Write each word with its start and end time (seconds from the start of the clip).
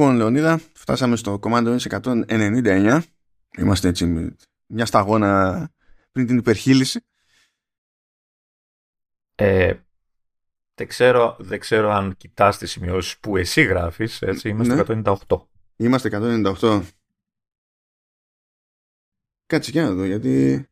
Λοιπόν, 0.00 0.16
Λεωνίδα, 0.16 0.60
φτάσαμε 0.72 1.16
στο 1.16 1.38
Commando 1.42 1.78
S199. 1.78 3.00
Είμαστε 3.58 3.88
έτσι 3.88 4.34
μια 4.66 4.86
σταγόνα 4.86 5.70
πριν 6.12 6.26
την 6.26 6.38
υπερχείληση. 6.38 7.00
Ε, 9.34 9.74
δεν, 10.74 10.86
ξέρω, 10.86 11.36
δεν 11.38 11.60
ξέρω 11.60 11.90
αν 11.90 12.16
κοιτάς 12.16 12.58
τις 12.58 12.70
σημειώσεις 12.70 13.18
που 13.18 13.36
εσύ 13.36 13.62
γράφεις, 13.62 14.22
έτσι, 14.22 14.48
είμαστε 14.48 14.94
ναι. 14.94 15.02
198. 15.04 15.46
Είμαστε 15.76 16.08
198. 16.60 16.82
Κάτσε 19.46 19.70
και 19.70 19.80
να 19.80 19.92
δω, 19.92 20.04
γιατί... 20.04 20.64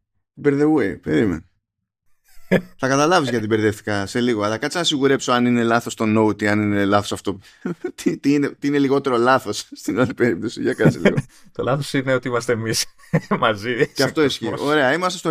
By 0.43 0.61
the 0.61 0.75
way, 0.75 1.01
περίμενε 1.03 1.49
θα 2.77 2.89
καταλάβεις 2.89 3.29
γιατί 3.31 3.47
μπερδεύτηκα 3.47 4.07
σε 4.07 4.21
λίγο. 4.21 4.43
Αλλά 4.43 4.59
κάτσε 4.59 4.79
να 4.79 4.85
σιγουρέψω 4.85 5.33
αν 5.33 5.47
είναι 5.47 5.63
λάθος 5.63 5.95
το 5.95 6.05
note 6.17 6.43
ή 6.43 6.49
αν 6.49 6.63
είναι 6.63 6.85
λάθος 6.85 7.13
αυτό. 7.13 7.39
τι, 8.03 8.19
τι, 8.19 8.33
είναι, 8.33 8.49
τι 8.49 8.67
είναι 8.67 8.79
λιγότερο 8.79 9.17
λάθος 9.17 9.69
στην 9.81 10.01
άλλη 10.01 10.15
περίπτωση. 10.15 10.63
Για 10.63 10.75
κάτσε 10.75 10.99
λίγο. 10.99 11.17
το 11.53 11.63
λάθος 11.63 11.93
είναι 11.93 12.15
ότι 12.15 12.29
είμαστε 12.29 12.53
εμείς 12.53 12.87
μαζί. 13.39 13.89
Και 13.95 14.03
αυτό 14.03 14.23
ισχύει. 14.23 14.53
Ωραία, 14.59 14.93
είμαστε 14.93 15.19
στο 15.19 15.31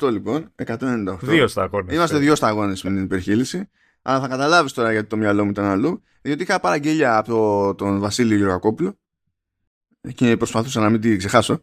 198 0.00 0.10
λοιπόν. 0.10 0.52
198. 0.66 1.18
Δύο 1.20 1.48
σταγόνε. 1.48 1.94
Είμαστε 1.94 2.18
δύο 2.18 2.34
σταγόνε 2.34 2.76
με 2.82 2.90
την 2.90 3.02
υπερχείληση. 3.02 3.68
Αλλά 4.02 4.20
θα 4.20 4.28
καταλάβεις 4.28 4.72
τώρα 4.72 4.92
γιατί 4.92 5.08
το 5.08 5.16
μυαλό 5.16 5.44
μου 5.44 5.50
ήταν 5.50 5.64
αλλού. 5.64 6.02
Διότι 6.22 6.42
είχα 6.42 6.60
παραγγελία 6.60 7.16
από 7.16 7.28
το, 7.28 7.74
τον 7.74 7.98
Βασίλη 8.00 8.36
Γεωργακόπουλο 8.36 8.98
και 10.14 10.36
προσπαθούσα 10.36 10.80
να 10.80 10.90
μην 10.90 11.00
την 11.00 11.18
ξεχάσω. 11.18 11.60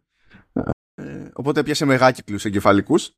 Ε, 0.95 1.29
οπότε 1.34 1.63
πιάσε 1.63 1.85
μεγάκυκλου 1.85 2.38
εγκεφαλικούς 2.43 3.15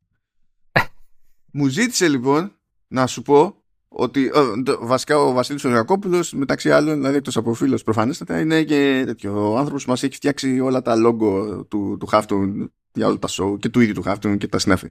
μου 1.51 1.67
ζήτησε 1.67 2.07
λοιπόν 2.07 2.51
να 2.87 3.07
σου 3.07 3.21
πω 3.21 3.61
ότι 3.88 4.31
βασικά 4.79 5.17
ο 5.17 5.31
Βασίλης 5.31 5.63
ο 5.65 5.85
μεταξύ 6.31 6.71
άλλων, 6.71 6.95
δηλαδή 6.95 7.15
εκτός 7.15 7.38
από 7.38 7.53
φίλος 7.53 7.83
προφανέστατα 7.83 8.39
είναι 8.39 8.63
και 8.63 9.03
τέτοιο 9.05 9.52
ο 9.52 9.57
άνθρωπος 9.57 9.83
που 9.83 9.89
μας 9.89 10.03
έχει 10.03 10.15
φτιάξει 10.15 10.59
όλα 10.59 10.81
τα 10.81 10.95
λόγο 10.95 11.63
του, 11.65 11.97
του 11.99 12.07
Halftone 12.11 12.67
για 12.94 13.07
όλα 13.07 13.19
τα 13.19 13.27
show 13.31 13.59
και 13.59 13.69
του 13.69 13.80
ίδιου 13.80 13.94
του 13.94 14.03
Halftone 14.05 14.38
και 14.38 14.47
τα 14.47 14.59
συνέφη. 14.59 14.89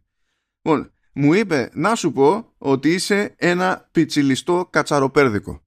Λοιπόν, 0.62 0.92
μου 1.12 1.33
είπε 1.33 1.70
να 1.72 1.94
σου 1.94 2.12
πω 2.12 2.53
ότι 2.59 2.92
είσαι 2.92 3.34
ένα 3.36 3.88
πιτσιλιστό 3.92 4.69
κατσαροπέρδικο. 4.70 5.61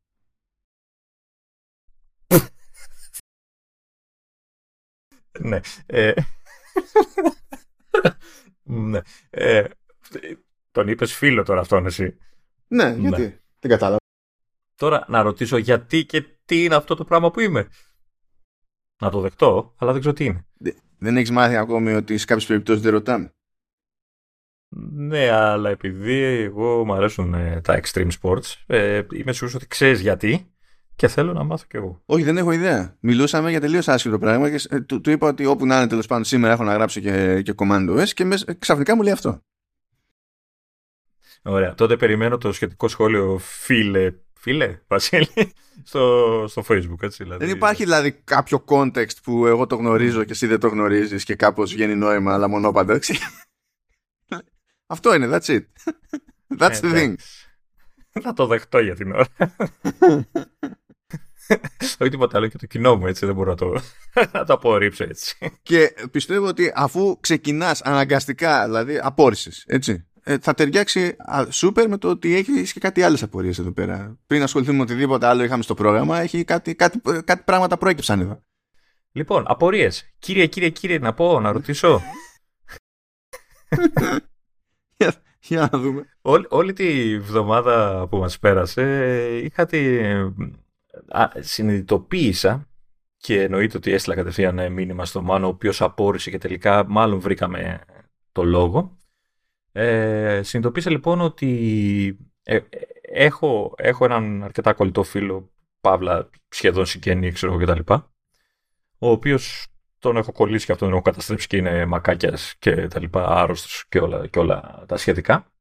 ναι. 5.40 5.60
Ε, 5.86 6.14
ναι. 8.64 9.00
Ε, 9.30 9.64
τον 10.72 10.88
είπες 10.88 11.14
φίλο 11.16 11.44
τώρα 11.44 11.60
αυτόν 11.60 11.86
εσύ. 11.86 12.18
Ναι, 12.68 12.96
γιατί. 13.00 13.22
Ναι. 13.22 13.40
Δεν 13.60 13.72
κατάλαβα. 13.72 13.98
Τώρα 14.76 15.06
να 15.08 15.22
ρωτήσω 15.22 15.58
γιατί 15.58 16.06
και 16.06 16.22
τι 16.46 16.64
είναι 16.64 16.76
αυτό 16.76 16.96
το 16.96 17.04
πράγμα 17.04 17.32
που 17.32 17.40
είμαι. 17.40 17.68
Να 19.02 19.10
το 19.10 19.20
δεχτώ, 19.20 19.74
αλλά 19.78 19.92
δεν 19.92 20.00
ξέρω 20.00 20.16
τι 20.16 20.26
είναι. 20.26 20.46
Δεν 20.98 21.18
έχεις 21.18 21.32
μάθει 21.32 21.56
ακόμη 21.56 21.94
ότι 21.94 22.18
σε 22.18 22.26
κάποιες 22.26 22.46
περιπτώσεις 22.46 22.82
δεν 22.82 22.92
ρωτάμε; 22.92 23.34
Ναι, 24.92 25.30
αλλά 25.30 25.70
επειδή 25.70 26.22
εγώ 26.22 26.86
μου 26.86 26.94
αρέσουν 26.94 27.34
ε, 27.34 27.62
τα 27.62 27.82
extreme 27.84 28.10
sports, 28.22 28.54
ε, 28.66 29.02
είμαι 29.14 29.32
σίγουρος 29.32 29.56
ότι 29.56 29.68
ξέρεις 29.68 30.00
γιατί 30.00 30.54
και 31.00 31.08
θέλω 31.08 31.34
να 31.34 31.44
μάθω 31.44 31.66
κι 31.68 31.76
εγώ. 31.76 32.02
Όχι, 32.06 32.24
δεν 32.24 32.38
έχω 32.38 32.52
ιδέα. 32.52 32.98
Μιλούσαμε 33.00 33.50
για 33.50 33.60
τελείως 33.60 33.88
άσχετο 33.88 34.20
πράγμα 34.20 34.50
και 34.50 34.68
ε, 34.70 34.80
του, 34.80 35.02
του, 35.02 35.10
είπα 35.10 35.28
ότι 35.28 35.46
όπου 35.46 35.66
να 35.66 35.78
είναι 35.78 35.88
τέλος 35.88 36.08
πάντων 36.08 36.24
σήμερα 36.24 36.54
έχω 36.54 36.64
να 36.64 36.74
γράψω 36.74 37.00
και, 37.00 37.42
και 37.42 37.54
commando 37.58 38.00
S 38.00 38.08
και 38.08 38.26
μες, 38.26 38.46
ξαφνικά 38.60 38.96
μου 38.96 39.02
λέει 39.02 39.14
αυτό. 39.14 39.42
Ωραία. 41.42 41.76
Τότε 41.76 41.98
περιμένω 41.98 42.38
το 42.38 42.52
σχετικό 42.52 42.88
σχόλιο 42.88 43.38
φίλε, 43.38 44.14
φίλε 44.34 44.80
Βασίλη, 44.88 45.54
στο, 45.84 46.46
στο 46.48 46.64
facebook. 46.68 47.02
Έτσι, 47.02 47.24
δηλαδή. 47.24 47.46
Δεν 47.46 47.56
υπάρχει 47.56 47.84
δηλαδή 47.84 48.12
κάποιο 48.12 48.64
context 48.68 49.22
που 49.24 49.46
εγώ 49.46 49.68
το 49.68 49.76
γνωρίζω 49.76 50.24
και 50.24 50.32
εσύ 50.32 50.48
δεν 50.48 50.60
το 50.60 50.68
γνωρίζεις 50.68 51.24
και 51.24 51.36
κάπως 51.36 51.74
βγαίνει 51.74 51.96
νόημα 51.96 52.34
αλλά 52.34 52.48
μονόπαντα. 52.48 53.00
Αυτό 54.92 55.14
είναι, 55.14 55.30
that's 55.32 55.46
it. 55.46 55.64
That's 56.58 56.80
the 56.82 56.94
thing. 56.94 57.14
Θα 58.22 58.34
το 58.34 58.48
δεχτώ 58.48 58.80
για 58.80 58.96
την 58.96 59.12
ώρα. 59.12 59.28
Όχι 62.00 62.10
τίποτα 62.10 62.38
άλλο 62.38 62.48
και 62.48 62.58
το 62.58 62.66
κοινό 62.66 62.96
μου 62.96 63.08
έτσι 63.08 63.26
δεν 63.26 63.36
μπορώ 63.36 63.50
να 63.50 63.56
το, 63.56 63.82
να 64.34 64.46
το 64.46 64.54
απορρίψω 64.54 65.04
έτσι. 65.04 65.38
Και 65.62 65.94
πιστεύω 66.12 66.48
ότι 66.48 66.72
αφού 66.76 67.20
ξεκινάς 67.20 67.82
αναγκαστικά, 67.82 68.66
δηλαδή 68.66 69.00
απόρρισες, 69.02 69.64
έτσι, 69.68 69.92
ε, 69.92 70.06
θα 70.38 70.54
ταιριάξει 70.54 71.16
σούπερ 71.50 71.90
με 71.90 71.98
το 71.98 72.10
ότι 72.10 72.36
έχει 72.36 72.74
και 72.74 72.80
κάτι 72.80 73.02
άλλες 73.02 73.24
απορίες 73.24 73.60
εδώ 73.60 73.72
πέρα. 73.72 74.18
Πριν 74.28 74.44
ασχοληθούμε 74.44 74.78
με 74.78 74.84
οτιδήποτε 74.84 75.26
άλλο 75.26 75.44
είχαμε 75.44 75.64
στο 75.64 75.74
πρόγραμμα, 75.74 76.20
έχει 76.20 76.44
κάτι, 76.44 76.76
κάτι, 76.76 77.02
κάτι 77.26 77.44
πράγματα 77.46 77.78
προέκυψαν 77.78 78.20
εδώ. 78.20 78.44
Λοιπόν, 79.12 79.44
απορίες. 79.48 80.14
Κύριε, 80.20 80.46
κύριε, 80.46 80.70
κύριε, 80.70 81.00
να 81.00 81.14
πω, 81.14 81.40
να 81.40 81.52
ρωτήσω. 81.52 82.02
για, 85.40 85.70
να 85.72 85.80
δούμε. 85.80 86.06
όλη 86.50 86.74
τη 86.74 87.20
βδομάδα 87.20 88.08
που 88.10 88.18
μας 88.18 88.40
πέρασε 88.40 89.38
είχα 89.44 89.66
τη... 89.66 90.00
συνειδητοποίησα 91.40 92.68
και 93.18 93.42
εννοείται 93.42 93.78
ότι 93.78 93.92
έστειλα 93.92 94.16
κατευθείαν 94.16 94.72
μήνυμα 94.72 95.06
στο 95.06 95.22
Μάνο 95.22 95.46
ο 95.46 95.50
οποίος 95.50 95.82
απόρρισε 95.82 96.30
και 96.30 96.38
τελικά 96.38 96.86
μάλλον 96.88 97.20
βρήκαμε 97.20 97.82
το 98.32 98.44
λόγο 98.44 98.99
ε, 99.82 100.44
συνειδητοποίησα 100.44 100.90
λοιπόν 100.90 101.22
ότι 101.22 102.18
ε, 102.44 102.60
έχω, 103.02 103.74
έχω 103.78 104.06
έναν 104.06 104.44
αρκετά 104.44 104.74
κολλητό 104.74 105.04
φίλο, 105.04 105.52
Παύλα, 105.82 106.30
σχεδόν 106.48 106.86
συγγενή, 106.86 107.32
ξέρω 107.32 107.54
εγώ 107.54 107.64
κτλ. 107.66 107.94
Ο 108.98 109.10
οποίος 109.10 109.68
τον 110.00 110.18
έχω 110.18 110.32
κολλήσει 110.32 110.66
και 110.66 110.72
αυτόν 110.72 110.88
τον 110.88 110.98
έχω 110.98 111.06
καταστρέψει 111.06 111.48
και 111.48 111.58
είναι 111.58 111.86
μακάκιας 111.86 112.56
και 112.60 112.88
τα 112.88 113.00
λοιπά, 113.00 113.26
άρρωστος 113.28 113.86
και 113.90 114.00
όλα, 114.00 114.28
και 114.28 114.40
όλα 114.40 114.84
τα 114.88 114.98
σχετικά. 114.98 115.52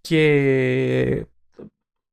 Και 0.00 1.26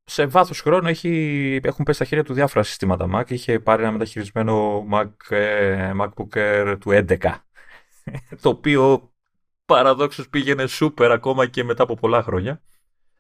σε 0.03 0.25
βάθος 0.25 0.61
χρόνου 0.61 0.87
έχει, 0.87 1.59
έχουν 1.63 1.85
πέσει 1.85 1.97
στα 1.97 2.05
χέρια 2.05 2.23
του 2.23 2.33
διάφορα 2.33 2.63
συστήματα 2.63 3.09
Mac. 3.13 3.31
Είχε 3.31 3.59
πάρει 3.59 3.81
ένα 3.81 3.91
μεταχειρισμένο 3.91 4.85
Mac, 4.91 5.09
ε, 5.29 5.91
MacBook 6.01 6.37
Air 6.37 6.77
του 6.79 6.91
11, 6.91 7.17
το 8.41 8.49
οποίο 8.49 9.11
παραδόξως 9.67 10.29
πήγαινε 10.29 10.65
super 10.79 11.09
ακόμα 11.11 11.45
και 11.45 11.63
μετά 11.63 11.83
από 11.83 11.95
πολλά 11.95 12.23
χρόνια. 12.23 12.61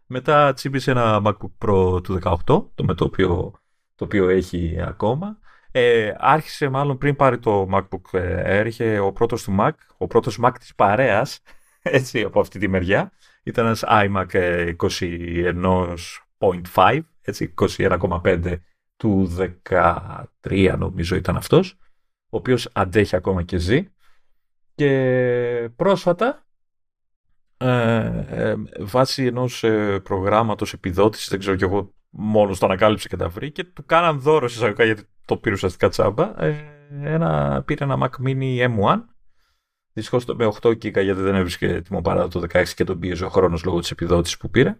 Μετά 0.05 0.53
τσίπησε 0.53 0.91
ένα 0.91 1.21
MacBook 1.25 1.51
Pro 1.65 2.03
του 2.03 2.19
18, 2.23 2.35
το 2.45 2.83
με 2.83 2.93
το 2.93 3.05
οποίο, 3.05 3.53
το 3.95 4.03
οποίο 4.03 4.29
έχει 4.29 4.77
ακόμα. 4.81 5.37
Ε, 5.71 6.13
άρχισε 6.17 6.69
μάλλον 6.69 6.97
πριν 6.97 7.15
πάρει 7.15 7.39
το 7.39 7.67
MacBook 7.71 8.01
Air, 8.45 8.63
είχε 8.65 8.99
ο 8.99 9.11
πρώτος 9.11 9.43
του 9.43 9.55
Mac, 9.59 9.71
ο 9.97 10.07
πρώτος 10.07 10.39
Mac 10.43 10.51
της 10.59 10.75
παρέας, 10.75 11.41
έτσι 11.81 12.21
από 12.21 12.39
αυτή 12.39 12.59
τη 12.59 12.67
μεριά. 12.67 13.11
Ήταν 13.43 13.65
ένας 13.65 13.83
iMac 13.87 14.25
21.5, 16.73 16.99
έτσι 17.21 17.53
21.5 17.77 18.55
του 18.97 19.35
13 20.43 20.75
νομίζω 20.77 21.15
ήταν 21.15 21.35
αυτός, 21.35 21.77
ο 22.29 22.37
οποίος 22.37 22.69
αντέχει 22.73 23.15
ακόμα 23.15 23.43
και 23.43 23.57
ζει. 23.57 23.87
Και 24.77 25.69
πρόσφατα, 25.75 26.45
ε, 27.57 28.25
ε, 28.29 28.55
βάσει 28.79 29.25
ενός 29.25 29.63
ε, 29.63 29.99
προγράμματος 29.99 30.73
επιδότησης, 30.73 31.29
δεν 31.29 31.39
ξέρω 31.39 31.55
κι 31.55 31.63
εγώ 31.63 31.93
μόνος 32.09 32.59
το 32.59 32.65
ανακάλυψε 32.65 33.07
και 33.07 33.15
τα 33.15 33.29
βρήκε, 33.29 33.61
και 33.61 33.69
του 33.73 33.85
κάναν 33.85 34.19
δώρο 34.19 34.45
εισαγωγικά 34.45 34.83
γιατί 34.83 35.03
το 35.25 35.37
πήρε 35.37 35.55
ουσιαστικά 35.55 35.89
τσάμπα, 35.89 36.43
ε, 36.43 36.55
ένα, 37.03 37.61
πήρε 37.65 37.83
ένα 37.83 37.97
Mac 38.01 38.25
Mini 38.25 38.59
M1, 38.59 39.03
δυστυχώς 39.93 40.25
με 40.25 40.45
8 40.61 40.67
GB 40.67 40.91
γιατί 40.91 41.21
δεν 41.21 41.35
έβρισκε 41.35 41.67
έτοιμο 41.67 42.01
παρά 42.01 42.27
το 42.27 42.41
16 42.53 42.63
και 42.75 42.83
τον 42.83 42.99
πίεζε 42.99 43.25
ο 43.25 43.29
χρόνος 43.29 43.63
λόγω 43.63 43.79
της 43.79 43.91
επιδότησης 43.91 44.37
που 44.37 44.49
πήρε. 44.49 44.77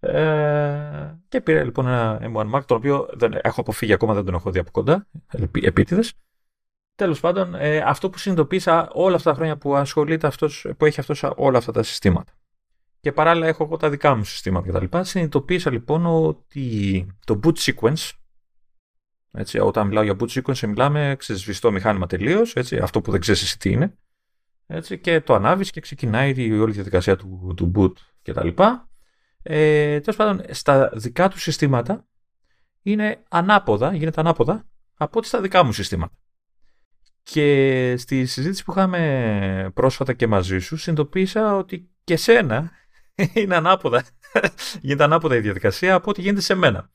Ε, 0.00 1.14
και 1.28 1.40
πήρε 1.40 1.64
λοιπόν 1.64 1.86
ένα 1.86 2.18
M1 2.22 2.50
Mac, 2.54 2.64
τον 2.66 2.76
οποίο 2.76 3.08
δεν, 3.12 3.38
έχω 3.42 3.60
αποφύγει 3.60 3.92
ακόμα, 3.92 4.14
δεν 4.14 4.24
τον 4.24 4.34
έχω 4.34 4.50
δει 4.50 4.58
από 4.58 4.70
κοντά, 4.70 5.06
επίτηδες. 5.62 6.12
Τέλος 7.00 7.20
πάντων, 7.20 7.54
ε, 7.54 7.78
αυτό 7.78 8.10
που 8.10 8.18
συνειδητοποίησα 8.18 8.88
όλα 8.92 9.16
αυτά 9.16 9.30
τα 9.30 9.36
χρόνια 9.36 9.56
που 9.56 9.76
ασχολείται 9.76 10.26
αυτός, 10.26 10.66
που 10.76 10.84
έχει 10.84 11.00
αυτός 11.00 11.24
όλα 11.36 11.58
αυτά 11.58 11.72
τα 11.72 11.82
συστήματα. 11.82 12.32
Και 13.00 13.12
παράλληλα 13.12 13.46
έχω 13.46 13.64
εγώ 13.64 13.76
τα 13.76 13.90
δικά 13.90 14.14
μου 14.14 14.24
συστήματα 14.24 14.78
κτλ. 14.78 14.98
Συνειδητοποίησα 15.00 15.70
λοιπόν 15.70 16.06
ότι 16.06 17.06
το 17.26 17.40
boot 17.42 17.54
sequence, 17.56 18.10
έτσι, 19.32 19.58
όταν 19.58 19.86
μιλάω 19.86 20.02
για 20.02 20.16
boot 20.20 20.28
sequence, 20.28 20.58
μιλάμε 20.58 21.14
ξεσβηστό 21.18 21.70
μηχάνημα 21.70 22.06
τελείως, 22.06 22.56
αυτό 22.82 23.00
που 23.00 23.10
δεν 23.10 23.20
ξέρεις 23.20 23.42
εσύ 23.42 23.58
τι 23.58 23.70
είναι. 23.70 23.98
Έτσι, 24.66 24.98
και 24.98 25.20
το 25.20 25.34
ανάβεις 25.34 25.70
και 25.70 25.80
ξεκινάει 25.80 26.32
η 26.36 26.58
όλη 26.58 26.72
διαδικασία 26.72 27.16
του, 27.16 27.54
του 27.56 27.72
boot 27.74 27.92
κτλ. 28.22 28.48
Ε, 29.42 30.00
Τέλος 30.00 30.16
πάντων, 30.16 30.42
στα 30.50 30.90
δικά 30.94 31.28
του 31.28 31.38
συστήματα 31.38 32.06
είναι 32.82 33.22
ανάποδα, 33.28 33.94
γίνεται 33.94 34.20
ανάποδα 34.20 34.68
από 34.94 35.18
ό,τι 35.18 35.26
στα 35.26 35.40
δικά 35.40 35.64
μου 35.64 35.72
συστήματα. 35.72 36.14
Και 37.22 37.94
στη 37.98 38.26
συζήτηση 38.26 38.64
που 38.64 38.72
είχαμε 38.72 39.70
πρόσφατα 39.74 40.12
και 40.12 40.26
μαζί 40.26 40.58
σου, 40.58 40.76
συνειδητοποίησα 40.76 41.56
ότι 41.56 41.90
και 42.04 42.16
σένα 42.16 42.70
είναι 43.34 43.56
ανάποδα. 43.56 44.04
γίνεται 44.80 45.04
ανάποδα 45.04 45.36
η 45.36 45.40
διαδικασία 45.40 45.94
από 45.94 46.10
ό,τι 46.10 46.20
γίνεται 46.20 46.40
σε 46.40 46.54
μένα. 46.54 46.90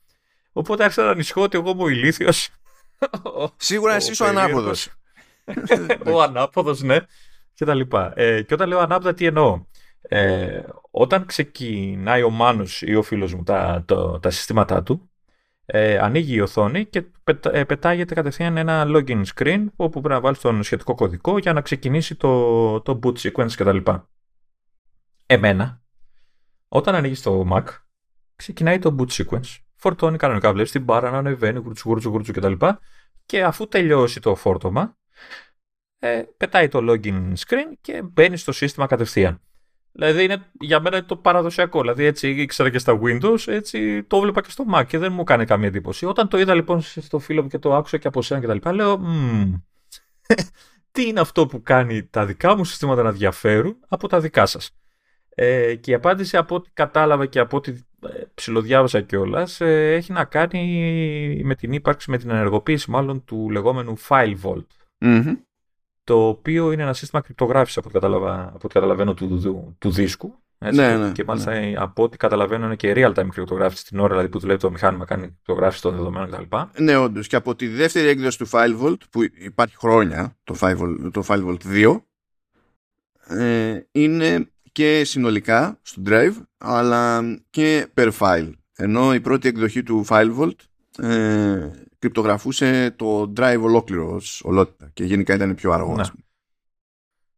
Οπότε 0.52 0.82
άρχισα 0.82 1.04
να 1.04 1.10
ανησυχώ 1.10 1.42
ότι 1.42 1.58
εγώ 1.58 1.70
είμαι 1.70 1.82
ο 1.82 1.88
ηλίθιος 1.88 2.50
Σίγουρα 3.56 3.94
εσύ 3.94 4.22
ο 4.22 4.26
ανάποδος. 4.26 4.88
ο 6.06 6.22
ανάποδος, 6.22 6.82
ναι. 6.82 6.96
Και 7.54 7.64
τα 7.64 7.74
λοιπά. 7.74 8.12
Ε, 8.16 8.42
και 8.42 8.54
όταν 8.54 8.68
λέω 8.68 8.78
ανάποδα, 8.78 9.14
τι 9.14 9.26
εννοώ; 9.26 9.64
Ε, 10.00 10.62
όταν 10.90 11.26
ξεκινάει 11.26 12.22
ο 12.22 12.30
Μάνος 12.30 12.82
ή 12.82 12.94
ο 12.94 13.02
φίλος 13.02 13.34
μου 13.34 13.42
τα, 13.42 13.82
το, 13.86 14.18
τα 14.18 14.30
συστήματά 14.30 14.82
του, 14.82 15.10
ε, 15.66 15.98
ανοίγει 15.98 16.34
η 16.34 16.40
οθόνη 16.40 16.84
και 16.84 17.02
πετα, 17.02 17.54
ε, 17.54 17.64
πετάγεται 17.64 18.14
κατευθείαν 18.14 18.56
ένα 18.56 18.84
login 18.86 19.22
screen 19.34 19.64
όπου 19.76 20.00
πρέπει 20.00 20.14
να 20.14 20.20
βάλει 20.20 20.36
τον 20.36 20.62
σχετικό 20.62 20.94
κωδικό 20.94 21.38
για 21.38 21.52
να 21.52 21.60
ξεκινήσει 21.60 22.14
το, 22.14 22.80
το 22.80 22.98
boot 23.02 23.16
sequence 23.16 23.52
κτλ. 23.56 23.78
Εμένα, 25.26 25.82
όταν 26.68 26.94
ανοίγεις 26.94 27.22
το 27.22 27.48
Mac, 27.52 27.64
ξεκινάει 28.36 28.78
το 28.78 28.96
boot 28.98 29.08
sequence. 29.08 29.56
Φορτώνει 29.74 30.16
κανονικά, 30.16 30.52
βλέπεις 30.52 30.70
την 30.70 30.82
μπάρα 30.82 31.10
να 31.10 31.18
ανεβαίνει, 31.18 31.58
γουρτσου 31.58 31.88
γουρτσου 31.88 32.08
γουρτσου 32.08 32.32
κτλ. 32.32 32.52
Και 33.26 33.44
αφού 33.44 33.68
τελειώσει 33.68 34.20
το 34.20 34.34
φόρτωμα, 34.34 34.96
ε, 35.98 36.22
πετάει 36.36 36.68
το 36.68 36.78
login 36.82 37.32
screen 37.32 37.72
και 37.80 38.02
μπαίνει 38.02 38.36
στο 38.36 38.52
σύστημα 38.52 38.86
κατευθείαν. 38.86 39.40
Δηλαδή 39.98 40.24
είναι, 40.24 40.42
για 40.60 40.80
μένα 40.80 40.96
είναι 40.96 41.06
το 41.06 41.16
παραδοσιακό. 41.16 41.80
Δηλαδή 41.80 42.04
έτσι 42.04 42.30
ήξερα 42.30 42.70
και 42.70 42.78
στα 42.78 42.98
Windows, 43.02 43.38
έτσι 43.46 44.02
το 44.02 44.16
έβλεπα 44.16 44.40
και 44.40 44.50
στο 44.50 44.64
Mac 44.74 44.86
και 44.86 44.98
δεν 44.98 45.12
μου 45.12 45.24
κάνει 45.24 45.44
καμία 45.44 45.68
εντύπωση. 45.68 46.06
Όταν 46.06 46.28
το 46.28 46.38
είδα 46.38 46.54
λοιπόν 46.54 46.80
στο 46.80 47.18
φίλο 47.18 47.42
μου 47.42 47.48
και 47.48 47.58
το 47.58 47.74
άκουσα 47.74 47.96
και 47.98 48.08
από 48.08 48.22
σένα 48.22 48.40
και 48.40 48.46
τα 48.46 48.54
λοιπά, 48.54 48.72
λέω 48.72 49.00
τι 50.92 51.06
είναι 51.06 51.20
αυτό 51.20 51.46
που 51.46 51.62
κάνει 51.62 52.04
τα 52.04 52.26
δικά 52.26 52.56
μου 52.56 52.64
συστήματα 52.64 53.02
να 53.02 53.12
διαφέρουν 53.12 53.76
από 53.88 54.08
τα 54.08 54.20
δικά 54.20 54.46
σας; 54.46 54.70
Ε, 55.28 55.74
και 55.74 55.90
η 55.90 55.94
απάντηση 55.94 56.36
από 56.36 56.54
ό,τι 56.54 56.70
κατάλαβα 56.72 57.26
και 57.26 57.38
από 57.38 57.56
ό,τι 57.56 57.70
ε, 58.06 58.22
ψιλοδιάβασα 58.34 59.00
κιόλας 59.00 59.60
ε, 59.60 59.94
έχει 59.94 60.12
να 60.12 60.24
κάνει 60.24 61.40
με 61.44 61.54
την 61.54 61.72
ύπαρξη, 61.72 62.10
με 62.10 62.18
την 62.18 62.30
ενεργοποίηση 62.30 62.90
μάλλον 62.90 63.24
του 63.24 63.50
λεγόμενου 63.50 63.98
file 64.08 64.34
vault. 64.42 64.66
mm 65.00 65.36
το 66.06 66.28
οποίο 66.28 66.72
είναι 66.72 66.82
ένα 66.82 66.92
σύστημα 66.92 67.22
κρυπτογράφησης 67.22 67.76
από, 67.76 67.98
από 67.98 68.58
ό,τι 68.62 68.68
καταλαβαίνω 68.68 69.14
του, 69.14 69.28
του, 69.28 69.76
του 69.78 69.90
δίσκου. 69.90 70.34
Έτσι, 70.58 70.80
ναι, 70.80 70.96
ναι, 70.96 71.12
και 71.12 71.24
μάλιστα 71.24 71.52
ναι. 71.52 71.72
από 71.76 72.02
ό,τι 72.02 72.16
καταλαβαίνω 72.16 72.64
είναι 72.64 72.76
και 72.76 72.92
real-time 72.96 73.28
κρυπτογράφηση 73.28 73.84
την 73.84 73.98
ώρα 73.98 74.08
δηλαδή 74.08 74.28
που 74.28 74.38
δουλεύει 74.38 74.60
το 74.60 74.70
μηχάνημα, 74.70 75.04
κάνει 75.04 75.22
κρυπτογράφηση 75.22 75.82
των 75.82 75.96
δεδομένων 75.96 76.30
κτλ. 76.30 76.56
Ναι, 76.82 76.96
όντως. 76.96 77.26
Και 77.26 77.36
από 77.36 77.54
τη 77.54 77.68
δεύτερη 77.68 78.08
έκδοση 78.08 78.38
του 78.38 78.48
FileVault 78.50 78.96
που 79.10 79.22
υπάρχει 79.22 79.76
χρόνια, 79.76 80.36
το 80.44 80.56
FileVault, 80.60 81.10
το 81.12 81.24
FileVault 81.28 81.58
2, 81.64 82.00
ε, 83.38 83.80
είναι 83.92 84.48
και 84.72 85.04
συνολικά 85.04 85.78
στο 85.82 86.02
drive, 86.06 86.34
αλλά 86.58 87.22
και 87.50 87.86
per 87.94 88.10
file. 88.18 88.50
Ενώ 88.76 89.14
η 89.14 89.20
πρώτη 89.20 89.48
εκδοχή 89.48 89.82
του 89.82 90.04
FileVault 90.08 90.56
ε, 90.98 91.70
κρυπτογραφούσε 92.06 92.94
το 92.96 93.32
drive 93.36 93.60
ολόκληρος 93.60 94.42
ολότητα 94.44 94.90
και 94.92 95.04
γενικά 95.04 95.34
ήταν 95.34 95.54
πιο 95.54 95.72
αργό. 95.72 95.94
Ναι. 95.94 96.04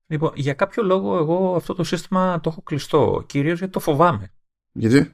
Λοιπόν, 0.06 0.32
για 0.35 0.55
κάποιο 0.55 0.82
λόγο 0.82 1.17
εγώ 1.17 1.55
αυτό 1.55 1.75
το 1.75 1.85
σύστημα 1.85 2.41
το 2.41 2.50
έχω 2.50 2.62
κλειστό, 2.62 3.25
κυρίως 3.26 3.59
γιατί 3.59 3.73
το 3.73 3.81
φοβάμαι. 3.81 4.32
Γιατί; 4.73 5.12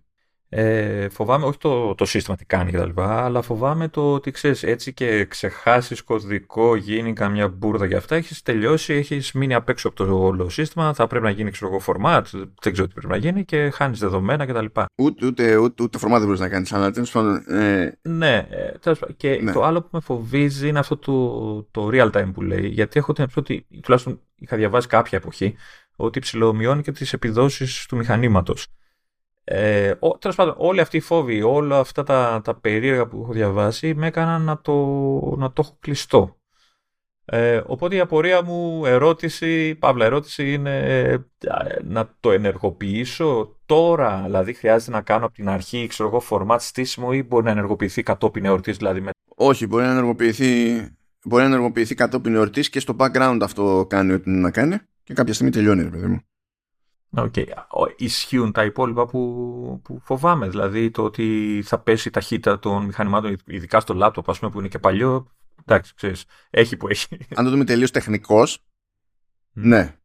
Ε, 0.57 1.09
φοβάμαι 1.09 1.45
όχι 1.45 1.59
το, 1.59 1.95
το 1.95 2.05
σύστημα 2.05 2.37
τι 2.37 2.45
κάνει 2.45 2.73
κτλ. 2.73 3.01
Αλλά 3.01 3.43
φοβάμαι 3.43 3.89
το 3.89 4.13
ότι 4.13 4.31
ξέρεις 4.31 4.63
έτσι 4.63 4.93
και 4.93 5.25
ξεχάσεις 5.25 6.03
κωδικό, 6.03 6.77
γίνει 6.77 7.13
καμιά 7.13 7.49
μπουρδα 7.49 7.87
για 7.87 7.97
αυτά. 7.97 8.17
Έχεις 8.17 8.43
τελειώσει, 8.43 8.95
έχεις 8.95 9.33
μείνει 9.33 9.55
απ' 9.55 9.69
έξω 9.69 9.89
από 9.89 9.97
το 9.97 10.19
όλο 10.19 10.49
σύστημα. 10.49 10.95
Θα 10.95 11.07
πρέπει 11.07 11.25
να 11.25 11.31
γίνει 11.31 11.51
ξέρω 11.51 11.71
εγώ 11.71 11.81
format, 11.87 12.23
δεν 12.63 12.73
ξέρω 12.73 12.87
τι 12.89 12.95
πρέπει 12.95 13.09
να 13.09 13.17
γίνει 13.17 13.45
και 13.45 13.71
χάνεις 13.71 13.99
δεδομένα 13.99 14.47
κτλ. 14.47 14.65
Ούτε, 14.95 15.27
ούτε, 15.27 15.57
ούτε, 15.57 15.83
ούτε 15.83 15.99
format 16.03 16.17
δεν 16.17 16.25
μπορείς 16.25 16.41
να 16.41 16.49
κάνεις. 16.49 16.73
Αλλά 16.73 16.91
τέλος 16.91 17.11
πάντων. 17.11 17.45
Ε... 17.49 17.99
Ναι, 18.03 18.47
ε, 18.51 18.93
και 19.17 19.39
ναι. 19.43 19.53
το 19.53 19.65
άλλο 19.65 19.83
που 19.83 19.89
με 19.91 20.01
φοβίζει 20.01 20.69
είναι 20.69 20.79
αυτό 20.79 20.97
το, 20.97 21.63
το 21.71 21.89
real 21.93 22.11
time 22.11 22.31
που 22.35 22.43
λέει. 22.43 22.67
Γιατί 22.67 22.99
έχω 22.99 23.13
την 23.13 23.25
επιστήμη 23.25 23.61
ότι 23.61 23.81
τουλάχιστον 23.81 24.21
είχα 24.39 24.57
διαβάσει 24.57 24.87
κάποια 24.87 25.19
εποχή 25.19 25.55
ότι 25.97 26.21
ψηλομειώνει 26.21 26.83
και 26.83 26.93
τις 26.93 27.13
επιδόσεις 27.13 27.87
του 27.87 27.97
μηχανήματος. 27.97 28.67
Ε, 29.45 29.95
Τέλος 30.19 30.37
πάντων, 30.37 30.55
όλοι 30.57 30.81
αυτοί 30.81 30.97
οι 30.97 31.01
φόβοι, 31.01 31.43
όλα 31.43 31.79
αυτά 31.79 32.03
τα, 32.03 32.41
τα 32.45 32.55
περίεργα 32.55 33.07
που 33.07 33.21
έχω 33.23 33.33
διαβάσει 33.33 33.95
με 33.95 34.07
έκαναν 34.07 34.43
να 34.43 34.61
το, 34.61 34.75
να 35.39 35.53
το 35.53 35.63
έχω 35.65 35.77
κλειστό. 35.81 36.37
Ε, 37.27 37.63
οπότε 37.67 37.97
η 37.97 38.01
απορία 38.01 38.43
μου 38.43 38.87
ερώτηση, 38.87 39.75
παύλα 39.75 40.05
ερώτηση 40.05 40.53
είναι 40.53 40.79
ε, 40.79 41.17
να 41.83 42.17
το 42.21 42.31
ενεργοποιήσω 42.31 43.57
τώρα, 43.67 44.23
δηλαδή 44.25 44.53
χρειάζεται 44.53 44.91
να 44.91 45.01
κάνω 45.01 45.25
από 45.25 45.35
την 45.35 45.49
αρχή, 45.49 45.87
ξέρω 45.87 46.09
εγώ, 46.09 46.23
format 46.31 46.57
στήσιμο 46.61 47.09
ή 47.13 47.23
μπορεί 47.23 47.45
να 47.45 47.51
ενεργοποιηθεί 47.51 48.03
κατόπιν 48.03 48.45
εορτής, 48.45 48.77
δηλαδή 48.77 49.01
με... 49.01 49.11
Όχι, 49.37 49.67
μπορεί 49.67 49.85
να 49.85 49.91
ενεργοποιηθεί, 49.91 50.75
μπορεί 51.25 51.43
να 51.43 51.49
ενεργοποιηθεί 51.49 51.95
κατόπιν 51.95 52.35
εορτής 52.35 52.71
και 52.71 52.81
στο 52.81 52.97
background 52.99 53.39
αυτό 53.43 53.87
κάνει 53.89 54.13
ό,τι 54.13 54.31
να 54.31 54.51
κάνει 54.51 54.79
και 55.03 55.15
κάποια 55.15 55.35
στιγμή 55.35 55.53
τελειώνει, 55.53 55.83
ρε 55.83 55.89
παιδί 55.89 56.07
μου. 56.07 56.21
Okay. 57.17 57.47
Ισχύουν 57.97 58.53
τα 58.53 58.65
υπόλοιπα 58.65 59.07
που, 59.07 59.81
που 59.85 60.01
φοβάμαι. 60.05 60.49
Δηλαδή 60.49 60.91
το 60.91 61.03
ότι 61.03 61.61
θα 61.65 61.79
πέσει 61.79 62.09
η 62.09 62.11
ταχύτητα 62.11 62.59
των 62.59 62.85
μηχανημάτων, 62.85 63.37
ειδικά 63.47 63.81
στο 63.81 63.95
λάπτοπ, 63.95 64.31
ας 64.31 64.39
πούμε, 64.39 64.51
που 64.51 64.59
είναι 64.59 64.69
και 64.69 64.79
παλιό. 64.79 65.27
Εντάξει, 65.67 65.95
ξέρεις, 65.95 66.25
έχει 66.51 66.77
που 66.77 66.89
έχει. 66.89 67.19
Αν 67.35 67.45
το 67.45 67.51
δούμε 67.51 67.65
τελείως 67.65 67.91
τεχνικός, 67.91 68.65
ναι. 69.53 69.97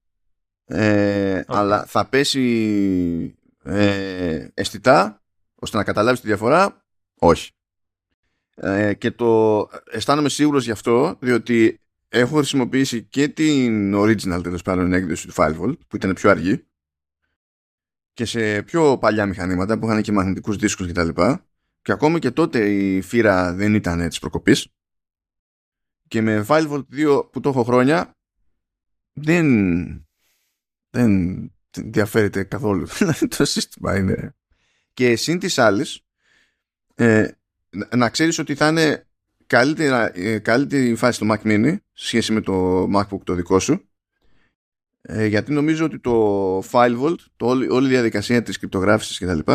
Ε, 0.65 1.43
Αλλά 1.47 1.85
θα 1.85 2.05
πέσει 2.05 3.35
ε, 3.63 4.47
αισθητά, 4.53 5.21
ώστε 5.55 5.77
να 5.77 5.83
καταλάβεις 5.83 6.21
τη 6.21 6.27
διαφορά, 6.27 6.85
όχι. 7.19 7.51
Ε, 8.55 8.93
και 8.93 9.11
το 9.11 9.59
αισθάνομαι 9.91 10.29
σίγουρος 10.29 10.65
γι' 10.65 10.71
αυτό, 10.71 11.17
διότι 11.19 11.79
έχω 12.09 12.35
χρησιμοποιήσει 12.35 13.03
και 13.03 13.27
την 13.27 13.95
original 13.95 14.39
τέλος 14.43 14.61
πάντων 14.61 14.93
έκδοση 14.93 15.27
του 15.27 15.33
FileVault, 15.35 15.77
που 15.87 15.95
ήταν 15.95 16.13
πιο 16.13 16.29
αργή, 16.29 16.65
και 18.13 18.25
σε 18.25 18.63
πιο 18.63 18.97
παλιά 18.97 19.25
μηχανήματα 19.25 19.79
που 19.79 19.85
είχαν 19.85 20.01
και 20.01 20.11
μαγνητικούς 20.11 20.55
δίσκους 20.55 20.87
και 20.87 20.93
τα 20.93 21.03
λοιπά. 21.03 21.45
Και 21.81 21.91
ακόμη 21.91 22.19
και 22.19 22.31
τότε 22.31 22.69
η 22.69 23.01
φύρα 23.01 23.53
δεν 23.53 23.73
ήταν 23.73 24.07
της 24.07 24.19
προκοπής. 24.19 24.67
Και 26.07 26.21
με 26.21 26.45
FileVault 26.47 26.83
2 26.93 27.29
που 27.31 27.39
το 27.39 27.49
έχω 27.49 27.63
χρόνια 27.63 28.17
δεν 29.13 29.47
δεν 30.89 31.51
διαφέρεται 31.77 32.43
καθόλου. 32.43 32.87
Το 33.37 33.45
σύστημα 33.45 33.97
είναι. 33.97 34.35
Και 34.93 35.15
συν 35.15 35.39
της 35.39 35.57
άλλης 35.57 36.01
ε, 36.95 37.27
να 37.95 38.09
ξέρεις 38.09 38.39
ότι 38.39 38.55
θα 38.55 38.67
είναι 38.67 39.07
καλύτερα, 39.47 40.17
ε, 40.17 40.39
καλύτερη 40.39 40.95
φάση 40.95 41.23
στο 41.23 41.27
Mac 41.29 41.47
Mini 41.47 41.75
σχέση 41.93 42.31
με 42.33 42.41
το 42.41 42.83
MacBook 42.95 43.21
το 43.23 43.33
δικό 43.33 43.59
σου 43.59 43.88
ε, 45.01 45.25
γιατί 45.25 45.51
νομίζω 45.51 45.85
ότι 45.85 45.99
το 45.99 46.59
FileVault, 46.59 47.15
το 47.37 47.45
όλη, 47.45 47.69
όλη 47.69 47.87
η 47.87 47.89
διαδικασία 47.89 48.43
της 48.43 48.57
κρυπτογράφησης 48.57 49.19
κτλ. 49.19 49.51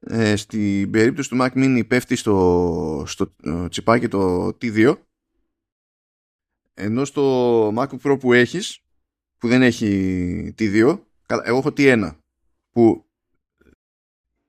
Ε, 0.00 0.36
στην 0.36 0.90
περίπτωση 0.90 1.28
του 1.28 1.36
Mac 1.40 1.50
Mini 1.52 1.82
πέφτει 1.88 2.16
στο, 2.16 3.04
στο 3.06 3.34
ε, 3.42 3.68
τσιπάκι 3.68 4.08
το 4.08 4.46
T2 4.46 4.96
ενώ 6.74 7.04
στο 7.04 7.68
MacBook 7.68 8.00
Pro 8.02 8.20
που 8.20 8.32
έχεις 8.32 8.80
που 9.38 9.48
δεν 9.48 9.62
έχει 9.62 10.54
T2 10.58 10.98
εγώ 11.26 11.56
έχω 11.58 11.72
T1 11.76 12.16
που 12.70 13.06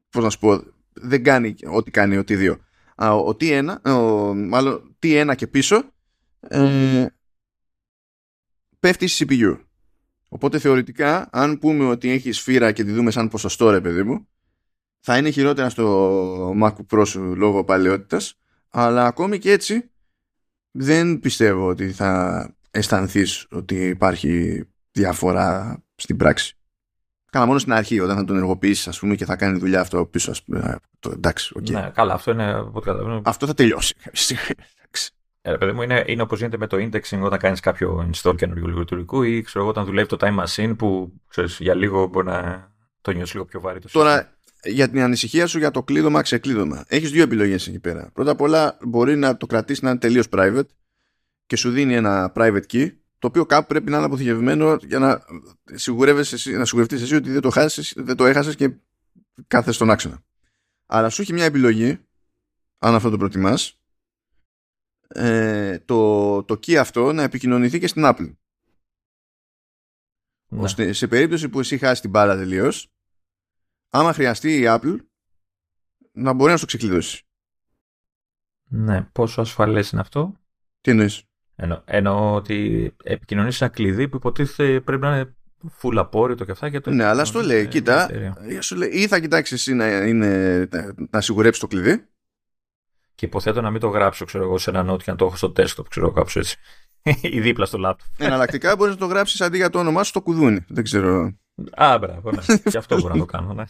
πώς 0.09 0.23
να 0.23 0.29
σου 0.29 0.39
πω 0.39 0.63
δεν 0.93 1.23
κάνει 1.23 1.55
ό,τι 1.65 1.91
κάνει 1.91 2.17
ο 2.17 2.23
T2 2.27 2.57
ο 2.95 3.29
T1 3.29 3.75
ο, 3.85 4.33
μάλλον 4.33 4.95
T1 5.03 5.33
και 5.37 5.47
πίσω 5.47 5.93
ε, 6.39 7.05
πέφτει 8.79 9.07
στη 9.07 9.25
CPU 9.29 9.68
Οπότε 10.29 10.59
θεωρητικά, 10.59 11.29
αν 11.31 11.59
πούμε 11.59 11.85
ότι 11.85 12.09
έχεις 12.09 12.37
σφύρα 12.37 12.71
και 12.71 12.83
τη 12.83 12.91
δούμε 12.91 13.11
σαν 13.11 13.27
ποσοστό, 13.27 13.69
ρε 13.69 13.81
παιδί 13.81 14.03
μου, 14.03 14.27
θα 14.99 15.17
είναι 15.17 15.29
χειρότερα 15.29 15.69
στο 15.69 16.51
MacBook 16.61 16.85
Pro 16.89 17.03
σου 17.05 17.35
λόγω 17.35 17.63
παλαιότητας. 17.63 18.39
Αλλά 18.69 19.05
ακόμη 19.05 19.37
και 19.37 19.51
έτσι, 19.51 19.89
δεν 20.71 21.19
πιστεύω 21.19 21.67
ότι 21.67 21.91
θα 21.91 22.53
αισθανθείς 22.71 23.47
ότι 23.51 23.87
υπάρχει 23.87 24.63
διαφορά 24.91 25.83
στην 25.95 26.17
πράξη. 26.17 26.53
Καλά, 27.31 27.45
μόνο 27.45 27.59
στην 27.59 27.73
αρχή, 27.73 27.99
όταν 27.99 28.15
θα 28.15 28.23
τον 28.23 28.35
ενεργοποιήσεις, 28.35 28.87
ας 28.87 28.99
πούμε, 28.99 29.15
και 29.15 29.25
θα 29.25 29.35
κάνει 29.35 29.59
δουλειά 29.59 29.79
αυτό 29.81 30.05
πίσω. 30.05 30.31
Ας 30.31 30.43
πούμε, 30.43 30.75
το, 30.99 31.11
εντάξει, 31.11 31.53
okay. 31.59 31.71
Ναι, 31.71 31.91
καλά, 31.93 32.13
αυτό 32.13 32.31
είναι. 32.31 32.71
Αυτό 33.23 33.45
θα 33.45 33.53
τελειώσει. 33.53 33.95
Ε, 35.41 35.55
παιδί 35.55 35.71
μου, 35.71 35.81
είναι, 35.81 36.03
είναι 36.07 36.21
όπως 36.21 36.37
γίνεται 36.39 36.57
με 36.57 36.67
το 36.67 36.77
indexing 36.77 37.21
όταν 37.21 37.39
κάνεις 37.39 37.59
κάποιο 37.59 38.09
install 38.13 38.35
καινούργιου 38.35 38.67
λειτουργικού 38.67 39.21
ή 39.21 39.41
ξέρω, 39.41 39.67
όταν 39.67 39.85
δουλεύει 39.85 40.07
το 40.07 40.17
time 40.19 40.43
machine 40.43 40.75
που 40.77 41.13
ξέρεις, 41.27 41.57
για 41.59 41.75
λίγο 41.75 42.07
μπορεί 42.07 42.25
να 42.25 42.71
το 43.01 43.11
νιώσεις 43.11 43.33
λίγο 43.33 43.45
πιο 43.45 43.59
βαρύ. 43.59 43.79
Το 43.79 43.89
Τώρα, 43.91 44.37
για 44.63 44.89
την 44.89 45.01
ανησυχία 45.01 45.47
σου 45.47 45.57
για 45.57 45.71
το 45.71 45.83
κλείδωμα, 45.83 46.21
ξεκλείδωμα. 46.21 46.85
Έχεις 46.87 47.11
δύο 47.11 47.23
επιλογές 47.23 47.67
εκεί 47.67 47.79
πέρα. 47.79 48.09
Πρώτα 48.13 48.31
απ' 48.31 48.41
όλα, 48.41 48.77
μπορεί 48.81 49.15
να 49.15 49.37
το 49.37 49.45
κρατήσεις 49.45 49.81
να 49.81 49.89
είναι 49.89 49.99
τελείως 49.99 50.27
private 50.31 50.67
και 51.45 51.55
σου 51.55 51.71
δίνει 51.71 51.95
ένα 51.95 52.31
private 52.35 52.63
key, 52.71 52.91
το 53.19 53.27
οποίο 53.27 53.45
κάπου 53.45 53.67
πρέπει 53.67 53.89
να 53.89 53.97
είναι 53.97 54.05
αποθηκευμένο 54.05 54.77
για 54.81 54.99
να, 54.99 55.21
σιγουρεύεσαι, 55.73 56.51
να 56.51 56.65
σιγουρευτείς 56.65 57.01
εσύ 57.01 57.15
ότι 57.15 57.31
δεν 57.31 57.41
το, 57.41 57.49
χάσεις, 57.49 57.93
δεν 57.97 58.15
το 58.15 58.25
έχασες 58.25 58.55
και 58.55 58.71
κάθεσαι 59.47 59.75
στον 59.75 59.89
άξονα. 59.89 60.23
Αλλά 60.85 61.09
σου 61.09 61.21
έχει 61.21 61.33
μια 61.33 61.45
επιλογή, 61.45 61.99
αν 62.79 62.95
αυτό 62.95 63.09
το 63.09 63.17
προτιμάς, 63.17 63.78
ε, 65.15 65.79
το, 65.79 66.43
το 66.43 66.53
key 66.53 66.73
αυτό 66.73 67.13
να 67.13 67.23
επικοινωνηθεί 67.23 67.79
και 67.79 67.87
στην 67.87 68.03
Apple. 68.05 68.33
Ναι. 70.51 70.61
Ώστε 70.61 70.93
σε 70.93 71.07
περίπτωση 71.07 71.49
που 71.49 71.59
εσύ 71.59 71.77
χάσεις 71.77 71.99
την 72.01 72.09
μπάλα 72.09 72.35
τελείως, 72.35 72.87
άμα 73.89 74.13
χρειαστεί 74.13 74.59
η 74.59 74.63
Apple 74.67 74.97
να 76.11 76.33
μπορεί 76.33 76.51
να 76.51 76.57
σου 76.57 76.65
ξεκλειδώσει. 76.65 77.23
ναι. 78.69 79.01
Πόσο 79.11 79.41
ασφαλές 79.41 79.89
είναι 79.91 80.01
αυτό; 80.01 80.39
Τι 80.81 80.91
εννοείς; 80.91 81.23
Εννο, 81.55 81.83
εννοώ 81.85 82.33
ότι 82.35 82.91
επικοινωνεί 83.03 83.51
σε 83.51 83.63
ένα 83.63 83.73
κλειδί 83.73 84.07
που 84.09 84.15
υποτίθεται 84.15 84.81
πρέπει 84.81 85.01
να 85.01 85.15
είναι 85.15 85.35
full 85.81 85.95
απόρριτο 85.97 86.45
και 86.45 86.51
αυτά. 86.51 86.69
Και 86.69 86.79
το 86.79 86.89
Ναι, 86.91 87.03
αλλά 87.03 87.25
στο 87.25 87.41
λέει, 87.41 87.61
ε, 87.61 87.65
κοίτα, 87.67 88.03
εταιρεία. 88.03 88.37
ε, 88.41 88.61
σου 88.61 88.75
λέει, 88.75 88.89
ή 88.89 89.07
θα 89.07 89.19
κοιτάξεις 89.19 89.59
εσύ 89.59 89.73
να, 89.73 90.05
είναι, 90.05 90.67
να 91.11 91.21
σιγουρέψεις 91.21 91.61
το 91.61 91.67
κλειδί, 91.67 92.07
Και 93.19 93.25
υποθέτω 93.25 93.61
να 93.61 93.69
μην 93.71 93.79
το 93.79 93.87
γράψω, 93.87 94.25
ξέρω 94.25 94.43
εγώ, 94.43 94.57
σε 94.57 94.69
ένα 94.69 94.91
note 94.93 95.03
και 95.03 95.11
να 95.11 95.17
το 95.17 95.25
έχω 95.25 95.35
στο 95.35 95.47
desktop, 95.55 95.85
ξέρω 95.89 96.05
εγώ, 96.05 96.11
κάπως 96.11 96.35
έτσι. 96.35 96.57
ή 97.35 97.39
δίπλα 97.39 97.65
στο 97.65 97.79
laptop. 97.85 97.95
εναλλακτικά 98.17 98.75
μπορείς 98.75 98.93
να 98.93 98.99
το 98.99 99.05
γράψεις 99.05 99.41
αντί 99.41 99.57
για 99.57 99.69
το 99.69 99.79
όνομά 99.79 100.03
σου 100.03 100.09
στο 100.09 100.21
κουδούνι. 100.21 100.65
Δεν 100.67 100.83
ξέρω. 100.83 101.33
Α, 101.75 101.97
μπράβο, 101.97 102.31
ναι. 102.31 102.57
και 102.57 102.77
αυτό 102.77 102.99
μπορώ 102.99 103.13
να 103.13 103.19
το 103.19 103.25
κάνω, 103.25 103.53
ναι. 103.53 103.63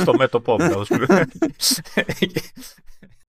στο 0.00 0.14
μέτωπό 0.16 0.52
μου, 0.52 0.70
θα 0.70 0.84
σου 0.84 0.98
πω. 1.06 1.14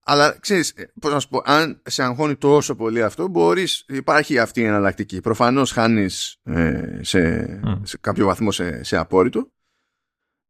Αλλά 0.04 0.36
ξέρεις, 0.40 0.74
πώς 1.00 1.12
να 1.12 1.20
σου 1.20 1.28
πω, 1.28 1.40
αν 1.44 1.82
σε 1.84 2.02
αγχώνει 2.02 2.36
τόσο 2.36 2.74
πολύ 2.74 3.02
αυτό, 3.02 3.28
μπορείς, 3.28 3.84
υπάρχει 3.88 4.38
αυτή 4.38 4.60
η 4.60 4.64
εναλλακτική. 4.64 5.20
Προφανώς 5.20 5.72
χάνεις 5.72 6.36
ε, 6.42 6.98
σε, 7.00 7.20
Μμ. 7.64 7.82
σε 7.82 7.98
κάποιο 8.00 8.26
βαθμό 8.26 8.50
σε, 8.50 8.84
σε 8.84 8.96
απόρριτο. 8.96 9.52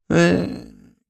Ε, 0.06 0.47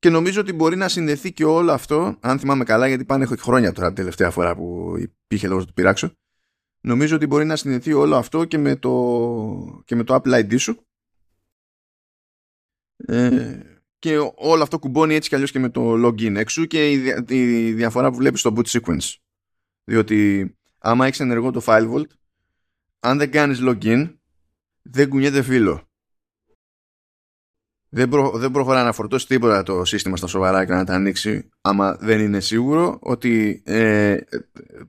και 0.04 0.10
νομίζω 0.10 0.40
ότι 0.40 0.52
μπορεί 0.52 0.76
να 0.76 0.88
συνδεθεί 0.88 1.32
και 1.32 1.44
όλο 1.44 1.72
αυτό, 1.72 2.16
αν 2.20 2.38
θυμάμαι 2.38 2.64
καλά, 2.64 2.86
γιατί 2.88 3.04
πάνε 3.04 3.24
χρόνια 3.26 3.72
τώρα 3.72 3.86
την 3.86 3.96
τελευταία 3.96 4.30
φορά 4.30 4.54
που 4.56 4.94
υπήρχε 4.98 5.46
λόγος 5.46 5.62
να 5.62 5.68
το 5.68 5.74
πειράξω. 5.74 6.12
Νομίζω 6.80 7.16
ότι 7.16 7.26
μπορεί 7.26 7.44
να 7.44 7.56
συνδεθεί 7.56 7.92
όλο 7.92 8.16
αυτό 8.16 8.44
και 8.44 8.58
με 8.58 8.76
το, 8.76 9.82
και 9.84 9.94
με 9.94 10.04
το 10.04 10.14
Apple 10.14 10.32
ID 10.34 10.58
σου. 10.60 10.86
Ε, 12.96 13.60
και 13.98 14.18
όλο 14.34 14.62
αυτό 14.62 14.78
κουμπώνει 14.78 15.14
έτσι 15.14 15.28
κι 15.28 15.34
αλλιώς 15.34 15.50
και 15.50 15.58
με 15.58 15.68
το 15.70 16.06
login 16.06 16.34
έξω 16.34 16.64
και 16.64 16.90
η, 16.90 16.96
δια- 16.96 17.24
η 17.28 17.72
διαφορά 17.72 18.10
που 18.10 18.16
βλέπεις 18.16 18.40
στο 18.40 18.52
boot 18.56 18.66
sequence. 18.66 19.14
Διότι 19.84 20.50
άμα 20.78 21.06
έχεις 21.06 21.20
ενεργό 21.20 21.50
το 21.50 21.62
file 21.64 21.92
vault, 21.94 22.10
αν 23.00 23.18
δεν 23.18 23.30
κάνεις 23.30 23.58
login, 23.62 24.14
δεν 24.82 25.08
κουνιέται 25.08 25.42
φύλλο. 25.42 25.88
Δεν, 27.96 28.08
προ, 28.08 28.30
δεν 28.38 28.50
προχωρά 28.50 28.82
να 28.84 28.92
φορτώσει 28.92 29.26
τίποτα 29.26 29.62
το 29.62 29.84
σύστημα 29.84 30.16
στα 30.16 30.26
σοβαρά 30.26 30.64
και 30.64 30.72
να 30.72 30.84
τα 30.84 30.94
ανοίξει 30.94 31.48
άμα 31.60 31.96
δεν 32.00 32.20
είναι 32.20 32.40
σίγουρο 32.40 32.98
ότι 33.02 33.62
ε, 33.64 34.10
ε, 34.10 34.20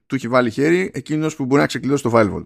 του 0.06 0.16
έχει 0.16 0.28
βάλει 0.28 0.52
χέρι 0.52 0.92
εκείνος 0.94 1.36
που 1.36 1.46
μπορεί 1.46 1.62
να 1.62 1.68
ξεκλειδώσει 1.68 2.04
το 2.04 2.12
file 2.14 2.34
vault. 2.34 2.46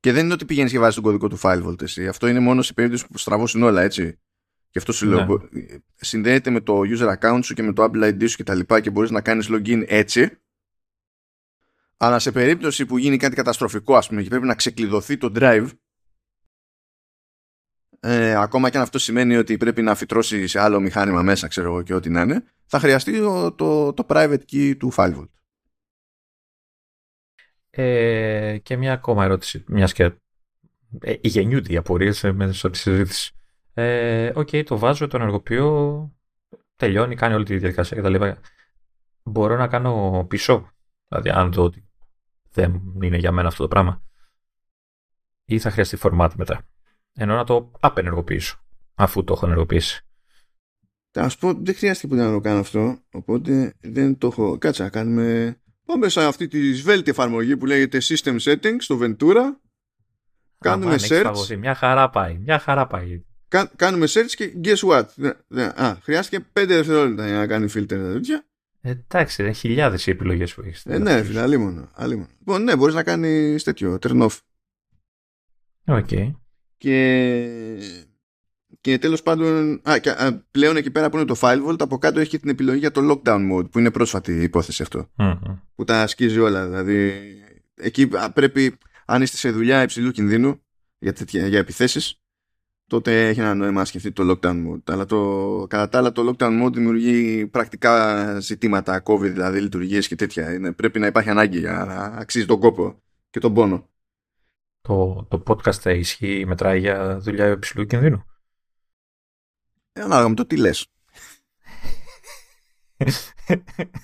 Και 0.00 0.12
δεν 0.12 0.24
είναι 0.24 0.32
ότι 0.34 0.44
πηγαίνεις 0.44 0.72
και 0.72 0.78
βάζεις 0.78 0.94
τον 0.94 1.04
κωδικό 1.04 1.28
του 1.28 1.38
file 1.42 1.66
vault 1.66 1.82
εσύ. 1.82 2.08
Αυτό 2.08 2.26
είναι 2.26 2.40
μόνο 2.40 2.62
σε 2.62 2.72
περίπτωση 2.72 3.06
που 3.06 3.18
στραβώσουν 3.18 3.62
όλα 3.62 3.82
έτσι. 3.82 4.18
Και 4.70 4.78
αυτό 4.78 4.92
σου 4.92 5.06
λέω, 5.06 5.18
Ναι. 5.18 5.24
μπο- 5.24 5.40
συνδέεται 5.94 6.50
με 6.50 6.60
το 6.60 6.80
user 6.84 7.16
account 7.18 7.40
σου 7.42 7.54
και 7.54 7.62
με 7.62 7.72
το 7.72 7.84
Apple 7.84 8.02
ID 8.04 8.28
σου 8.28 8.36
και 8.36 8.42
τα 8.44 8.54
λοιπά 8.54 8.80
και 8.80 8.90
μπορείς 8.90 9.10
να 9.10 9.20
κάνεις 9.20 9.48
login 9.50 9.84
έτσι. 9.86 10.30
Αλλά 11.96 12.18
σε 12.18 12.32
περίπτωση 12.32 12.86
που 12.86 12.98
γίνει 12.98 13.16
κάτι 13.16 13.34
καταστροφικό 13.36 13.96
ας 13.96 14.08
πούμε 14.08 14.22
και 14.22 14.28
πρέπει 14.28 14.46
να 14.46 14.54
ξεκλειδωθεί 14.54 15.16
το 15.16 15.32
drive 15.34 15.68
ε, 18.00 18.34
ακόμα 18.34 18.70
και 18.70 18.76
αν 18.76 18.82
αυτό 18.82 18.98
σημαίνει 18.98 19.36
ότι 19.36 19.56
πρέπει 19.56 19.82
να 19.82 19.94
φυτρώσει 19.94 20.46
σε 20.46 20.60
άλλο 20.60 20.80
μηχάνημα 20.80 21.22
μέσα 21.22 21.48
ξέρω 21.48 21.66
εγώ 21.66 21.82
και 21.82 21.94
ό,τι 21.94 22.10
να 22.10 22.20
είναι 22.20 22.44
θα 22.66 22.78
χρειαστεί 22.78 23.18
το, 23.18 23.52
το, 23.52 23.92
το 23.92 24.06
private 24.08 24.42
key 24.52 24.76
του 24.78 24.92
file 24.96 25.14
vault. 25.14 25.28
Ε, 27.70 28.58
και 28.62 28.76
μια 28.76 28.92
ακόμα 28.92 29.24
ερώτηση, 29.24 29.64
μιας 29.66 29.92
και 29.92 30.12
ε, 31.00 31.14
γεννιούνται 31.20 31.72
οι 31.72 31.76
απορίες 31.76 32.24
ε, 32.24 32.32
μέσα 32.32 32.66
από 32.66 32.76
τη 32.76 32.82
συζήτηση. 32.82 33.34
Ε, 33.74 34.32
Οκ, 34.34 34.48
το 34.64 34.78
βάζω, 34.78 35.06
το 35.06 35.16
ενεργοποιώ, 35.16 36.10
τελειώνει, 36.76 37.14
κάνει 37.14 37.34
όλη 37.34 37.44
τη 37.44 37.58
διαδικασία 37.58 38.00
κτλ. 38.00 38.24
Μπορώ 39.22 39.56
να 39.56 39.68
κάνω 39.68 40.24
πίσω, 40.28 40.70
δηλαδή 41.08 41.30
αν 41.30 41.52
δω 41.52 41.62
ότι 41.62 41.88
δεν 42.50 42.82
είναι 43.02 43.16
για 43.16 43.32
μένα 43.32 43.48
αυτό 43.48 43.62
το 43.62 43.68
πράγμα. 43.68 44.02
Ή 45.44 45.58
θα 45.58 45.70
χρειαστεί 45.70 45.98
format 46.02 46.30
μετά; 46.36 46.66
Εννοώ 47.18 47.34
να 47.34 47.44
το 47.44 47.70
απενεργοποιήσω, 47.80 48.64
αφού 48.94 49.24
το 49.24 49.32
έχω 49.32 49.46
ενεργοποιήσει. 49.46 50.00
Θα 51.10 51.28
σου 51.28 51.38
πω, 51.38 51.52
δεν 51.54 51.74
χρειάστηκε 51.74 52.08
ποτέ 52.08 52.22
να 52.26 52.32
το 52.32 52.40
κάνω 52.40 52.58
αυτό, 52.60 52.98
οπότε 53.12 53.74
δεν 53.80 54.18
το 54.18 54.26
έχω. 54.26 54.58
Κάτσε 54.58 54.82
να 54.82 54.88
κάνουμε. 54.88 55.56
Πάμε 55.84 56.08
σε 56.08 56.24
αυτή 56.24 56.48
τη 56.48 56.72
σβέλτη 56.72 57.10
εφαρμογή 57.10 57.56
που 57.56 57.66
λέγεται 57.66 57.98
System 58.02 58.36
Settings 58.40 58.76
στο 58.78 58.98
Ventura. 59.02 59.42
Κάνουμε 60.58 60.84
Αμάν, 60.84 60.94
έχεις 60.94 61.10
search. 61.12 61.22
φαγωθεί. 61.22 61.56
Μια 61.56 61.74
χαρά 61.74 62.10
πάει, 62.10 62.38
μια 62.38 62.58
χαρά 62.58 62.86
πάει. 62.86 63.24
Κα- 63.48 63.70
κάνουμε 63.76 64.06
search 64.08 64.30
και 64.36 64.52
guess 64.64 64.78
what. 64.90 65.04
Δεν- 65.14 65.36
δεν- 65.48 65.80
α, 65.82 65.98
χρειάστηκε 66.02 66.46
5 66.52 66.66
δευτερόλεπτα 66.74 67.26
για 67.26 67.36
να 67.36 67.46
κάνει 67.46 67.66
filter 67.74 67.86
τα 67.88 68.12
τέτοια. 68.12 68.46
Εντάξει, 68.80 69.42
είναι 69.42 69.52
χιλιάδες 69.52 70.06
οι 70.06 70.10
επιλογές 70.10 70.54
που 70.54 70.60
έχεις. 70.60 70.84
Ε, 70.86 70.98
ναι, 70.98 71.22
φίλε, 71.22 71.40
αλίμονο, 71.40 71.90
αλίμονο. 71.94 72.28
Λοιπόν, 72.38 72.62
ναι, 72.62 72.76
μπορείς 72.76 72.94
να 72.94 73.02
κάνεις 73.02 73.62
τέτοιο, 73.62 73.98
turn 74.00 74.22
off. 74.28 74.38
OK. 75.86 76.08
Και, 76.78 77.78
και 78.80 78.98
τέλος 78.98 79.22
πάντων, 79.22 79.80
α, 79.90 79.98
και, 79.98 80.10
α, 80.10 80.44
πλέον 80.50 80.76
εκεί 80.76 80.90
πέρα 80.90 81.10
που 81.10 81.16
είναι 81.16 81.26
το 81.26 81.36
file 81.40 81.66
vault, 81.66 81.80
από 81.80 81.98
κάτω 81.98 82.20
έχει 82.20 82.30
και 82.30 82.38
την 82.38 82.50
επιλογή 82.50 82.78
για 82.78 82.90
το 82.90 83.00
lockdown 83.10 83.52
mode, 83.52 83.70
που 83.70 83.78
είναι 83.78 83.90
πρόσφατη 83.90 84.42
υπόθεση 84.42 84.82
αυτό. 84.82 85.10
Μμμ. 85.16 85.32
Που 85.74 85.84
τα 85.84 86.02
ασκίζει 86.02 86.38
όλα. 86.38 86.66
Δηλαδή, 86.66 87.12
εκεί 87.74 88.08
α, 88.12 88.32
πρέπει, 88.32 88.78
αν 89.06 89.22
είστε 89.22 89.36
σε 89.36 89.50
δουλειά 89.50 89.82
υψηλού 89.82 90.10
κινδύνου 90.10 90.60
για, 90.98 91.12
τέτοια, 91.12 91.46
για 91.46 91.58
επιθέσεις, 91.58 92.20
τότε 92.86 93.28
έχει 93.28 93.40
ένα 93.40 93.54
νόημα 93.54 93.78
να 93.78 93.84
σκεφτεί 93.84 94.12
το 94.12 94.30
lockdown 94.30 94.66
mode. 94.66 94.82
Αλλά 94.92 95.04
το, 95.04 95.66
κατά 95.68 95.88
τα 95.88 95.98
άλλα 95.98 96.12
το 96.12 96.28
lockdown 96.28 96.64
mode 96.64 96.72
δημιουργεί 96.72 97.46
πρακτικά 97.46 98.40
ζητήματα, 98.40 99.02
COVID 99.04 99.30
δηλαδή, 99.32 99.60
λειτουργίες 99.60 100.08
και 100.08 100.14
τέτοια. 100.14 100.54
Είναι, 100.54 100.72
πρέπει 100.72 100.98
να 100.98 101.06
υπάρχει 101.06 101.30
ανάγκη 101.30 101.58
για 101.58 101.84
να 101.88 101.94
αξίζει 101.94 102.46
τον 102.46 102.60
κόπο 102.60 103.02
και 103.30 103.40
τον 103.40 103.54
πόνο. 103.54 103.90
Το, 104.86 105.26
το 105.30 105.42
podcast 105.46 105.72
θα 105.72 105.90
ισχύει, 105.90 106.44
μετράει 106.46 106.78
για 106.78 107.18
δουλειά 107.18 107.46
υψηλού 107.46 107.84
κινδύνου. 107.84 108.24
Ε, 109.92 110.00
Ανάλογα 110.00 110.28
με 110.28 110.34
το 110.34 110.46
τι 110.46 110.56
λες. 110.56 110.86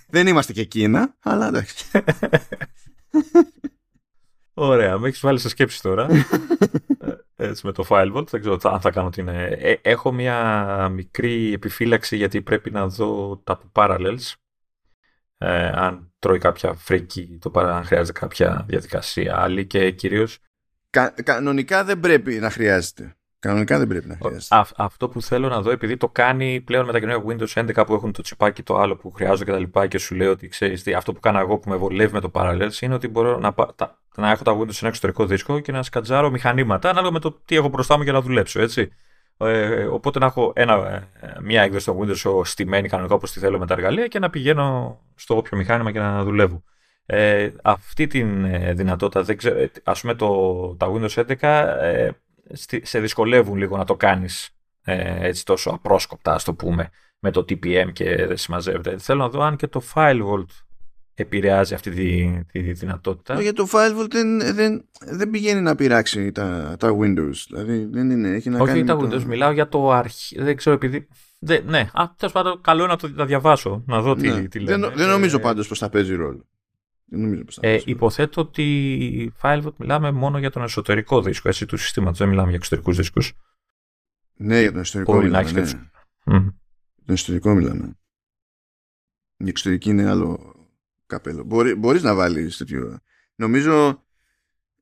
Δεν 0.08 0.26
είμαστε 0.26 0.52
και 0.52 0.60
εκείνα, 0.60 1.16
αλλά 1.22 1.46
εντάξει. 1.46 1.90
Ωραία, 4.54 4.98
με 4.98 5.08
έχεις 5.08 5.20
βάλει 5.20 5.38
σε 5.38 5.48
σκέψη 5.48 5.82
τώρα. 5.82 6.06
Ε, 7.36 7.46
Έτσι 7.46 7.66
με 7.66 7.72
το 7.72 7.84
file 7.88 8.12
vault, 8.14 8.26
δεν 8.28 8.40
ξέρω 8.40 8.58
αν 8.62 8.80
θα 8.80 8.90
κάνω 8.90 9.10
την. 9.10 9.28
ε, 9.28 9.46
ε, 9.46 9.78
έχω 9.82 10.12
μια 10.12 10.88
μικρή 10.88 11.52
επιφύλαξη 11.52 12.16
γιατί 12.16 12.42
πρέπει 12.42 12.70
να 12.70 12.88
δω 12.88 13.36
τα 13.44 13.70
parallels. 13.72 14.32
Ε, 15.38 15.66
αν 15.66 16.12
τρώει 16.18 16.38
κάποια 16.38 16.74
φρίκη, 16.74 17.38
το 17.40 17.50
παρά, 17.50 17.76
αν 17.76 17.84
χρειάζεται 17.84 18.18
κάποια 18.18 18.64
διαδικασία 18.68 19.40
άλλη 19.40 19.66
και 19.66 19.90
κυρίως 19.90 20.38
Κα, 20.92 21.14
κανονικά 21.24 21.84
δεν 21.84 22.00
πρέπει 22.00 22.32
να 22.34 22.50
χρειάζεται. 22.50 23.16
Κανονικά 23.38 23.78
δεν 23.78 23.86
πρέπει 23.86 24.08
να 24.08 24.16
χρειάζεται. 24.22 24.54
Α, 24.56 24.66
αυτό 24.76 25.08
που 25.08 25.22
θέλω 25.22 25.48
να 25.48 25.60
δω, 25.60 25.70
επειδή 25.70 25.96
το 25.96 26.08
κάνει 26.08 26.60
πλέον 26.60 26.86
με 26.86 26.92
τα 26.92 27.00
καινούργια 27.00 27.36
Windows 27.36 27.64
11 27.76 27.86
που 27.86 27.94
έχουν 27.94 28.12
το 28.12 28.22
τσιπάκι 28.22 28.62
το 28.62 28.76
άλλο 28.78 28.96
που 28.96 29.10
χρειάζονται 29.10 29.44
και 29.44 29.50
τα 29.50 29.58
λοιπά 29.58 29.86
και 29.86 29.98
σου 29.98 30.14
λέει 30.14 30.28
ότι 30.28 30.48
ξέρεις 30.48 30.82
τι, 30.82 30.94
αυτό 30.94 31.12
που 31.12 31.20
κάνω 31.20 31.38
εγώ 31.38 31.58
που 31.58 31.68
με 31.68 31.76
βολεύει 31.76 32.12
με 32.12 32.20
το 32.20 32.30
Parallels 32.32 32.80
είναι 32.80 32.94
ότι 32.94 33.08
μπορώ 33.08 33.38
να, 33.38 33.52
πα- 33.52 33.72
τα, 33.76 33.98
να 34.16 34.30
έχω 34.30 34.42
τα 34.44 34.58
Windows 34.58 34.72
σε 34.72 34.78
ένα 34.80 34.88
εξωτερικό 34.88 35.26
δίσκο 35.26 35.60
και 35.60 35.72
να 35.72 35.82
σκατζάρω 35.82 36.30
μηχανήματα 36.30 36.90
ανάλογα 36.90 37.12
με 37.12 37.18
το 37.18 37.40
τι 37.44 37.56
έχω 37.56 37.68
μπροστά 37.68 37.96
μου 37.96 38.02
για 38.02 38.12
να 38.12 38.20
δουλέψω, 38.20 38.60
έτσι. 38.60 38.92
Ε, 39.36 39.84
οπότε 39.84 40.18
να 40.18 40.26
έχω 40.26 40.52
ένα, 40.54 40.74
ε, 41.20 41.28
μια 41.42 41.62
έκδοση 41.62 41.82
στο 41.82 41.98
Windows 42.00 42.46
στημένη 42.46 42.88
κανονικά 42.88 43.14
όπως 43.14 43.32
τη 43.32 43.40
θέλω 43.40 43.58
με 43.58 43.66
τα 43.66 43.74
εργαλεία 43.74 44.06
και 44.06 44.18
να 44.18 44.30
πηγαίνω 44.30 44.98
στο 45.14 45.36
όποιο 45.36 45.58
μηχάνημα 45.58 45.92
και 45.92 45.98
να 45.98 46.24
δουλεύω. 46.24 46.62
Ε, 47.06 47.50
αυτή 47.62 48.06
τη 48.06 48.22
δυνατότητα, 48.72 49.22
δεν 49.22 49.36
ξέρω, 49.36 49.58
ε, 49.58 49.70
ας 49.84 50.00
πούμε 50.00 50.14
το, 50.14 50.74
τα 50.78 50.92
Windows 50.92 51.24
11 51.38 51.38
ε, 51.80 52.08
στη- 52.52 52.86
σε 52.86 53.00
δυσκολεύουν 53.00 53.56
λίγο 53.56 53.76
να 53.76 53.84
το 53.84 53.96
κάνεις 53.96 54.50
ε, 54.84 55.26
έτσι 55.26 55.44
τόσο 55.44 55.70
απρόσκοπτα, 55.70 56.34
ας 56.34 56.44
το 56.44 56.54
πούμε, 56.54 56.90
με 57.18 57.30
το 57.30 57.40
TPM 57.40 57.92
και 57.92 58.26
δεν 58.26 58.36
συμμαζεύεται. 58.36 58.98
Θέλω 58.98 59.18
να 59.22 59.28
δω 59.28 59.42
αν 59.42 59.56
και 59.56 59.66
το 59.66 59.82
File 59.94 60.20
Vault 60.22 60.46
επηρεάζει 61.14 61.74
αυτή 61.74 61.90
τη, 61.90 62.42
τη 62.52 62.72
δυνατότητα. 62.72 63.40
Γιατί 63.40 63.56
το 63.56 63.68
file 63.72 64.00
vault 64.02 64.10
δεν, 64.10 64.54
δεν, 64.54 64.84
δεν 65.00 65.30
πηγαίνει 65.30 65.60
να 65.60 65.74
πειράξει 65.74 66.32
τα, 66.32 66.76
τα 66.78 66.96
Windows. 67.00 67.32
Δηλαδή 67.48 67.84
δεν 67.90 68.10
είναι. 68.10 68.28
Έχει 68.28 68.50
να 68.50 68.58
Όχι 68.60 68.66
κάνει 68.72 68.84
τα 68.84 68.96
με 68.96 69.02
Windows, 69.06 69.20
το... 69.20 69.26
μιλάω 69.26 69.50
για 69.52 69.68
το 69.68 69.90
αρχή. 69.90 70.42
Δεν 70.42 70.56
ξέρω 70.56 70.76
επειδή. 70.76 71.08
Δεν, 71.38 71.64
ναι, 71.66 71.90
α, 71.92 72.04
τέλος 72.16 72.32
πάντων, 72.32 72.60
καλό 72.60 72.82
είναι 72.82 72.92
να 72.92 72.98
το 72.98 73.08
να 73.08 73.24
διαβάσω, 73.24 73.82
να 73.86 74.00
δω 74.00 74.14
τι, 74.14 74.28
Ναι. 74.28 74.40
τι 74.42 74.58
δεν, 74.64 74.80
λένε. 74.80 74.94
δεν 74.94 75.08
νομίζω 75.08 75.36
Ε, 75.36 75.40
πάντως 75.40 75.68
πως 75.68 75.78
θα 75.78 75.88
παίζει 75.88 76.14
ρόλο. 76.14 76.46
Δεν 77.14 77.20
νομίζω 77.20 77.44
πως 77.44 77.54
θα 77.54 77.60
Ε, 77.64 77.70
παίζει 77.70 77.84
ρόλο. 77.84 77.96
υποθέτω 77.96 78.40
ότι 78.40 79.32
File 79.42 79.62
Vault 79.64 79.76
μιλάμε 79.76 80.10
μόνο 80.10 80.38
για 80.38 80.50
τον 80.50 80.62
εσωτερικό 80.62 81.22
δίσκο 81.22 81.48
έτσι, 81.48 81.66
του 81.66 81.76
συστήματος, 81.76 82.18
δεν 82.18 82.28
μιλάμε 82.28 82.48
για 82.48 82.56
εξωτερικούς 82.56 82.96
δίσκους. 82.96 83.32
Ναι, 84.34 84.60
για 84.60 84.72
τον 84.72 84.80
εσωτερικό 84.80 85.12
Μπορεί 85.12 85.28
να 85.30 85.38
μιλάμε. 85.42 85.60
έχεις 85.60 85.74
Ναι. 85.74 85.80
και 85.80 85.86
Μμ. 86.30 86.34
Για 86.94 87.04
τον 87.06 87.14
εσωτερικό 87.14 87.54
μιλάμε. 87.54 87.96
Η 89.36 89.48
εξωτερική 89.48 89.90
είναι 89.90 90.08
άλλο 90.10 90.54
καπέλο. 91.06 91.44
Μπορεί, 91.44 91.74
μπορείς 91.74 92.02
να 92.02 92.14
βάλεις 92.14 92.56
τέτοιο. 92.56 92.98
Νομίζω 93.34 94.04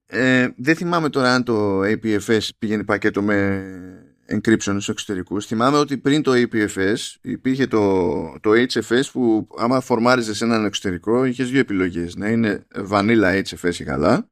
ε, 0.06 0.48
δεν 0.56 0.76
θυμάμαι 0.76 1.08
τώρα 1.10 1.34
αν 1.34 1.44
το 1.44 1.80
APFS 1.80 2.48
πήγαινε 2.58 2.84
πακέτο 2.84 3.22
με 3.22 4.09
encryption 4.30 4.58
στους 4.58 4.88
εξωτερικούς. 4.88 5.46
Θυμάμαι 5.46 5.76
ότι 5.76 5.98
πριν 5.98 6.22
το 6.22 6.32
APFS 6.34 6.96
υπήρχε 7.20 7.66
το, 7.66 8.38
το 8.40 8.50
HFS 8.50 9.02
που 9.12 9.48
άμα 9.58 9.80
φορμάριζες 9.80 10.36
σε 10.36 10.44
έναν 10.44 10.64
εξωτερικό 10.64 11.24
είχες 11.24 11.50
δύο 11.50 11.60
επιλογές. 11.60 12.16
Να 12.16 12.28
είναι 12.28 12.66
vanilla 12.90 13.42
HFS 13.42 13.74
ή 13.78 13.84
καλά. 13.84 14.30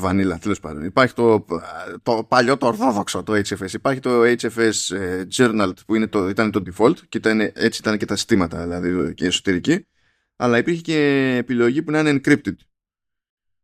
Vanilla, 0.00 0.36
τέλος 0.40 0.60
πάντων. 0.60 0.84
Υπάρχει 0.84 1.14
το, 1.14 1.44
το 2.02 2.24
παλιό, 2.28 2.56
το 2.56 2.66
ορθόδοξο 2.66 3.22
το 3.22 3.32
HFS. 3.32 3.72
Υπάρχει 3.72 4.00
το 4.00 4.22
HFS 4.22 4.96
ε, 4.96 5.22
Journal 5.36 5.72
που 5.86 5.94
είναι 5.94 6.06
το, 6.06 6.28
ήταν 6.28 6.50
το 6.50 6.62
default 6.66 6.96
και 7.08 7.18
ήταν, 7.18 7.40
έτσι 7.40 7.80
ήταν 7.80 7.98
και 7.98 8.04
τα 8.04 8.16
συστήματα, 8.16 8.62
δηλαδή 8.62 9.14
και 9.14 9.26
εσωτερική. 9.26 9.86
Αλλά 10.36 10.58
υπήρχε 10.58 10.80
και 10.80 11.34
επιλογή 11.38 11.82
που 11.82 11.90
να 11.90 11.98
είναι 11.98 12.20
encrypted. 12.24 12.54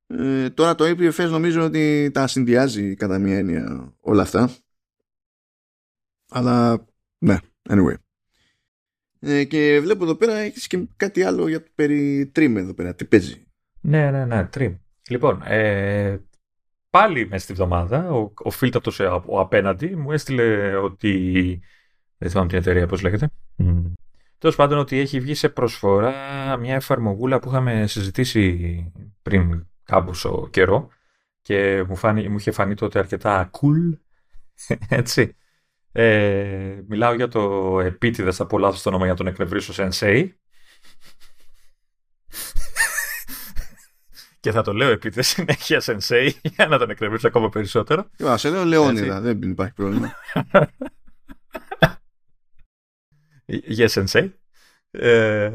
Ε, 0.07 0.51
τώρα 0.51 0.75
το 0.75 0.85
APFS 0.85 1.29
νομίζω 1.29 1.65
ότι 1.65 2.11
τα 2.13 2.27
συνδυάζει 2.27 2.95
κατά 2.95 3.19
μία 3.19 3.39
έννοια 3.39 3.95
όλα 4.01 4.23
αυτά. 4.23 4.51
Αλλά 6.33 6.87
ναι, 7.19 7.37
anyway. 7.69 7.95
Ε, 9.21 9.45
και 9.45 9.81
βλέπω 9.81 10.05
εδώ 10.05 10.15
πέρα 10.15 10.35
έχεις 10.35 10.67
και 10.67 10.89
κάτι 10.97 11.23
άλλο 11.23 11.49
για 11.49 11.63
το 11.63 11.71
περί 11.75 12.33
Trim 12.37 12.55
εδώ 12.57 12.75
πέρα. 12.75 12.95
Τι 12.95 13.05
παίζει. 13.05 13.47
Ναι, 13.81 14.11
ναι, 14.11 14.25
ναι, 14.25 14.49
Trim. 14.55 14.79
Λοιπόν, 15.09 15.43
ε, 15.45 16.21
πάλι 16.91 17.27
μέσα 17.29 17.45
στη 17.45 17.53
βδομάδα 17.53 18.13
ο, 18.13 18.33
ο 18.43 18.51
φίλτατος 18.51 19.01
ο 19.27 19.41
απέναντι 19.41 19.97
μου 19.97 20.13
έστειλε 20.13 20.75
ότι 20.77 21.61
δεν 22.19 22.31
θυμάμαι 22.31 22.49
την 22.49 22.59
εταιρεία 22.59 22.87
πώς 22.87 23.03
λέγεται. 23.03 23.31
Mm. 23.59 23.93
Τέλος 24.39 24.57
πάντων 24.57 24.79
ότι 24.79 24.99
έχει 24.99 25.21
βγει 25.21 25.35
σε 25.35 25.49
προσφορά 25.49 26.13
μια 26.57 26.75
εφαρμογούλα 26.75 27.39
που 27.39 27.49
είχαμε 27.49 27.87
συζητήσει 27.87 28.93
πριν 29.23 29.67
κάμποσο 29.85 30.49
καιρό 30.51 30.89
και 31.43 31.85
μου, 31.89 31.97
φάνη, 31.97 32.29
μου 32.29 32.37
είχε 32.37 32.51
φανεί 32.51 32.75
τότε 32.75 32.99
αρκετά 32.99 33.51
cool. 33.51 33.99
Έτσι. 34.89 35.37
Ε, 35.93 36.81
μιλάω 36.89 37.15
για 37.15 37.29
το 37.29 37.81
επίτηδες 37.81 38.41
από 38.41 38.59
λάθος 38.59 38.83
το 38.83 38.89
όνομα 38.89 39.05
για 39.05 39.15
τον 39.15 39.27
εκνευρίσω 39.27 39.73
Sensei. 39.77 40.29
και 44.41 44.53
θα 44.53 44.63
το 44.63 44.73
λέω 44.73 44.91
επίτηδες 44.91 45.27
συνέχεια 45.29 45.83
Sensei 45.85 46.31
για 46.43 46.67
να 46.67 46.79
τον 46.79 46.91
εκνευρίσω 46.91 47.29
ακόμα 47.29 47.49
περισσότερο. 47.49 48.11
Μα 48.19 48.37
σε 48.37 48.51
λέω 48.51 48.65
Λεόνιδα, 48.65 49.21
δεν 49.21 49.43
υπάρχει 49.43 49.75
πρόβλημα. 49.75 50.13
Yes, 53.77 53.89
Sensei. 53.89 54.31
Ε, 54.91 55.51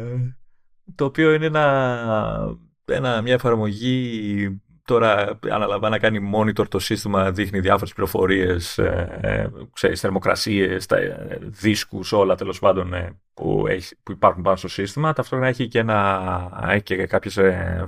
το 0.96 1.06
οποίο 1.06 1.34
είναι 1.34 1.46
ένα 1.46 2.58
ένα, 2.94 3.22
μια 3.22 3.34
εφαρμογή 3.34 4.62
τώρα 4.88 5.40
αναλαμβάνει 5.50 5.94
να 5.94 6.00
κάνει 6.00 6.32
monitor 6.36 6.68
το 6.68 6.80
σύστημα, 6.80 7.32
δείχνει 7.32 7.60
διάφορες 7.60 7.94
πληροφορίες, 7.94 8.78
ε, 8.78 9.20
ε, 9.22 9.48
ξέρεις, 9.74 10.00
θερμοκρασίες, 10.00 10.86
τα, 10.86 10.98
ε, 10.98 11.38
δίσκους, 11.42 12.12
όλα 12.12 12.36
τέλος 12.36 12.60
πάντων 12.60 12.94
ε, 12.94 13.20
που, 13.34 13.66
έχει, 13.68 13.96
που 14.04 14.12
υπάρχουν 14.12 14.44
πάνω 14.44 14.56
στο 14.56 14.68
σύστημα. 14.68 15.14
Ταυτόχρονα 15.14 15.48
έχει 15.48 15.68
και, 15.68 15.80
ένα, 15.80 16.68
έχει 16.70 16.84
και 16.84 17.06
κάποιες 17.06 17.38
ε, 17.38 17.86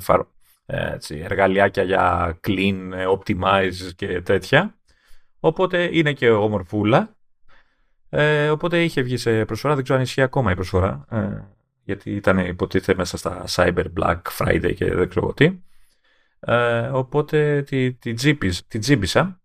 έτσι, 0.65 1.21
εργαλειάκια 1.23 1.83
για 1.83 2.37
clean, 2.47 2.77
optimize 3.17 3.91
και 3.95 4.21
τέτοια. 4.21 4.77
Οπότε 5.39 5.89
είναι 5.91 6.13
και 6.13 6.29
ομορφούλα. 6.29 7.15
Ε, 8.09 8.49
οπότε 8.49 8.83
είχε 8.83 9.01
βγει 9.01 9.17
σε 9.17 9.45
προσφορά, 9.45 9.73
δεν 9.75 9.83
ξέρω 9.83 9.99
αν 9.99 10.05
ισχύει 10.05 10.21
ακόμα 10.21 10.51
η 10.51 10.55
προσφορά 10.55 11.05
γιατί 11.89 12.11
ήταν 12.11 12.37
υποτίθεται 12.37 12.97
μέσα 12.97 13.17
στα 13.17 13.43
Cyber 13.47 13.85
Black 13.99 14.21
Friday 14.37 14.73
και 14.75 14.93
δεν 14.93 15.09
ξέρω 15.09 15.33
τι. 15.33 15.59
Ε, 16.39 16.87
οπότε 16.87 17.61
τη, 17.61 17.93
τη, 17.93 18.13
τζίπις, 18.13 18.67
τη 18.67 18.79
τζίμπησα 18.79 19.41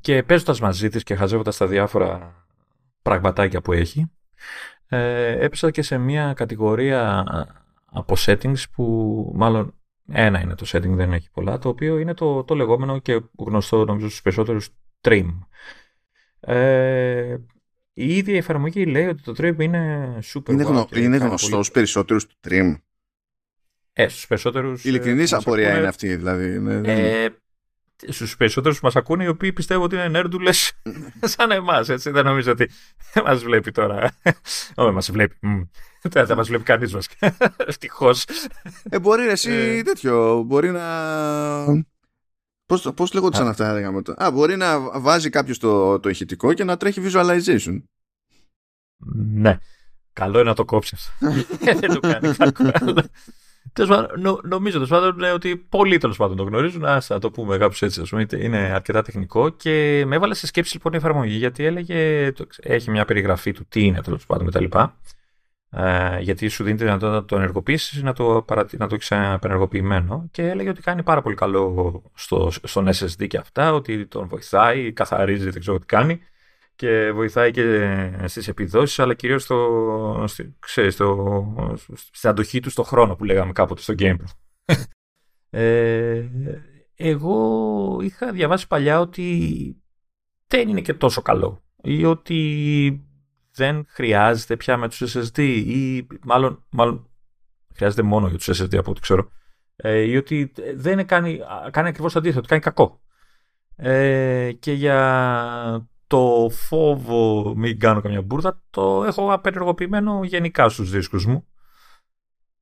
και 0.00 0.22
παίζοντας 0.22 0.60
μαζί 0.60 0.88
της 0.88 1.02
και 1.02 1.14
χαζεύοντας 1.14 1.56
τα 1.56 1.66
διάφορα 1.66 2.34
πραγματάκια 3.02 3.60
που 3.60 3.72
έχει 3.72 4.10
ε, 4.88 5.44
έπεσα 5.44 5.70
και 5.70 5.82
σε 5.82 5.98
μια 5.98 6.32
κατηγορία 6.32 7.24
από 7.84 8.14
settings 8.18 8.62
που 8.72 9.32
μάλλον 9.34 9.74
ένα 10.08 10.40
είναι 10.40 10.54
το 10.54 10.66
setting, 10.68 10.94
δεν 10.94 11.12
έχει 11.12 11.30
πολλά, 11.30 11.58
το 11.58 11.68
οποίο 11.68 11.98
είναι 11.98 12.14
το, 12.14 12.44
το 12.44 12.54
λεγόμενο 12.54 12.98
και 12.98 13.22
γνωστό 13.38 13.84
νομίζω 13.84 14.08
στους 14.08 14.22
περισσότερους 14.22 14.68
trim. 15.00 15.38
Ε, 16.40 17.36
η 17.92 18.16
ίδια 18.16 18.36
εφαρμογή 18.36 18.86
λέει 18.86 19.06
ότι 19.06 19.22
το 19.22 19.32
Trim 19.36 19.54
είναι 19.58 20.18
super 20.34 20.50
Είναι, 20.50 20.62
γνω, 20.62 20.88
είναι 20.94 21.16
γνωστό 21.16 21.48
πολύ... 21.48 21.62
στους 21.62 21.70
περισσότερους 21.70 22.26
του 22.26 22.36
Trim. 22.44 22.74
Ε, 23.92 24.08
στους 24.08 24.26
περισσότερους... 24.26 24.84
Ειλικρινής 24.84 25.32
ε, 25.32 25.36
απορία 25.36 25.64
ακούνε... 25.64 25.78
είναι 25.78 25.88
αυτή, 25.88 26.16
δηλαδή. 26.16 26.58
Ναι, 26.58 26.80
ε, 27.22 27.28
στους 28.08 28.36
περισσότερους 28.36 28.78
που 28.78 28.86
μας 28.86 28.96
ακούνε, 28.96 29.24
οι 29.24 29.28
οποίοι 29.28 29.52
πιστεύω 29.52 29.84
ότι 29.84 29.94
είναι 29.94 30.08
νέρντουλες 30.08 30.72
σαν 31.34 31.50
εμάς, 31.50 31.88
έτσι. 31.88 32.10
Δεν 32.10 32.24
νομίζω 32.24 32.52
ότι 32.52 32.70
μας 33.26 33.42
βλέπει 33.42 33.72
τώρα. 33.72 34.10
Όχι, 34.74 34.92
μας 34.92 35.10
βλέπει. 35.10 35.36
Δεν 36.02 36.26
θα 36.26 36.34
μας 36.34 36.48
βλέπει 36.48 36.62
κανείς 36.62 36.94
μας. 36.94 37.08
Ευτυχώς. 37.66 38.24
Ε, 38.90 38.98
μπορεί 38.98 39.28
εσύ 39.28 39.50
ε. 39.50 39.82
τέτοιο, 39.82 40.42
μπορεί 40.42 40.70
να 40.70 40.84
Πώς, 42.66 42.92
πώς 42.94 43.12
λέγονταν 43.12 43.48
αυτά, 43.48 43.72
λέγαμε 43.72 44.02
Α, 44.16 44.30
μπορεί 44.30 44.56
να 44.56 45.00
βάζει 45.00 45.30
κάποιος 45.30 45.58
το, 45.58 46.00
το 46.00 46.08
ηχητικό 46.08 46.52
και 46.52 46.64
να 46.64 46.76
τρέχει 46.76 47.00
visualization. 47.04 47.82
Ναι. 49.14 49.58
Καλό 50.12 50.38
είναι 50.38 50.48
να 50.48 50.54
το 50.54 50.64
κόψεις 50.64 51.12
Δεν 51.60 51.92
το 51.92 52.00
κάνει 52.00 52.34
κακό. 52.34 52.72
Νο, 54.18 54.40
νομίζω 54.42 54.72
τέλος 54.74 54.88
πάντων 54.88 55.16
ναι, 55.16 55.32
ότι 55.32 55.56
πολλοί 55.56 55.98
τέλος 55.98 56.16
πάντων 56.16 56.36
το 56.36 56.42
γνωρίζουν. 56.42 56.84
Α 56.84 57.02
το 57.20 57.30
πούμε 57.30 57.58
κάπως 57.58 57.82
έτσι. 57.82 58.02
πούμε, 58.08 58.26
είναι 58.36 58.58
αρκετά 58.58 59.02
τεχνικό 59.02 59.48
και 59.48 60.04
με 60.06 60.16
έβαλε 60.16 60.34
σε 60.34 60.46
σκέψη 60.46 60.74
λοιπόν 60.74 60.92
η 60.92 60.96
εφαρμογή 60.96 61.36
γιατί 61.36 61.64
έλεγε. 61.64 62.32
Έχει 62.60 62.90
μια 62.90 63.04
περιγραφή 63.04 63.52
του 63.52 63.66
τι 63.68 63.84
είναι 63.84 64.00
τέλος 64.00 64.26
πάντων 64.26 64.46
κτλ. 64.46 64.64
Ε, 65.74 66.18
γιατί 66.20 66.48
σου 66.48 66.64
δίνει 66.64 66.76
τη 66.76 66.84
δυνατότητα 66.84 67.18
να 67.18 67.24
το 67.24 67.36
ενεργοποιήσεις 67.36 68.02
να 68.02 68.12
το, 68.12 68.44
να 68.78 68.86
το 68.86 68.94
έχεις 68.94 69.12
απενεργοποιημένο 69.12 70.28
και 70.30 70.48
έλεγε 70.48 70.68
ότι 70.68 70.80
κάνει 70.80 71.02
πάρα 71.02 71.22
πολύ 71.22 71.34
καλό 71.34 72.02
στο, 72.14 72.50
στον 72.62 72.88
SSD 72.88 73.26
και 73.26 73.36
αυτά, 73.36 73.72
ότι 73.72 74.06
τον 74.06 74.28
βοηθάει, 74.28 74.92
καθαρίζει, 74.92 75.50
δεν 75.50 75.60
ξέρω 75.60 75.78
τι 75.78 75.86
κάνει 75.86 76.20
και 76.76 77.12
βοηθάει 77.12 77.50
και 77.50 78.10
στις 78.24 78.48
επιδόσεις 78.48 78.98
αλλά 78.98 79.14
κυρίως 79.14 79.42
στο, 79.42 80.26
ξέρεις, 80.58 80.94
στο, 80.94 81.76
στην 82.12 82.30
αντοχή 82.30 82.60
του 82.60 82.70
στο 82.70 82.82
χρόνο 82.82 83.16
που 83.16 83.24
λέγαμε 83.24 83.52
κάποτε 83.52 83.80
στο 83.80 83.94
gameplay. 83.98 84.32
ε, 85.50 86.24
εγώ 86.94 87.98
είχα 88.02 88.32
διαβάσει 88.32 88.66
παλιά 88.66 89.00
ότι 89.00 89.76
δεν 90.46 90.68
είναι 90.68 90.80
και 90.80 90.94
τόσο 90.94 91.22
καλό 91.22 91.62
ή 91.82 92.04
ότι 92.04 93.06
δεν 93.52 93.84
χρειάζεται 93.88 94.56
πια 94.56 94.76
με 94.76 94.88
τους 94.88 95.16
SSD 95.16 95.38
ή 95.66 96.06
μάλλον, 96.22 96.64
μάλλον 96.70 97.10
χρειάζεται 97.74 98.02
μόνο 98.02 98.28
για 98.28 98.38
τους 98.38 98.62
SSD 98.62 98.76
από 98.76 98.90
ό,τι 98.90 99.00
ξέρω 99.00 99.30
ε, 99.76 100.00
ή 100.00 100.16
ότι 100.16 100.52
δεν 100.74 101.06
κάνει, 101.06 101.40
κάνει 101.70 101.88
ακριβώς 101.88 102.12
το 102.12 102.18
αντίθετο, 102.18 102.48
κάνει 102.48 102.62
κακό. 102.62 103.00
Ε, 103.76 104.52
και 104.52 104.72
για 104.72 105.88
το 106.12 106.48
φόβο 106.50 107.52
μην 107.56 107.78
κάνω 107.78 108.00
καμιά 108.00 108.22
μπουρδα 108.22 108.62
το 108.70 109.04
έχω 109.04 109.32
απενεργοποιημένο 109.32 110.24
γενικά 110.24 110.68
στους 110.68 110.90
δίσκους 110.90 111.26
μου. 111.26 111.46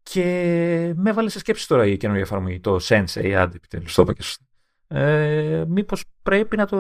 Και 0.03 0.93
με 0.97 1.11
έβαλε 1.11 1.29
σε 1.29 1.39
σκέψη 1.39 1.69
τώρα 1.69 1.87
η 1.87 1.97
καινούργια 1.97 2.25
εφαρμογή, 2.25 2.61
το 2.61 2.79
Sensei, 2.83 3.31
άντε 3.31 3.57
επιτέλους 3.57 3.95
το 3.95 4.03
είπα 4.03 4.13
και 4.13 4.25
ε, 4.89 5.65
μήπως 5.69 6.05
πρέπει 6.23 6.57
να 6.57 6.67
το, 6.67 6.77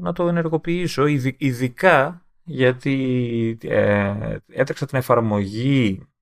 να 0.00 0.12
το 0.12 0.28
ενεργοποιήσω, 0.28 1.06
ειδικά 1.36 2.26
γιατί 2.42 3.58
ε, 3.62 4.36
έτρεξα 4.46 4.86
την 4.86 4.98
εφαρμογή 4.98 6.00
ε, 6.00 6.15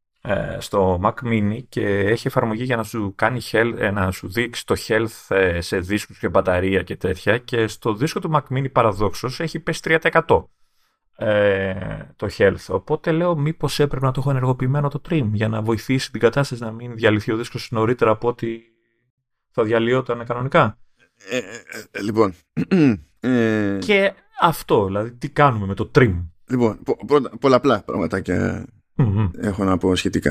στο 0.59 1.01
Mac 1.03 1.15
Mini 1.25 1.59
και 1.69 1.87
έχει 1.87 2.27
εφαρμογή 2.27 2.65
για 2.65 2.77
να 2.77 2.83
σου 2.83 3.13
κάνει 3.17 3.41
health, 3.51 3.75
ε, 3.79 3.91
να 3.91 4.11
σου 4.11 4.29
δείξει 4.29 4.67
το 4.67 4.75
health 4.87 5.37
ε, 5.37 5.61
σε 5.61 5.79
δίσκους 5.79 6.19
και 6.19 6.29
μπαταρία 6.29 6.83
και 6.83 6.97
τέτοια 6.97 7.39
και 7.39 7.67
στο 7.67 7.95
δίσκο 7.95 8.21
του 8.21 8.31
Mac 8.35 8.57
Mini 8.57 8.73
παραδόξως 8.73 9.41
έχει 9.41 9.61
πέσει 9.61 9.81
3% 9.85 10.45
ε, 11.17 11.75
το 12.17 12.29
health. 12.39 12.67
Οπότε 12.69 13.13
λέω 13.13 13.37
μήπως 13.37 13.81
έπρεπε 13.81 14.07
να 14.07 14.13
το 14.13 14.21
έχω 14.21 14.31
ενεργοποιημένο 14.31 14.89
το 14.89 15.01
trim 15.09 15.29
για 15.33 15.49
να 15.49 15.63
βοηθήσει 15.63 16.11
την 16.11 16.21
κατάσταση 16.21 16.63
να 16.63 16.71
μην 16.73 16.95
διαλυθεί 16.95 17.33
ο 17.33 17.37
δίσκος 17.37 17.69
νωρίτερα 17.71 18.11
από 18.11 18.29
ότι 18.29 18.63
θα 19.51 19.63
διαλυόταν 19.65 20.25
κανονικά. 20.27 20.79
Ε, 21.31 21.41
λοιπόν. 22.01 22.35
Και 23.87 24.13
αυτό, 24.41 24.85
δηλαδή 24.85 25.13
τι 25.13 25.31
κάνουμε 25.31 25.67
με 25.67 25.75
το 25.75 25.91
trim; 25.95 26.25
Λοιπόν, 26.51 26.83
πο, 26.83 26.97
πολλαπλά 27.41 27.83
πραγματάκια 27.83 28.67
έχω 29.37 29.65
να 29.65 29.79
πω 29.79 29.97
σχετικά. 29.97 30.31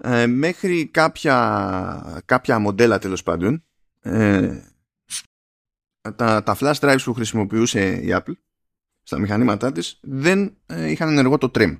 Ε, 0.00 0.26
μέχρι 0.26 0.86
κάποια, 0.86 2.22
κάποια 2.24 2.58
μοντέλα 2.58 2.98
τέλος 2.98 3.22
πάντων 3.22 3.64
ε, 4.00 4.62
τα, 6.16 6.42
τα 6.42 6.56
flash 6.60 6.74
drives 6.74 7.02
που 7.04 7.12
χρησιμοποιούσε 7.12 7.96
η 7.96 8.08
Apple 8.10 8.34
στα 9.02 9.18
μηχανήματά 9.18 9.72
της 9.72 9.98
δεν 10.02 10.56
ε, 10.66 10.90
είχαν 10.90 11.08
ενεργό 11.08 11.38
το 11.38 11.50
trim. 11.54 11.76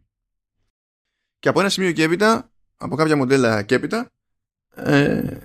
Και 1.38 1.48
από 1.48 1.60
ένα 1.60 1.68
σημείο 1.68 1.92
και 1.92 2.02
έπειτα, 2.02 2.52
από 2.76 2.96
κάποια 2.96 3.16
μοντέλα 3.16 3.62
και 3.62 3.74
έπειτα, 3.74 4.10
ε, 4.74 5.38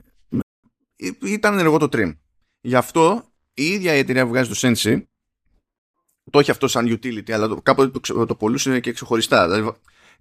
ήταν 1.21 1.53
ενεργό 1.53 1.77
το 1.77 1.87
trim. 1.91 2.17
Γι' 2.61 2.75
αυτό 2.75 3.23
η 3.53 3.63
ίδια 3.63 3.95
η 3.95 3.97
εταιρεία 3.97 4.23
που 4.23 4.29
βγάζει 4.29 4.49
το 4.49 4.55
Sensi 4.61 5.03
το 6.31 6.39
έχει 6.39 6.51
αυτό 6.51 6.67
σαν 6.67 6.87
utility, 6.87 7.31
αλλά 7.31 7.47
το, 7.47 7.61
κάποτε 7.61 7.99
το, 7.99 8.25
το 8.25 8.35
πολλούσε 8.35 8.79
και 8.79 8.93
ξεχωριστά. 8.93 9.49
Δηλαδή, 9.49 9.77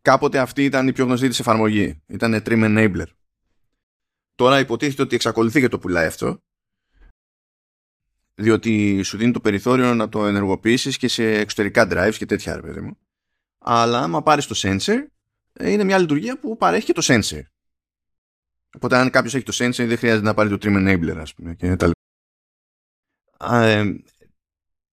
κάποτε 0.07 0.39
αυτή 0.39 0.65
ήταν 0.65 0.89
η 0.89 0.93
πιο 0.93 1.05
γνωστή 1.05 1.29
της 1.29 1.39
εφαρμογή. 1.39 2.03
Ήταν 2.07 2.43
trim 2.45 2.65
enabler. 2.65 3.07
Τώρα 4.35 4.59
υποτίθεται 4.59 5.03
ότι 5.03 5.15
εξακολουθεί 5.15 5.61
και 5.61 5.69
το 5.69 5.79
πουλάει 5.79 6.07
αυτό 6.07 6.43
διότι 8.35 9.03
σου 9.03 9.17
δίνει 9.17 9.33
το 9.33 9.41
περιθώριο 9.41 9.95
να 9.95 10.09
το 10.09 10.27
ενεργοποιήσεις 10.27 10.97
και 10.97 11.09
σε 11.09 11.25
εξωτερικά 11.25 11.89
drives 11.91 12.15
και 12.17 12.27
τέτοια 12.27 12.55
ρε 12.55 12.61
παιδί 12.61 12.81
μου. 12.81 12.99
Αλλά 13.59 13.99
άμα 13.99 14.23
πάρεις 14.23 14.47
το 14.47 14.55
sensor 14.59 15.07
είναι 15.61 15.85
μια 15.85 15.99
λειτουργία 15.99 16.39
που 16.39 16.57
παρέχει 16.57 16.87
και 16.87 16.93
το 16.93 17.03
sensor. 17.05 17.43
Οπότε 18.75 18.97
αν 18.97 19.11
κάποιος 19.11 19.35
έχει 19.35 19.45
το 19.45 19.53
sensor 19.55 19.87
δεν 19.87 19.99
χρειάζεται 19.99 20.25
να 20.25 20.35
πάρει 20.35 20.49
το 20.49 20.59
trim 20.61 20.77
enabler 20.77 21.17
ας 21.17 21.35
πούμε 21.35 21.55
και 21.55 21.77
τα 21.77 21.91
ε, 23.41 23.95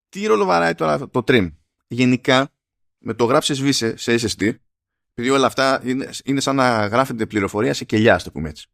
τι 0.09 0.27
ρόλο 0.27 0.45
βαράει 0.45 0.75
τώρα 0.75 1.09
το 1.09 1.25
trim; 1.27 1.51
Γενικά 1.87 2.53
με 2.99 3.15
το 3.15 3.25
γράψεις 3.25 3.61
βίσε 3.61 3.97
σε 3.97 4.15
SSD 4.15 4.55
επειδή 5.15 5.31
όλα 5.31 5.47
αυτά 5.47 5.81
είναι, 5.85 6.11
είναι 6.25 6.41
σαν 6.41 6.57
να 6.57 6.87
γράφεται 6.87 7.27
πληροφορία 7.27 7.75
σε 7.75 7.85
κελιά, 7.85 8.19
το 8.19 8.31
πούμε 8.31 8.49
έτσι. 8.49 8.67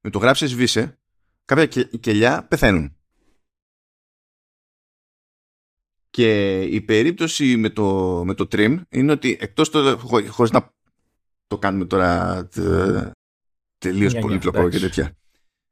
Με 0.00 0.10
το 0.10 0.18
γράψεις 0.18 0.54
βίσε 0.54 0.98
κάποια 1.44 1.66
κελιά 2.00 2.46
πεθαίνουν. 2.48 2.96
Και 6.10 6.60
η 6.62 6.80
περίπτωση 6.80 7.56
με 7.56 7.70
το, 7.70 8.22
με 8.24 8.34
το 8.34 8.48
trim 8.50 8.80
είναι 8.88 9.12
ότι 9.12 9.36
εκτός 9.40 9.70
το, 9.70 9.98
χω, 9.98 10.28
χωρίς 10.28 10.52
να 10.52 10.72
το 11.46 11.58
κάνουμε 11.58 11.84
τώρα 11.84 12.48
τελείως 13.78 14.14
πολύπλοκο 14.14 14.68
και 14.68 14.78
τέτοια 14.78 15.16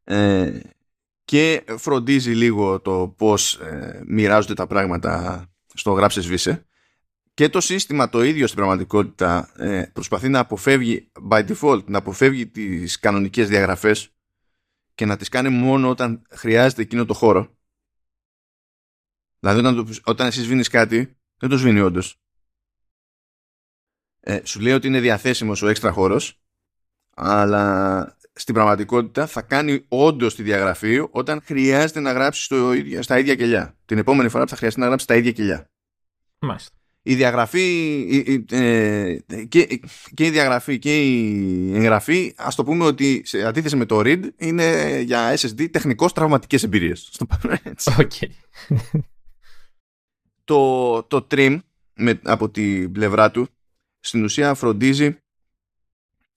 ε, 0.04 0.60
και 1.24 1.64
φροντίζει 1.76 2.32
λίγο 2.32 2.80
το 2.80 3.14
πώς 3.16 3.54
ε, 3.54 4.02
μοιράζονται 4.06 4.54
τα 4.54 4.66
πράγματα 4.66 5.46
στο 5.74 5.92
γράψες 5.92 6.26
βίσε 6.26 6.66
και 7.40 7.48
το 7.48 7.60
σύστημα 7.60 8.08
το 8.08 8.22
ίδιο 8.22 8.46
στην 8.46 8.58
πραγματικότητα 8.58 9.52
ε, 9.56 9.82
προσπαθεί 9.92 10.28
να 10.28 10.38
αποφεύγει 10.38 11.12
by 11.30 11.48
default 11.48 11.84
να 11.84 11.98
αποφεύγει 11.98 12.46
τις 12.46 12.98
κανονικές 12.98 13.48
διαγραφές 13.48 14.14
και 14.94 15.06
να 15.06 15.16
τις 15.16 15.28
κάνει 15.28 15.48
μόνο 15.48 15.88
όταν 15.88 16.22
χρειάζεται 16.30 16.82
εκείνο 16.82 17.04
το 17.04 17.14
χώρο 17.14 17.56
Δηλαδή 19.38 19.58
όταν, 19.58 19.88
όταν 20.04 20.26
εσύ 20.26 20.42
σβήνεις 20.42 20.68
κάτι, 20.68 21.16
δεν 21.36 21.48
το 21.48 21.56
σβήνει 21.56 21.80
όντως. 21.80 22.20
Ε, 24.20 24.40
σου 24.44 24.60
λέει 24.60 24.72
ότι 24.72 24.86
είναι 24.86 25.00
διαθέσιμος 25.00 25.62
ο 25.62 25.68
έξτρα 25.68 25.92
χώρος, 25.92 26.42
αλλά 27.10 28.16
στην 28.32 28.54
πραγματικότητα 28.54 29.26
θα 29.26 29.42
κάνει 29.42 29.84
όντως 29.88 30.34
τη 30.34 30.42
διαγραφή 30.42 31.06
όταν 31.10 31.42
χρειάζεται 31.42 32.00
να 32.00 32.12
γράψει 32.12 32.42
στο, 32.42 32.72
στα 33.00 33.18
ίδια 33.18 33.34
κελιά. 33.34 33.78
Την 33.84 33.98
επόμενη 33.98 34.28
φορά 34.28 34.44
που 34.44 34.50
θα 34.50 34.56
χρειαστεί 34.56 34.80
να 34.80 34.86
γράψει 34.86 35.04
στα 35.04 35.16
ίδια 35.16 35.32
κελιά. 35.32 35.70
Μάλιστα. 36.38 36.78
Η 37.02 37.14
διαγραφή 37.14 38.44
ε, 38.50 39.16
και, 39.48 39.80
και 40.14 40.26
η 40.26 40.30
διαγραφή 40.30 40.78
και 40.78 41.02
η 41.02 41.76
εγγραφή 41.76 42.34
ας 42.36 42.54
το 42.54 42.64
πούμε 42.64 42.84
ότι 42.84 43.22
σε 43.24 43.46
αντίθεση 43.46 43.76
με 43.76 43.86
το 43.86 43.98
read 43.98 44.22
είναι 44.36 44.98
για 45.00 45.36
SSD 45.36 45.70
τεχνικώς 45.70 46.12
τραυματικές 46.12 46.62
εμπειρίες. 46.62 47.08
Στο 47.12 47.26
έτσι. 47.62 47.92
Okay 47.96 48.30
το, 50.50 51.02
το 51.02 51.26
trim 51.30 51.58
με, 51.94 52.20
από 52.24 52.50
την 52.50 52.92
πλευρά 52.92 53.30
του 53.30 53.48
στην 54.00 54.24
ουσία 54.24 54.54
φροντίζει 54.54 55.18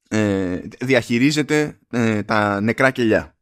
ε, 0.09 0.61
διαχειρίζεται 0.79 1.79
ε, 1.89 2.23
τα 2.23 2.61
νεκρά 2.61 2.91
κελιά 2.91 3.37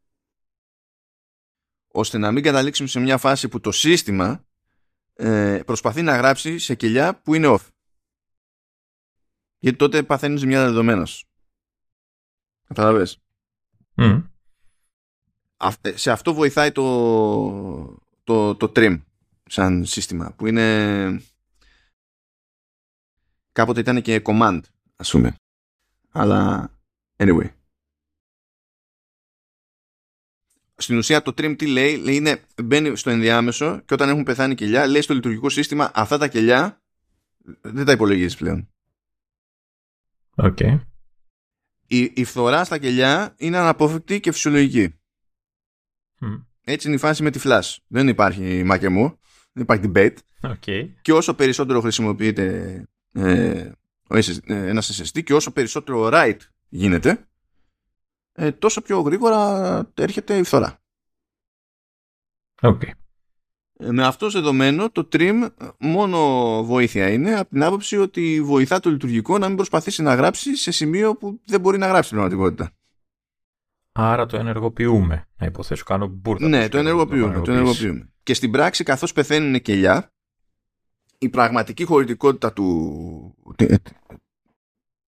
ώστε 1.87 2.17
να 2.17 2.31
μην 2.31 2.43
καταλήξουμε 2.43 2.87
σε 2.87 2.99
μια 2.99 3.17
φάση 3.17 3.47
που 3.47 3.59
το 3.59 3.71
σύστημα 3.71 4.45
ε, 5.21 5.63
προσπαθεί 5.65 6.01
να 6.01 6.17
γράψει 6.17 6.57
σε 6.57 6.75
κελιά 6.75 7.21
που 7.21 7.33
είναι 7.33 7.47
off. 7.49 7.67
Γιατί 9.59 9.77
τότε 9.77 10.03
παθαίνεις 10.03 10.45
μια 10.45 10.63
δεδομένος. 10.63 11.25
Καταλαβες; 12.67 13.21
Mm. 13.95 14.23
σε 15.93 16.11
αυτό 16.11 16.33
βοηθάει 16.33 16.71
το, 16.71 16.83
το, 18.23 18.55
το 18.55 18.71
trim 18.75 19.01
σαν 19.45 19.85
σύστημα 19.85 20.33
που 20.33 20.47
είναι 20.47 21.21
κάποτε 23.51 23.79
ήταν 23.79 24.01
και 24.01 24.21
command 24.25 24.61
ας 24.95 25.11
πούμε. 25.11 25.35
Αλλά 26.11 26.71
anyway 27.17 27.60
στην 30.81 30.97
ουσία 30.97 31.21
το 31.21 31.33
trim 31.37 31.55
τι 31.57 31.67
λέει, 31.67 31.97
λέει 31.97 32.15
είναι, 32.15 32.41
μπαίνει 32.63 32.95
στο 32.95 33.09
ενδιάμεσο 33.09 33.81
και 33.85 33.93
όταν 33.93 34.09
έχουν 34.09 34.23
πεθάνει 34.23 34.55
κελιά 34.55 34.87
λέει 34.87 35.01
στο 35.01 35.13
λειτουργικό 35.13 35.49
σύστημα 35.49 35.91
αυτά 35.93 36.17
τα 36.17 36.27
κελιά 36.27 36.81
δεν 37.61 37.85
τα 37.85 37.91
υπολογίζεις 37.91 38.35
πλέον 38.35 38.69
okay. 40.35 40.79
η, 41.87 42.11
η 42.15 42.23
φθορά 42.23 42.63
στα 42.63 42.77
κελιά 42.77 43.35
είναι 43.37 43.57
αναπόφευκτη 43.57 44.19
και 44.19 44.31
φυσιολογική 44.31 44.95
έτσι 46.63 46.87
είναι 46.87 46.95
η 46.95 46.99
φάση 46.99 47.23
με 47.23 47.31
τη 47.31 47.39
flash 47.43 47.75
δεν 47.87 48.07
υπάρχει 48.07 48.63
μακεμού 48.63 49.19
δεν 49.53 49.63
υπάρχει 49.63 49.91
debate. 49.93 50.15
Okay. 50.41 50.89
Και 51.01 51.13
όσο 51.13 51.33
περισσότερο 51.33 51.81
χρησιμοποιείται 51.81 52.75
ε, 53.13 53.71
ε, 54.09 54.27
ένας 54.45 55.01
SSD 55.01 55.23
και 55.23 55.33
όσο 55.33 55.51
περισσότερο 55.51 56.09
write 56.13 56.39
γίνεται, 56.69 57.27
ε, 58.33 58.51
τόσο 58.51 58.81
πιο 58.81 58.99
γρήγορα 58.99 59.91
έρχεται 59.93 60.37
η 60.37 60.43
φθορά. 60.43 60.79
Okay. 62.61 62.91
Ε, 63.77 63.91
με 63.91 64.05
αυτό 64.05 64.29
δεδομένο 64.29 64.89
το 64.89 65.07
trim 65.11 65.49
μόνο 65.79 66.19
βοήθεια 66.63 67.09
είναι 67.09 67.35
από 67.35 67.49
την 67.49 67.63
άποψη 67.63 67.97
ότι 67.97 68.41
βοηθά 68.41 68.79
το 68.79 68.89
λειτουργικό 68.89 69.37
να 69.37 69.47
μην 69.47 69.55
προσπαθήσει 69.55 70.01
να 70.01 70.15
γράψει 70.15 70.55
σε 70.55 70.71
σημείο 70.71 71.15
που 71.15 71.41
δεν 71.45 71.61
μπορεί 71.61 71.77
να 71.77 71.87
γράψει 71.87 72.03
στην 72.03 72.17
πραγματικότητα. 72.17 72.71
Άρα 73.91 74.25
το 74.25 74.37
ενεργοποιούμε. 74.37 75.27
Να 75.37 75.45
υποθέσω, 75.45 75.83
κάνω 75.83 76.07
μπουρδα. 76.07 76.47
Ναι, 76.47 76.69
το 76.69 76.77
ενεργοποιούμε, 76.77 77.41
το 77.41 77.51
ενεργοποιούμε. 77.51 78.09
Και 78.23 78.33
στην 78.33 78.51
πράξη, 78.51 78.83
καθώς 78.83 79.13
πεθαίνουν 79.13 79.61
κελιά, 79.61 80.13
η 81.17 81.29
πραγματική 81.29 81.83
χωρητικότητα 81.83 82.53
του, 82.53 83.35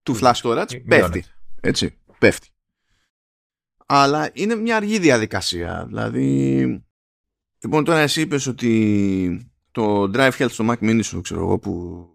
του 0.02 0.18
flash 0.20 0.34
storage 0.42 0.84
πέφτει. 0.86 1.24
Έτσι, 1.60 1.98
πέφτει. 2.18 2.48
Αλλά 3.86 4.30
είναι 4.32 4.54
μια 4.54 4.76
αργή 4.76 4.98
διαδικασία. 4.98 5.84
Δηλαδή, 5.86 6.84
λοιπόν 7.62 7.84
τώρα 7.84 7.98
εσύ 7.98 8.20
είπες 8.20 8.46
ότι 8.46 9.50
το 9.70 10.02
Drive 10.14 10.32
Health 10.32 10.50
στο 10.50 10.66
Mac 10.68 10.78
Mini 10.78 11.00
σου, 11.02 11.20
ξέρω 11.20 11.40
εγώ, 11.40 11.58
που 11.58 12.06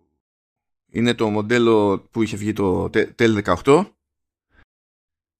είναι 0.89 1.13
το 1.13 1.29
μοντέλο 1.29 1.99
που 2.12 2.23
είχε 2.23 2.38
βγει 2.38 2.53
το 2.53 2.89
Tel 2.93 3.43
18 3.63 3.86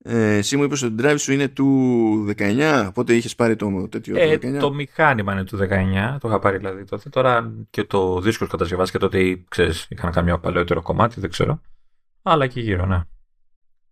ε, 0.04 0.36
εσύ 0.36 0.58
μου 0.58 0.64
είπες 0.64 0.82
ότι 0.82 0.96
το 0.96 1.10
drive 1.10 1.20
σου 1.20 1.32
είναι 1.32 1.48
του 1.48 2.34
19, 2.38 2.86
οπότε 2.88 3.16
είχες 3.16 3.36
πάρει 3.36 3.56
το 3.56 3.88
τέτοιο 3.90 4.18
ε, 4.18 4.38
το 4.38 4.48
19. 4.48 4.60
Το 4.60 4.74
μηχάνημα 4.74 5.34
είναι 5.34 5.44
του 5.44 5.58
19, 5.58 6.18
το 6.20 6.28
είχα 6.28 6.40
πάρει 6.40 6.58
δηλαδή 6.58 6.84
τότε. 6.84 7.10
Τώρα 7.10 7.54
και 7.70 7.84
το 7.84 8.22
δίσκος 8.22 8.50
κατασκευάστηκε 8.50 8.98
τότε, 8.98 9.44
ξέρεις, 9.50 9.86
είχαν 9.90 10.12
καμιά 10.12 10.40
παλαιότερο 10.40 10.82
κομμάτι, 10.82 11.20
δεν 11.20 11.30
ξέρω. 11.30 11.62
Αλλά 12.22 12.44
εκεί 12.44 12.60
γύρω, 12.62 12.86
ναι. 12.86 13.02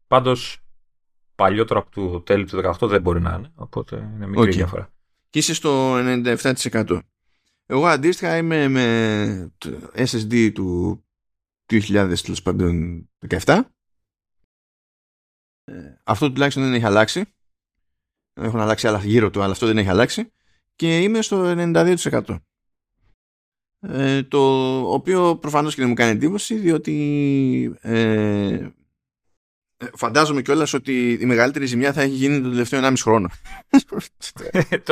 Πάντως, 0.07 0.66
παλιότερο 1.37 1.79
από 1.79 1.89
το 1.91 2.21
τέλη 2.21 2.45
του 2.45 2.61
18 2.79 2.87
δεν 2.87 3.01
μπορεί 3.01 3.21
να 3.21 3.33
είναι, 3.33 3.51
οπότε 3.55 4.11
είναι 4.15 4.27
μικρή 4.27 4.49
okay. 4.49 4.55
διαφορά. 4.55 4.89
Και 5.29 5.39
είσαι 5.39 5.53
στο 5.53 5.97
97%. 5.97 6.99
Εγώ 7.65 7.87
αντίστοιχα 7.87 8.37
είμαι 8.37 8.67
με 8.67 9.53
SSD 9.95 10.51
του 10.53 11.01
2017 11.71 13.61
ε, 15.63 16.01
αυτό 16.03 16.31
τουλάχιστον 16.31 16.63
δεν 16.63 16.73
έχει 16.73 16.85
αλλάξει. 16.85 17.25
Έχουν 18.33 18.59
αλλάξει 18.59 18.87
άλλα 18.87 18.99
γύρω 18.99 19.29
του, 19.29 19.41
αλλά 19.41 19.51
αυτό 19.51 19.65
δεν 19.65 19.77
έχει 19.77 19.89
αλλάξει. 19.89 20.31
Και 20.75 20.99
είμαι 20.99 21.21
στο 21.21 21.53
92%. 21.57 22.37
Ε, 23.79 24.23
το 24.23 24.39
οποίο 24.91 25.37
προφανώς 25.37 25.73
και 25.73 25.79
δεν 25.79 25.89
μου 25.89 25.95
κάνει 25.95 26.11
εντύπωση 26.11 26.55
διότι 26.55 27.77
ε, 27.81 28.67
φαντάζομαι 29.93 30.41
κιόλας 30.41 30.73
ότι 30.73 31.11
η 31.21 31.25
μεγαλύτερη 31.25 31.65
ζημιά 31.65 31.93
θα 31.93 32.01
έχει 32.01 32.13
γίνει 32.13 32.41
το 32.43 32.49
τελευταίο 32.49 32.81
1,5 32.83 32.93
χρόνο. 32.97 33.29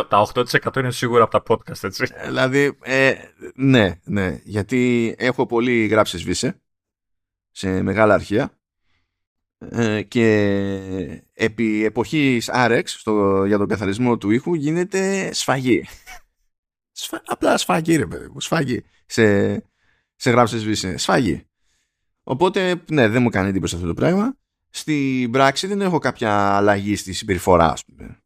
τα 0.07 0.27
8% 0.33 0.77
είναι 0.77 0.91
σίγουρα 0.91 1.23
από 1.23 1.41
τα 1.41 1.55
podcast, 1.55 1.83
έτσι. 1.83 2.07
Ε, 2.13 2.27
δηλαδή, 2.27 2.77
ε, 2.81 3.13
ναι, 3.55 3.99
ναι, 4.03 4.39
γιατί 4.43 5.13
έχω 5.17 5.45
πολύ 5.45 5.85
γράψεις 5.85 6.23
βίσε 6.23 6.61
σε 7.51 7.81
μεγάλα 7.81 8.13
αρχεία 8.13 8.57
ε, 9.57 10.01
και 10.01 11.23
επί 11.33 11.85
εποχής 11.85 12.49
RX 12.53 12.81
στο, 12.85 13.45
για 13.45 13.57
τον 13.57 13.67
καθαρισμό 13.67 14.17
του 14.17 14.31
ήχου 14.31 14.53
γίνεται 14.53 15.33
σφαγή. 15.33 15.85
Σφα, 16.97 17.21
απλά 17.25 17.57
σφαγή 17.57 17.95
ρε 17.95 18.05
παιδί 18.05 18.27
μου, 18.27 18.39
σφαγή 18.39 18.83
σε, 19.05 19.53
σε 20.15 20.29
γράψεις 20.29 20.63
βίσε, 20.63 20.97
σφαγή. 20.97 21.47
Οπότε 22.23 22.81
ναι 22.89 23.07
δεν 23.07 23.21
μου 23.21 23.29
κάνει 23.29 23.49
εντύπωση 23.49 23.75
αυτό 23.75 23.87
το 23.87 23.93
πράγμα. 23.93 24.37
Στην 24.75 25.31
πράξη 25.31 25.67
δεν 25.67 25.81
έχω 25.81 25.99
κάποια 25.99 26.55
αλλαγή 26.55 26.95
στη 26.95 27.13
συμπεριφορά 27.13 27.71
ας 27.71 27.85
πούμε. 27.85 28.19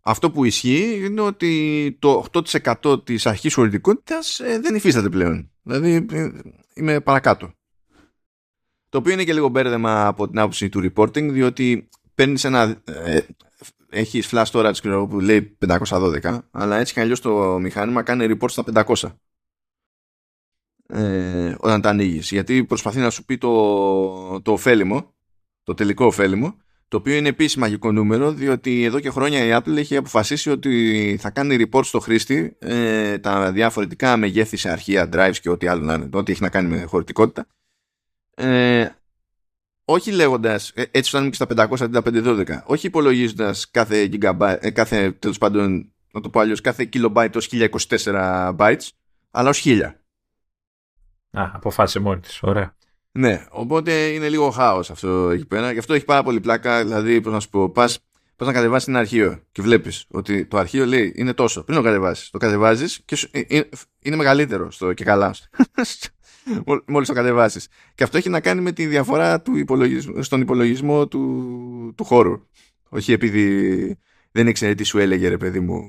Αυτό 0.00 0.30
που 0.30 0.44
ισχύει 0.44 1.04
είναι 1.04 1.20
ότι 1.20 1.96
το 2.00 2.24
8% 2.32 3.04
της 3.04 3.26
αρχής 3.26 3.54
χωρητικότητας 3.54 4.40
ε, 4.40 4.60
δεν 4.60 4.74
υφίσταται 4.74 5.08
πλέον. 5.08 5.50
Δηλαδή 5.62 6.06
ε, 6.12 6.30
είμαι 6.74 7.00
παρακάτω. 7.00 7.52
Το 8.88 8.98
οποίο 8.98 9.12
είναι 9.12 9.24
και 9.24 9.32
λίγο 9.32 9.48
μπέρδεμα 9.48 10.06
από 10.06 10.28
την 10.28 10.38
άποψη 10.38 10.68
του 10.68 10.92
reporting, 10.94 11.28
διότι 11.30 11.88
παίρνεις 12.14 12.44
ένα. 12.44 12.82
Ε, 12.84 13.20
έχει 13.90 14.22
flash 14.30 14.44
storage 14.44 15.06
που 15.08 15.20
λέει 15.20 15.58
512, 15.66 16.38
αλλά 16.50 16.78
έτσι 16.78 16.92
κι 16.92 17.00
αλλιώς 17.00 17.20
το 17.20 17.58
μηχάνημα 17.58 18.02
κάνει 18.02 18.36
report 18.38 18.50
στα 18.50 18.64
500 18.74 19.12
ε, 20.86 21.54
όταν 21.58 21.80
τα 21.80 21.88
ανοίγεις. 21.88 22.30
Γιατί 22.30 22.64
προσπαθεί 22.64 22.98
να 22.98 23.10
σου 23.10 23.24
πει 23.24 23.38
το, 23.38 24.42
το 24.42 24.52
ωφέλιμο, 24.52 25.11
το 25.62 25.74
τελικό 25.74 26.06
ωφέλιμο, 26.06 26.56
το 26.88 26.96
οποίο 26.96 27.14
είναι 27.14 27.28
επίσης 27.28 27.56
μαγικό 27.56 27.92
νούμερο, 27.92 28.32
διότι 28.32 28.84
εδώ 28.84 29.00
και 29.00 29.10
χρόνια 29.10 29.44
η 29.44 29.60
Apple 29.60 29.76
έχει 29.76 29.96
αποφασίσει 29.96 30.50
ότι 30.50 31.16
θα 31.20 31.30
κάνει 31.30 31.66
report 31.70 31.84
στο 31.84 32.00
χρήστη 32.00 32.56
ε, 32.58 33.18
τα 33.18 33.52
διαφορετικά 33.52 34.16
μεγέθη 34.16 34.56
σε 34.56 34.70
αρχεία, 34.70 35.08
drives 35.12 35.36
και 35.40 35.50
ό,τι 35.50 35.66
άλλο 35.66 35.84
να 35.84 35.94
είναι, 35.94 36.08
ό,τι 36.12 36.32
έχει 36.32 36.42
να 36.42 36.48
κάνει 36.48 36.68
με 36.68 36.82
χωρητικότητα. 36.82 37.46
Ε, 38.34 38.88
όχι 39.84 40.10
λέγοντας, 40.10 40.70
ε, 40.74 40.84
έτσι 40.90 41.10
φτάνουμε 41.10 41.30
και 41.30 41.36
στα 41.36 41.68
500 41.70 41.80
αντί 41.80 41.92
τα 41.92 42.02
512, 42.02 42.62
όχι 42.66 42.86
υπολογίζοντας 42.86 43.70
κάθε 43.70 44.08
gigabyte, 44.12 44.56
ε, 44.60 44.70
κάθε 44.70 45.12
τέλος 45.12 45.38
πάντων, 45.38 45.92
να 46.12 46.20
το 46.20 46.30
πω 46.30 46.40
αλλιώς, 46.40 46.60
κάθε 46.60 46.88
kilobyte 46.92 47.34
ως 47.34 47.46
1024 47.46 48.56
bytes, 48.56 48.88
αλλά 49.30 49.48
ως 49.48 49.58
1000. 49.64 49.96
Α, 51.30 51.50
αποφάσισε 51.52 51.98
μόνη 51.98 52.20
της. 52.20 52.42
Ωραία. 52.42 52.76
Ναι, 53.12 53.46
οπότε 53.50 53.92
είναι 53.92 54.28
λίγο 54.28 54.50
χάος 54.50 54.90
αυτό 54.90 55.30
εκεί 55.30 55.46
πέρα. 55.46 55.72
Γι' 55.72 55.78
αυτό 55.78 55.94
έχει 55.94 56.04
πάρα 56.04 56.22
πολύ 56.22 56.40
πλάκα. 56.40 56.84
Δηλαδή, 56.84 57.20
πώς 57.20 57.32
να 57.32 57.40
σου 57.40 57.48
πω, 57.48 57.70
πας 57.70 57.98
πας 58.36 58.46
να 58.46 58.52
κατεβάσεις 58.52 58.88
ένα 58.88 58.98
αρχείο 58.98 59.42
και 59.52 59.62
βλέπεις 59.62 60.06
ότι 60.10 60.46
το 60.46 60.58
αρχείο 60.58 60.86
λέει 60.86 61.12
είναι 61.16 61.32
τόσο. 61.32 61.64
Πριν 61.64 61.76
το 61.76 61.82
κατεβάσεις, 61.82 62.30
το 62.30 62.38
κατεβάζεις 62.38 63.02
και 63.04 63.28
ε, 63.30 63.40
ε, 63.48 63.68
είναι 64.02 64.16
μεγαλύτερο 64.16 64.70
στο 64.70 64.92
και 64.92 65.04
καλά. 65.04 65.34
Μόλις 66.86 67.08
το 67.08 67.14
κατεβάσεις. 67.14 67.68
Και 67.94 68.04
αυτό 68.04 68.16
έχει 68.16 68.28
να 68.28 68.40
κάνει 68.40 68.60
με 68.60 68.72
τη 68.72 68.86
διαφορά 68.86 69.42
του 69.42 69.56
υπολογισμού, 69.56 70.22
στον 70.22 70.40
υπολογισμό 70.40 71.08
του, 71.08 71.92
του 71.96 72.04
χώρου. 72.04 72.46
Όχι 72.88 73.12
επειδή 73.12 73.98
δεν 74.30 74.46
ήξερε 74.46 74.74
τι 74.74 74.84
σου 74.84 74.98
έλεγε, 74.98 75.28
ρε 75.28 75.36
παιδί 75.36 75.60
μου, 75.60 75.82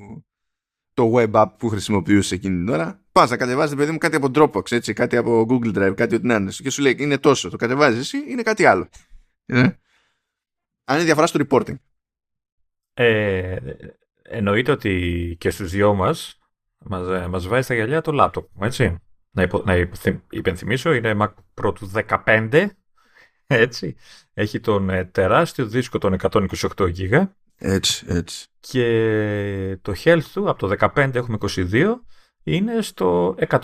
το 0.93 1.12
web 1.15 1.32
app 1.32 1.49
που 1.58 1.69
χρησιμοποιούσε 1.69 2.36
εκείνη 2.36 2.58
την 2.58 2.69
ώρα. 2.69 3.01
Πας 3.12 3.29
να 3.29 3.38
κατεβάζει, 3.38 3.75
παιδί 3.75 3.91
μου, 3.91 3.97
κάτι 3.97 4.15
από 4.15 4.32
Dropbox, 4.36 4.71
έτσι, 4.71 4.93
κάτι 4.93 5.17
από 5.17 5.45
Google 5.49 5.77
Drive, 5.77 5.93
κάτι 5.95 6.15
ό,τι 6.15 6.25
να 6.27 6.36
είναι. 6.36 6.51
Και 6.51 6.69
σου 6.69 6.82
λέει 6.82 6.95
είναι 6.99 7.17
τόσο. 7.17 7.49
Το 7.49 7.58
κατεβάζεις 7.58 7.99
εσύ, 7.99 8.17
είναι 8.27 8.41
κάτι 8.41 8.65
άλλο. 8.65 8.89
Ε; 9.45 9.62
Αν 10.84 10.95
είναι 10.95 11.03
διαφορά 11.03 11.27
στο 11.27 11.45
reporting. 11.47 11.75
Ε, 12.93 13.58
εννοείται 14.21 14.71
ότι 14.71 15.36
και 15.39 15.49
στους 15.49 15.71
δυο 15.71 15.93
μας 15.93 16.38
μας, 16.86 17.27
μας 17.29 17.47
βάζει 17.47 17.63
στα 17.63 17.73
γυαλιά 17.73 18.01
το 18.01 18.12
λάπτοπ, 18.12 18.63
έτσι. 18.63 18.97
Να, 19.32 19.41
υπο, 19.41 19.63
να 19.65 19.88
υπενθυμίσω, 20.29 20.93
είναι 20.93 21.15
Mac 21.19 21.34
Pro 21.62 21.73
του 21.75 21.91
15, 22.08 22.67
έτσι. 23.47 23.95
Έχει 24.34 24.60
τον 24.60 24.89
ε, 24.89 25.06
τεράστιο 25.06 25.65
δίσκο 25.65 25.97
των 25.97 26.15
128 26.19 26.47
GB 26.77 27.27
έτσι, 27.63 28.06
έτσι. 28.08 28.47
Και 28.60 29.78
το 29.82 29.93
health 30.04 30.23
του 30.34 30.49
από 30.49 30.67
το 30.67 30.76
15 30.95 31.15
έχουμε 31.15 31.38
22 31.56 31.86
είναι 32.43 32.82
στο 32.82 33.36
100%. 33.49 33.60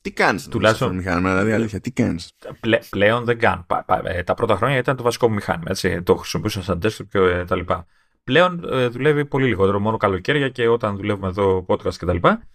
Τι 0.00 0.12
κάνεις 0.12 0.48
τουλάχιστον 0.48 0.96
μηχάνημα, 0.96 1.28
δηλαδή 1.28 1.52
αλήθεια, 1.52 1.80
τι 1.80 1.90
κάνεις; 1.90 2.32
Πλέ, 2.60 2.78
πλέον 2.90 3.24
δεν 3.24 3.38
κάνω. 3.38 3.66
Ε, 4.04 4.22
τα 4.22 4.34
πρώτα 4.34 4.56
χρόνια 4.56 4.76
ήταν 4.76 4.96
το 4.96 5.02
βασικό 5.02 5.28
μου 5.28 5.34
μηχάνημα, 5.34 5.70
έτσι, 5.70 6.02
το 6.02 6.16
χρησιμοποιούσα 6.16 6.62
σαν 6.62 6.80
desktop 6.82 7.06
και 7.10 7.18
ε, 7.18 7.44
τα 7.44 7.56
λοιπά. 7.56 7.86
Πλέον 8.24 8.64
ε, 8.72 8.86
δουλεύει 8.86 9.24
πολύ 9.24 9.46
λιγότερο, 9.46 9.80
μόνο 9.80 9.96
καλοκαίρια 9.96 10.48
και 10.48 10.68
όταν 10.68 10.96
δουλεύουμε 10.96 11.28
εδώ 11.28 11.66
podcast 11.68 11.94
και 11.94 12.06
τα 12.06 12.12
λοιπά. 12.12 12.48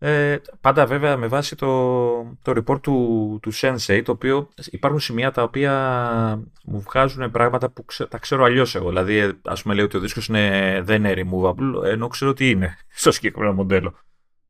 Ε, 0.00 0.36
πάντα 0.60 0.86
βέβαια 0.86 1.16
με 1.16 1.26
βάση 1.26 1.56
το, 1.56 1.66
το 2.42 2.52
report 2.56 2.80
του, 2.80 3.38
του 3.42 3.54
Sensei, 3.54 4.00
το 4.04 4.12
οποίο 4.12 4.48
υπάρχουν 4.70 5.00
σημεία 5.00 5.30
τα 5.30 5.42
οποία 5.42 5.72
μου 6.64 6.80
βγάζουν 6.80 7.30
πράγματα 7.30 7.70
που 7.70 7.84
τα 8.08 8.18
ξέρω 8.18 8.44
αλλιώς 8.44 8.74
εγώ. 8.74 8.88
Δηλαδή, 8.88 9.40
ας 9.44 9.62
πούμε, 9.62 9.74
λέει 9.74 9.84
ότι 9.84 9.96
ο 9.96 10.00
δίσκος 10.00 10.26
είναι, 10.26 10.80
δεν 10.84 11.04
είναι 11.04 11.14
removable, 11.16 11.84
ενώ 11.84 12.08
ξέρω 12.08 12.30
ότι 12.30 12.50
είναι 12.50 12.76
στο 12.88 13.10
συγκεκριμένο 13.10 13.52
μοντέλο. 13.54 13.94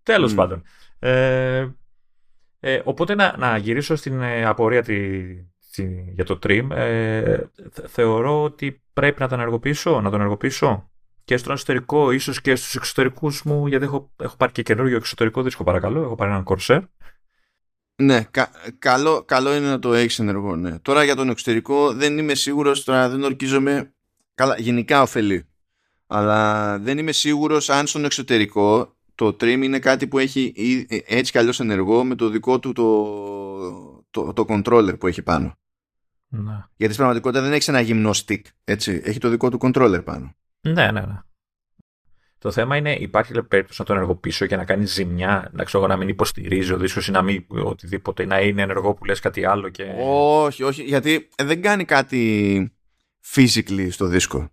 Τέλος 0.03 0.35
πάντων. 0.35 0.63
Ε, 0.99 1.69
ε, 2.61 2.81
οπότε 2.85 3.15
να, 3.15 3.37
να 3.39 3.57
γυρίσω 3.57 3.97
στην 3.97 4.23
ε, 4.23 4.45
απορία 4.45 4.83
τη, 4.83 5.23
για 6.15 6.25
το 6.25 6.39
trim. 6.43 6.69
Ε, 6.71 7.39
θεωρώ 7.87 8.43
ότι 8.43 8.83
πρέπει 8.93 9.21
να 9.21 9.29
τον 9.29 9.39
ενεργοποιήσω, 9.39 10.01
να 10.01 10.11
τον 10.11 10.21
ενεργοποιήσω 10.21 10.91
και 11.29 11.37
στον 11.37 11.53
εσωτερικό, 11.53 12.11
ίσως 12.11 12.41
και 12.41 12.57
στους 12.57 12.75
εξωτερικούς 12.75 13.43
μου, 13.43 13.67
γιατί 13.67 13.85
έχω, 13.85 14.11
έχω 14.17 14.37
πάρει 14.37 14.53
και 14.53 14.63
καινούργιο 14.63 14.97
εξωτερικό 14.97 15.43
δίσκο, 15.43 15.65
παρακαλώ. 15.65 16.03
Έχω 16.03 16.15
πάρει 16.15 16.31
έναν 16.31 16.45
Corsair. 16.47 16.83
Ναι, 18.03 18.23
κα, 18.31 18.51
καλό, 18.79 19.23
καλό 19.23 19.55
είναι 19.55 19.69
να 19.69 19.79
το 19.79 19.95
έχεις 19.95 20.19
ενεργό. 20.19 20.57
Ναι. 20.57 20.79
Τώρα 20.79 21.05
για 21.05 21.17
τον 21.17 21.29
εξωτερικό 21.29 21.93
δεν 21.93 22.19
είμαι 22.19 22.35
σίγουρος, 22.35 22.85
τώρα 22.85 23.09
δεν 23.09 23.23
ορκίζομαι. 23.23 23.95
Καλά, 24.35 24.55
γενικά 24.59 25.03
ωφελεί. 25.03 25.49
Αλλά 26.07 26.79
δεν 26.79 26.99
είμαι 26.99 27.13
σίγουρος 27.13 27.71
αν 27.71 27.87
στον 27.87 28.05
εξωτερικό 28.05 28.97
το 29.15 29.27
trim 29.27 29.61
είναι 29.63 29.79
κάτι 29.79 30.07
που 30.07 30.19
έχει 30.19 30.53
έτσι 31.07 31.33
κι 31.33 31.39
αλλιώς 31.39 31.61
ενεργό 31.61 32.05
με 32.05 32.15
το 32.15 32.29
δικό 32.29 32.59
του 32.59 32.73
το, 32.73 34.05
το, 34.11 34.33
το 34.33 34.45
controller 34.49 34.99
που 34.99 35.07
έχει 35.07 35.23
πάνω. 35.23 35.59
Ναι. 36.29 36.65
Γιατί 36.77 36.93
στην 36.93 36.97
πραγματικότητα 36.97 37.43
δεν 37.43 37.53
έχει 37.53 37.71
ένα 37.71 37.81
γυμνό 37.81 38.11
stick. 38.15 38.43
Έτσι. 38.65 39.01
Έχει 39.05 39.19
το 39.19 39.29
δικό 39.29 39.51
του 39.51 39.59
controller 39.61 40.01
πάνω. 40.05 40.33
Ναι, 40.61 40.91
ναι, 40.91 41.01
ναι. 41.01 41.23
Το 42.39 42.51
θέμα 42.51 42.77
είναι, 42.77 42.95
υπάρχει 42.95 43.43
περίπτωση 43.43 43.81
να 43.81 43.87
τον 43.87 43.97
ενεργοποιήσω 43.97 44.47
και 44.47 44.57
να 44.57 44.65
κάνει 44.65 44.85
ζημιά, 44.85 45.51
να 45.53 45.65
ξέρω 45.65 45.87
να 45.87 45.97
μην 45.97 46.09
υποστηρίζει 46.09 46.73
ο 46.73 46.77
δίσκος 46.77 47.09
ή 47.09 47.11
να 47.11 47.23
μην 47.23 47.45
οτιδήποτε, 47.49 48.25
να 48.25 48.41
είναι 48.41 48.63
ενεργό 48.63 48.95
που 48.95 49.05
λες 49.05 49.21
κάτι 49.21 49.45
άλλο. 49.45 49.69
Και... 49.69 49.95
Όχι, 50.03 50.63
όχι, 50.63 50.83
γιατί 50.83 51.29
δεν 51.37 51.63
κάνει 51.63 51.85
κάτι 51.85 52.73
physically 53.35 53.89
στο 53.91 54.07
δίσκο. 54.07 54.51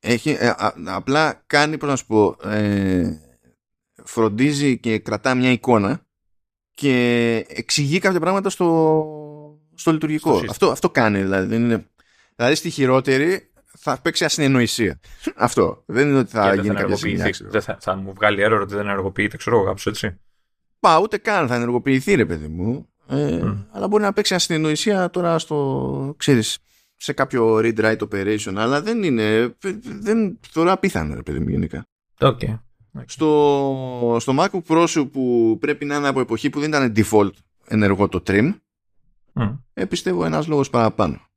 Έχει, 0.00 0.30
ε, 0.30 0.54
απλά 0.86 1.42
κάνει, 1.46 1.78
πώς 1.78 1.88
να 1.88 1.96
σου 1.96 2.06
πω, 2.06 2.36
ε, 2.44 3.20
φροντίζει 4.04 4.78
και 4.78 4.98
κρατά 4.98 5.34
μια 5.34 5.50
εικόνα 5.50 6.06
και 6.74 7.46
εξηγεί 7.48 7.98
κάποια 7.98 8.20
πράγματα 8.20 8.50
στο, 8.50 9.60
στο 9.74 9.92
λειτουργικό. 9.92 10.42
αυτό, 10.48 10.70
αυτό 10.70 10.90
κάνει 10.90 11.22
δηλαδή. 11.22 11.56
είναι, 11.56 11.86
δηλαδή 12.36 12.54
στη 12.54 12.70
χειρότερη 12.70 13.50
θα 13.88 14.00
παίξει 14.02 14.24
ασυνεννοησία. 14.24 15.00
Αυτό. 15.36 15.82
Δεν 15.86 16.08
είναι 16.08 16.18
ότι 16.18 16.30
θα 16.30 16.54
γίνει 16.54 16.74
κάποια 16.74 16.94
ζημιά. 16.94 17.30
Δεν 17.40 17.62
θα, 17.62 17.78
θα 17.80 17.96
μου 17.96 18.12
βγάλει 18.12 18.42
έρω 18.42 18.60
ότι 18.62 18.74
δεν 18.74 18.86
ενεργοποιείται, 18.86 19.36
ξέρω 19.36 19.56
εγώ 19.56 19.64
κάπως 19.64 19.86
έτσι. 19.86 20.18
Πα, 20.80 20.98
ούτε 20.98 21.18
καν 21.18 21.48
θα 21.48 21.54
ενεργοποιηθεί, 21.54 22.14
ρε 22.14 22.24
παιδί 22.24 22.48
μου. 22.48 22.88
Ε, 23.08 23.40
mm. 23.42 23.64
Αλλά 23.70 23.88
μπορεί 23.88 24.02
να 24.02 24.12
παίξει 24.12 24.34
ασυνεννοησία 24.34 25.10
τώρα 25.10 25.38
στο, 25.38 26.14
ξέρεις, 26.16 26.58
σε 26.96 27.12
κάποιο 27.12 27.56
read-write 27.56 27.98
operation, 27.98 28.52
αλλά 28.56 28.82
δεν 28.82 29.02
είναι, 29.02 29.56
δεν 30.00 30.38
θεωρώ 30.50 30.72
απίθανο, 30.72 31.14
ρε 31.14 31.22
παιδί 31.22 31.38
μου, 31.38 31.48
γενικά. 31.48 31.86
Okay. 32.18 32.58
Στο, 33.06 34.16
στο 34.20 34.34
MacBook 34.38 34.62
Pro 34.68 34.84
σου 34.88 35.10
που 35.10 35.56
πρέπει 35.60 35.84
να 35.84 35.96
είναι 35.96 36.08
από 36.08 36.20
εποχή 36.20 36.50
που 36.50 36.60
δεν 36.60 36.68
ήταν 36.68 36.92
default 36.96 37.30
ενεργό 37.66 38.08
το 38.08 38.22
trim, 38.26 38.54
mm. 39.34 39.58
ε, 39.72 39.84
πιστεύω 39.84 40.24
ένας 40.24 40.46
λόγος 40.46 40.70
παραπάνω 40.70 41.27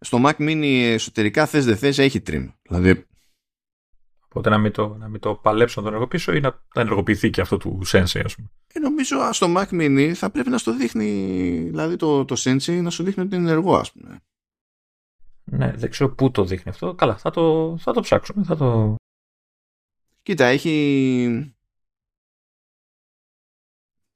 στο 0.00 0.22
Mac 0.24 0.36
Mini 0.36 0.90
εσωτερικά 0.92 1.46
θες 1.46 1.64
δεν 1.64 1.76
θες 1.76 1.98
έχει 1.98 2.22
trim. 2.26 2.52
Δηλαδή... 2.62 3.06
Οπότε 4.28 4.50
να 4.50 4.58
μην, 4.58 4.72
το, 4.72 4.96
να 4.96 5.08
μην 5.08 5.20
το 5.20 5.34
παλέψω 5.34 5.80
να 5.80 5.86
το 5.86 5.92
ενεργοποιήσω 5.92 6.32
ή 6.32 6.40
να 6.40 6.64
ενεργοποιηθεί 6.74 7.30
και 7.30 7.40
αυτό 7.40 7.56
του 7.56 7.80
Sensei 7.86 8.20
ας 8.24 8.34
πούμε. 8.34 8.50
Ε, 8.66 8.78
νομίζω 8.78 9.32
στο 9.32 9.54
Mac 9.56 9.68
Mini 9.68 10.12
θα 10.14 10.30
πρέπει 10.30 10.50
να 10.50 10.58
στο 10.58 10.76
δείχνει, 10.76 11.10
δηλαδή 11.60 11.96
το, 11.96 12.24
το 12.24 12.34
Sensei 12.38 12.80
να 12.82 12.90
σου 12.90 13.02
δείχνει 13.02 13.22
ότι 13.22 13.36
είναι 13.36 13.50
ενεργό 13.50 13.76
ας 13.76 13.92
πούμε. 13.92 14.20
Ναι, 15.44 15.72
δεν 15.72 15.90
ξέρω 15.90 16.14
πού 16.14 16.30
το 16.30 16.44
δείχνει 16.44 16.70
αυτό. 16.70 16.94
Καλά, 16.94 17.16
θα 17.16 17.30
το, 17.30 17.76
θα 17.78 17.92
το 17.92 18.00
ψάξουμε. 18.00 18.44
Θα 18.44 18.56
το... 18.56 18.94
Κοίτα, 20.22 20.44
έχει... 20.44 21.54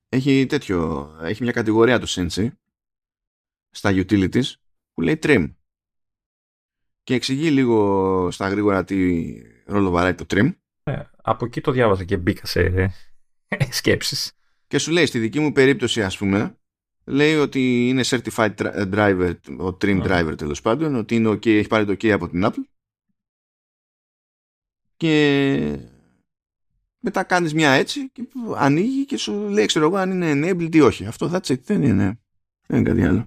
Έχει 0.08 0.46
τέτοιο, 0.46 1.10
έχει 1.22 1.42
μια 1.42 1.52
κατηγορία 1.52 1.98
το 1.98 2.06
Sensei 2.08 2.48
στα 3.70 3.90
utilities 3.92 4.52
που 4.94 5.00
λέει 5.00 5.18
trim 5.22 5.54
και 7.10 7.16
εξηγεί 7.16 7.50
λίγο 7.50 8.30
στα 8.30 8.48
γρήγορα 8.48 8.84
τι 8.84 9.22
ρόλο 9.64 9.90
βαράει 9.90 10.14
το 10.14 10.24
trim. 10.28 10.54
Ε, 10.82 11.02
από 11.22 11.44
εκεί 11.44 11.60
το 11.60 11.72
διάβαζα 11.72 12.04
και 12.04 12.16
μπήκα 12.16 12.46
σε 12.46 12.92
σκέψεις. 13.70 14.32
Και 14.66 14.78
σου 14.78 14.90
λέει 14.90 15.06
στη 15.06 15.18
δική 15.18 15.40
μου 15.40 15.52
περίπτωση 15.52 16.02
ας 16.02 16.18
πούμε 16.18 16.58
λέει 17.04 17.34
ότι 17.34 17.88
είναι 17.88 18.02
certified 18.04 18.54
driver, 18.94 19.34
ο 19.58 19.66
trim 19.66 20.02
driver 20.02 20.34
τέλος 20.36 20.60
πάντων, 20.60 20.94
ότι 20.94 21.14
είναι 21.14 21.28
okay, 21.28 21.46
έχει 21.46 21.68
πάρει 21.68 21.84
το 21.84 21.92
OK 21.92 22.08
από 22.08 22.28
την 22.28 22.44
Apple 22.44 22.64
και 24.96 25.78
μετά 26.98 27.22
κάνεις 27.24 27.54
μια 27.54 27.70
έτσι 27.70 28.10
και 28.10 28.28
ανοίγει 28.56 29.04
και 29.04 29.16
σου 29.16 29.48
λέει 29.48 29.66
ξέρω 29.66 29.86
εγώ 29.86 29.96
αν 29.96 30.10
είναι 30.10 30.32
enabled 30.34 30.74
ή 30.74 30.80
όχι. 30.80 31.06
Αυτό 31.06 31.28
θα 31.28 31.40
it, 31.44 31.60
δεν 31.62 31.82
είναι. 31.82 32.20
Δεν 32.66 32.78
είναι 32.78 32.88
κάτι 32.88 33.04
άλλο. 33.04 33.26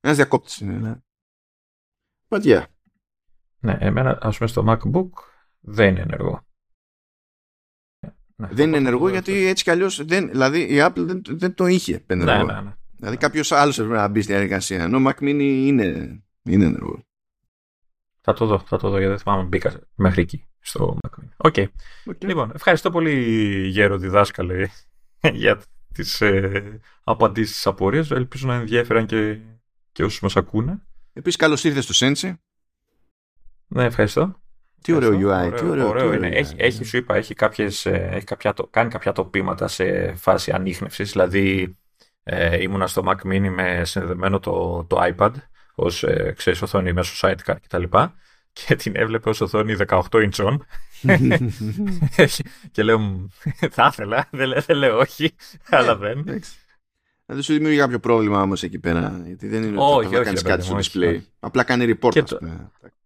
Ένας 0.00 0.16
διακόπτης 0.16 0.58
είναι. 0.58 0.76
Δηλαδή. 0.76 1.00
But 2.28 2.42
yeah. 2.42 2.64
Ναι, 3.64 3.76
εμένα 3.80 4.18
ας 4.20 4.36
πούμε 4.36 4.48
στο 4.48 4.64
MacBook 4.68 5.08
Δεν 5.60 5.88
είναι 5.88 6.00
ενεργό. 6.00 6.46
Ναι, 8.36 8.48
δεν 8.50 8.68
είναι 8.68 8.76
ενεργό 8.76 9.08
γιατί 9.08 9.46
έτσι 9.46 9.64
κι 9.64 9.70
αλλιώς. 9.70 10.04
Δηλαδή 10.04 10.60
η 10.60 10.76
Apple 10.80 10.96
δεν, 10.96 11.22
δεν 11.28 11.54
το 11.54 11.66
είχε 11.66 12.04
ενεργό. 12.06 12.44
Ναι, 12.44 12.52
ναι, 12.52 12.60
ναι. 12.60 12.74
Δηλαδή 12.96 13.16
κάποιος 13.16 13.52
άλλος 13.52 13.78
έπρεπε 13.78 13.96
να 13.96 14.08
μπει 14.08 14.22
στη 14.22 14.32
διαδικασία. 14.32 14.82
Ενώ 14.82 14.98
ο 14.98 15.02
Mac 15.06 15.22
Mini 15.22 15.40
είναι, 15.40 16.20
είναι 16.42 16.64
ενεργό. 16.64 17.04
Θα 18.20 18.32
το 18.32 18.46
δω, 18.46 18.58
θα 18.58 18.78
το 18.78 18.88
δω 18.88 18.96
γιατί 18.96 19.10
δεν 19.10 19.18
θυμάμαι 19.18 19.42
μπήκα 19.42 19.80
μέχρι 19.94 20.20
εκεί 20.20 20.46
στο 20.60 20.98
Mac 21.02 21.10
Mini. 21.20 21.50
Okay. 21.50 21.66
okay. 22.04 22.16
Λοιπόν, 22.18 22.50
ευχαριστώ 22.54 22.90
πολύ 22.90 23.12
Γέρο 23.68 23.98
διδάσκαλε 23.98 24.68
για 25.32 25.60
τις 25.92 26.20
ε, 26.20 26.80
απαντήσεις 27.04 27.52
στις 27.52 27.66
απορίες. 27.66 28.10
Ελπίζω 28.10 28.46
να 28.46 28.54
ενδιαφέραν 28.54 29.06
και, 29.06 29.40
και 29.92 30.04
όσους 30.04 30.20
μας 30.20 30.36
ακούνε. 30.36 30.82
Επίσης 31.12 31.38
καλώς 31.38 31.64
ήρθες 31.64 31.84
στο 31.84 32.06
Sensi. 32.06 32.34
Ναι, 33.74 33.84
ευχαριστώ. 33.84 34.40
Τι 34.82 34.92
ωραίο 34.92 35.10
UI, 35.10 35.52
τι 35.56 35.64
ωραίο, 35.64 35.88
ωραίο 35.88 36.12
είναι. 36.12 36.28
Έχει, 36.28 36.54
έχει, 36.56 36.84
σου 36.84 36.96
είπα, 36.96 37.16
έχει, 37.16 37.34
κάποιες, 37.34 37.86
ε, 37.86 38.08
έχει 38.12 38.24
κάποια, 38.24 38.54
κάνει 38.70 38.90
κάποια 38.90 39.12
τοπήματα 39.12 39.68
σε 39.68 40.14
φάση 40.14 40.50
ανείχνευσης. 40.50 41.10
Δηλαδή, 41.10 41.76
ε, 42.22 42.62
ήμουνα 42.62 42.86
στο 42.86 43.02
Mac 43.06 43.28
Mini 43.28 43.48
με 43.48 43.84
συνδεδεμένο 43.84 44.40
το, 44.40 44.84
το 44.88 44.96
iPad 45.00 45.30
ως, 45.74 46.02
ε, 46.02 46.32
ξέρεις, 46.36 46.62
οθόνη 46.62 46.92
μέσω 46.92 47.28
sidecar 47.28 47.54
κτλ. 47.62 47.82
Και, 47.82 48.08
και 48.52 48.76
την 48.76 48.96
έβλεπε 48.96 49.28
ως 49.28 49.40
οθόνη 49.40 49.76
18 49.86 50.02
inch 50.10 50.56
και 52.72 52.82
λέω, 52.82 53.28
θα 53.70 53.88
ήθελα, 53.92 54.28
δεν, 54.30 54.52
δεν 54.66 54.76
λέω 54.76 54.98
όχι, 54.98 55.34
αλλά 55.68 55.96
δεν. 55.96 56.24
Δεν 57.26 57.42
σου 57.42 57.52
δημιουργεί 57.52 57.78
κάποιο 57.78 57.98
πρόβλημα 57.98 58.42
όμως 58.42 58.62
εκεί 58.62 58.78
πέρα. 58.78 59.22
Γιατί 59.26 59.48
δεν 59.48 59.62
είναι 59.62 59.80
ότι 59.80 60.14
θα 60.14 60.22
κάνεις 60.22 60.42
κάτι 60.42 60.64
στο 60.64 60.78
display. 60.78 61.20
Απλά 61.40 61.62
κάνει 61.62 61.94
report. 61.98 62.10
Και 62.10 62.22
το, 62.22 62.38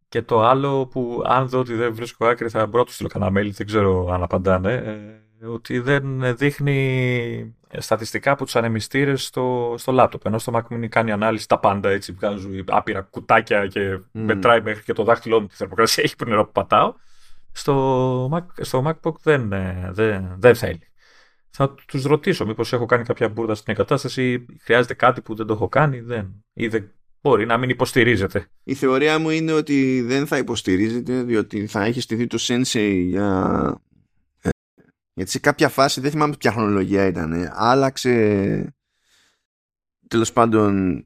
και 0.09 0.23
το 0.23 0.41
άλλο 0.41 0.87
που 0.87 1.23
αν 1.27 1.49
δω 1.49 1.59
ότι 1.59 1.75
δεν 1.75 1.95
βρίσκω 1.95 2.27
άκρη 2.27 2.49
θα 2.49 2.67
μπορώ 2.67 2.79
να 2.79 2.85
του 2.85 2.93
στείλω 2.93 3.09
κανένα 3.09 3.41
mail, 3.41 3.51
δεν 3.51 3.67
ξέρω 3.67 4.09
αν 4.13 4.23
απαντάνε. 4.23 4.73
Ε, 4.73 5.47
ότι 5.47 5.79
δεν 5.79 6.37
δείχνει 6.37 7.57
στατιστικά 7.79 8.31
από 8.31 8.45
τους 8.45 8.57
ανεμιστήρες 8.57 9.25
στο, 9.25 9.75
στο 9.79 9.93
λάπτοπ. 9.93 10.27
Ενώ 10.27 10.39
στο 10.39 10.53
Mac 10.55 10.75
Mini 10.75 10.89
κάνει 10.89 11.13
ανάλυση 11.13 11.49
τα 11.49 11.59
πάντα 11.59 11.89
έτσι. 11.89 12.13
Βγάζουν 12.13 12.65
άπειρα 12.67 13.01
κουτάκια 13.01 13.67
και 13.67 13.95
mm. 13.95 14.01
μετράει 14.13 14.61
μέχρι 14.61 14.83
και 14.83 14.93
το 14.93 15.05
δάχτυλό 15.05 15.41
μου 15.41 15.47
τη 15.47 15.55
θερμοκρασία. 15.55 16.03
Έχει 16.03 16.17
που 16.17 16.25
νερό 16.25 16.45
που 16.45 16.53
πατάω. 16.53 16.95
Στο, 17.53 18.31
Mac, 18.33 18.45
στο 18.61 18.83
MacBook 18.87 19.15
δεν, 19.23 19.53
ε, 19.53 19.89
δεν, 19.93 20.35
δεν 20.39 20.55
θέλει. 20.55 20.83
Θα 21.51 21.75
τους 21.87 22.05
ρωτήσω 22.05 22.47
μήπως 22.47 22.73
έχω 22.73 22.87
κάνει 22.87 23.05
κάποια 23.05 23.29
μπουρδα 23.29 23.55
στην 23.55 23.73
εγκατάσταση, 23.73 24.47
χρειάζεται 24.61 24.95
κάτι 24.95 25.21
που 25.21 25.35
δεν 25.35 25.47
το 25.47 25.53
έχω 25.53 25.69
κάνει, 25.69 26.01
δεν. 26.01 26.45
Ή 26.53 26.69
δεν 26.69 26.93
μπορεί 27.21 27.47
να 27.47 27.57
μην 27.57 27.71
υποστηρίζεται. 27.71 28.51
Η 28.63 28.75
θεωρία 28.75 29.19
μου 29.19 29.31
είναι 29.31 29.53
ότι 29.53 30.03
δεν 30.03 30.27
θα 30.27 30.37
υποστηρίζεται, 30.39 31.23
διότι 31.23 31.67
θα 31.67 31.85
έχει 31.85 32.01
στηθεί 32.01 32.27
το 32.27 32.39
Sensei 32.41 33.05
για. 33.07 33.81
Ε, 34.41 34.49
γιατί 35.15 35.31
σε 35.31 35.39
κάποια 35.39 35.69
φάση, 35.69 36.01
δεν 36.01 36.11
θυμάμαι 36.11 36.37
ποια 36.37 36.53
χρονολογία 36.53 37.07
ήταν, 37.07 37.51
άλλαξε 37.53 38.75
τέλος 40.09 40.33
πάντων, 40.33 41.05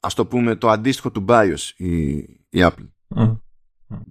ας 0.00 0.14
το 0.14 0.26
πούμε, 0.26 0.56
το 0.56 0.68
αντίστοιχο 0.68 1.10
του 1.10 1.24
BIOS 1.28 1.70
η, 1.76 2.16
η 2.48 2.58
Apple. 2.58 2.88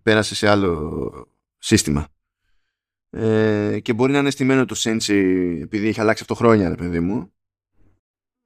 Πέρασε 0.03 0.35
σε 0.35 0.49
άλλο 0.49 1.31
σύστημα. 1.57 2.07
Ε, 3.09 3.79
και 3.79 3.93
μπορεί 3.93 4.11
να 4.11 4.19
είναι 4.19 4.29
στημένο 4.29 4.65
το 4.65 4.75
Sensei 4.77 5.59
επειδή 5.61 5.87
έχει 5.87 6.01
αλλάξει 6.01 6.21
αυτό 6.21 6.35
χρόνια, 6.35 6.69
ρε 6.69 6.75
παιδί 6.75 6.99
μου, 6.99 7.33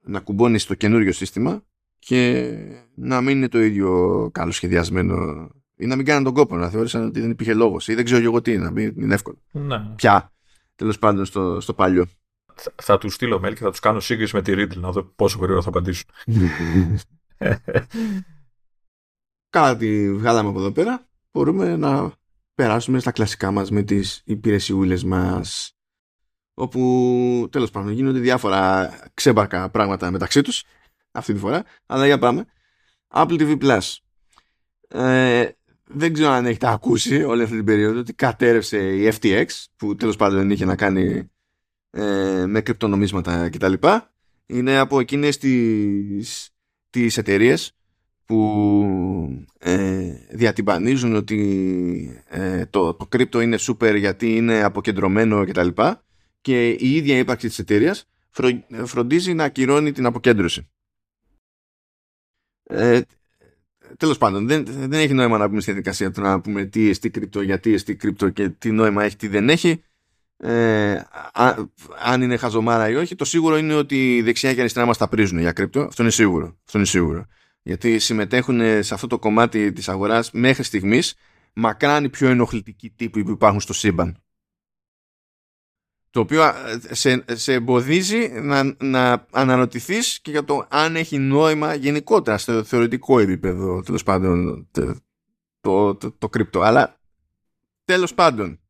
να 0.00 0.20
κουμπώνεις 0.20 0.62
στο 0.62 0.74
καινούριο 0.74 1.12
σύστημα 1.12 1.64
και 2.06 2.52
να 2.94 3.20
μην 3.20 3.36
είναι 3.36 3.48
το 3.48 3.60
ίδιο 3.62 4.30
καλό 4.32 4.50
σχεδιασμένο 4.50 5.48
ή 5.76 5.86
να 5.86 5.96
μην 5.96 6.04
κάνουν 6.04 6.24
τον 6.24 6.34
κόπο 6.34 6.56
να 6.56 6.68
θεώρησαν 6.68 7.06
ότι 7.06 7.20
δεν 7.20 7.30
υπήρχε 7.30 7.54
λόγος 7.54 7.88
ή 7.88 7.94
δεν 7.94 8.04
ξέρω 8.04 8.22
εγώ 8.22 8.40
τι, 8.40 8.58
να 8.58 8.70
μην 8.70 8.94
είναι 8.96 9.14
εύκολο. 9.14 9.38
Ναι. 9.50 9.78
Πια, 9.96 10.32
τέλος 10.74 10.98
πάντων, 10.98 11.24
στο, 11.24 11.60
στο 11.60 11.74
παλιό. 11.74 12.06
Θα, 12.54 12.72
θα 12.82 12.98
τους 12.98 13.14
στείλω 13.14 13.36
mail 13.44 13.48
και 13.48 13.62
θα 13.62 13.70
τους 13.70 13.80
κάνω 13.80 14.00
σύγκριση 14.00 14.36
με 14.36 14.42
τη 14.42 14.52
Riddle 14.56 14.76
να 14.76 14.90
δω 14.90 15.02
πόσο 15.02 15.38
γρήγορα 15.38 15.62
θα 15.62 15.68
απαντήσουν. 15.68 16.08
Κάτι 19.58 20.12
βγάλαμε 20.14 20.48
από 20.48 20.58
εδώ 20.58 20.72
πέρα. 20.72 21.06
Μπορούμε 21.32 21.76
να 21.76 22.12
περάσουμε 22.54 22.98
στα 22.98 23.10
κλασικά 23.10 23.50
μας 23.50 23.70
με 23.70 23.82
τις 23.82 24.22
υπηρεσιούλες 24.24 25.04
μας 25.04 25.76
όπου 26.54 27.48
τέλος 27.50 27.70
πάντων 27.70 27.92
γίνονται 27.92 28.18
διάφορα 28.18 28.90
ξέμπαρκα 29.14 29.70
πράγματα 29.70 30.10
μεταξύ 30.10 30.42
τους 30.42 30.64
αυτή 31.16 31.32
τη 31.32 31.38
φορά, 31.38 31.64
αλλά 31.86 32.06
για 32.06 32.18
πάμε 32.18 32.44
Apple 33.14 33.40
TV 33.40 33.58
Plus 33.62 33.96
ε, 34.88 35.48
δεν 35.88 36.12
ξέρω 36.12 36.30
αν 36.30 36.46
έχετε 36.46 36.72
ακούσει 36.72 37.22
όλη 37.22 37.42
αυτή 37.42 37.56
την 37.56 37.64
περίοδο 37.64 37.98
ότι 37.98 38.12
κατέρευσε 38.12 38.78
η 38.78 39.12
FTX 39.20 39.46
που 39.76 39.96
τέλος 39.96 40.16
πάντων 40.16 40.50
είχε 40.50 40.64
να 40.64 40.76
κάνει 40.76 41.30
ε, 41.90 42.44
με 42.46 42.60
κρυπτονομίσματα 42.60 43.50
κτλ. 43.50 43.72
Είναι 44.46 44.78
από 44.78 45.00
εκείνες 45.00 45.38
τις, 45.38 46.50
τις 46.90 47.16
εταιρείες 47.16 47.72
που 48.24 49.46
ε, 49.58 50.12
διατυμπανίζουν 50.30 51.14
ότι 51.14 52.22
ε, 52.28 52.66
το, 52.66 52.94
το 52.94 53.06
κρύπτο 53.06 53.40
είναι 53.40 53.58
super 53.60 53.96
γιατί 53.98 54.36
είναι 54.36 54.62
αποκεντρωμένο 54.62 55.44
κτλ. 55.44 55.68
Και, 55.68 55.94
και 56.40 56.70
η 56.70 56.94
ίδια 56.94 57.18
ύπαρξη 57.18 57.48
της 57.48 57.58
εταιρείας 57.58 58.08
φροντίζει 58.84 59.34
να 59.34 59.44
ακυρώνει 59.44 59.92
την 59.92 60.06
αποκέντρωση. 60.06 60.70
Ε, 62.66 63.00
Τέλος 63.96 64.18
πάντων, 64.18 64.46
δεν, 64.46 64.64
δεν 64.66 64.92
έχει 64.92 65.12
νόημα 65.12 65.38
να 65.38 65.48
πούμε 65.48 65.60
στη 65.60 65.70
διαδικασία 65.70 66.10
του 66.10 66.20
να 66.20 66.40
πούμε 66.40 66.64
τι 66.64 66.88
εστί 66.88 67.10
κρύπτο, 67.10 67.40
γιατί 67.40 67.72
εστί 67.72 67.96
κρύπτο 67.96 68.28
και 68.28 68.48
τι 68.48 68.70
νόημα 68.70 69.04
έχει, 69.04 69.16
τι 69.16 69.28
δεν 69.28 69.48
έχει. 69.48 69.82
Ε, 70.36 71.00
αν 72.04 72.22
είναι 72.22 72.36
χαζομάρα 72.36 72.88
ή 72.88 72.94
όχι. 72.94 73.14
Το 73.14 73.24
σίγουρο 73.24 73.56
είναι 73.56 73.74
ότι 73.74 74.22
δεξιά 74.24 74.54
και 74.54 74.60
αριστερά 74.60 74.86
μας 74.86 74.98
τα 74.98 75.08
πρίζουν 75.08 75.38
για 75.38 75.52
κρύπτο. 75.52 75.80
Αυτό 75.80 76.02
είναι 76.02 76.10
σίγουρο. 76.10 76.56
Αυτό 76.64 76.78
είναι 76.78 76.86
σίγουρο 76.86 77.26
γιατί 77.66 77.98
συμμετέχουν 77.98 78.82
σε 78.82 78.94
αυτό 78.94 79.06
το 79.06 79.18
κομμάτι 79.18 79.72
της 79.72 79.88
αγοράς 79.88 80.30
μέχρι 80.30 80.62
στιγμής 80.62 81.14
μακράν 81.52 82.04
οι 82.04 82.08
πιο 82.08 82.28
ενοχλητικοί 82.28 82.90
τύποι 82.90 83.24
που 83.24 83.30
υπάρχουν 83.30 83.60
στο 83.60 83.72
σύμπαν. 83.72 84.16
Το 86.16 86.22
οποίο 86.22 86.52
σε, 86.90 87.24
σε 87.32 87.52
εμποδίζει 87.52 88.28
να, 88.28 88.76
να 88.78 89.26
αναρωτηθείς 89.30 90.20
και 90.20 90.30
για 90.30 90.44
το 90.44 90.66
αν 90.70 90.96
έχει 90.96 91.18
νόημα 91.18 91.74
γενικότερα 91.74 92.38
στο 92.38 92.64
θεωρητικό 92.64 93.18
επίπεδο 93.18 93.82
τέλος 93.82 94.02
πάντων 94.02 94.68
το, 94.70 94.96
το, 95.60 95.94
το, 95.94 96.12
το 96.12 96.28
κρυπτο. 96.28 96.60
Αλλά 96.60 97.00
τέλος 97.84 98.14
πάντων, 98.14 98.60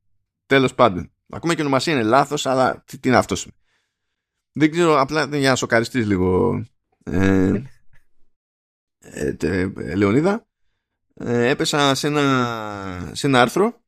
τέλος 0.47 0.75
πάντων. 0.75 1.13
Ακόμα 1.31 1.55
και 1.55 1.61
η 1.61 1.65
ονομασία 1.65 1.93
είναι 1.93 2.03
λάθος, 2.03 2.47
αλλά 2.47 2.83
τι, 2.87 2.99
τι 2.99 3.09
είναι 3.09 3.17
αυτός. 3.17 3.49
Δεν 4.53 4.71
ξέρω, 4.71 5.01
απλά 5.01 5.25
για 5.37 5.51
να 5.51 5.57
σοκαριστείς 5.57 6.07
λίγο. 6.07 6.63
Ε, 7.05 7.63
ε, 8.99 9.37
ε, 9.41 9.95
Λεωνίδα 9.95 10.47
ε, 11.15 11.49
έπεσα 11.49 11.95
σε 11.95 12.07
ένα, 12.07 13.11
σε 13.13 13.27
ένα 13.27 13.41
άρθρο 13.41 13.85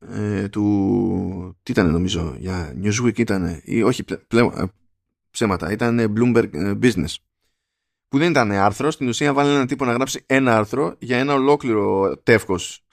ε, 0.00 0.48
του 0.48 1.58
τι 1.62 1.72
ήταν 1.72 1.90
νομίζω 1.90 2.34
για 2.38 2.76
Newsweek 2.82 3.18
ήταν 3.18 3.60
ή 3.64 3.82
όχι 3.82 4.04
πλέον 4.28 4.72
ψέματα 5.30 5.72
ήταν 5.72 6.14
Bloomberg 6.16 6.78
Business 6.82 7.14
που 8.08 8.18
δεν 8.18 8.30
ήταν 8.30 8.52
άρθρο 8.52 8.90
στην 8.90 9.08
ουσία 9.08 9.32
βάλει 9.32 9.50
έναν 9.50 9.66
τύπο 9.66 9.84
να 9.84 9.92
γράψει 9.92 10.24
ένα 10.26 10.56
άρθρο 10.56 10.94
για 10.98 11.18
ένα 11.18 11.34
ολόκληρο 11.34 12.16
τεύχος 12.22 12.84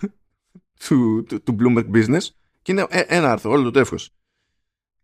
του, 0.88 1.24
του, 1.28 1.42
του 1.42 1.56
Bloomberg 1.60 1.90
Business 1.90 2.26
και 2.62 2.72
είναι 2.72 2.86
ένα 2.88 3.30
άρθρο 3.30 3.50
όλο 3.50 3.62
το 3.62 3.70
τεύχος 3.70 4.10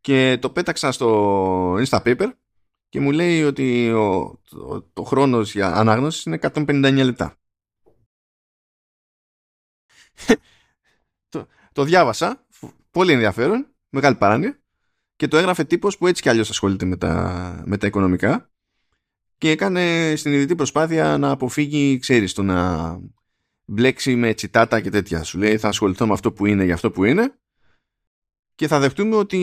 και 0.00 0.38
το 0.40 0.50
πέταξα 0.50 0.92
στο 0.92 1.74
Instapaper 1.74 2.30
και 2.88 3.00
μου 3.00 3.10
λέει 3.10 3.42
ότι 3.42 3.90
ο, 3.90 4.40
το, 4.50 4.82
το 4.92 5.02
χρόνος 5.02 5.52
για 5.52 5.74
ανάγνωση 5.74 6.22
είναι 6.28 6.38
159 6.42 7.04
λεπτά. 7.04 7.36
Το, 11.78 11.84
το 11.84 11.90
διάβασα, 11.90 12.46
πολύ 12.90 13.12
ενδιαφέρον, 13.12 13.66
μεγάλη 13.88 14.16
παράνοια 14.16 14.60
και 15.16 15.28
το 15.28 15.36
έγραφε 15.36 15.64
τύπος 15.64 15.98
που 15.98 16.06
έτσι 16.06 16.22
κι 16.22 16.28
αλλιώς 16.28 16.50
ασχολείται 16.50 16.84
με 16.84 16.96
τα, 16.96 17.62
με 17.66 17.76
τα 17.76 17.86
οικονομικά 17.86 18.50
και 19.38 19.50
έκανε 19.50 20.14
στην 20.16 20.32
ειδητή 20.32 20.54
προσπάθεια 20.54 21.18
να 21.18 21.30
αποφύγει, 21.30 21.98
ξέρεις, 21.98 22.32
το 22.32 22.42
να 22.42 22.98
μπλέξει 23.64 24.16
με 24.16 24.34
τσιτάτα 24.34 24.80
και 24.80 24.90
τέτοια. 24.90 25.22
Σου 25.22 25.38
λέει 25.38 25.58
θα 25.58 25.68
ασχοληθώ 25.68 26.06
με 26.06 26.12
αυτό 26.12 26.32
που 26.32 26.46
είναι 26.46 26.64
για 26.64 26.74
αυτό 26.74 26.90
που 26.90 27.04
είναι 27.04 27.38
και 28.54 28.68
θα 28.68 28.78
δεχτούμε 28.78 29.16
ότι 29.16 29.38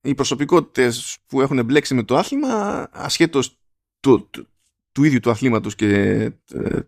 οι 0.00 0.14
προσωπικότητες 0.14 1.18
που 1.26 1.40
έχουν 1.40 1.64
μπλέξει 1.64 1.94
με 1.94 2.02
το 2.02 2.16
άθλημα 2.16 2.88
ασχέτως 2.92 3.58
του, 4.00 4.30
του, 4.92 5.04
ίδιου 5.04 5.20
του 5.20 5.30
αθλήματος 5.30 5.74
και 5.74 5.94
ε, 6.52 6.80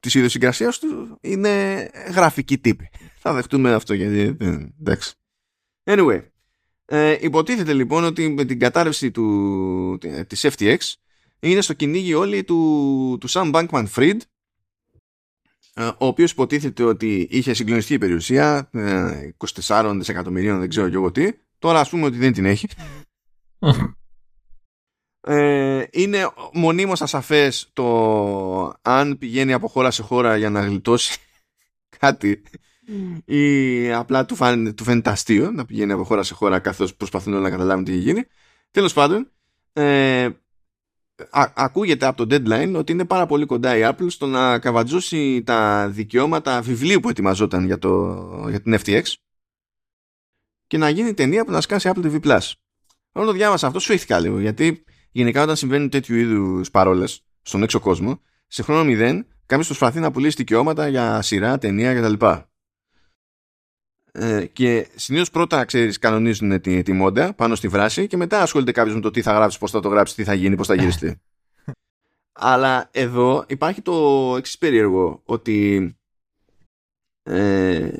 της 0.00 0.14
ιδιοσυγκρασίας 0.14 0.78
του 0.78 1.18
είναι 1.20 1.84
γραφική 2.08 2.58
τύπη. 2.58 2.90
Θα 3.18 3.32
δεχτούμε 3.32 3.72
αυτό 3.72 3.94
γιατί 3.94 4.36
εντάξει. 4.80 5.14
Anyway, 5.84 6.22
ε, 6.84 7.16
υποτίθεται 7.20 7.72
λοιπόν 7.72 8.04
ότι 8.04 8.28
με 8.28 8.44
την 8.44 8.58
κατάρρευση 8.58 9.10
του, 9.10 9.98
της 10.26 10.46
FTX 10.50 10.76
είναι 11.40 11.60
στο 11.60 11.72
κυνήγι 11.72 12.14
όλοι 12.14 12.44
του, 12.44 13.16
του 13.20 13.30
Sam 13.30 13.52
Bankman 13.52 13.86
Fried 13.94 14.16
ε, 15.74 15.84
ο 15.84 16.06
οποίος 16.06 16.30
υποτίθεται 16.30 16.82
ότι 16.82 17.28
είχε 17.30 17.54
συγκλονιστική 17.54 17.98
περιουσία 17.98 18.70
24 19.66 19.92
δισεκατομμυρίων 19.96 20.58
δεν 20.58 20.68
ξέρω 20.68 20.88
και 20.88 20.94
εγώ 20.94 21.10
τι 21.10 21.32
τώρα 21.58 21.80
ας 21.80 21.88
πούμε 21.88 22.06
ότι 22.06 22.18
δεν 22.18 22.32
την 22.32 22.44
έχει 22.44 22.68
ε, 25.20 25.84
είναι 25.90 26.30
μονίμως 26.52 27.02
ασαφές 27.02 27.70
το 27.72 28.74
αν 28.82 29.18
πηγαίνει 29.18 29.52
από 29.52 29.68
χώρα 29.68 29.90
σε 29.90 30.02
χώρα 30.02 30.36
για 30.36 30.50
να 30.50 30.60
γλιτώσει 30.60 31.18
κάτι 31.98 32.42
ή 33.24 33.92
απλά 33.92 34.24
του, 34.24 34.34
φαν, 34.34 34.74
του 34.74 34.84
φαίνεται 34.84 35.10
αστείο 35.10 35.50
να 35.50 35.64
πηγαίνει 35.64 35.92
από 35.92 36.04
χώρα 36.04 36.22
σε 36.22 36.34
χώρα 36.34 36.58
καθώς 36.58 36.94
προσπαθούν 36.94 37.40
να 37.40 37.50
καταλάβουν 37.50 37.84
τι 37.84 37.92
έχει 37.92 38.00
γίνει. 38.00 38.24
Τέλος 38.70 38.92
πάντων, 38.92 39.30
ε, 39.72 40.24
α, 41.30 41.52
ακούγεται 41.54 42.06
από 42.06 42.26
το 42.26 42.36
deadline 42.36 42.72
ότι 42.76 42.92
είναι 42.92 43.04
πάρα 43.04 43.26
πολύ 43.26 43.46
κοντά 43.46 43.76
η 43.76 43.80
Apple 43.84 44.06
στο 44.10 44.26
να 44.26 44.58
καβατζώσει 44.58 45.42
τα 45.42 45.88
δικαιώματα 45.88 46.60
βιβλίου 46.60 47.00
που 47.00 47.08
ετοιμαζόταν 47.08 47.64
για, 47.64 47.78
το, 47.78 48.46
για 48.48 48.60
την 48.60 48.78
FTX 48.84 49.02
και 50.66 50.78
να 50.78 50.88
γίνει 50.88 51.14
ταινία 51.14 51.44
που 51.44 51.50
να 51.50 51.60
σκάσει 51.60 51.90
Apple 51.94 52.04
TV+. 52.04 52.38
Όταν 53.12 53.26
το 53.26 53.32
διάβασα 53.32 53.66
αυτό 53.66 53.78
σου 53.78 53.94
λίγο 54.20 54.38
γιατί 54.40 54.84
γενικά 55.12 55.42
όταν 55.42 55.56
συμβαίνουν 55.56 55.88
τέτοιου 55.88 56.16
είδους 56.16 56.70
παρόλες 56.70 57.24
στον 57.42 57.62
έξω 57.62 57.80
κόσμο, 57.80 58.20
σε 58.46 58.62
χρόνο 58.62 58.84
μηδέν 58.84 59.26
κάποιος 59.46 59.66
προσπαθεί 59.66 60.00
να 60.00 60.10
πουλήσει 60.10 60.36
δικαιώματα 60.36 60.88
για 60.88 61.22
σειρά, 61.22 61.58
ταινία 61.58 61.94
κτλ. 61.94 62.26
Ε, 64.12 64.46
και 64.46 64.88
συνήθως 64.94 65.30
πρώτα 65.30 65.64
ξέρεις, 65.64 65.98
κανονίζουν 65.98 66.60
τη, 66.60 66.82
τη 66.82 66.92
μόντα 66.92 67.34
πάνω 67.34 67.54
στη 67.54 67.68
βράση 67.68 68.06
και 68.06 68.16
μετά 68.16 68.42
ασχολείται 68.42 68.72
κάποιος 68.72 68.94
με 68.94 69.00
το 69.00 69.10
τι 69.10 69.22
θα 69.22 69.32
γράψεις, 69.32 69.58
πώς 69.58 69.70
θα 69.70 69.80
το 69.80 69.88
γράψεις, 69.88 70.16
τι 70.16 70.24
θα 70.24 70.34
γίνει, 70.34 70.56
πώς 70.56 70.66
θα 70.66 70.74
γυριστεί. 70.74 71.20
Αλλά 72.32 72.88
εδώ 72.92 73.44
υπάρχει 73.48 73.82
το 73.82 74.34
εξής 74.36 74.58
περίεργο 74.58 75.22
ότι 75.24 75.90
ε, 77.22 77.98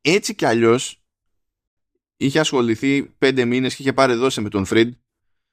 έτσι 0.00 0.34
κι 0.34 0.44
αλλιώς 0.44 1.02
είχε 2.18 2.40
ασχοληθεί 2.40 3.02
πέντε 3.02 3.44
μήνες 3.44 3.74
και 3.74 3.82
είχε 3.82 3.92
πάρει 3.92 4.14
δόση 4.14 4.40
με 4.40 4.48
τον 4.48 4.64
Φριντ 4.64 4.94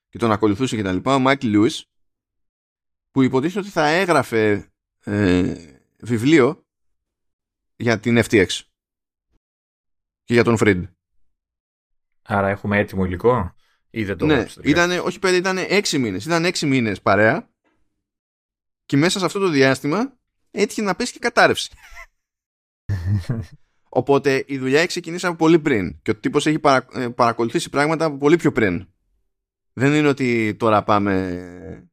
και 0.10 0.18
τον 0.18 0.32
ακολουθούσε 0.32 0.76
και 0.76 0.84
τα 0.84 0.94
λοιπά, 0.94 1.16
ο 1.16 1.20
Μάικλ 1.20 1.48
Λούις 1.48 1.90
που 3.12 3.22
υποτίθεται 3.22 3.60
ότι 3.60 3.70
θα 3.70 3.88
έγραφε 3.88 4.72
ε, 5.04 5.56
βιβλίο 5.98 6.66
για 7.76 8.00
την 8.00 8.18
FTX 8.18 8.48
και 10.24 10.34
για 10.34 10.44
τον 10.44 10.58
Φριντ. 10.58 10.86
Άρα 12.22 12.50
έχουμε 12.50 12.78
έτοιμο 12.78 13.06
υλικό 13.06 13.56
ή 13.90 14.04
δεν 14.04 14.18
το 14.18 14.26
ναι, 14.26 14.46
ήτανε, 14.64 15.00
όχι 15.00 15.20
πέντε, 15.20 15.36
ήταν 15.36 15.58
έξι 15.58 15.98
μήνες. 15.98 16.26
Ήταν 16.26 16.46
έξι 16.46 16.66
μήνες 16.66 17.02
παρέα 17.02 17.50
και 18.86 18.98
μέσα 18.98 19.20
σε 19.20 19.26
αυτό 19.26 19.40
το 19.40 19.48
διάστημα 19.48 20.18
έτυχε 20.52 20.82
να 20.82 20.96
πέσει 20.96 21.14
και 21.14 21.20
κατάρρευση. 21.20 21.72
Οπότε 23.90 24.44
η 24.48 24.58
δουλειά 24.58 24.78
έχει 24.78 24.88
ξεκινήσει 24.88 25.26
από 25.26 25.36
πολύ 25.36 25.60
πριν 25.60 26.00
και 26.02 26.12
ο 26.12 26.16
τύπος 26.16 26.46
έχει 26.46 26.60
παρα, 26.60 26.86
ε, 26.94 27.08
παρακολουθήσει 27.08 27.70
πράγματα 27.70 28.06
από 28.06 28.18
πολύ 28.18 28.36
πιο 28.36 28.52
πριν. 28.52 28.88
Δεν 29.74 29.94
είναι 29.94 30.08
ότι 30.08 30.56
τώρα 30.56 30.84
πάμε 30.84 31.90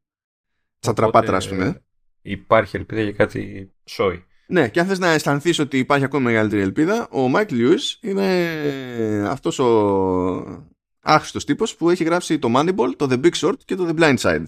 τσατραπάτρα, 0.78 1.36
ας 1.36 1.48
πούμε. 1.48 1.82
Υπάρχει 2.22 2.76
ελπίδα 2.76 3.02
για 3.02 3.12
κάτι 3.12 3.72
σόι. 3.84 4.24
Ναι, 4.46 4.68
και 4.68 4.80
αν 4.80 4.86
θες 4.86 4.98
να 4.98 5.08
αισθανθείς 5.08 5.58
ότι 5.58 5.78
υπάρχει 5.78 6.04
ακόμα 6.04 6.22
μεγαλύτερη 6.22 6.62
ελπίδα, 6.62 7.08
ο 7.10 7.28
Μάικλ 7.28 7.48
Lewis 7.52 7.98
είναι 8.00 9.28
αυτός 9.28 9.58
ο 9.58 10.66
άχρηστος 11.00 11.44
τύπος 11.44 11.76
που 11.76 11.90
έχει 11.90 12.04
γράψει 12.04 12.38
το 12.38 12.48
Moneyball, 12.56 12.92
το 12.96 13.06
The 13.10 13.24
Big 13.24 13.32
Short 13.32 13.56
και 13.64 13.74
το 13.74 13.88
The 13.88 14.00
Blind 14.00 14.16
Side. 14.16 14.44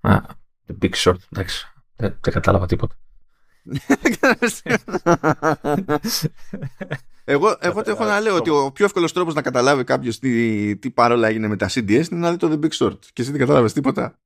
Α, 0.00 0.16
The 0.66 0.84
Big 0.84 0.92
Short, 0.94 1.16
εντάξει. 1.32 1.66
Δεν, 1.96 2.18
δεν 2.20 2.32
κατάλαβα 2.32 2.66
τίποτα. 2.66 2.94
Εγώ 7.24 7.56
εγώ 7.60 7.82
έχω 7.86 8.04
να 8.04 8.20
λέω 8.20 8.36
ότι 8.36 8.50
ο 8.50 8.70
πιο 8.72 8.84
εύκολος 8.84 9.12
τρόπος 9.12 9.34
να 9.34 9.42
καταλάβει 9.42 9.84
κάποιος 9.84 10.18
τι, 10.18 10.76
τι 10.76 10.90
παρόλα 10.90 11.28
έγινε 11.28 11.48
με 11.48 11.56
τα 11.56 11.68
CDS 11.70 12.10
είναι 12.10 12.20
να 12.20 12.30
δει 12.30 12.36
το 12.36 12.50
The 12.50 12.64
Big 12.64 12.70
Short. 12.78 12.98
Και 13.12 13.22
εσύ 13.22 13.30
δεν 13.30 13.40
κατάλαβες 13.40 13.72
τίποτα. 13.72 14.18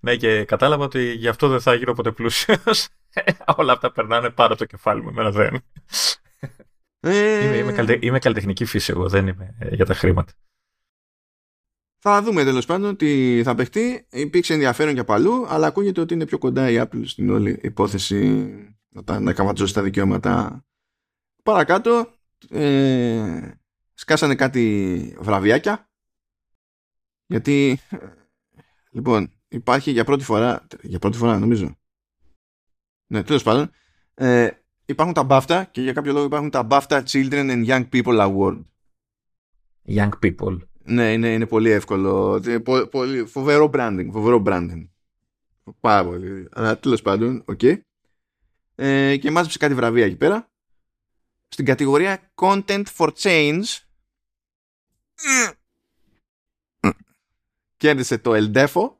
ναι, 0.00 0.16
και 0.16 0.44
κατάλαβα 0.44 0.84
ότι 0.84 1.12
γι' 1.12 1.28
αυτό 1.28 1.48
δεν 1.48 1.60
θα 1.60 1.74
γίνω 1.74 1.92
ποτέ 1.92 2.10
πλούσιος. 2.10 2.88
Όλα 3.56 3.72
αυτά 3.72 3.92
περνάνε 3.92 4.30
πάνω 4.30 4.54
το 4.54 4.64
κεφάλι 4.64 5.02
μου. 5.02 5.08
Εμένα 5.08 5.30
δεν. 5.30 5.62
Ε... 7.00 7.44
Είμαι, 7.44 7.56
είμαι, 7.56 7.72
καλυτε... 7.72 8.06
είμαι 8.06 8.18
καλλιτεχνική 8.18 8.64
φύση 8.64 8.92
εγώ, 8.92 9.08
δεν 9.08 9.26
είμαι 9.26 9.54
ε, 9.58 9.74
για 9.74 9.86
τα 9.86 9.94
χρήματα. 9.94 10.32
Θα 12.00 12.22
δούμε 12.22 12.44
τέλος 12.44 12.66
πάντων 12.66 12.96
τι 12.96 13.42
θα 13.44 13.54
παιχτεί. 13.54 14.06
Υπήρξε 14.10 14.52
ενδιαφέρον 14.52 14.94
για 14.94 15.04
παλού, 15.04 15.46
αλλά 15.48 15.66
ακούγεται 15.66 16.00
ότι 16.00 16.14
είναι 16.14 16.26
πιο 16.26 16.38
κοντά 16.38 16.70
η 16.70 16.76
Apple 16.78 17.02
στην 17.04 17.30
όλη 17.30 17.58
υπόθεση 17.62 18.48
να, 18.88 19.20
να 19.20 19.32
καματζώσει 19.32 19.74
τα 19.74 19.82
δικαιώματα. 19.82 20.64
Παρακάτω, 21.42 22.12
ε, 22.50 23.50
σκάσανε 23.94 24.34
κάτι 24.34 25.16
βραβιάκια. 25.20 25.90
Γιατί, 27.26 27.80
λοιπόν, 28.90 29.32
υπάρχει 29.48 29.90
για 29.90 30.04
πρώτη 30.04 30.24
φορά, 30.24 30.66
για 30.82 30.98
πρώτη 30.98 31.16
φορά 31.16 31.38
νομίζω. 31.38 31.76
Ναι, 33.06 33.22
τέλος 33.22 33.42
πάντων, 33.42 33.70
ε, 34.14 34.50
υπάρχουν 34.84 35.14
τα 35.14 35.26
BAFTA 35.30 35.64
και 35.70 35.80
για 35.80 35.92
κάποιο 35.92 36.12
λόγο 36.12 36.24
υπάρχουν 36.24 36.50
τα 36.50 36.66
BAFTA 36.70 37.02
Children 37.02 37.50
and 37.50 37.66
Young 37.66 37.88
People 37.88 38.18
Award. 38.20 38.64
Young 39.86 40.10
People. 40.22 40.67
Ναι, 40.88 41.12
είναι, 41.12 41.32
είναι 41.32 41.46
πολύ 41.46 41.70
εύκολο. 41.70 42.40
Πολύ, 42.90 43.24
φοβερό 43.24 43.70
branding. 43.72 44.08
Φοβερό 44.12 44.42
branding. 44.46 44.88
Πάρα 45.80 46.04
πολύ. 46.04 46.48
Αλλά 46.52 46.78
τέλος 46.78 47.02
πάντων, 47.02 47.42
OK. 47.46 47.58
Okay. 47.62 47.80
Ε, 48.74 49.16
και 49.16 49.30
μάζεψε 49.30 49.58
κάτι 49.58 49.74
βραβεία 49.74 50.04
εκεί 50.04 50.16
πέρα. 50.16 50.50
Στην 51.48 51.64
κατηγορία 51.64 52.32
Content 52.34 52.84
for 52.96 53.12
Change 53.12 53.64
κέρδισε 57.76 58.18
το 58.18 58.32
Eldefo. 58.34 58.90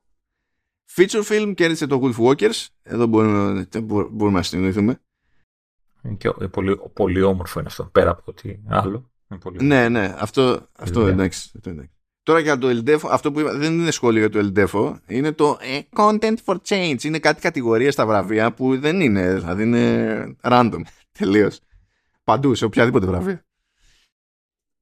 Feature 0.95 1.23
Film 1.23 1.53
κέρδισε 1.55 1.87
το 1.87 2.01
Wolf 2.03 2.27
Walkers. 2.27 2.67
Εδώ 2.83 3.07
μπορούμε, 3.07 3.69
μπορούμε 3.85 4.31
να 4.31 4.43
συνεννοηθούμε. 4.43 5.01
Και 6.19 6.31
πολύ, 6.31 6.79
πολύ 6.93 7.23
όμορφο 7.23 7.59
είναι 7.59 7.69
αυτό, 7.69 7.85
πέρα 7.85 8.11
από 8.11 8.23
ότι 8.25 8.63
άλλο. 8.67 9.11
Ναι, 9.61 9.89
ναι, 9.89 10.15
αυτό, 10.19 10.69
αυτό 10.79 11.07
εντάξει, 11.07 11.51
εντάξει. 11.65 11.91
Τώρα 12.23 12.41
για 12.41 12.59
το 12.59 12.69
LDFO, 12.69 13.09
αυτό 13.11 13.33
που 13.33 13.41
είπα 13.41 13.55
δεν 13.55 13.79
είναι 13.79 13.91
σχόλιο 13.91 14.27
για 14.27 14.31
το 14.31 14.53
LDFO, 14.55 14.95
είναι 15.07 15.33
το 15.33 15.59
ε, 15.61 15.81
Content 15.97 16.35
for 16.45 16.57
Change. 16.69 17.03
Είναι 17.03 17.19
κάτι 17.19 17.41
κατηγορία 17.41 17.93
στα 17.93 18.07
βραβεία 18.07 18.53
που 18.53 18.79
δεν 18.79 19.01
είναι, 19.01 19.35
δηλαδή 19.35 19.63
είναι 19.63 20.37
random, 20.43 20.81
τελείως. 21.19 21.61
Παντού, 22.25 22.55
σε 22.55 22.65
οποιαδήποτε 22.65 23.07
βραβεία. 23.07 23.47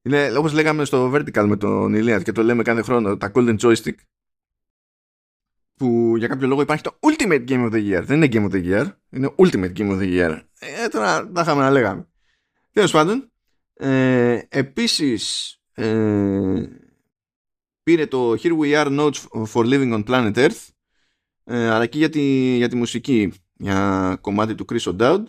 Είναι 0.03 0.37
όπως 0.37 0.53
λέγαμε 0.53 0.85
στο 0.85 1.13
Vertical 1.15 1.45
με 1.47 1.57
τον 1.57 1.95
Ηλία 1.95 2.21
και 2.21 2.33
το 2.33 2.43
λέμε 2.43 2.63
κάθε 2.63 2.83
χρόνο, 2.83 3.17
τα 3.17 3.33
Golden 3.35 3.59
Joystick. 3.59 3.95
Που 5.75 6.15
για 6.17 6.29
κάποιο 6.29 6.47
λόγο 6.47 6.61
υπάρχει 6.61 6.83
το 6.83 6.99
Ultimate 7.01 7.45
Game 7.49 7.71
of 7.71 7.73
the 7.73 7.93
Year. 7.93 8.03
Δεν 8.05 8.23
είναι 8.23 8.29
Game 8.33 8.51
of 8.51 8.55
the 8.55 8.65
Year, 8.65 8.93
είναι 9.11 9.35
Ultimate 9.37 9.73
Game 9.77 9.91
of 9.91 9.99
the 9.99 10.19
Year. 10.19 10.41
Ε, 10.59 10.89
τώρα 10.89 11.31
τα 11.31 11.41
είχαμε 11.41 11.63
να 11.63 11.71
λέγαμε. 11.71 12.09
Τέλος 12.73 12.93
πάντων, 12.93 13.31
ε, 13.79 14.41
επίσης 14.49 15.57
ε, 15.73 16.69
πήρε 17.83 18.07
το 18.07 18.33
Here 18.33 18.59
We 18.59 18.85
Are 18.85 18.99
Notes 18.99 19.47
for 19.53 19.65
Living 19.65 19.93
on 19.93 20.05
Planet 20.05 20.35
Earth 20.35 20.69
ε, 21.45 21.69
αλλά 21.69 21.87
και 21.87 21.99
για 21.99 22.09
τη, 22.09 22.57
για 22.57 22.69
τη 22.69 22.77
μουσική 22.77 23.33
για 23.57 24.19
κομμάτι 24.21 24.55
του 24.55 24.65
Chris 24.69 24.97
O'Dowd. 24.97 25.23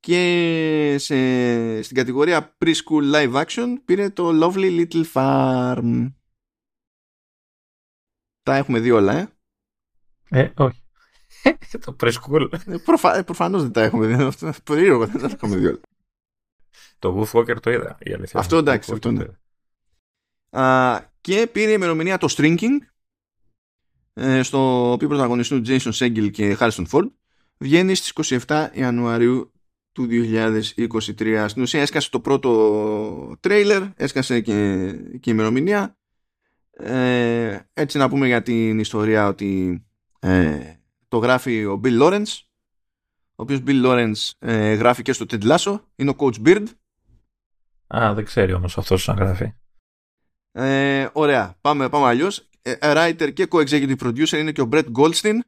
Και 0.00 0.96
σε, 0.98 1.82
στην 1.82 1.96
κατηγορία 1.96 2.56
Preschool 2.58 3.12
Live 3.14 3.44
Action 3.44 3.74
πήρε 3.84 4.10
το 4.10 4.30
Lovely 4.42 4.86
Little 4.86 5.04
Farm. 5.12 6.12
Τα 8.42 8.56
έχουμε 8.56 8.80
δει 8.80 8.90
όλα 8.90 9.12
ε. 9.12 9.28
Ε, 10.28 10.50
όχι. 10.56 10.82
Το 11.84 11.96
Preschool. 12.00 12.48
Ε, 12.66 12.76
προφα, 12.84 13.24
προφανώς 13.24 13.62
δεν 13.62 13.72
τα 13.72 13.82
έχουμε 13.82 14.06
δει. 14.06 14.22
Αυτό 14.22 14.52
περίεργο 14.64 15.06
δεν 15.06 15.20
τα 15.20 15.28
έχουμε 15.32 15.56
δει 15.56 15.66
όλα 15.66 15.80
το 17.00 17.28
Wolf 17.32 17.38
Walker 17.38 17.60
το 17.60 17.70
είδα. 17.70 17.98
Η 18.02 18.12
αλήθεια. 18.12 18.40
Αυτό 18.40 18.56
εντάξει. 18.56 18.92
Αυτό 18.92 19.10
ναι. 19.10 19.24
Α, 20.60 20.98
και 21.20 21.48
πήρε 21.52 21.72
ημερομηνία 21.72 22.18
το 22.18 22.34
Strinking 22.36 22.78
ε, 24.12 24.42
στο 24.42 24.92
οποίο 24.92 25.08
πρωταγωνιστούν 25.08 25.64
Jason 25.66 25.92
Segel 25.92 26.30
και 26.30 26.56
Harrison 26.60 26.84
Ford 26.90 27.10
βγαίνει 27.58 27.94
στις 27.94 28.40
27 28.46 28.68
Ιανουαρίου 28.72 29.52
του 29.92 30.08
2023 30.10 31.44
στην 31.48 31.62
ουσία 31.62 31.80
έσκασε 31.80 32.10
το 32.10 32.20
πρώτο 32.20 33.36
τρέιλερ 33.40 33.82
έσκασε 33.96 34.40
και, 34.40 34.92
και 34.92 35.30
η 35.30 35.32
ημερομηνία 35.34 35.98
ε, 36.70 37.58
έτσι 37.72 37.98
να 37.98 38.08
πούμε 38.08 38.26
για 38.26 38.42
την 38.42 38.78
ιστορία 38.78 39.26
ότι 39.26 39.82
ε, 40.20 40.74
το 41.08 41.18
γράφει 41.18 41.64
ο 41.64 41.80
Bill 41.84 42.02
Lawrence 42.02 42.38
ο 43.34 43.42
οποίος 43.42 43.62
Bill 43.66 43.84
Lawrence 43.84 44.30
ε, 44.38 44.74
γράφει 44.74 45.02
και 45.02 45.12
στο 45.12 45.24
Ted 45.30 45.42
Lasso 45.42 45.80
είναι 45.96 46.10
ο 46.10 46.14
Coach 46.18 46.46
Beard 46.46 46.64
Α, 47.96 48.14
δεν 48.14 48.24
ξέρει 48.24 48.52
όμως 48.52 48.78
αυτός 48.78 49.06
να 49.06 49.14
γράφει. 49.14 49.52
Ε, 50.52 51.08
ωραία. 51.12 51.56
Πάμε, 51.60 51.88
πάμε 51.88 52.06
αλλιώς. 52.06 52.48
Ε, 52.62 52.74
writer 52.80 53.32
και 53.32 53.48
co-executive 53.50 53.96
producer 53.98 54.32
είναι 54.32 54.52
και 54.52 54.60
ο 54.60 54.68
Brett 54.72 54.86
Goldstein. 54.92 55.38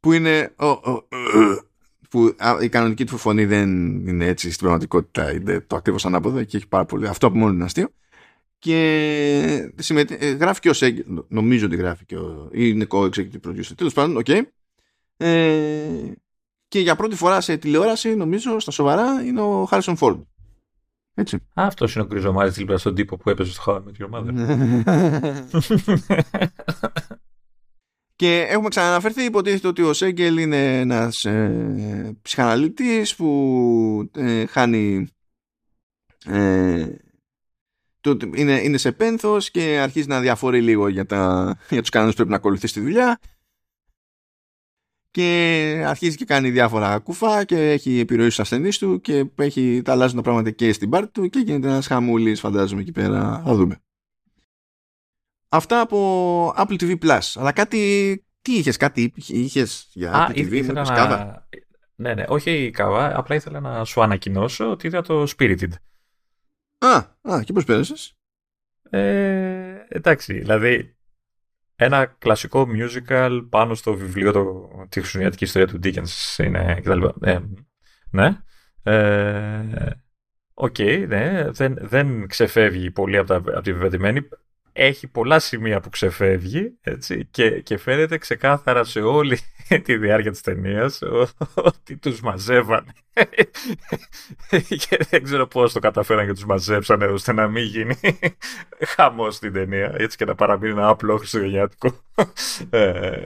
που 0.00 0.12
είναι 0.12 0.54
που 2.10 2.34
η 2.60 2.68
κανονική 2.68 3.04
του 3.04 3.16
φωνή 3.16 3.44
δεν 3.44 3.68
είναι 4.08 4.26
έτσι 4.26 4.50
στην 4.50 4.60
πραγματικότητα 4.60 5.32
είναι 5.32 5.60
το 5.60 5.76
ακριβώς 5.76 6.06
ανάποδο 6.06 6.44
και 6.44 6.56
έχει 6.56 6.68
πάρα 6.68 6.84
πολύ 6.84 7.08
αυτό 7.08 7.26
από 7.26 7.36
μόνο 7.36 7.52
είναι 7.52 7.64
αστείο 7.64 7.88
και 8.58 9.72
συμμετεί, 9.76 10.36
γράφει 10.36 10.60
και 10.60 10.68
ο 10.68 10.72
Σέγγελ 10.72 11.04
νομίζω 11.28 11.66
ότι 11.66 11.76
γράφει 11.76 12.04
και 12.04 12.16
ο 12.16 12.48
είναι 12.52 12.86
co-executive 12.90 13.46
producer 13.46 13.72
τέλος 13.76 13.92
πάντων, 13.92 14.16
οκ 14.16 14.24
okay. 14.28 14.42
ε, 15.16 16.12
και 16.68 16.80
για 16.80 16.96
πρώτη 16.96 17.16
φορά 17.16 17.40
σε 17.40 17.56
τηλεόραση 17.56 18.14
νομίζω 18.14 18.58
στα 18.58 18.70
σοβαρά 18.70 19.22
είναι 19.22 19.40
ο 19.40 19.64
Χάρισον 19.64 19.96
Φόρντ 19.96 20.20
έτσι. 21.18 21.38
Αυτός 21.54 21.94
είναι 21.94 22.04
ο 22.04 22.06
Κρυζομάρη 22.06 22.50
δίπλα 22.50 22.78
στον 22.78 22.94
τύπο 22.94 23.16
που 23.16 23.30
έπαιζε 23.30 23.52
στο 23.52 23.62
How 23.66 23.82
με 23.84 23.92
τη 23.92 24.04
Mother. 24.12 24.32
Και 28.16 28.46
έχουμε 28.48 28.68
ξαναναφερθεί, 28.68 29.24
υποτίθεται 29.24 29.68
ότι 29.68 29.82
ο 29.82 29.92
Σέγγελ 29.92 30.36
είναι 30.36 30.80
ένας 30.80 31.24
ε, 31.24 32.16
ψυχαναλυτής 32.22 33.16
που 33.16 34.10
ε, 34.16 34.46
χάνει 34.46 35.08
ε, 36.26 36.86
το, 38.00 38.16
είναι, 38.34 38.60
είναι 38.62 38.76
σε 38.76 38.92
πένθος 38.92 39.50
και 39.50 39.78
αρχίζει 39.78 40.08
να 40.08 40.20
διαφορεί 40.20 40.62
λίγο 40.62 40.88
για, 40.88 41.06
τα, 41.06 41.54
για 41.70 41.80
τους 41.80 41.90
κανόνες 41.90 42.12
που 42.12 42.16
πρέπει 42.16 42.30
να 42.30 42.36
ακολουθεί 42.36 42.66
στη 42.66 42.80
δουλειά 42.80 43.18
και 45.16 45.82
αρχίζει 45.86 46.16
και 46.16 46.24
κάνει 46.24 46.50
διάφορα 46.50 46.98
κουφά 46.98 47.44
και 47.44 47.70
έχει 47.70 47.98
επιρροή 47.98 48.24
στους 48.24 48.40
ασθενείς 48.40 48.78
του 48.78 49.00
και 49.00 49.24
έχει, 49.36 49.82
τα 49.84 49.92
αλλάζουν 49.92 50.16
τα 50.16 50.22
πράγματα 50.22 50.50
και 50.50 50.72
στην 50.72 50.90
πάρτη 50.90 51.10
του 51.12 51.28
και 51.28 51.38
γίνεται 51.38 51.68
ένας 51.68 51.86
χαμούλης 51.86 52.40
φαντάζομαι 52.40 52.80
εκεί 52.80 52.92
πέρα 52.92 53.42
θα 53.44 53.54
δούμε 53.54 53.80
Αυτά 55.48 55.80
από 55.80 56.48
Apple 56.56 56.80
TV 56.80 56.98
Plus. 56.98 57.20
Αλλά 57.34 57.52
κάτι. 57.52 58.20
Τι 58.42 58.56
είχες, 58.58 58.76
κάτι 58.76 59.12
είχες 59.16 59.88
για 59.92 60.28
Apple 60.28 60.38
TV, 60.38 60.52
ήθελα 60.52 60.82
να... 60.84 60.94
κάβα. 60.94 61.48
Ναι, 61.94 62.14
ναι, 62.14 62.24
όχι 62.28 62.70
κάβα. 62.70 63.18
Απλά 63.18 63.34
ήθελα 63.34 63.60
να 63.60 63.84
σου 63.84 64.02
ανακοινώσω 64.02 64.70
ότι 64.70 64.86
είδα 64.86 65.02
το 65.02 65.26
Spirited. 65.36 65.70
Α, 66.78 66.96
α 67.32 67.42
και 67.44 67.52
πώς 67.52 67.64
πέρασες; 67.64 68.16
Ε, 68.90 69.84
εντάξει, 69.88 70.38
δηλαδή 70.38 70.95
ένα 71.76 72.06
κλασικό 72.06 72.66
musical 72.72 73.46
πάνω 73.48 73.74
στο 73.74 73.94
βιβλίο 73.94 74.32
το, 74.32 74.70
τη 74.88 75.00
χρησιμοποιητική 75.00 75.44
ιστορία 75.44 75.66
του 75.66 75.80
Dickens 75.82 76.44
είναι 76.44 76.80
κτλ. 76.80 77.04
Ε, 77.20 77.38
ναι. 78.10 78.40
Ε, 78.82 79.90
OK, 80.58 80.74
okay, 80.78 81.04
ναι, 81.08 81.50
δεν, 81.50 81.78
δεν 81.80 82.26
ξεφεύγει 82.26 82.90
πολύ 82.90 83.16
από, 83.16 83.28
τα, 83.28 83.36
από 83.36 83.60
τη 83.60 83.72
βεβαιωμένη 83.72 84.28
έχει 84.76 85.06
πολλά 85.06 85.38
σημεία 85.38 85.80
που 85.80 85.88
ξεφεύγει 85.88 86.78
έτσι, 86.80 87.28
και, 87.30 87.60
και 87.60 87.78
φαίνεται 87.78 88.18
ξεκάθαρα 88.18 88.84
σε 88.84 89.00
όλη 89.00 89.38
τη 89.84 89.96
διάρκεια 89.96 90.30
της 90.30 90.40
ταινίας 90.40 91.02
ότι 91.54 91.96
τους 91.96 92.20
μαζεύανε. 92.20 92.92
και 94.88 94.98
δεν 95.10 95.22
ξέρω 95.22 95.46
πώς 95.46 95.72
το 95.72 95.78
καταφέραν 95.78 96.26
και 96.26 96.32
τους 96.32 96.44
μαζέψανε 96.44 97.04
ώστε 97.04 97.32
να 97.32 97.48
μην 97.48 97.64
γίνει 97.64 97.96
χαμός 98.96 99.34
στην 99.34 99.52
ταινία 99.52 99.94
έτσι 99.96 100.16
και 100.16 100.24
να 100.24 100.34
παραμείνει 100.34 100.72
ένα 100.72 100.88
απλό 100.88 101.16
χριστουγεννιάτικο 101.16 102.00
ε, 102.70 103.24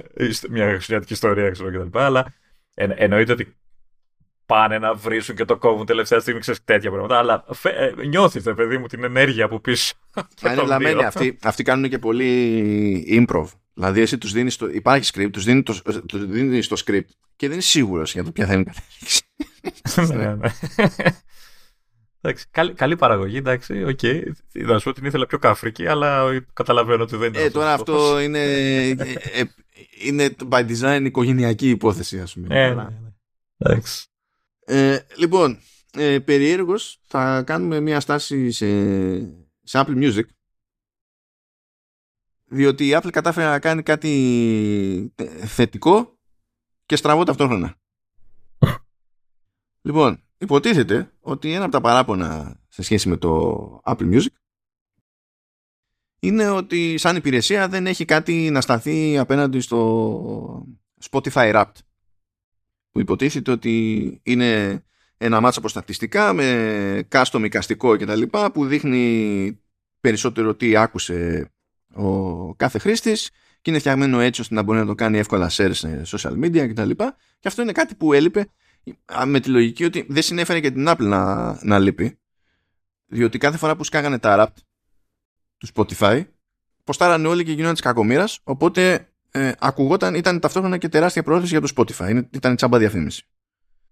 μια 0.51 0.69
χριστουγεννιάτικη 0.69 1.13
ιστορία 1.13 1.51
ξέρω 1.51 1.71
κτλ. 1.71 1.99
Αλλά 1.99 2.35
εννοείται 2.75 3.33
ότι 3.33 3.57
πάνε 4.51 4.79
να 4.79 4.95
βρίσουν 4.95 5.37
και 5.37 5.45
το 5.45 5.57
κόβουν 5.57 5.87
τελευταία 5.87 6.21
στιγμή, 6.21 6.41
ξέρεις 6.41 6.65
τέτοια 6.65 6.91
πράγματα. 6.91 7.19
Αλλά 7.19 7.45
ε, 7.63 8.07
νιώθεις, 8.07 8.43
παιδί 8.43 8.79
μου, 8.79 8.87
την 8.87 9.05
ενέργεια 9.05 9.45
από 9.45 9.61
πίσω. 9.61 9.95
είναι 10.47 10.63
καμένοι 10.63 11.05
αυτοί. 11.05 11.39
Αυτοί 11.43 11.63
κάνουν 11.63 11.91
και 11.91 11.99
πολύ 11.99 13.27
improv. 13.29 13.47
Δηλαδή, 13.75 14.01
εσύ 14.01 14.19
τους 14.19 14.33
δίνεις. 14.33 14.57
Το... 14.57 14.67
Υπάρχει 14.67 15.11
script, 15.15 15.31
τους 15.33 15.45
δίνεις 15.45 15.63
το, 15.63 16.03
τους 16.07 16.27
δίνεις 16.27 16.69
το 16.69 16.83
script 16.87 17.09
και 17.37 17.47
δεν 17.47 17.53
είναι 17.53 17.61
σίγουρος 17.61 18.13
για 18.13 18.25
το 18.25 18.31
ποια 18.33 18.47
θα 18.47 18.53
είναι 18.53 18.63
η 18.63 18.65
κατάληξη. 18.65 19.23
ναι, 20.17 20.35
ναι. 20.35 20.49
Εντάξει, 22.21 22.47
καλή, 22.51 22.73
καλή 22.73 22.97
παραγωγή, 22.97 23.37
εντάξει, 23.37 23.85
OK. 23.85 23.99
Okay. 24.03 24.23
Να 24.53 24.79
σου 24.79 24.85
πω 24.85 24.93
την 24.93 25.05
ήθελα 25.05 25.27
πιο 25.27 25.39
καφρική, 25.39 25.87
αλλά 25.87 26.29
καταλαβαίνω 26.53 27.03
ότι 27.03 27.17
δεν 27.17 27.35
είναι. 27.35 27.43
Ε, 27.43 27.51
τώρα 27.51 27.73
αυτό 27.73 28.21
είναι, 28.21 28.43
ε, 28.43 28.89
ε, 28.89 29.43
είναι 30.05 30.37
by 30.51 30.67
design 30.69 31.03
οικογενειακή 31.05 31.69
υπόθεση, 31.69 32.21
ας 32.21 32.33
πούμε. 32.33 32.47
Ε, 32.51 32.69
ναι, 32.69 32.75
ναι. 32.75 32.89
Εντάξει. 33.59 34.10
Ε, 34.73 35.07
λοιπόν, 35.17 35.59
ε, 35.93 36.19
περιέργως 36.19 37.01
θα 37.07 37.43
κάνουμε 37.43 37.81
μια 37.81 38.01
στάση 38.01 38.51
σε, 38.51 38.67
σε 39.63 39.85
Apple 39.85 39.97
Music 40.03 40.25
διότι 42.45 42.87
η 42.87 42.91
Apple 42.95 43.11
κατάφερε 43.13 43.47
να 43.47 43.59
κάνει 43.59 43.83
κάτι 43.83 45.13
θετικό 45.47 46.19
και 46.87 46.97
στραβό 46.97 47.25
ταυτόχρονα. 47.25 47.77
λοιπόν, 49.87 50.23
υποτίθεται 50.39 51.13
ότι 51.21 51.53
ένα 51.53 51.65
από 51.65 51.73
τα 51.73 51.81
παράπονα 51.81 52.61
σε 52.69 52.83
σχέση 52.83 53.09
με 53.09 53.17
το 53.17 53.81
Apple 53.85 54.15
Music 54.15 54.35
είναι 56.21 56.49
ότι 56.49 56.99
σαν 56.99 57.17
υπηρεσία 57.17 57.69
δεν 57.69 57.87
έχει 57.87 58.05
κάτι 58.05 58.51
να 58.51 58.61
σταθεί 58.61 59.19
απέναντι 59.19 59.61
στο 59.61 60.67
Spotify 61.11 61.55
Wrapped 61.55 61.90
που 62.91 63.01
υποτίθεται 63.01 63.51
ότι 63.51 64.21
είναι 64.23 64.83
ένα 65.17 65.41
μάτσα 65.41 65.61
από 65.65 65.69
με 66.35 67.09
custom 67.13 67.43
οικαστικό 67.45 67.97
κτλ. 67.97 68.23
που 68.53 68.67
δείχνει 68.67 69.61
περισσότερο 70.01 70.55
τι 70.55 70.77
άκουσε 70.77 71.51
ο 71.95 72.55
κάθε 72.55 72.79
χρήστης 72.79 73.31
και 73.61 73.71
είναι 73.71 73.79
φτιαγμένο 73.79 74.21
έτσι 74.21 74.41
ώστε 74.41 74.55
να 74.55 74.63
μπορεί 74.63 74.79
να 74.79 74.87
το 74.87 74.95
κάνει 74.95 75.19
εύκολα 75.19 75.51
share 75.53 75.71
σε 75.73 76.03
social 76.07 76.45
media 76.45 76.69
κτλ. 76.69 76.91
Και, 76.91 77.13
και 77.39 77.49
αυτό 77.49 77.63
είναι 77.63 77.73
κάτι 77.73 77.95
που 77.95 78.13
έλειπε 78.13 78.47
με 79.27 79.41
τη 79.41 79.49
λογική 79.49 79.85
ότι 79.85 80.07
δεν 80.09 80.23
συνέφερε 80.23 80.61
και 80.61 80.71
την 80.71 80.85
Apple 80.89 80.99
να, 80.99 81.59
να 81.65 81.79
λείπει 81.79 82.19
διότι 83.07 83.39
κάθε 83.39 83.57
φορά 83.57 83.77
που 83.77 83.85
σκάγανε 83.85 84.19
τα 84.19 84.37
rap 84.39 84.61
του 85.57 85.69
Spotify 85.75 86.25
ποστάρανε 86.85 87.29
όλοι 87.29 87.45
και 87.45 87.51
γίνονταν 87.53 87.73
της 87.73 87.83
κακομοίρας. 87.83 88.41
Οπότε 88.43 89.10
ε, 89.31 89.53
ακουγόταν, 89.59 90.15
ήταν 90.15 90.41
ταυτόχρονα 90.41 90.79
και 90.79 90.89
τεράστια 90.89 91.23
πρόθεση 91.23 91.59
για 91.59 91.61
το 91.61 91.73
Spotify. 91.77 92.23
Ήταν 92.31 92.57
τσάμπα 92.57 92.79
διαφήμιση. 92.79 93.23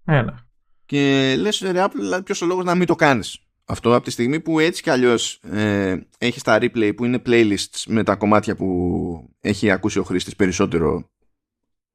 Ένα. 0.04 0.46
Και 0.86 1.34
λες, 1.38 1.58
ρε 1.58 1.84
Apple, 1.84 2.24
ποιος 2.24 2.42
ο 2.42 2.46
λόγος 2.46 2.64
να 2.64 2.74
μην 2.74 2.86
το 2.86 2.94
κάνεις 2.94 3.48
αυτό 3.70 3.94
από 3.94 4.04
τη 4.04 4.10
στιγμή 4.10 4.40
που 4.40 4.58
έτσι 4.58 4.82
κι 4.82 4.90
αλλιώς 4.90 5.40
ε, 5.42 6.08
έχεις 6.18 6.42
τα 6.42 6.58
replay 6.60 6.92
που 6.96 7.04
είναι 7.04 7.22
playlists 7.26 7.82
με 7.86 8.02
τα 8.02 8.16
κομμάτια 8.16 8.56
που 8.56 9.36
έχει 9.40 9.70
ακούσει 9.70 9.98
ο 9.98 10.02
χρήστης 10.02 10.36
περισσότερο 10.36 11.10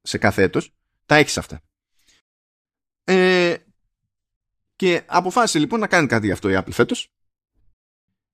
σε 0.02 0.18
κάθε 0.18 0.42
έτος, 0.42 0.74
τα 1.06 1.16
έχεις 1.16 1.38
αυτά. 1.38 1.62
Ε, 3.04 3.56
και 4.76 5.04
αποφάσισε 5.06 5.60
λοιπόν 5.60 5.80
να 5.80 5.88
κάνει 5.88 6.08
κάτι 6.08 6.26
γι' 6.26 6.32
αυτό 6.32 6.50
η 6.50 6.54
Apple 6.58 6.72
φέτος 6.72 7.14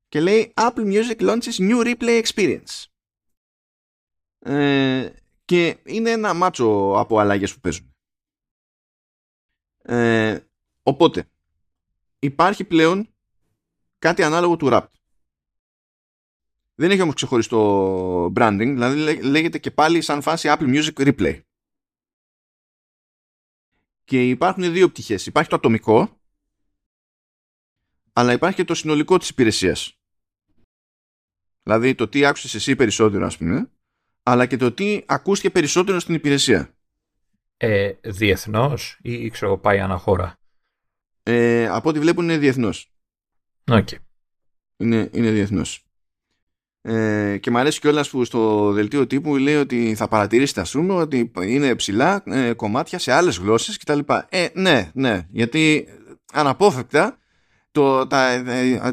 και 0.07 0.21
λέει 0.21 0.53
Apple 0.55 0.85
Music 0.85 1.19
launches 1.19 1.57
new 1.57 1.83
replay 1.85 2.23
experience. 2.23 2.85
Ε, 4.39 5.09
και 5.45 5.79
είναι 5.83 6.09
ένα 6.09 6.33
μάτσο 6.33 6.93
από 6.97 7.19
αλλαγές 7.19 7.53
που 7.53 7.59
παίζουν. 7.59 7.93
Ε, 9.81 10.39
οπότε, 10.83 11.29
υπάρχει 12.19 12.63
πλέον 12.63 13.13
κάτι 13.99 14.23
ανάλογο 14.23 14.55
του 14.57 14.67
rap. 14.71 14.85
Δεν 16.75 16.91
έχει 16.91 17.01
όμως 17.01 17.15
ξεχωριστό 17.15 18.25
branding, 18.35 18.71
δηλαδή 18.73 19.21
λέγεται 19.21 19.59
και 19.59 19.71
πάλι 19.71 20.01
σαν 20.01 20.21
φάση 20.21 20.47
Apple 20.51 20.75
Music 20.75 20.93
Replay. 20.93 21.41
Και 24.03 24.29
υπάρχουν 24.29 24.71
δύο 24.73 24.89
πτυχές. 24.89 25.25
Υπάρχει 25.25 25.49
το 25.49 25.55
ατομικό, 25.55 26.21
αλλά 28.13 28.33
υπάρχει 28.33 28.55
και 28.55 28.63
το 28.63 28.73
συνολικό 28.73 29.17
της 29.17 29.29
υπηρεσίας. 29.29 29.99
Δηλαδή 31.63 31.95
το 31.95 32.07
τι 32.07 32.25
άκουσες 32.25 32.53
εσύ 32.53 32.75
περισσότερο, 32.75 33.25
ας 33.25 33.37
πούμε, 33.37 33.71
αλλά 34.29 34.45
και 34.45 34.57
το 34.57 34.71
τι 34.71 35.03
ακούστηκε 35.05 35.49
περισσότερο 35.49 35.99
στην 35.99 36.15
υπηρεσία. 36.15 36.73
Ε, 37.57 37.91
διεθνώς 38.01 38.99
ή 39.01 39.29
ξέρω 39.29 39.57
πάει 39.57 39.79
αναχώρα. 39.79 40.39
Ε, 41.23 41.67
από 41.67 41.89
ό,τι 41.89 41.99
βλέπουν 41.99 42.23
είναι 42.23 42.37
διεθνώς. 42.37 42.91
Okay. 43.71 43.95
Είναι, 44.77 45.09
είναι 45.13 45.31
διεθνώς. 45.31 45.83
Ε, 46.81 47.37
και 47.37 47.51
μου 47.51 47.57
αρέσει 47.57 47.79
κιόλας 47.79 48.09
που 48.09 48.23
στο 48.23 48.71
δελτίο 48.71 49.07
τύπου 49.07 49.37
λέει 49.37 49.55
ότι 49.55 49.95
θα 49.95 50.07
παρατηρήσετε 50.07 50.61
ας 50.61 50.71
πούμε 50.71 50.93
ότι 50.93 51.31
είναι 51.41 51.75
ψηλά 51.75 52.23
ε, 52.25 52.53
κομμάτια 52.53 52.99
σε 52.99 53.11
άλλες 53.11 53.37
γλώσσες 53.37 53.77
κτλ. 53.77 53.99
Ε, 54.29 54.47
ναι, 54.53 54.91
ναι, 54.93 55.27
γιατί 55.29 55.87
αναπόφευκτα 56.33 57.17
το, 57.71 58.07
τα, 58.07 58.43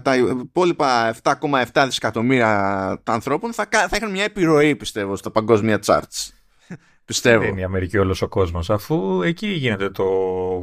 τα 0.03 0.17
υπόλοιπα 0.17 1.17
7,7 1.23 1.85
δισεκατομμύρια 1.85 3.03
ανθρώπων 3.05 3.53
θα, 3.53 3.69
θα 3.71 3.97
είχαν 3.97 4.11
μια 4.11 4.25
επιρροή 4.25 4.77
πιστεύω 4.77 5.17
στα 5.17 5.31
παγκόσμια 5.31 5.79
charts. 5.85 6.31
πιστεύω. 7.05 7.41
Δεν 7.41 7.51
είναι 7.51 7.61
η 7.61 7.65
Αμερική 7.65 7.99
όλος 7.99 8.23
ο 8.23 8.29
κόσμος 8.29 8.71
αφού 8.71 9.23
εκεί 9.23 9.47
γίνεται 9.47 9.91
το 9.91 10.05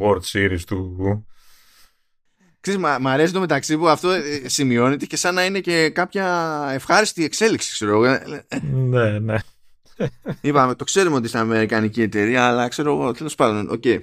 World 0.01 0.23
Series 0.33 0.61
του... 0.67 1.27
Ξέρεις, 2.59 2.81
μ' 2.99 3.07
αρέσει 3.07 3.33
το 3.33 3.39
μεταξύ 3.39 3.77
που 3.77 3.87
αυτό 3.87 4.09
ε, 4.09 4.41
σημειώνεται 4.45 5.05
και 5.05 5.17
σαν 5.17 5.33
να 5.33 5.45
είναι 5.45 5.59
και 5.59 5.89
κάποια 5.89 6.67
ευχάριστη 6.71 7.23
εξέλιξη, 7.23 7.71
ξέρω 7.71 7.91
εγώ. 7.91 8.19
Ναι, 8.61 9.19
ναι. 9.19 9.37
Είπαμε, 10.41 10.75
το 10.75 10.83
ξέρουμε 10.83 11.15
ότι 11.15 11.29
είναι 11.33 11.39
αμερικανική 11.39 12.01
εταιρεία, 12.01 12.47
αλλά 12.47 12.67
ξέρω 12.67 12.93
εγώ, 12.93 13.11
τέλος 13.11 13.35
πάντων. 13.35 13.79
Okay. 13.83 13.99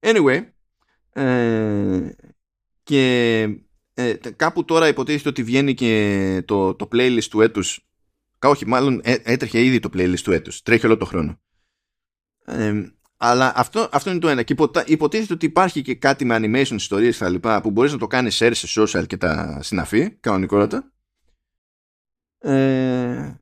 Anyway, 0.00 0.42
ε, 1.12 2.10
και 2.88 3.42
ε, 3.94 4.14
κάπου 4.36 4.64
τώρα 4.64 4.88
υποτίθεται 4.88 5.28
ότι 5.28 5.42
βγαίνει 5.42 5.74
και 5.74 6.42
το, 6.46 6.74
το 6.74 6.88
playlist 6.92 7.24
του 7.30 7.40
έτους. 7.40 7.88
Όχι 8.42 8.66
μάλλον 8.66 9.00
έ, 9.04 9.12
έτρεχε 9.22 9.64
ήδη 9.64 9.80
το 9.80 9.90
playlist 9.92 10.20
του 10.22 10.32
έτους. 10.32 10.62
Τρέχει 10.62 10.86
όλο 10.86 10.96
το 10.96 11.04
χρόνο. 11.04 11.40
Ε, 12.44 12.92
αλλά 13.16 13.52
αυτό, 13.56 13.88
αυτό 13.92 14.10
είναι 14.10 14.18
το 14.18 14.28
ένα. 14.28 14.42
Και 14.42 14.54
υποτίθεται 14.86 15.32
ότι 15.32 15.46
υπάρχει 15.46 15.82
και 15.82 15.94
κάτι 15.94 16.24
με 16.24 16.36
animation 16.38 16.74
ιστορίες 16.74 17.16
και 17.16 17.24
τα 17.24 17.30
λοιπά 17.30 17.60
που 17.60 17.70
μπορείς 17.70 17.92
να 17.92 17.98
το 17.98 18.06
κάνεις 18.06 18.38
share 18.42 18.52
σε 18.54 18.82
social 18.82 19.06
και 19.06 19.16
τα 19.16 19.62
συναφή 19.62 20.10
κανονικότατα. 20.10 20.92
Ε, 22.38 23.34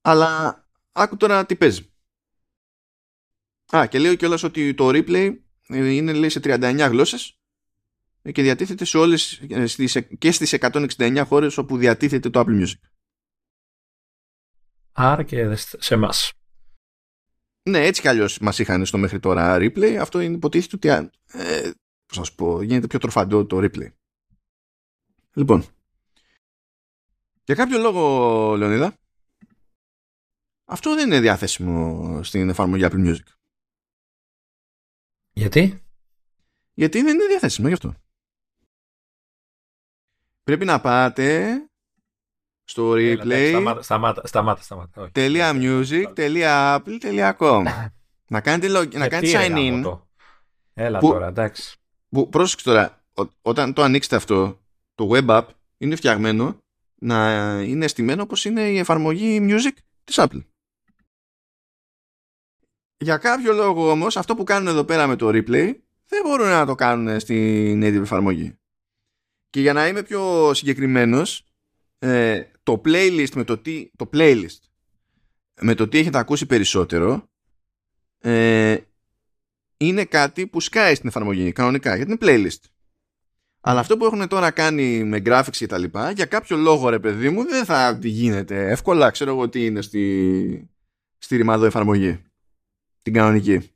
αλλά 0.00 0.60
άκου 0.92 1.16
τώρα 1.16 1.46
τι 1.46 1.56
παίζει. 1.56 1.92
Α, 3.76 3.86
και 3.86 3.98
λέω 3.98 4.14
κιόλας 4.14 4.42
ότι 4.42 4.74
το 4.74 4.88
replay 4.88 5.36
είναι 5.68 6.12
λέει 6.12 6.28
σε 6.28 6.40
39 6.42 6.88
γλώσσες 6.90 7.36
και 8.22 8.42
διατίθεται 8.42 8.84
σε 8.84 8.98
όλες, 8.98 9.42
και 10.18 10.32
στις 10.32 10.52
169 10.52 11.24
χώρες 11.26 11.58
όπου 11.58 11.76
διατίθεται 11.76 12.30
το 12.30 12.40
Apple 12.40 12.62
Music. 12.62 12.80
Άρα 14.92 15.22
και 15.22 15.54
σε 15.56 15.94
εμάς. 15.94 16.32
Ναι, 17.68 17.78
έτσι 17.78 18.00
κι 18.00 18.08
αλλιώς 18.08 18.38
μας 18.38 18.58
είχαν 18.58 18.86
στο 18.86 18.98
μέχρι 18.98 19.20
τώρα 19.20 19.56
replay. 19.56 19.94
Αυτό 20.00 20.20
είναι 20.20 20.34
υποτίθεται 20.34 20.76
ότι 20.76 21.10
ε, 21.32 21.70
πώς 22.06 22.18
να 22.18 22.24
σου 22.24 22.34
πω, 22.34 22.62
γίνεται 22.62 22.86
πιο 22.86 22.98
τροφαντό 22.98 23.46
το 23.46 23.58
replay. 23.58 23.92
Λοιπόν, 25.34 25.64
για 27.44 27.54
κάποιο 27.54 27.78
λόγο, 27.78 28.56
Λεωνίδα, 28.56 28.98
αυτό 30.64 30.94
δεν 30.94 31.06
είναι 31.06 31.20
διαθέσιμο 31.20 32.22
στην 32.22 32.48
εφαρμογή 32.48 32.84
Apple 32.86 33.06
Music. 33.06 33.26
Γιατί; 35.32 35.82
Γιατί 36.74 37.02
δεν 37.02 37.14
είναι 37.14 37.26
διαθέσιμο 37.26 37.68
γι' 37.68 37.74
αυτό. 37.74 38.01
Πρέπει 40.42 40.64
να 40.64 40.80
πάτε 40.80 41.56
στο 42.64 42.92
replay 42.92 43.48
σταμάτα, 43.48 43.82
σταμάτα, 43.82 44.26
σταμάτα, 44.26 44.62
σταμάτα. 44.62 45.10
.music.apple.com 45.14 47.64
Να 48.28 48.40
κάνετε, 48.40 48.78
log, 48.78 48.94
να 48.94 49.04
ε, 49.04 49.08
κάνετε 49.08 49.46
sign 49.46 49.56
in. 49.56 49.98
Έλα 50.74 50.98
που, 50.98 51.08
τώρα, 51.08 51.26
εντάξει. 51.26 51.76
Που, 52.08 52.28
πρόσεξε 52.28 52.64
τώρα, 52.64 53.04
όταν 53.42 53.72
το 53.72 53.82
ανοίξετε 53.82 54.16
αυτό, 54.16 54.60
το 54.94 55.10
web 55.12 55.26
app 55.26 55.44
είναι 55.78 55.96
φτιαγμένο 55.96 56.58
να 56.94 57.42
είναι 57.60 57.84
αισθημένο 57.84 58.22
όπως 58.22 58.44
είναι 58.44 58.62
η 58.62 58.78
εφαρμογή 58.78 59.38
music 59.42 59.72
της 60.04 60.16
Apple. 60.18 60.44
Για 62.96 63.16
κάποιο 63.16 63.52
λόγο 63.52 63.90
όμως 63.90 64.16
αυτό 64.16 64.34
που 64.34 64.44
κάνουν 64.44 64.68
εδώ 64.68 64.84
πέρα 64.84 65.06
με 65.06 65.16
το 65.16 65.28
replay 65.28 65.74
δεν 66.06 66.22
μπορούν 66.22 66.48
να 66.48 66.66
το 66.66 66.74
κάνουν 66.74 67.20
στην 67.20 67.82
native 67.82 68.00
εφαρμογή. 68.00 68.56
Και 69.52 69.60
για 69.60 69.72
να 69.72 69.86
είμαι 69.86 70.02
πιο 70.02 70.54
συγκεκριμένος, 70.54 71.44
ε, 71.98 72.42
το 72.62 72.80
playlist 72.84 73.30
με 73.34 73.44
το 73.44 73.58
τι, 73.58 73.90
το 73.96 74.10
playlist 74.12 74.58
με 75.60 75.74
το 75.74 75.88
τι 75.88 75.98
έχετε 75.98 76.18
ακούσει 76.18 76.46
περισσότερο 76.46 77.28
ε, 78.18 78.76
είναι 79.76 80.04
κάτι 80.04 80.46
που 80.46 80.60
σκάει 80.60 80.94
στην 80.94 81.08
εφαρμογή 81.08 81.52
κανονικά 81.52 81.96
γιατί 81.96 82.10
είναι 82.10 82.20
playlist. 82.20 82.68
Αλλά 83.60 83.80
αυτό 83.80 83.96
που 83.96 84.04
έχουν 84.04 84.28
τώρα 84.28 84.50
κάνει 84.50 85.04
με 85.04 85.22
graphics 85.24 85.50
και 85.50 85.66
τα 85.66 85.78
λοιπά, 85.78 86.10
για 86.10 86.24
κάποιο 86.24 86.56
λόγο 86.56 86.88
ρε 86.88 86.98
παιδί 86.98 87.30
μου 87.30 87.44
δεν 87.44 87.64
θα 87.64 87.98
γίνεται 88.02 88.70
εύκολα. 88.70 89.10
Ξέρω 89.10 89.30
εγώ 89.30 89.48
τι 89.48 89.64
είναι 89.64 89.82
στη, 89.82 90.70
στη 91.18 91.36
ρημαδοεφαρμογή. 91.36 92.22
Την 93.02 93.12
κανονική. 93.12 93.71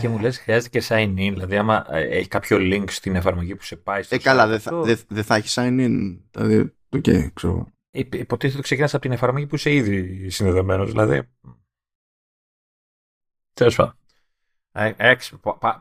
Και 0.00 0.08
μου 0.08 0.18
λες 0.18 0.38
χρειάζεται 0.38 0.78
και 0.78 0.86
sign 0.88 1.08
in, 1.08 1.30
δηλαδή 1.32 1.56
άμα 1.56 1.86
ε, 1.88 2.02
έχει 2.02 2.28
κάποιο 2.28 2.56
link 2.60 2.84
στην 2.88 3.16
εφαρμογή 3.16 3.56
που 3.56 3.62
σε 3.62 3.76
πάει 3.76 4.02
στο 4.02 4.14
Ε, 4.14 4.18
καλά, 4.18 4.46
δεν 4.46 4.60
θα, 4.60 4.82
δε, 5.08 5.22
θα 5.22 5.34
έχει 5.34 5.48
sign 5.50 5.80
in. 5.80 6.18
Δηλαδή, 6.30 6.74
OK, 6.88 7.04
okay, 7.06 7.28
ξέρω. 7.32 7.66
Υποτίθεται 7.90 8.52
ότι 8.52 8.62
ξεκινάς 8.62 8.94
από 8.94 9.02
την 9.02 9.12
εφαρμογή 9.12 9.46
που 9.46 9.54
είσαι 9.54 9.72
ήδη 9.72 10.30
συνδεδεμένος, 10.30 10.90
δηλαδή. 10.90 11.22
Τέλος 13.54 13.76
πάντων. 13.76 13.94
Ε, 14.72 14.92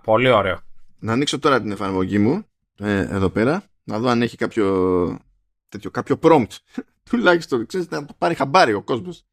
πολύ 0.03 0.29
ωραίο. 0.29 0.59
Να 0.99 1.13
ανοίξω 1.13 1.39
τώρα 1.39 1.61
την 1.61 1.71
εφαρμογή 1.71 2.19
μου, 2.19 2.45
ε, 2.79 2.99
εδώ 2.99 3.29
πέρα, 3.29 3.63
να 3.83 3.99
δω 3.99 4.09
αν 4.09 4.21
έχει 4.21 4.37
κάποιο, 4.37 5.19
τέτοιο, 5.69 5.91
κάποιο 5.91 6.19
prompt. 6.21 6.57
Τουλάχιστον, 7.09 7.65
ξέρεις, 7.65 7.89
να 7.89 8.05
πάρει 8.05 8.35
χαμπάρι 8.35 8.73
ο 8.73 8.81
κόσμος. 8.81 9.25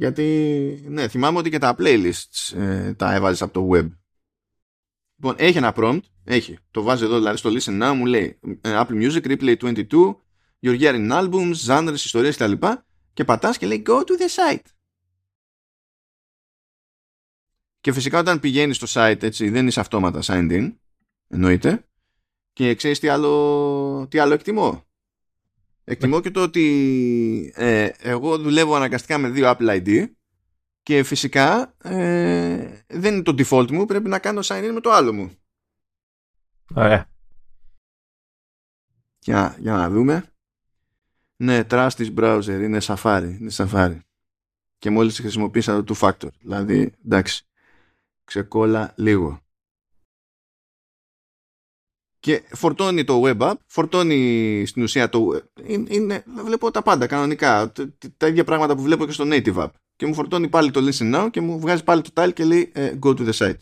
Γιατί, 0.00 0.84
ναι, 0.88 1.08
θυμάμαι 1.08 1.38
ότι 1.38 1.50
και 1.50 1.58
τα 1.58 1.76
playlists 1.78 2.56
ε, 2.56 2.94
τα 2.94 3.14
έβαζες 3.14 3.42
από 3.42 3.52
το 3.52 3.68
web. 3.72 3.90
Λοιπόν, 5.16 5.34
έχει 5.38 5.56
ένα 5.56 5.72
prompt, 5.76 6.00
έχει. 6.24 6.58
Το 6.70 6.82
βάζεις 6.82 7.04
εδώ, 7.04 7.16
δηλαδή 7.16 7.36
στο 7.36 7.50
listen 7.50 7.82
now, 7.82 7.94
μου 7.96 8.06
λέει 8.06 8.38
ε, 8.60 8.80
Apple 8.82 9.10
Music, 9.10 9.22
Replay 9.22 9.56
22, 9.56 9.84
Your 10.60 10.80
Year 10.80 10.94
in 10.94 11.10
Albums, 11.10 11.54
Genres, 11.66 11.92
ιστορίες 11.94 12.36
κτλ. 12.36 12.52
Και 13.12 13.24
πατάς 13.24 13.58
και 13.58 13.66
λέει 13.66 13.82
Go 13.86 13.98
to 13.98 14.02
the 14.02 14.54
site. 14.54 14.66
Και 17.80 17.92
φυσικά 17.92 18.18
όταν 18.18 18.40
πηγαίνεις 18.40 18.76
στο 18.76 18.86
site, 18.90 19.22
έτσι, 19.22 19.48
δεν 19.48 19.66
είσαι 19.66 19.80
αυτόματα 19.80 20.20
signed 20.22 20.50
in, 20.50 20.74
εννοείται. 21.28 21.84
Και 22.52 22.74
ξέρεις 22.74 22.98
τι 22.98 23.08
άλλο, 23.08 24.06
τι 24.10 24.18
άλλο 24.18 24.34
εκτιμώ; 24.34 24.84
Εκτιμώ 25.90 26.20
και 26.20 26.30
το 26.30 26.42
ότι 26.42 27.52
ε, 27.54 27.90
εγώ 27.98 28.38
δουλεύω 28.38 28.74
αναγκαστικά 28.74 29.18
με 29.18 29.28
δύο 29.28 29.54
Apple 29.56 29.82
ID 29.82 30.08
και 30.82 31.02
φυσικά 31.02 31.74
ε, 31.82 32.82
δεν 32.86 33.14
είναι 33.14 33.22
το 33.22 33.34
default 33.38 33.70
μου, 33.70 33.84
πρέπει 33.84 34.08
να 34.08 34.18
κάνω 34.18 34.40
sign 34.44 34.68
in 34.68 34.70
με 34.72 34.80
το 34.80 34.90
άλλο 34.90 35.12
μου. 35.12 35.36
Ωραία. 36.74 37.10
Για, 39.18 39.56
για 39.58 39.72
να 39.72 39.90
δούμε. 39.90 40.24
Ναι, 41.36 41.60
trust 41.70 41.96
is 41.96 42.14
browser, 42.14 42.60
είναι 42.62 42.78
Safari, 42.82 43.36
είναι 43.40 43.50
Safari. 43.52 43.98
Και 44.78 44.90
μόλις 44.90 45.18
χρησιμοποίησα 45.18 45.84
το 45.84 45.94
two 45.94 46.08
factor, 46.08 46.28
δηλαδή 46.40 46.92
εντάξει, 47.04 47.46
ξεκόλα 48.24 48.92
λίγο 48.96 49.40
και 52.20 52.42
φορτώνει 52.48 53.04
το 53.04 53.22
web 53.24 53.38
app, 53.38 53.54
φορτώνει 53.66 54.64
στην 54.66 54.82
ουσία 54.82 55.08
το 55.08 55.42
είναι, 55.88 56.24
βλέπω 56.44 56.70
τα 56.70 56.82
πάντα 56.82 57.06
κανονικά, 57.06 57.72
τα 58.16 58.26
ίδια 58.26 58.44
πράγματα 58.44 58.76
που 58.76 58.82
βλέπω 58.82 59.06
και 59.06 59.12
στο 59.12 59.24
native 59.26 59.54
app 59.54 59.70
και 59.96 60.06
μου 60.06 60.14
φορτώνει 60.14 60.48
πάλι 60.48 60.70
το 60.70 60.80
listen 60.80 61.14
now 61.14 61.28
και 61.30 61.40
μου 61.40 61.60
βγάζει 61.60 61.84
πάλι 61.84 62.02
το 62.02 62.10
tile 62.14 62.32
και 62.32 62.44
λέει 62.44 62.70
ε, 62.74 62.98
go 63.02 63.08
to 63.08 63.30
the 63.30 63.32
site. 63.32 63.58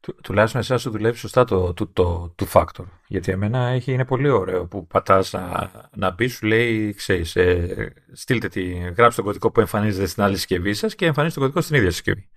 Του, 0.00 0.14
τουλάχιστον 0.22 0.60
εσάς 0.60 0.80
σου 0.80 0.90
δουλεύει 0.90 1.16
σωστά 1.16 1.44
το, 1.44 1.74
το, 1.74 1.86
το, 1.86 2.32
το 2.36 2.46
factor. 2.52 2.84
Γιατί 3.06 3.32
εμένα 3.32 3.66
έχει, 3.68 3.92
είναι 3.92 4.04
πολύ 4.04 4.28
ωραίο 4.28 4.66
που 4.66 4.86
πατάς 4.86 5.32
να, 5.32 5.70
να 5.96 6.14
πει, 6.14 6.26
σου 6.26 6.46
λέει, 6.46 6.92
ξέρεις, 6.92 7.36
ε, 7.36 7.94
στείλτε 8.12 8.48
τη, 8.48 8.72
γράψτε 8.72 9.14
τον 9.14 9.24
κωδικό 9.24 9.50
που 9.50 9.60
εμφανίζεται 9.60 10.06
στην 10.06 10.22
άλλη 10.22 10.36
συσκευή 10.36 10.74
σας 10.74 10.94
και 10.94 11.06
εμφανίζετε 11.06 11.40
τον 11.40 11.48
κωδικό 11.48 11.66
στην 11.66 11.76
ίδια 11.76 11.90
συσκευή. 11.90 12.28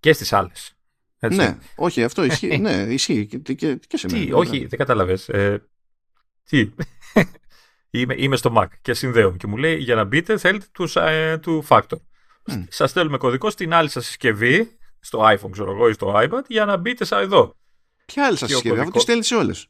Και 0.00 0.12
στις 0.12 0.32
άλλες. 0.32 0.75
Έτσι. 1.26 1.38
Ναι, 1.38 1.58
όχι, 1.76 2.04
αυτό 2.04 2.24
ισχύει. 2.24 2.58
ναι, 2.58 2.72
ισχύει 2.72 3.26
και, 3.26 3.52
και, 3.52 3.78
και 3.86 3.96
σε 3.96 4.06
μένα. 4.10 4.24
Τι, 4.24 4.32
όχι, 4.32 4.66
δεν 4.66 4.78
κατάλαβες. 4.78 5.28
Ε, 5.28 5.62
τι; 6.48 6.70
είμαι, 7.90 8.14
είμαι 8.16 8.36
στο 8.36 8.54
Mac 8.56 8.66
και 8.82 8.94
συνδέω 8.94 9.36
και 9.36 9.46
μου 9.46 9.56
λέει 9.56 9.76
για 9.76 9.94
να 9.94 10.04
μπείτε 10.04 10.38
θέλετε 10.38 10.66
του, 10.72 10.88
ε, 10.98 11.38
του 11.38 11.64
Factor. 11.68 11.98
Mm. 12.50 12.64
Σας 12.68 12.90
στέλνουμε 12.90 13.16
κωδικό 13.16 13.50
στην 13.50 13.74
άλλη 13.74 13.88
σας 13.88 14.06
συσκευή, 14.06 14.76
στο 15.00 15.20
iPhone 15.24 15.50
ξέρω 15.50 15.70
εγώ 15.70 15.88
ή 15.88 15.92
στο 15.92 16.12
iPad, 16.16 16.42
για 16.48 16.64
να 16.64 16.76
μπείτε 16.76 17.04
σαν 17.04 17.22
εδώ. 17.22 17.56
Ποια 18.06 18.26
άλλη 18.26 18.36
σας 18.36 18.48
συσκευή, 18.48 18.68
κωδικό... 18.68 18.88
αφού 18.88 18.98
τη 18.98 19.02
στέλνεις 19.02 19.26
σε 19.26 19.34
όλες. 19.34 19.68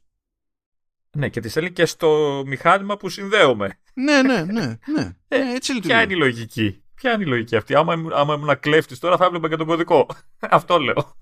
Ναι, 1.11 1.29
και 1.29 1.41
τη 1.41 1.49
στέλνει 1.49 1.73
και 1.73 1.87
στο 1.87 2.43
μηχάνημα 2.47 2.97
που 2.97 3.09
συνδέομαι. 3.09 3.79
ναι, 3.95 4.23
ναι, 4.23 4.45
ναι. 4.45 4.79
ναι. 4.87 5.17
Ε, 5.29 5.55
έτσι 5.55 5.73
λειτουργεί. 5.73 5.95
Ποια 5.95 6.03
είναι 6.03 6.13
η 6.13 6.17
λογική; 6.17 6.83
Ποια 6.97 7.13
είναι 7.13 7.23
η 7.23 7.27
λογική 7.27 7.57
αυτή; 7.57 7.75
Άμα, 7.75 7.93
άμα 8.13 8.35
ήμουν 8.35 8.61
κλέφτης 8.61 8.99
τώρα 8.99 9.17
θα 9.17 9.25
έβλεπα 9.25 9.49
και 9.49 9.57
τον 9.57 9.67
κωδικό. 9.67 10.07
Αυτό 10.59 10.79
λέω. 10.79 11.17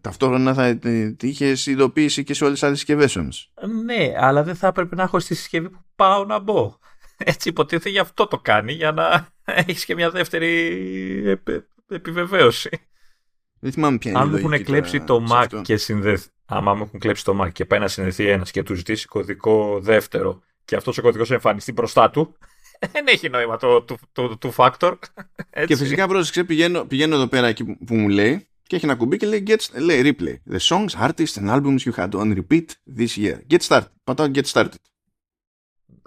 Ταυτόχρονα 0.00 0.54
θα 0.54 0.78
είχες 1.20 1.66
ειδοποίηση 1.66 2.24
και 2.24 2.34
σε 2.34 2.44
όλες 2.44 2.58
τις 2.58 2.66
άλλες 2.66 2.78
συσκευές 2.78 3.16
όμως. 3.16 3.52
Ναι, 3.84 4.12
αλλά 4.16 4.42
δεν 4.42 4.54
θα 4.54 4.66
έπρεπε 4.66 4.94
να 4.94 5.02
έχω 5.02 5.18
στη 5.18 5.34
συσκευή 5.34 5.70
που 5.70 5.84
πάω 5.94 6.24
να 6.24 6.38
μπω. 6.38 6.78
Έτσι 7.16 7.48
υποτίθεται 7.48 7.88
γι' 7.88 7.98
αυτό 7.98 8.26
το 8.26 8.38
κάνει, 8.38 8.72
για 8.72 8.92
να 8.92 9.28
έχεις 9.44 9.84
και 9.84 9.94
μια 9.94 10.10
δεύτερη 10.10 11.40
επιβεβαίωση. 11.88 12.70
Δεν 13.60 13.72
θυμάμαι 13.72 13.98
ποια 13.98 14.10
είναι 14.10 14.20
Αν 14.20 14.28
μου 14.28 14.36
έχουν 14.36 14.64
κλέψει 14.64 15.00
το 15.00 15.26
Mac 15.30 15.60
και 15.62 15.76
συνδεθεί. 15.76 16.28
Άμα 16.46 16.74
μου 16.74 16.82
έχουν 16.82 16.98
κλέψει 16.98 17.24
το 17.24 17.42
Mac 17.42 17.52
και 17.52 17.64
πάει 17.64 17.78
να 17.78 17.88
συνδεθεί 17.88 18.28
ένας 18.28 18.50
και 18.50 18.62
τους 18.62 18.76
ζητήσει 18.76 19.06
κωδικό 19.06 19.80
δεύτερο 19.80 20.42
και 20.64 20.76
αυτός 20.76 20.98
ο 20.98 21.02
κωδικός 21.02 21.30
εμφανιστεί 21.30 21.72
μπροστά 21.72 22.10
του, 22.10 22.36
δεν 22.78 23.06
έχει 23.06 23.28
νόημα 23.28 23.56
το, 23.56 23.82
το, 23.82 23.96
το, 24.12 24.36
το 24.36 24.52
factor. 24.56 24.94
Έτσι. 25.50 25.66
Και 25.66 25.76
φυσικά 25.76 26.08
πρόσεξε, 26.08 26.44
πηγαίνω, 26.44 26.84
πηγαίνω 26.84 27.14
εδώ 27.14 27.26
πέρα 27.26 27.46
εκεί 27.46 27.64
που 27.64 27.94
μου 27.94 28.08
λέει 28.08 28.48
και 28.62 28.76
έχει 28.76 28.84
ένα 28.84 28.96
κουμπί 28.96 29.16
και 29.16 29.26
λέει, 29.26 29.42
get, 29.46 29.80
λέει 29.80 30.16
replay. 30.18 30.52
The 30.52 30.58
songs, 30.58 31.08
artists 31.08 31.36
and 31.36 31.48
albums 31.48 31.78
you 31.78 31.92
had 31.92 32.10
on 32.10 32.42
repeat 32.42 32.66
this 32.98 33.16
year. 33.16 33.38
Get 33.50 33.60
started. 33.60 33.88
Πατάω 34.04 34.30
get 34.34 34.44
started. 34.44 34.74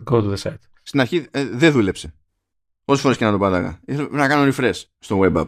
Go 0.04 0.22
to 0.22 0.36
the 0.36 0.38
site. 0.38 0.62
Στην 0.84 1.00
αρχή 1.00 1.28
ε, 1.32 1.46
δεν 1.46 1.72
δούλεψε. 1.72 2.14
Όσες 2.86 3.02
φορές 3.02 3.18
και 3.18 3.26
να 3.26 3.32
το 3.32 3.38
πάταγα. 3.38 3.82
Ήθελα 3.86 4.08
να 4.12 4.28
κάνω 4.28 4.52
refresh 4.54 4.84
στο 5.00 5.20
web 5.22 5.38
app. 5.38 5.48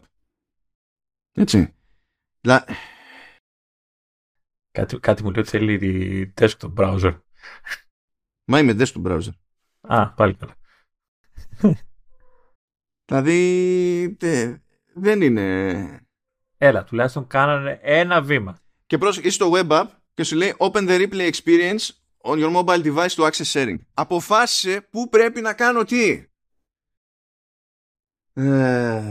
Έτσι. 1.31 1.73
Λα... 2.41 2.65
Κάτι, 4.71 4.99
κάτι 4.99 5.23
μου 5.23 5.31
λέει 5.31 5.41
ότι 5.41 5.49
θέλει 5.49 5.77
τη 5.77 6.33
desktop 6.35 6.73
browser. 6.73 7.19
Μα 8.45 8.59
είμαι 8.59 8.75
desktop 8.79 9.01
browser. 9.03 9.33
Α, 9.81 10.09
πάλι 10.13 10.33
καλά. 10.33 10.55
Δηλαδή 13.05 14.17
δεν 14.93 15.21
είναι... 15.21 15.99
Έλα, 16.57 16.83
τουλάχιστον 16.83 17.27
κάνανε 17.27 17.79
ένα 17.81 18.21
βήμα. 18.21 18.59
Και 18.85 18.97
πρόσεχε, 18.97 19.27
είσαι 19.27 19.35
στο 19.35 19.51
web 19.53 19.67
app 19.67 19.87
και 20.13 20.23
σου 20.23 20.35
λέει 20.35 20.55
Open 20.57 20.89
the 20.89 21.07
replay 21.07 21.31
experience 21.31 21.89
on 22.23 22.37
your 22.37 22.51
mobile 22.55 22.83
device 22.83 23.15
to 23.15 23.29
access 23.29 23.51
sharing. 23.53 23.77
Αποφάσισε 23.93 24.81
πού 24.81 25.09
πρέπει 25.09 25.41
να 25.41 25.53
κάνω 25.53 25.83
τι. 25.83 26.25
Ε, 28.33 29.01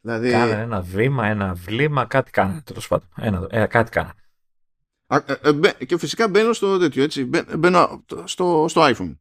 δηλαδή... 0.00 0.30
Κάνανε 0.30 0.62
ένα 0.62 0.80
βήμα, 0.80 1.26
ένα 1.26 1.54
βλήμα, 1.54 2.04
κάτι 2.04 2.30
κάνανε 2.30 2.60
τέλος 2.60 2.88
πάντων. 2.88 3.08
Ένα, 3.16 3.46
ε, 3.50 3.66
κάτι 3.66 3.90
κάνανε. 3.90 4.14
Ε, 5.06 5.18
ε, 5.78 5.84
και 5.84 5.98
φυσικά 5.98 6.28
μπαίνω 6.28 6.52
στο 6.52 6.78
τέτοιο, 6.78 7.02
έτσι. 7.02 7.24
Μπαίνω 7.58 8.04
στο, 8.24 8.68
στο 8.68 8.82
iPhone. 8.94 9.16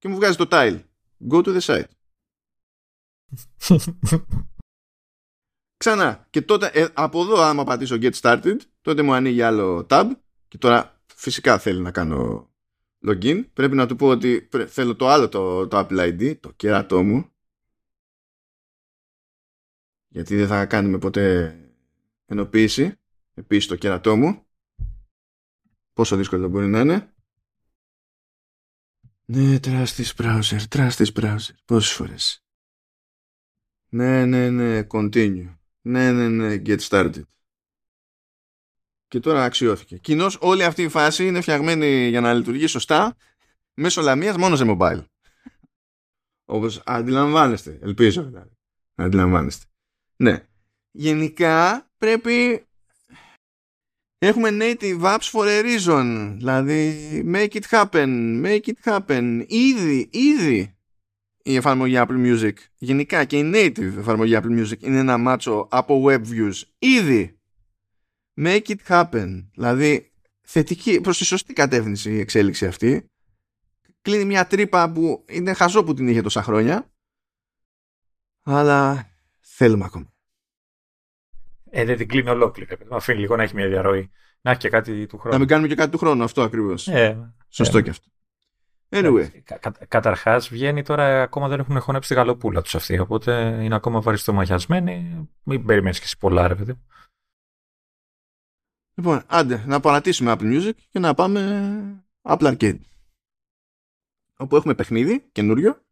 Και 0.00 0.08
μου 0.08 0.14
βγάζει 0.14 0.36
το 0.36 0.46
tile. 0.50 0.82
Go 1.30 1.44
to 1.44 1.60
the 1.60 1.60
site. 1.60 1.90
Ξανά. 5.76 6.26
Και 6.30 6.42
τότε 6.42 6.66
ε, 6.66 6.88
από 6.94 7.20
εδώ 7.20 7.40
άμα 7.40 7.64
πατήσω 7.64 7.96
get 8.00 8.12
started 8.12 8.56
τότε 8.80 9.02
μου 9.02 9.12
ανοίγει 9.12 9.42
άλλο 9.42 9.86
tab 9.90 10.10
και 10.48 10.58
τώρα 10.58 11.02
φυσικά 11.14 11.58
θέλει 11.58 11.80
να 11.80 11.90
κάνω 11.90 12.50
login. 13.06 13.44
Πρέπει 13.52 13.74
να 13.74 13.86
του 13.86 13.96
πω 13.96 14.06
ότι 14.06 14.48
θέλω 14.66 14.96
το 14.96 15.08
άλλο 15.08 15.28
το, 15.28 15.68
το 15.68 15.78
Apple 15.78 15.98
ID, 15.98 16.40
το 16.40 16.52
κέρατό 16.52 17.02
μου. 17.02 17.30
Γιατί 20.08 20.36
δεν 20.36 20.46
θα 20.46 20.66
κάνουμε 20.66 20.98
ποτέ 20.98 21.54
ενοποίηση. 22.26 22.98
Επίσης 23.34 23.68
το 23.68 23.76
κέρατό 23.76 24.16
μου. 24.16 24.46
Πόσο 25.92 26.16
δύσκολο 26.16 26.48
μπορεί 26.48 26.66
να 26.66 26.80
είναι. 26.80 27.14
Ναι, 29.32 29.58
trust 29.62 29.86
this 29.96 30.12
browser, 30.16 30.58
trust 30.68 30.90
this 30.90 31.12
browser. 31.20 31.54
Πόσες 31.64 31.92
φορές. 31.92 32.44
Ναι, 33.88 34.24
ναι, 34.24 34.50
ναι, 34.50 34.86
continue. 34.90 35.56
Ναι, 35.80 36.12
ναι, 36.12 36.28
ναι, 36.28 36.62
get 36.66 36.78
started. 36.78 37.22
Και 39.08 39.20
τώρα 39.20 39.44
αξιώθηκε. 39.44 39.96
Κοινώς 39.98 40.38
όλη 40.40 40.64
αυτή 40.64 40.82
η 40.82 40.88
φάση 40.88 41.26
είναι 41.26 41.40
φτιαγμένη 41.40 42.08
για 42.08 42.20
να 42.20 42.34
λειτουργεί 42.34 42.66
σωστά 42.66 43.16
μέσω 43.74 44.00
λαμίας 44.00 44.36
μόνο 44.36 44.56
σε 44.56 44.64
mobile. 44.66 45.04
Όπως 46.44 46.82
αντιλαμβάνεστε. 46.84 47.78
Ελπίζω 47.82 48.22
δηλαδή. 48.22 48.56
Να 48.94 49.04
αντιλαμβάνεστε. 49.04 49.64
Ναι. 50.16 50.46
Γενικά 50.90 51.90
πρέπει 51.98 52.66
Έχουμε 54.22 54.48
native 54.52 55.00
apps 55.00 55.30
for 55.32 55.46
a 55.46 55.62
reason. 55.62 56.34
Δηλαδή, 56.36 57.22
make 57.34 57.54
it 57.54 57.64
happen, 57.70 58.42
make 58.44 58.66
it 58.66 58.92
happen. 58.92 59.44
Ήδη, 59.46 60.08
ήδη 60.12 60.76
η 61.42 61.56
εφαρμογή 61.56 61.94
Apple 61.96 62.26
Music, 62.26 62.52
γενικά 62.76 63.24
και 63.24 63.38
η 63.38 63.50
native 63.54 63.96
εφαρμογή 63.98 64.36
Apple 64.36 64.60
Music 64.60 64.82
είναι 64.82 64.98
ένα 64.98 65.18
μάτσο 65.18 65.68
από 65.70 66.04
web 66.06 66.20
views. 66.20 66.62
Ήδη. 66.78 67.38
Make 68.36 68.62
it 68.66 68.76
happen. 68.88 69.48
Δηλαδή, 69.54 70.12
θετική, 70.40 71.00
προς 71.00 71.18
τη 71.18 71.24
σωστή 71.24 71.52
κατεύθυνση 71.52 72.10
η 72.12 72.18
εξέλιξη 72.18 72.66
αυτή. 72.66 73.04
Κλείνει 74.02 74.24
μια 74.24 74.46
τρύπα 74.46 74.92
που 74.92 75.24
είναι 75.28 75.52
χαζό 75.52 75.84
που 75.84 75.94
την 75.94 76.08
είχε 76.08 76.22
τόσα 76.22 76.42
χρόνια. 76.42 76.90
Αλλά 78.42 79.10
θέλουμε 79.40 79.84
ακόμα. 79.84 80.09
Ε, 81.70 81.84
δεν 81.84 81.96
την 81.96 82.08
κλείνει 82.08 82.30
ολόκληρη. 82.30 82.76
Να 82.88 82.96
αφήνει 82.96 83.18
λίγο 83.18 83.36
να 83.36 83.42
έχει 83.42 83.54
μια 83.54 83.68
διαρροή. 83.68 84.10
Να 84.40 84.50
έχει 84.50 84.60
και 84.60 84.68
κάτι 84.68 85.06
του 85.06 85.18
χρόνου. 85.18 85.32
Να 85.32 85.38
μην 85.38 85.48
κάνουμε 85.48 85.68
και 85.68 85.74
κάτι 85.74 85.90
του 85.90 85.98
χρόνου, 85.98 86.22
αυτό 86.22 86.42
ακριβώς. 86.42 86.88
Ε, 86.88 87.32
Σωστό 87.48 87.78
ε. 87.78 87.82
και 87.82 87.90
αυτό. 87.90 88.08
Anyway. 88.92 89.28
Κα, 89.44 89.72
Καταρχάς, 89.88 90.48
βγαίνει 90.48 90.82
τώρα 90.82 91.22
ακόμα 91.22 91.48
δεν 91.48 91.60
έχουν 91.60 91.80
χωνέψει 91.80 92.08
τη 92.08 92.14
γαλοπούλα 92.14 92.62
τους 92.62 92.74
αυτοί. 92.74 92.98
Οπότε 92.98 93.58
είναι 93.62 93.74
ακόμα 93.74 94.00
βαριστομαχιασμένοι. 94.00 95.28
Μην 95.42 95.64
περιμένεις 95.64 95.98
και 95.98 96.04
εσύ 96.04 96.18
πολλά, 96.18 96.48
ρε 96.48 96.54
παιδί. 96.54 96.74
Λοιπόν, 98.94 99.22
άντε, 99.26 99.64
να 99.66 99.80
παρατήσουμε 99.80 100.34
Apple 100.36 100.58
Music 100.58 100.72
και 100.90 100.98
να 100.98 101.14
πάμε 101.14 102.04
Apple 102.22 102.56
Arcade. 102.56 102.78
Όπου 104.36 104.56
έχουμε 104.56 104.74
παιχνίδι 104.74 105.20
καινούριο 105.32 105.82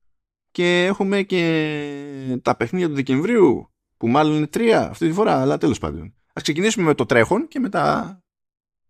και 0.50 0.84
έχουμε 0.84 1.22
και 1.22 2.38
τα 2.42 2.56
παιχνίδια 2.56 2.88
του 2.88 2.94
Δεκεμβρίου 2.94 3.72
που 3.98 4.08
μάλλον 4.08 4.36
είναι 4.36 4.46
τρία 4.46 4.88
αυτή 4.88 5.06
τη 5.06 5.12
φορά, 5.12 5.40
αλλά 5.40 5.58
τέλος 5.58 5.78
πάντων. 5.78 6.14
Ας 6.32 6.42
ξεκινήσουμε 6.42 6.86
με 6.86 6.94
το 6.94 7.06
τρέχον 7.06 7.48
και 7.48 7.58
μετά 7.58 8.18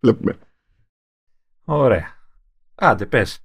βλέπουμε. 0.01 0.39
Ωραία. 1.65 2.17
Άντε, 2.75 3.07
πες. 3.07 3.39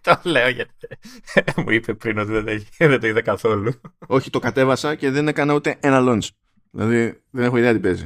το 0.00 0.20
λέω 0.24 0.48
γιατί 0.48 0.74
μου 1.56 1.70
είπε 1.70 1.94
πριν 1.94 2.18
ότι 2.18 2.32
δεν, 2.32 2.66
δεν 2.78 3.00
το 3.00 3.06
είδε 3.06 3.22
καθόλου. 3.22 3.72
Όχι, 4.06 4.30
το 4.30 4.38
κατέβασα 4.38 4.94
και 4.94 5.10
δεν 5.10 5.28
έκανα 5.28 5.54
ούτε 5.54 5.76
ένα 5.80 5.98
launch. 6.00 6.28
Δηλαδή 6.70 7.22
δεν 7.30 7.44
έχω 7.44 7.56
ιδέα 7.56 7.72
τι 7.72 7.80
παίζει. 7.80 8.04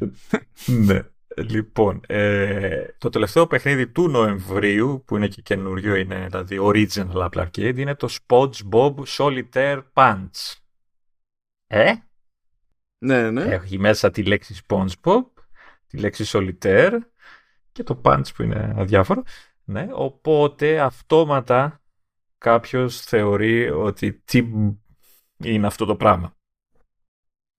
ναι. 0.67 1.03
Λοιπόν, 1.37 2.01
ε, 2.07 2.87
το 2.99 3.09
τελευταίο 3.09 3.47
παιχνίδι 3.47 3.89
του 3.89 4.09
Νοεμβρίου, 4.09 5.03
που 5.07 5.17
είναι 5.17 5.29
και 5.29 5.43
καινούριο, 5.43 5.95
είναι 5.95 6.27
δηλαδή 6.27 6.59
original 6.61 7.29
Apple 7.29 7.47
Arcade, 7.47 7.77
είναι 7.77 7.95
το 7.95 8.09
SpongeBob 8.27 8.95
Solitaire 9.07 9.83
Punch. 9.93 10.57
Ε; 11.67 11.93
Ναι, 13.03 13.31
ναι. 13.31 13.43
Έχει 13.43 13.79
μέσα 13.79 14.11
τη 14.11 14.23
λέξη 14.23 14.61
SpongeBob, 14.67 15.23
τη 15.87 15.99
λέξη 15.99 16.25
Solitaire 16.27 16.99
και 17.73 17.83
το 17.83 18.01
Punch 18.05 18.35
που 18.37 18.43
είναι 18.43 18.75
αδιάφορο. 18.77 19.23
Ναι, 19.65 19.89
οπότε 19.93 20.81
αυτόματα 20.81 21.83
κάποιος 22.39 23.01
θεωρεί 23.01 23.71
ότι 23.71 24.13
τι 24.13 24.39
είναι 25.45 25.67
αυτό 25.67 25.85
το 25.85 25.97
πράγμα. 25.97 26.37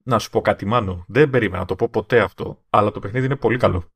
Να 0.04 0.20
σου 0.20 0.30
πω 0.30 0.42
κάτι 0.42 0.66
μάνο, 0.66 1.06
δεν 1.08 1.30
περίμενα 1.30 1.60
να 1.60 1.66
το 1.66 1.76
πω 1.76 1.90
ποτέ 1.90 2.20
αυτό, 2.20 2.64
αλλά 2.70 2.92
το 2.92 3.00
παιχνίδι 3.00 3.26
είναι 3.26 3.36
πολύ 3.36 3.58
καλό. 3.58 3.92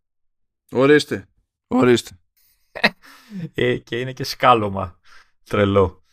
Ορίστε, 0.71 1.27
ορίστε. 1.67 2.19
ε, 3.53 3.77
και 3.77 3.99
είναι 3.99 4.13
και 4.13 4.23
σκάλωμα, 4.23 4.99
τρελό. 5.43 6.03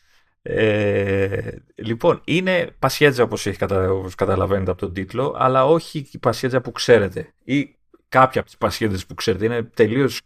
Ε, 0.47 1.51
λοιπόν, 1.75 2.21
είναι 2.25 2.71
πασιέτζα 2.79 3.23
όπως, 3.23 3.47
έχεις, 3.47 3.63
όπως 3.71 4.15
καταλαβαίνετε 4.15 4.71
από 4.71 4.81
τον 4.81 4.93
τίτλο, 4.93 5.35
αλλά 5.39 5.67
όχι 5.67 6.09
η 6.13 6.19
πασιέτζα 6.19 6.61
που 6.61 6.73
ξέρετε 6.73 7.35
ή 7.45 7.77
κάποια 8.09 8.41
από 8.41 8.49
τις 8.49 8.59
πασιέτζες 8.59 9.07
που 9.07 9.15
ξέρετε. 9.15 9.45
Είναι 9.45 9.63
τελείως 9.63 10.21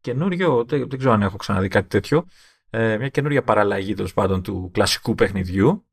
καινούριο, 0.00 0.64
δεν, 0.68 0.88
δεν 0.88 0.98
ξέρω 0.98 1.12
αν 1.12 1.22
έχω 1.22 1.36
ξαναδεί 1.36 1.68
κάτι 1.68 1.88
τέτοιο, 1.88 2.26
ε, 2.70 2.96
μια 2.96 3.08
καινούρια 3.08 3.42
παραλλαγή 3.42 3.94
τέλος 3.94 4.14
πάντων 4.14 4.42
του 4.42 4.70
κλασικού 4.72 5.14
παιχνιδιού. 5.14 5.86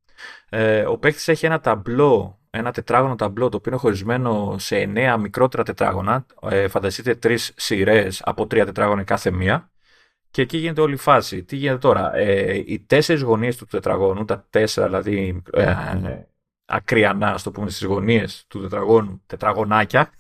Ε, 0.50 0.82
ο 0.82 0.98
παίκτης 0.98 1.28
έχει 1.28 1.46
ένα 1.46 1.60
ταμπλό, 1.60 2.40
ένα 2.50 2.72
τετράγωνο 2.72 3.16
ταμπλό, 3.16 3.50
το 3.50 3.58
οποίο 3.58 3.72
είναι 3.72 3.82
χωρισμένο 3.82 4.56
σε 4.60 4.78
εννέα 4.78 5.18
μικρότερα 5.18 5.64
τετράγωνα. 5.64 6.26
Ε, 6.50 6.68
φανταστείτε 6.68 7.16
τρεις 7.16 7.54
σειρές 7.56 8.22
από 8.26 8.48
τρία 8.48 8.66
τετράγωνα 8.66 9.04
κάθε 9.04 9.32
μία. 9.32 9.70
Και 10.36 10.42
εκεί 10.42 10.58
γίνεται 10.58 10.82
όλη 10.82 10.94
η 10.94 10.98
φάση. 10.98 11.44
Τι 11.44 11.56
γίνεται 11.56 11.78
τώρα; 11.78 12.16
Ε, 12.16 12.56
οι 12.56 12.80
τέσσερις 12.80 13.22
γωνίες 13.22 13.58
του 13.58 13.66
τετραγώνου, 13.66 14.26
τα 14.26 14.48
τέσσερα 14.50 14.88
δηλαδή 14.88 15.42
ε, 15.52 15.76
ακριανά, 16.66 17.28
ας 17.28 17.44
το 17.44 17.52
πούμε, 17.52 17.70
στις 17.70 17.86
γωνίες 17.86 18.46
του 18.48 18.62
τετραγώνου, 18.62 19.22
τετραγωνάκια, 19.26 20.12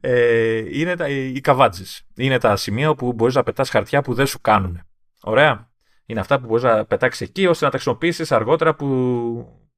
ε, 0.00 0.78
είναι 0.78 0.96
τα, 0.96 1.08
οι 1.08 1.40
καβάτζες. 1.40 2.06
Είναι 2.16 2.38
τα 2.38 2.56
σημεία 2.56 2.90
όπου 2.90 3.12
μπορείς 3.12 3.34
να 3.34 3.42
πετάς 3.42 3.70
χαρτιά 3.70 4.02
που 4.02 4.14
δεν 4.14 4.26
σου 4.26 4.40
κάνουν. 4.40 4.80
Ωραία. 5.22 5.70
Είναι 6.06 6.20
αυτά 6.20 6.40
που 6.40 6.46
μπορείς 6.46 6.62
να 6.62 6.84
πετάξεις 6.84 7.28
εκεί 7.28 7.46
ώστε 7.46 7.64
να 7.64 7.70
τα 7.70 7.76
χρησιμοποιήσεις 7.76 8.32
αργότερα 8.32 8.74
που, 8.74 8.88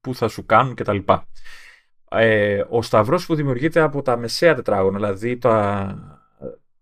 που 0.01 0.15
θα 0.15 0.29
σου 0.29 0.47
κάνουν 0.47 0.75
κτλ. 0.75 0.99
Ε, 2.11 2.65
ο 2.69 2.83
σταυρός 2.83 3.27
που 3.27 3.35
δημιουργείται 3.35 3.81
από 3.81 4.03
τα 4.03 4.17
μεσαία 4.17 4.55
τετράγωνα, 4.55 4.97
δηλαδή 4.97 5.39
τα, 5.39 6.12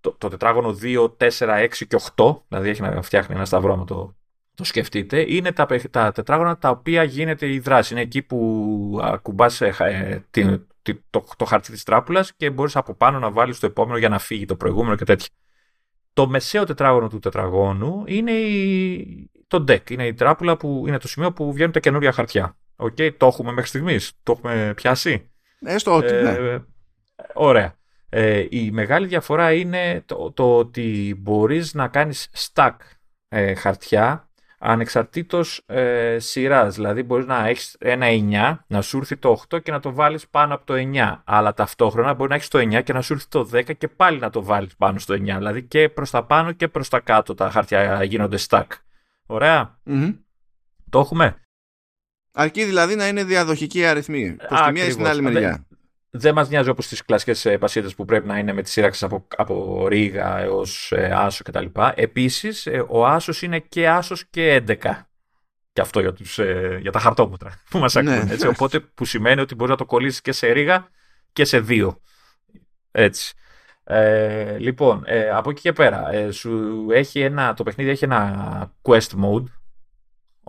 το, 0.01 0.14
το 0.18 0.28
τετράγωνο 0.28 0.76
2, 0.82 1.11
4, 1.16 1.28
6 1.38 1.68
και 1.88 2.01
8, 2.14 2.36
δηλαδή 2.48 2.68
έχει 2.68 2.82
να 2.82 3.03
φτιάχνει 3.03 3.34
ένα 3.34 3.44
σταυρό 3.44 3.76
με 3.76 3.84
το, 3.84 4.16
το 4.55 4.64
σκεφτείτε, 4.64 5.24
είναι 5.28 5.53
τα, 5.53 5.66
τα 5.90 6.12
τετράγωνα 6.12 6.59
τα 6.59 6.70
οποία 6.70 7.03
γίνεται 7.03 7.53
η 7.53 7.59
δράση. 7.59 7.92
Είναι 7.92 8.03
εκεί 8.03 8.22
που 8.22 9.01
ακουμπάς 9.03 9.61
ε, 9.61 9.74
ε 10.30 10.59
το, 11.11 11.24
το, 11.36 11.44
χαρτί 11.44 11.72
της 11.72 11.82
τράπουλας 11.82 12.34
και 12.36 12.51
μπορείς 12.51 12.76
από 12.76 12.94
πάνω 12.94 13.18
να 13.18 13.30
βάλεις 13.30 13.59
το 13.59 13.66
επόμενο 13.66 13.98
για 13.98 14.09
να 14.09 14.18
φύγει 14.18 14.44
το 14.44 14.57
προηγούμενο 14.57 14.96
και 14.96 15.05
τέτοια. 15.05 15.28
Το 16.12 16.28
μεσαίο 16.28 16.64
τετράγωνο 16.64 17.09
του 17.09 17.18
τετραγώνου 17.18 18.03
είναι 18.07 18.32
η, 18.32 19.30
το 19.46 19.64
deck, 19.68 19.90
είναι 19.90 20.07
η 20.07 20.14
τράπουλα 20.14 20.57
που 20.57 20.84
είναι 20.86 20.98
το 20.98 21.09
σημείο 21.09 21.32
που 21.32 21.53
βγαίνουν 21.53 21.72
τα 21.72 21.80
καινούρια 21.80 22.12
χαρτιά. 22.12 22.57
Οκ, 22.76 22.96
το 23.16 23.26
έχουμε 23.26 23.53
μέχρι 23.53 23.68
στιγμής. 23.68 24.12
Το 24.22 24.32
έχουμε 24.32 24.72
πιάσει. 24.76 25.30
Έστω 25.61 25.96
ότι. 25.96 26.12
ναι. 26.12 26.30
Ε, 26.30 26.64
ωραία. 27.34 27.78
Ε, 28.13 28.47
η 28.51 28.71
μεγάλη 28.71 29.07
διαφορά 29.07 29.53
είναι 29.53 30.03
το, 30.07 30.33
το 30.33 30.57
ότι 30.57 31.17
μπορείς 31.19 31.75
να 31.75 31.89
κάνεις 31.89 32.29
stack 32.55 32.77
ε, 33.29 33.55
χαρτιά 33.55 34.29
ανεξαρτήτως 34.59 35.63
ε, 35.67 36.17
σειράς. 36.19 36.75
Δηλαδή 36.75 37.03
μπορείς 37.03 37.27
να 37.27 37.47
έχεις 37.47 37.77
ένα 37.79 38.07
9, 38.09 38.59
να 38.67 38.83
σου 38.83 38.97
έρθει 38.99 39.17
το 39.17 39.43
8 39.55 39.63
και 39.63 39.71
να 39.71 39.81
το 39.81 39.93
βάλεις 39.93 40.29
πάνω 40.29 40.55
από 40.55 40.65
το 40.67 40.75
9. 40.77 41.21
Αλλά 41.25 41.55
ταυτόχρονα 41.55 42.15
μπορεί 42.15 42.29
να 42.31 42.35
έχεις 42.35 42.49
το 42.49 42.59
9 42.59 42.83
και 42.85 42.93
να 42.93 43.03
σου 43.03 43.13
έρθει 43.13 43.29
το 43.29 43.49
10 43.53 43.77
και 43.77 43.89
πάλι 43.89 44.19
να 44.19 44.31
το 44.31 44.43
βάλεις 44.43 44.77
πάνω 44.77 44.99
στο 44.99 45.15
9. 45.15 45.19
Δηλαδή 45.19 45.63
και 45.63 45.89
προς 45.89 46.11
τα 46.11 46.25
πάνω 46.25 46.53
και 46.53 46.69
προς 46.69 46.89
τα 46.89 47.01
κάτω 47.01 47.35
τα 47.35 47.51
χαρτιά 47.51 48.05
γίνονται 48.05 48.39
stack. 48.49 48.67
Ωραία. 49.27 49.79
Το 50.91 50.99
έχουμε. 50.99 51.37
Αρκεί 52.33 52.65
δηλαδή 52.65 52.95
να 52.95 53.09
είναι 53.09 53.25
διαδοχική 53.25 53.85
αριθμή. 53.87 54.37
Προς 54.49 54.61
τη 54.61 54.73
μία 54.73 54.85
ή 54.85 54.91
στην 54.91 55.07
άλλη 55.07 55.23
μεριά 55.23 55.65
δεν 56.11 56.35
μας 56.35 56.49
νοιάζει 56.49 56.69
όπως 56.69 56.89
τις 56.89 57.05
κλασικές 57.05 57.47
πασίδε 57.59 57.89
που 57.97 58.05
πρέπει 58.05 58.27
να 58.27 58.39
είναι 58.39 58.53
με 58.53 58.63
τη 58.63 58.71
σύραξη 58.71 59.05
από, 59.05 59.27
από 59.37 59.87
Ρίγα 59.89 60.39
έως 60.39 60.93
ε, 60.93 61.13
Άσο 61.15 61.45
κτλ. 61.45 61.67
Επίσης, 61.95 62.67
ε, 62.67 62.85
ο 62.89 63.07
Άσος 63.07 63.43
είναι 63.43 63.59
και 63.59 63.89
Άσος 63.89 64.25
και 64.31 64.65
11. 64.67 64.77
Και 65.73 65.81
αυτό 65.81 66.01
για, 66.01 66.13
τους, 66.13 66.39
ε, 66.39 66.79
για 66.81 66.93
τα 66.93 66.99
χαρτόμετρα 66.99 67.61
που 67.71 67.79
μας 67.79 67.97
ακούνε. 67.97 68.23
Ναι. 68.23 68.33
Έτσι, 68.33 68.47
οπότε 68.47 68.81
που 68.81 69.05
σημαίνει 69.05 69.41
ότι 69.41 69.55
μπορείς 69.55 69.71
να 69.71 69.79
το 69.79 69.87
κολλήσεις 69.87 70.21
και 70.21 70.33
σε 70.33 70.53
Ρίγα 70.53 70.89
και 71.33 71.45
σε 71.45 71.61
δύο. 71.61 72.01
Έτσι. 72.91 73.35
Ε, 73.85 74.59
λοιπόν, 74.59 75.03
ε, 75.07 75.31
από 75.31 75.51
εκεί 75.51 75.61
και 75.61 75.73
πέρα, 75.73 76.13
ε, 76.13 76.31
σου 76.31 76.87
έχει 76.91 77.21
ένα, 77.21 77.55
το 77.55 77.63
παιχνίδι 77.63 77.91
έχει 77.91 78.05
ένα 78.05 78.73
quest 78.83 79.11
mode 79.25 79.45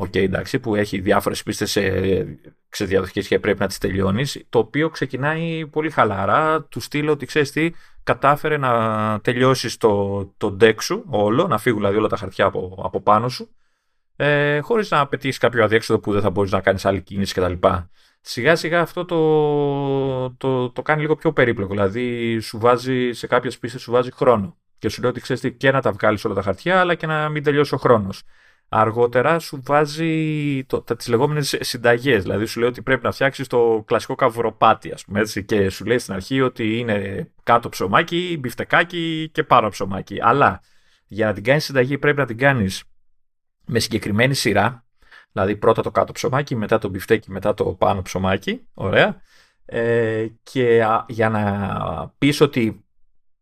Οκ, 0.02 0.16
εντάξει, 0.16 0.60
που 0.60 0.76
έχει 0.76 1.00
διάφορες 1.00 1.44
πίστες 1.44 1.72
έτσι 1.72 2.40
διαδοχικές 2.70 3.22
και 3.22 3.40
πρέπει 3.40 3.60
να 3.60 3.68
τις 3.68 3.78
τελειώνεις. 3.78 4.46
Το 4.50 4.60
οποίο 4.60 4.90
ξεκινάει 4.90 5.68
πολύ 5.68 5.90
χαλαρά. 5.90 6.64
Του 6.64 6.80
στυλ 6.80 7.12
ότι 7.12 7.26
ξέρεις 7.26 7.52
τι, 7.52 7.72
κατάφερε 8.04 8.58
να 8.58 9.20
τελειώσεις 9.22 9.78
το, 9.78 10.26
το 10.38 10.58
deck 10.60 10.76
σου 10.82 11.06
όλο, 11.10 11.48
να 11.48 11.58
φύγουν 11.58 11.80
δηλαδή 11.80 11.98
όλα 11.98 12.08
τα 12.08 12.18
χαρτιά 12.18 12.46
από, 12.46 12.82
από 12.84 13.02
πάνω 13.02 13.30
σου, 13.30 13.50
ε, 14.16 14.60
χωρίς 14.60 14.92
να 14.92 15.08
πετύχεις 15.08 15.38
κάποιο 15.38 15.64
αδιέξοδο 15.64 16.00
που 16.00 16.12
δεν 16.12 16.22
θα 16.22 16.30
μπορείς 16.30 16.52
να 16.52 16.62
κάνεις 16.62 16.86
άλλη 16.86 17.02
κίνηση 17.02 17.34
κτλ. 17.34 17.68
Σιγά 18.22 18.56
σιγά 18.56 18.82
αυτό 18.82 19.06
το, 19.06 20.32
το, 20.32 20.70
το 20.70 20.82
κάνει 20.82 21.02
λίγο 21.02 21.16
πιο 21.16 21.34
περίπλοκο. 21.34 21.74
Δηλαδή, 21.74 22.40
σου 22.40 22.60
βάζει 22.60 23.12
σε 23.12 23.28
κάποιες 23.28 23.58
πίστες 23.58 23.82
σου 23.82 23.92
βάζει 23.92 24.12
χρόνο. 24.12 24.58
Και 24.78 24.90
σου 24.90 25.02
λέει 25.02 25.10
ότι 25.10 25.22
ξέρεις 25.22 25.42
τι, 25.42 25.54
και 25.54 25.72
να 25.72 25.82
τα 25.82 25.92
βγάλεις 25.92 26.26
όλα 26.26 26.34
τα 26.34 26.42
χαρτιά, 26.42 26.80
αλλά 26.80 26.96
και 26.96 27.06
να 27.06 27.30
μην 27.30 27.44
τελειώσει 27.44 27.76
ο 27.76 27.78
χρόνος 27.78 28.24
αργότερα 28.74 29.40
σου 29.40 29.62
βάζει 29.66 30.64
το, 30.68 30.82
τα, 30.82 30.96
τις 30.96 31.08
λεγόμενες 31.08 31.58
συνταγές. 31.60 32.22
Δηλαδή 32.22 32.46
σου 32.46 32.60
λέει 32.60 32.70
ότι 32.70 32.82
πρέπει 32.82 33.04
να 33.04 33.12
φτιάξεις 33.12 33.48
το 33.48 33.84
κλασικό 33.88 34.16
Krabby 34.16 34.57
Patty 34.57 34.92
ας 34.92 35.06
πούμε 35.06 35.20
έτσι 35.20 35.44
και 35.46 35.70
σου 35.70 35.86
λέει 35.86 35.98
στην 35.98 36.14
αρχή 36.14 36.42
ότι 36.42 36.78
είναι 36.78 37.28
κάτω 37.44 37.70
ψωμάκι, 37.70 38.38
μπιφτεκάκι 38.40 39.30
και 39.32 39.44
πάνω 39.44 39.70
ψωμάκι. 39.70 40.18
Αλλά 40.22 40.62
για 41.08 41.26
να 41.26 41.34
την 41.34 41.44
κάνεις 41.44 41.64
συνταγή 41.64 41.98
πρέπει 41.98 42.18
να 42.18 42.26
την 42.26 42.38
κάνεις 42.38 42.84
με 43.66 43.80
συγκεκριμένη 43.80 44.34
σειρά. 44.34 44.86
Δηλαδή 45.32 45.56
πρώτα 45.56 45.82
το 45.82 45.92
κάτω 45.92 46.12
ψωμάκι, 46.12 46.56
μετά 46.56 46.78
το 46.78 46.90
μπιφτέκι, 46.90 47.32
μετά 47.32 47.54
το 47.54 47.66
πάνω 47.66 48.02
ψωμάκι. 48.02 48.68
Ωραία. 48.74 49.22
Ε, 49.66 50.28
και 50.44 50.86
για 51.08 51.30
να 51.30 52.14
πεις 52.18 52.42
ότι 52.42 52.86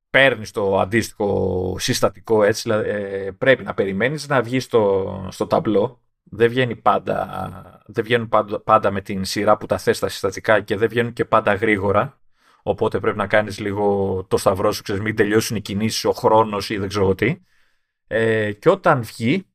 παίρνεις 0.09 0.51
το 0.51 0.79
αντίστοιχο 0.79 1.75
συστατικό 1.79 2.43
έτσι, 2.43 2.61
δηλαδή, 2.61 2.89
ε, 2.89 3.31
πρέπει 3.31 3.63
να 3.63 3.73
περιμένεις 3.73 4.27
να 4.27 4.41
βγει 4.41 4.59
στο, 4.59 5.27
στο 5.31 5.47
ταμπλό. 5.47 6.01
Δεν, 6.23 6.49
βγαίνει 6.49 6.75
πάντα, 6.75 7.83
δεν 7.85 8.03
βγαίνουν 8.03 8.29
πάντα, 8.63 8.91
με 8.91 9.01
την 9.01 9.25
σειρά 9.25 9.57
που 9.57 9.65
τα 9.65 9.77
θες 9.77 9.99
τα 9.99 10.09
συστατικά 10.09 10.61
και 10.61 10.77
δεν 10.77 10.89
βγαίνουν 10.89 11.13
και 11.13 11.25
πάντα 11.25 11.53
γρήγορα. 11.53 12.19
Οπότε 12.63 12.99
πρέπει 12.99 13.17
να 13.17 13.27
κάνεις 13.27 13.59
λίγο 13.59 14.25
το 14.29 14.37
σταυρό 14.37 14.71
σου, 14.71 14.81
ξέρεις, 14.81 15.01
μην 15.01 15.15
τελειώσουν 15.15 15.55
οι 15.55 15.61
κινήσεις, 15.61 16.05
ο 16.05 16.11
χρόνος 16.11 16.69
ή 16.69 16.77
δεν 16.77 16.87
ξέρω 16.87 17.15
τι. 17.15 17.35
Ε, 18.07 18.51
και 18.51 18.69
όταν 18.69 19.03
βγει, 19.03 19.49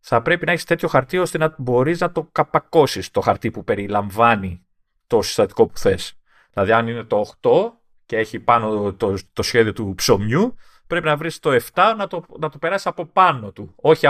θα 0.00 0.22
πρέπει 0.22 0.46
να 0.46 0.52
έχεις 0.52 0.64
τέτοιο 0.64 0.88
χαρτί 0.88 1.18
ώστε 1.18 1.38
να 1.38 1.54
μπορείς 1.58 2.00
να 2.00 2.12
το 2.12 2.28
καπακώσεις 2.32 3.10
το 3.10 3.20
χαρτί 3.20 3.50
που 3.50 3.64
περιλαμβάνει 3.64 4.66
το 5.06 5.22
συστατικό 5.22 5.66
που 5.66 5.78
θες. 5.78 6.18
Δηλαδή 6.52 6.72
αν 6.72 6.88
είναι 6.88 7.04
το 7.04 7.24
8, 7.40 7.50
και 8.06 8.16
έχει 8.16 8.38
πάνω 8.38 8.92
το, 8.92 9.14
το 9.32 9.42
σχέδιο 9.42 9.72
του 9.72 9.92
ψωμιού, 9.96 10.54
πρέπει 10.86 11.06
να 11.06 11.16
βρεις 11.16 11.38
το 11.38 11.50
7 11.74 11.94
να 11.96 12.06
το, 12.06 12.24
να 12.38 12.48
το 12.48 12.58
περάσεις 12.58 12.86
από 12.86 13.04
πάνω 13.06 13.52
του. 13.52 13.72
Όχι 13.76 14.08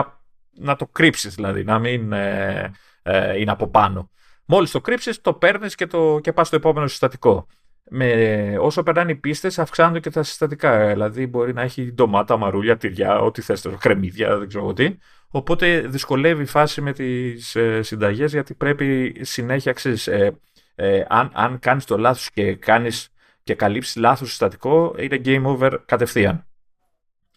να 0.50 0.76
το 0.76 0.86
κρύψεις 0.86 1.34
δηλαδή, 1.34 1.64
να 1.64 1.78
μην 1.78 2.12
ε, 2.12 2.72
ε, 3.02 3.38
είναι 3.38 3.50
από 3.50 3.68
πάνω. 3.68 4.10
Μόλις 4.44 4.70
το 4.70 4.80
κρύψεις, 4.80 5.20
το 5.20 5.32
παίρνεις 5.32 5.74
και, 5.74 5.86
το, 5.86 6.18
και 6.22 6.32
πας 6.32 6.46
στο 6.46 6.56
επόμενο 6.56 6.86
συστατικό. 6.86 7.46
Με, 7.90 8.56
όσο 8.60 8.82
περνάνε 8.82 9.10
οι 9.10 9.14
πίστες, 9.14 9.58
αυξάνονται 9.58 10.00
και 10.00 10.10
τα 10.10 10.22
συστατικά. 10.22 10.86
Δηλαδή, 10.88 11.26
μπορεί 11.26 11.52
να 11.52 11.62
έχει 11.62 11.92
ντομάτα, 11.92 12.36
μαρούλια, 12.36 12.76
τυριά, 12.76 13.18
ό,τι 13.20 13.42
θες, 13.42 13.66
κρεμμύδια, 13.78 14.38
δεν 14.38 14.48
ξέρω 14.48 14.72
τι. 14.72 14.96
Οπότε 15.28 15.80
δυσκολεύει 15.80 16.42
η 16.42 16.46
φάση 16.46 16.80
με 16.80 16.92
τις 16.92 17.56
ε, 17.56 17.82
συνταγές, 17.82 18.32
γιατί 18.32 18.54
πρέπει 18.54 19.16
συνέχεια, 19.20 19.72
ξέρεις, 19.72 20.06
ε, 20.06 20.38
ε, 20.74 21.04
αν, 21.08 21.30
αν 21.34 21.58
κάνεις 21.58 21.84
το 21.84 21.98
λάθος 21.98 22.30
και 22.30 22.54
κάνεις 22.54 23.08
και 23.44 23.54
καλύψει 23.54 23.98
λάθος 23.98 24.28
συστατικό, 24.28 24.94
είναι 24.98 25.20
game 25.24 25.42
over 25.44 25.78
κατευθείαν. 25.86 26.46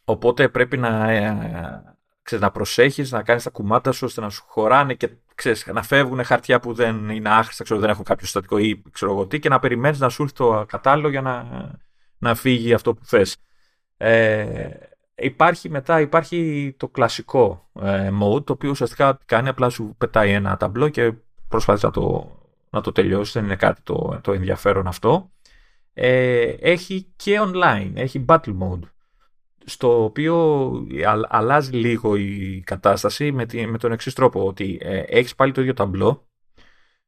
Οπότε 0.03 0.49
πρέπει 0.49 0.77
να, 0.77 1.11
ε, 1.11 1.97
ξέρεις, 2.21 2.43
να 2.43 2.51
προσέχεις, 2.51 3.11
να 3.11 3.23
κάνεις 3.23 3.43
τα 3.43 3.49
κουμάτα 3.49 3.91
σου 3.91 4.05
ώστε 4.05 4.21
να 4.21 4.29
σου 4.29 4.43
χωράνε 4.47 4.93
και 4.93 5.09
ξέρεις, 5.35 5.65
να 5.65 5.83
φεύγουν 5.83 6.23
χαρτιά 6.23 6.59
που 6.59 6.73
δεν 6.73 7.09
είναι 7.09 7.29
άχρηστα, 7.29 7.63
ξέρω, 7.63 7.79
δεν 7.79 7.89
έχουν 7.89 8.03
κάποιο 8.03 8.25
συστατικό 8.25 8.57
ή 8.57 8.81
ξέρω 8.91 9.11
εγώ 9.11 9.27
τι 9.27 9.39
και 9.39 9.49
να 9.49 9.59
περιμένεις 9.59 9.99
να 9.99 10.09
σου 10.09 10.23
έρθει 10.23 10.35
το 10.35 10.65
κατάλληλο 10.67 11.09
για 11.09 11.21
να, 11.21 11.45
να 12.17 12.35
φύγει 12.35 12.73
αυτό 12.73 12.93
που 12.93 13.05
θες. 13.05 13.37
Ε, 13.97 14.69
υπάρχει 15.15 15.69
μετά 15.69 15.99
υπάρχει 15.99 16.73
το 16.77 16.87
κλασικό 16.87 17.69
ε, 17.81 18.09
mode 18.21 18.45
το 18.45 18.53
οποίο 18.53 18.69
ουσιαστικά 18.69 19.19
κάνει 19.25 19.49
απλά 19.49 19.69
σου 19.69 19.95
πετάει 19.97 20.31
ένα 20.31 20.57
ταμπλό 20.57 20.89
και 20.89 21.13
προσπαθείς 21.47 21.83
να 21.83 21.91
το, 21.91 22.37
να 22.69 22.81
το 22.81 22.91
τελειώσεις 22.91 23.33
δεν 23.33 23.43
είναι 23.43 23.55
κάτι 23.55 23.81
το, 23.81 24.19
το 24.23 24.33
ενδιαφέρον 24.33 24.87
αυτό 24.87 25.31
ε, 25.99 26.55
έχει 26.59 27.13
και 27.15 27.39
online, 27.41 27.91
έχει 27.93 28.25
battle 28.27 28.57
mode 28.59 28.79
στο 29.65 30.03
οποίο 30.03 30.71
αλλάζει 31.27 31.71
λίγο 31.71 32.15
η 32.15 32.63
κατάσταση 32.65 33.31
με, 33.31 33.45
τη, 33.45 33.67
με 33.67 33.77
τον 33.77 33.91
εξής 33.91 34.13
τρόπο 34.13 34.47
ότι 34.47 34.77
ε, 34.81 34.99
έχεις 34.99 35.35
πάλι 35.35 35.51
το 35.51 35.61
ίδιο 35.61 35.73
ταμπλό 35.73 36.27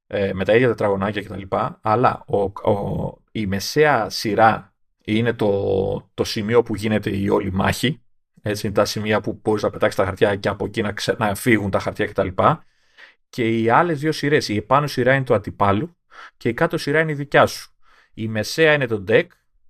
ε, 0.07 0.33
με 0.33 0.45
τα 0.45 0.55
ίδια 0.55 0.67
τετραγωνάκια 0.67 1.23
κτλ. 1.23 1.41
Αλλά 1.81 2.23
ο, 2.27 2.41
ο, 2.71 3.17
η 3.31 3.45
μεσαία 3.45 4.09
σειρά 4.09 4.73
είναι 5.05 5.33
το, 5.33 6.09
το 6.13 6.23
σημείο 6.23 6.63
που 6.63 6.75
γίνεται 6.75 7.17
η 7.17 7.29
όλη 7.29 7.51
μάχη. 7.51 8.01
Έτσι 8.41 8.65
είναι 8.65 8.75
τα 8.75 8.85
σημεία 8.85 9.21
που 9.21 9.39
μπορείς 9.43 9.63
να 9.63 9.69
πετάξεις 9.69 9.99
τα 9.99 10.05
χαρτιά 10.05 10.35
και 10.35 10.49
από 10.49 10.65
εκεί 10.65 10.81
να, 10.81 10.93
να 11.17 11.35
φύγουν 11.35 11.69
τα 11.69 11.79
χαρτιά 11.79 12.05
κτλ. 12.05 12.27
Και 13.29 13.59
οι 13.59 13.69
άλλες 13.69 13.99
δύο 13.99 14.11
σειρές, 14.11 14.49
η 14.49 14.55
επάνω 14.55 14.87
σειρά 14.87 15.13
είναι 15.13 15.23
το 15.23 15.33
αντιπάλου 15.33 15.95
και 16.37 16.49
η 16.49 16.53
κάτω 16.53 16.77
σειρά 16.77 16.99
είναι 16.99 17.11
η 17.11 17.15
δικιά 17.15 17.45
σου 17.45 17.68
η 18.21 18.27
μεσαία 18.27 18.73
είναι 18.73 18.85
το 18.85 19.03
deck 19.07 19.27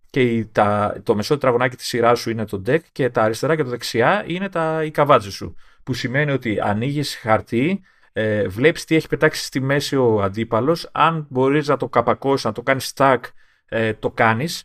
και 0.10 0.22
η, 0.22 0.46
τα, 0.46 1.00
το 1.04 1.16
μεσό 1.16 1.34
τετραγωνάκι 1.34 1.76
της 1.76 1.88
σειράς 1.88 2.20
σου 2.20 2.30
είναι 2.30 2.46
το 2.46 2.62
deck 2.66 2.80
και 2.92 3.10
τα 3.10 3.22
αριστερά 3.22 3.56
και 3.56 3.64
το 3.64 3.70
δεξιά 3.70 4.24
είναι 4.28 4.50
τα, 4.50 4.84
οι 4.84 4.92
καβάτζες 4.92 5.34
σου. 5.34 5.56
Που 5.84 5.94
σημαίνει 5.94 6.32
ότι 6.32 6.60
ανοίγεις 6.62 7.16
χαρτί, 7.16 7.82
ε, 8.14 8.48
βλέπεις 8.48 8.86
τι 8.86 8.96
έχει 8.96 9.08
πετάξει 9.08 9.44
στη 9.44 9.60
μέση 9.60 9.96
ο 9.96 10.22
αντίπαλος, 10.22 10.90
αν 10.92 11.26
μπορείς 11.30 11.68
να 11.68 11.78
το 11.78 11.90
καπακώσεις, 11.90 12.46
να 12.46 12.52
το 12.52 12.62
κάνεις 12.62 12.94
stack, 12.96 13.20
ε, 13.66 13.94
το 13.94 14.12
κάνεις. 14.12 14.64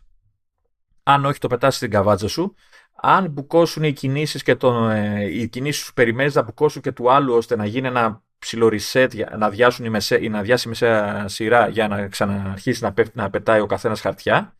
Αν 1.03 1.25
όχι 1.25 1.39
το 1.39 1.47
πετάς 1.47 1.75
στην 1.75 1.89
καβάτζα 1.89 2.27
σου. 2.27 2.55
Αν 3.01 3.29
μπουκώσουν 3.29 3.83
οι 3.83 3.93
κινήσεις 3.93 4.43
και 4.43 4.55
το, 4.55 4.89
ε, 4.89 5.23
οι 5.23 5.47
κινήσεις 5.47 5.83
σου 5.83 5.93
περιμένεις 5.93 6.35
να 6.35 6.41
μπουκώσουν 6.41 6.81
και 6.81 6.91
του 6.91 7.11
άλλου 7.11 7.33
ώστε 7.33 7.55
να 7.55 7.65
γίνει 7.65 7.87
ένα 7.87 8.23
ψηλό 8.39 8.71
reset 8.71 9.09
να, 9.37 9.49
διάσουν 9.49 9.85
η 9.85 9.89
μεσέ, 9.89 10.17
ή 10.21 10.29
να 10.29 10.41
διάσει 10.41 10.67
η 10.67 10.69
μεσαία 10.69 11.27
σειρά 11.27 11.67
για 11.67 11.87
να 11.87 12.07
ξαναρχίσει 12.07 12.83
να, 12.83 12.93
να 13.13 13.29
πετάει 13.29 13.59
ο 13.59 13.65
καθένας 13.65 14.01
χαρτιά 14.01 14.55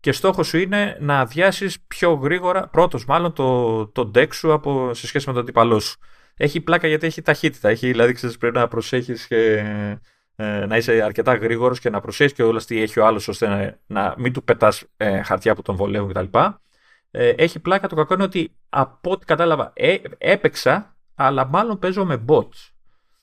και 0.00 0.12
στόχος 0.12 0.46
σου 0.46 0.58
είναι 0.58 0.96
να 1.00 1.20
αδειάσεις 1.20 1.80
πιο 1.80 2.12
γρήγορα, 2.12 2.68
πρώτος 2.68 3.04
μάλλον, 3.04 3.32
το, 3.32 3.86
το 3.86 4.10
deck 4.14 4.32
σου 4.32 4.52
από, 4.52 4.94
σε 4.94 5.06
σχέση 5.06 5.26
με 5.26 5.32
τον 5.32 5.42
αντίπαλό 5.42 5.80
σου. 5.80 5.98
Έχει 6.36 6.60
πλάκα 6.60 6.86
γιατί 6.86 7.06
έχει 7.06 7.22
ταχύτητα, 7.22 7.68
έχει, 7.68 7.86
δηλαδή 7.86 8.12
ξέρεις, 8.12 8.36
πρέπει 8.36 8.56
να 8.56 8.68
προσέχεις 8.68 9.26
και 9.26 9.64
ε, 10.36 10.66
να 10.66 10.76
είσαι 10.76 11.02
αρκετά 11.02 11.34
γρήγορος 11.34 11.80
και 11.80 11.90
να 11.90 12.00
προσέχεις 12.00 12.32
και 12.32 12.42
όλα 12.42 12.62
τι 12.66 12.82
έχει 12.82 13.00
ο 13.00 13.06
άλλος 13.06 13.28
ώστε 13.28 13.48
να, 13.48 13.78
να 13.86 14.14
μην 14.18 14.32
του 14.32 14.44
πετάς 14.44 14.84
ε, 14.96 15.22
χαρτιά 15.22 15.54
που 15.54 15.62
τον 15.62 15.76
βολεύουν 15.76 16.12
κτλ. 16.12 16.38
Ε, 17.10 17.28
έχει 17.28 17.58
πλάκα 17.60 17.88
το 17.88 17.94
κακό 17.94 18.14
είναι 18.14 18.22
ότι 18.22 18.56
από 18.68 19.10
ό,τι 19.10 19.24
κατάλαβα 19.24 19.72
ε, 19.74 19.96
έπαιξα, 20.18 20.96
αλλά 21.14 21.46
μάλλον 21.46 21.78
παίζω 21.78 22.04
με 22.04 22.24
bots 22.28 22.69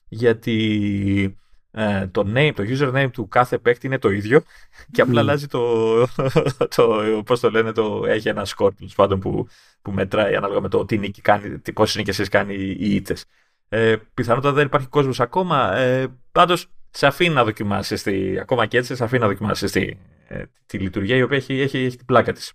γιατί 0.08 1.38
ε, 1.70 2.06
το 2.06 2.32
name, 2.34 2.52
το 2.54 2.62
username 2.66 3.08
του 3.12 3.28
κάθε 3.28 3.58
παίκτη 3.58 3.86
είναι 3.86 3.98
το 3.98 4.10
ίδιο 4.10 4.42
και 4.92 5.02
απλά 5.02 5.20
αλλάζει 5.20 5.46
το, 5.46 5.98
το, 6.76 7.02
πώς 7.26 7.40
το 7.40 7.50
λένε, 7.50 7.72
το, 7.72 8.02
έχει 8.06 8.28
ένα 8.28 8.44
σκορ 8.44 8.72
πάντων 8.94 9.20
που, 9.20 9.48
που 9.82 9.92
μετράει 9.92 10.34
ανάλογα 10.34 10.60
με 10.60 10.68
το 10.68 10.84
τι 10.84 10.98
νίκη 10.98 11.20
κάνει, 11.20 11.58
τι, 11.58 11.72
πόσες 11.72 11.96
νίκες 11.96 12.28
κάνει 12.28 12.54
οι 12.54 12.94
ήττες. 12.94 13.24
Ε, 13.68 13.96
πιθανότατα 14.14 14.54
δεν 14.54 14.66
υπάρχει 14.66 14.86
κόσμος 14.86 15.20
ακόμα. 15.20 15.76
Ε, 15.76 16.06
πάντως 16.32 16.68
σε 16.90 17.06
αφήνει 17.06 17.34
να 17.34 17.44
δοκιμάσει, 17.44 17.94
τη, 17.94 18.38
ακόμα 18.38 18.66
και 18.66 18.78
έτσι, 18.78 18.96
σε 18.96 19.04
αφήνει 19.04 19.20
να 19.22 19.28
δοκιμάσει 19.28 19.66
τη, 19.66 19.96
ε, 20.28 20.42
τη 20.66 20.78
λειτουργία 20.78 21.16
η 21.16 21.22
οποία 21.22 21.36
έχει, 21.36 21.60
έχει, 21.60 21.78
έχει 21.78 21.96
την 21.96 22.06
πλάκα 22.06 22.32
της. 22.32 22.52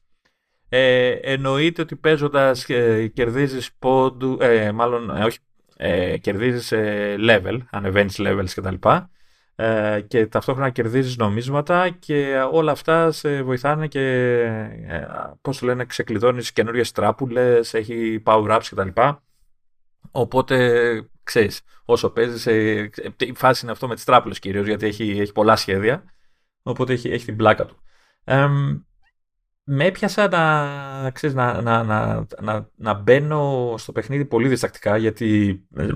Ε, 0.70 1.10
εννοείται 1.12 1.82
ότι 1.82 1.96
παίζοντας 1.96 2.70
ε, 2.70 3.08
κερδίζεις 3.08 3.74
πόντου, 3.80 4.38
ε, 4.42 4.72
μάλλον 4.72 5.18
ε, 5.18 5.24
όχι, 5.24 5.38
ε, 5.86 6.18
κερδίζεις 6.18 6.72
ε, 6.72 7.16
level, 7.20 7.60
ανεβαίνει 7.72 8.14
levels 8.18 8.50
κτλ. 8.56 8.76
Ε, 9.56 10.02
και 10.08 10.28
ταυτόχρονα 10.28 10.70
κερδίζεις 10.70 11.18
νομίσματα 11.18 11.90
και 11.90 12.48
όλα 12.52 12.72
αυτά 12.72 13.12
σε 13.12 13.44
βοηθάνε 13.44 13.88
και 13.88 14.02
ε, 14.88 15.08
πώς 15.42 15.60
το 15.60 15.66
λένε 15.66 15.86
ξεκλειδώνεις 15.86 16.52
καινούριες 16.52 16.92
τράπουλες, 16.92 17.74
έχει 17.74 18.24
power-ups 18.26 18.62
κτλ. 18.70 19.02
Οπότε 20.12 21.08
ξέρεις, 21.24 21.62
όσο 21.86 22.10
παίζεις, 22.10 22.48
ε, 22.48 22.90
η 23.18 23.34
φάση 23.34 23.60
είναι 23.64 23.72
αυτό 23.72 23.88
με 23.88 23.96
τις 23.96 24.04
τράπουλες 24.04 24.40
κυρίως 24.40 24.68
γιατί 24.68 24.86
έχει, 24.86 25.10
έχει 25.20 25.32
πολλά 25.32 25.56
σχέδια, 25.56 26.04
οπότε 26.64 26.94
έχει, 26.94 27.10
έχει 27.10 27.26
την 27.26 27.36
πλάκα 27.36 27.66
του. 27.66 27.78
Ε, 29.66 29.72
με 29.72 29.86
έπιασα 29.86 30.28
να, 30.28 31.12
ξέρεις, 31.12 31.36
να, 31.36 31.62
να, 31.62 31.84
να, 31.84 32.26
να, 32.42 32.70
να 32.76 32.94
μπαίνω 32.94 33.74
στο 33.78 33.92
παιχνίδι 33.92 34.26
πολύ 34.26 34.48
διστακτικά 34.48 34.98
γιατί 34.98 35.62
ε, 35.76 35.88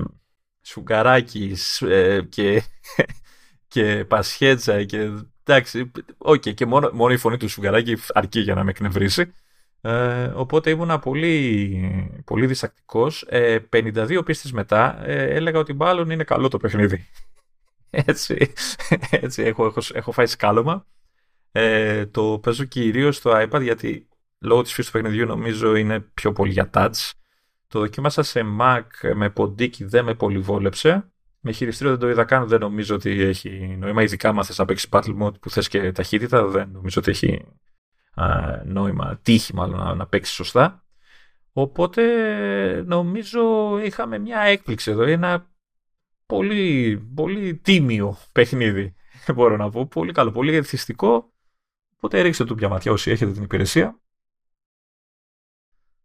σουγκαράκις 0.61 1.81
ε, 1.81 2.21
και 2.29 2.63
και 3.67 4.05
Πασχέτσα 4.05 4.83
και 4.83 5.11
εντάξει, 5.43 5.91
okay, 6.17 6.53
και 6.53 6.65
μόνο, 6.65 6.89
μόνο 6.93 7.13
η 7.13 7.17
φωνή 7.17 7.37
του 7.37 7.49
Σουγκαράκη 7.49 7.97
αρκεί 8.13 8.39
για 8.39 8.55
να 8.55 8.63
με 8.63 8.69
εκνευρίσει. 8.69 9.33
Ε, 9.81 10.23
οπότε 10.23 10.69
ήμουνα 10.69 10.99
πολύ, 10.99 12.21
πολύ 12.25 12.45
διστακτικός. 12.45 13.25
Ε, 13.29 13.59
52 13.73 14.21
πίστες 14.25 14.51
μετά 14.51 15.07
ε, 15.07 15.35
έλεγα 15.35 15.59
ότι 15.59 15.73
μάλλον 15.73 16.09
είναι 16.09 16.23
καλό 16.23 16.47
το 16.47 16.57
παιχνίδι. 16.57 17.07
έτσι, 17.89 18.53
έτσι 19.09 19.43
έχω, 19.43 19.65
έχω, 19.65 19.81
έχω 19.93 20.11
φάει 20.11 20.25
σκάλωμα. 20.25 20.85
Ε, 21.59 22.05
το 22.05 22.39
παίζω 22.41 22.63
κυρίως 22.63 23.15
στο 23.15 23.31
iPad 23.33 23.61
γιατί 23.61 24.07
λόγω 24.39 24.61
της 24.61 24.73
φύσης 24.73 24.91
του 24.91 24.97
παιχνιδιού 24.97 25.25
νομίζω 25.25 25.75
είναι 25.75 25.99
πιο 25.99 26.31
πολύ 26.31 26.51
για 26.51 26.69
touch. 26.73 27.11
Το 27.67 27.79
δοκίμασα 27.79 28.23
σε 28.23 28.41
Mac 28.59 28.83
με 29.15 29.29
ποντίκι, 29.29 29.83
δεν 29.83 30.05
με 30.05 30.13
πολύ 30.13 30.37
βόλεψε. 30.37 31.11
Με 31.39 31.51
χειριστήριο 31.51 31.91
δεν 31.91 32.01
το 32.01 32.09
είδα 32.09 32.23
καν, 32.23 32.47
δεν 32.47 32.59
νομίζω 32.59 32.95
ότι 32.95 33.21
έχει 33.21 33.75
νόημα. 33.79 34.01
Ειδικά 34.03 34.29
αν 34.29 34.43
θες 34.43 34.57
να 34.57 34.65
παίξεις 34.65 34.89
battle 34.91 35.17
mode 35.21 35.39
που 35.39 35.49
θες 35.49 35.67
και 35.67 35.91
ταχύτητα, 35.91 36.47
δεν 36.47 36.69
νομίζω 36.71 37.01
ότι 37.01 37.11
έχει 37.11 37.45
α, 38.13 38.25
νόημα, 38.65 39.19
τύχη 39.21 39.53
μάλλον 39.55 39.79
να, 39.79 39.95
να 39.95 40.07
παίξεις 40.07 40.35
σωστά. 40.35 40.85
Οπότε 41.51 42.03
νομίζω 42.85 43.41
είχαμε 43.83 44.17
μια 44.17 44.39
έκπληξη 44.39 44.91
εδώ, 44.91 45.03
ένα 45.03 45.49
πολύ, 46.25 46.97
πολύ 47.15 47.55
τίμιο 47.55 48.17
παιχνίδι, 48.31 48.95
μπορώ 49.35 49.57
να 49.57 49.69
πω. 49.69 49.87
Πολύ 49.87 50.11
καλό, 50.11 50.31
πολύ 50.31 50.55
εθιστικό. 50.55 51.31
Οπότε 51.97 52.21
ρίξτε 52.21 52.45
του 52.45 52.55
μια 52.55 52.69
ματιά 52.69 52.91
όσοι 52.91 53.11
έχετε 53.11 53.31
την 53.31 53.43
υπηρεσία. 53.43 53.99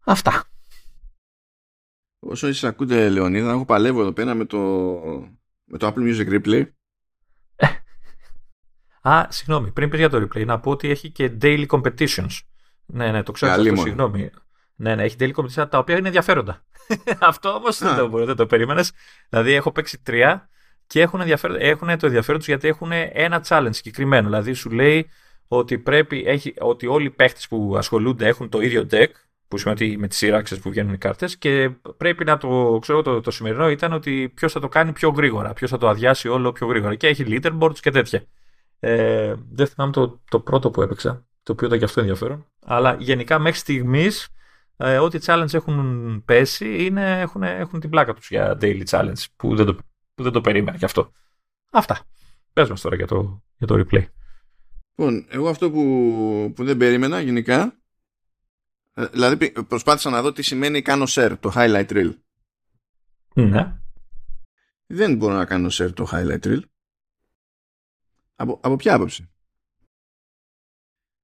Αυτά. 0.05 0.45
Όσο 2.19 2.47
εσείς 2.47 2.65
ακούτε 2.65 3.09
Λεωνίδα, 3.09 3.51
εγώ 3.51 3.65
παλεύω 3.65 4.01
εδώ 4.01 4.13
πέρα 4.13 4.35
με 4.35 4.45
το, 4.45 4.59
με 5.65 5.79
το 5.79 5.87
Apple 5.87 6.01
Music 6.01 6.41
Replay. 6.41 6.67
Α, 9.03 9.27
συγγνώμη, 9.29 9.71
πριν 9.71 9.89
πεις 9.89 9.99
για 9.99 10.09
το 10.09 10.17
replay, 10.17 10.47
να 10.47 10.61
πω 10.61 10.71
ότι 10.71 10.91
έχει 10.91 11.11
και 11.11 11.33
daily 11.43 11.67
competitions. 11.67 12.41
Ναι, 12.87 13.11
ναι, 13.11 13.23
το 13.23 13.33
ξέρω 13.33 13.53
αυτό, 13.53 13.77
συγγνώμη. 13.77 14.31
Ναι, 14.75 14.95
ναι, 14.95 15.03
έχει 15.03 15.17
daily 15.19 15.33
competitions 15.33 15.71
τα 15.71 15.79
οποία 15.79 15.97
είναι 15.97 16.07
ενδιαφέροντα. 16.07 16.65
αυτό 17.21 17.55
όμως 17.55 17.79
δεν 17.79 17.97
το, 17.97 18.25
δεν 18.25 18.37
το 18.37 18.47
περίμενες. 18.47 18.93
Δηλαδή, 19.29 19.53
έχω 19.53 19.73
παίξει 19.73 20.03
τρία 20.03 20.49
και 20.87 21.01
έχουν, 21.01 21.21
έχουν 21.59 21.99
το 21.99 22.07
ενδιαφέρον 22.07 22.39
τους 22.39 22.49
γιατί 22.49 22.69
έχουν 22.69 22.91
ένα 22.93 23.45
challenge 23.49 23.71
συγκεκριμένο. 23.71 24.27
Δηλαδή, 24.29 24.53
σου 24.53 24.71
λέει 24.71 25.11
ότι, 25.57 25.79
πρέπει, 25.79 26.23
έχει, 26.27 26.55
ότι 26.59 26.87
όλοι 26.87 27.07
οι 27.07 27.11
παίχτες 27.11 27.49
που 27.49 27.75
ασχολούνται 27.77 28.27
έχουν 28.27 28.49
το 28.49 28.61
ίδιο 28.61 28.87
deck 28.91 29.09
που 29.49 29.59
σημαίνει 29.59 29.85
ότι 29.85 29.99
με 29.99 30.09
τις 30.09 30.19
σειράξεις 30.19 30.59
που 30.59 30.71
βγαίνουν 30.71 30.93
οι 30.93 30.99
κάρτες. 30.99 31.39
Και 31.39 31.71
πρέπει 31.97 32.25
να 32.25 32.39
το 32.39 32.79
ξέρω, 32.81 33.03
το, 33.03 33.21
το 33.21 33.31
σημερινό 33.31 33.71
ήταν 33.71 33.93
ότι 33.93 34.33
ποιος 34.35 34.53
θα 34.53 34.61
το 34.61 34.69
κάνει 34.69 34.93
πιο 34.93 35.09
γρήγορα, 35.09 35.53
ποιος 35.53 35.71
θα 35.71 35.79
το 35.79 35.89
αδειάσει 35.89 36.29
όλο 36.29 36.53
πιο 36.53 36.67
γρήγορα. 36.67 36.95
Και 36.95 37.07
έχει 37.07 37.25
leaderboards 37.27 37.79
και 37.81 37.91
τέτοια. 37.91 38.25
Ε, 38.79 39.35
δεν 39.51 39.67
θυμάμαι 39.67 39.93
το, 39.93 40.21
το 40.31 40.41
πρώτο 40.41 40.71
που 40.71 40.83
έπαιξα, 40.83 41.27
το 41.43 41.53
οποίο 41.53 41.67
ήταν 41.67 41.79
και 41.79 41.85
αυτό 41.85 42.01
ενδιαφέρον. 42.01 42.47
Αλλά 42.65 42.97
γενικά 42.99 43.39
μέχρι 43.39 43.59
στιγμής, 43.59 44.29
ε, 44.77 44.99
ό,τι 44.99 45.19
challenge 45.25 45.55
έχουν 45.55 46.23
πέσει 46.25 46.85
είναι, 46.85 47.21
έχουν, 47.21 47.43
έχουν 47.43 47.81
την 47.81 47.91
πλάκα 47.91 48.15
τους 48.15 48.29
για 48.29 48.59
daily 48.61 48.83
challenge 48.89 49.25
που 49.37 49.57
δεν 49.57 49.67
το, 49.67 49.75
που 50.15 50.23
δεν 50.23 50.33
το 50.33 50.41
περίμενα 50.41 50.79
κι 50.79 50.85
αυτό. 50.85 51.13
Αυτά. 51.71 51.99
Πες 52.53 52.69
μας 52.69 52.81
τώρα 52.81 52.97
για 52.97 53.07
το, 53.07 53.43
για 53.57 53.67
το 53.67 53.75
replay. 53.75 54.05
Λοιπόν, 54.95 55.27
εγώ 55.29 55.49
αυτό 55.49 55.71
που, 55.71 56.53
που 56.55 56.65
δεν 56.65 56.77
περίμενα 56.77 57.21
γενικά 57.21 57.83
ε, 58.95 59.07
δηλαδή 59.07 59.51
προσπάθησα 59.51 60.11
να 60.11 60.23
δω 60.23 60.33
τι 60.33 60.43
σημαίνει 60.43 60.83
κάνω 60.83 61.05
share 61.09 61.37
το 61.41 61.53
highlight 61.55 61.89
reel. 61.89 62.15
Ναι. 63.35 63.77
Δεν 64.87 65.17
μπορώ 65.17 65.35
να 65.35 65.45
κάνω 65.45 65.69
share 65.73 65.93
το 65.95 66.09
highlight 66.13 66.45
reel. 66.45 66.61
Από, 68.35 68.61
από 68.63 68.77
ποια 68.77 68.95
άποψη; 68.95 69.31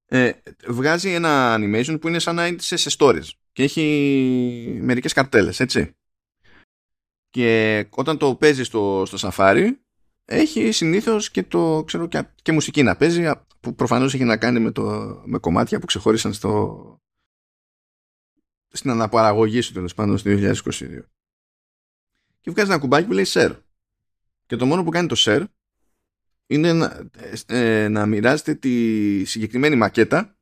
Ε, 0.04 0.32
βγάζει 0.66 1.12
ένα 1.12 1.54
animation 1.58 2.00
που 2.00 2.08
είναι 2.08 2.18
σαν 2.18 2.34
να 2.34 2.46
είναι 2.46 2.58
σε 2.60 2.96
stories 2.98 3.28
και 3.52 3.62
έχει 3.62 4.78
μερικές 4.80 5.12
καρτέλες, 5.12 5.60
έτσι. 5.60 5.96
Και 7.30 7.86
όταν 7.90 8.18
το 8.18 8.36
παίζει 8.36 8.64
στο, 8.64 9.02
στο 9.06 9.30
Safari 9.30 9.70
έχει 10.24 10.72
συνήθως 10.72 11.30
και, 11.30 11.42
το, 11.42 11.84
ξέρω, 11.86 12.06
και, 12.06 12.24
και 12.42 12.52
μουσική 12.52 12.82
να 12.82 12.96
παίζει 12.96 13.30
που 13.68 13.74
προφανώς 13.74 14.14
έχει 14.14 14.24
να 14.24 14.36
κάνει 14.36 14.60
με, 14.60 14.70
το, 14.70 14.82
με 15.26 15.38
κομμάτια 15.38 15.78
που 15.78 15.86
ξεχώρισαν 15.86 16.32
στο, 16.32 17.02
στην 18.68 18.90
αναπαραγωγή 18.90 19.60
σου 19.60 19.72
τέλος 19.72 19.94
πάντων 19.94 20.18
στο 20.18 20.30
2022. 20.30 21.02
Και 22.40 22.50
βγάζει 22.50 22.70
ένα 22.70 22.78
κουμπάκι 22.78 23.06
που 23.06 23.12
λέει 23.12 23.24
share. 23.28 23.56
Και 24.46 24.56
το 24.56 24.66
μόνο 24.66 24.84
που 24.84 24.90
κάνει 24.90 25.08
το 25.08 25.14
share 25.18 25.44
είναι 26.46 26.72
να, 26.72 27.10
ε, 27.46 27.88
να 27.88 28.06
μοιράζεται 28.06 28.54
τη 28.54 29.24
συγκεκριμένη 29.24 29.76
μακέτα 29.76 30.36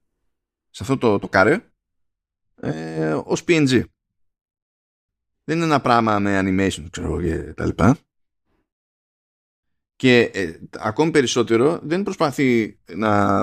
σε 0.71 0.83
αυτό 0.83 0.99
το, 0.99 1.19
το 1.19 1.29
κάρε 1.29 1.71
ε, 2.61 3.13
ως 3.13 3.45
PNG. 3.47 3.83
Δεν 5.45 5.57
είναι 5.57 5.65
ένα 5.65 5.81
πράγμα 5.81 6.19
με 6.19 6.41
animation 6.43 6.87
ξέρω 6.91 7.23
και 7.23 7.53
τα 7.53 7.67
λοιπά. 7.67 7.99
Και 9.97 10.21
ε, 10.21 10.61
ακόμη 10.79 11.11
περισσότερο 11.11 11.81
δεν 11.83 12.03
προσπαθεί 12.03 12.79
να 12.95 13.41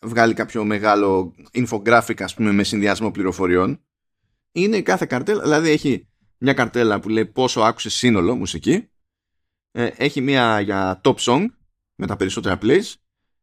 βγάλει 0.00 0.34
κάποιο 0.34 0.64
μεγάλο 0.64 1.34
infographic 1.52 2.22
ας 2.22 2.34
πούμε 2.34 2.52
με 2.52 2.62
συνδυασμό 2.62 3.10
πληροφοριών. 3.10 3.80
Είναι 4.52 4.82
κάθε 4.82 5.06
καρτέλα, 5.06 5.42
δηλαδή 5.42 5.70
έχει 5.70 6.08
μια 6.38 6.52
καρτέλα 6.52 7.00
που 7.00 7.08
λέει 7.08 7.26
πόσο 7.26 7.60
άκουσες 7.60 7.94
σύνολο 7.94 8.34
μουσική, 8.34 8.88
ε, 9.70 9.90
έχει 9.96 10.20
μια 10.20 10.60
για 10.60 11.00
top 11.04 11.14
song 11.14 11.46
με 11.94 12.06
τα 12.06 12.16
περισσότερα 12.16 12.58
plays, 12.62 12.94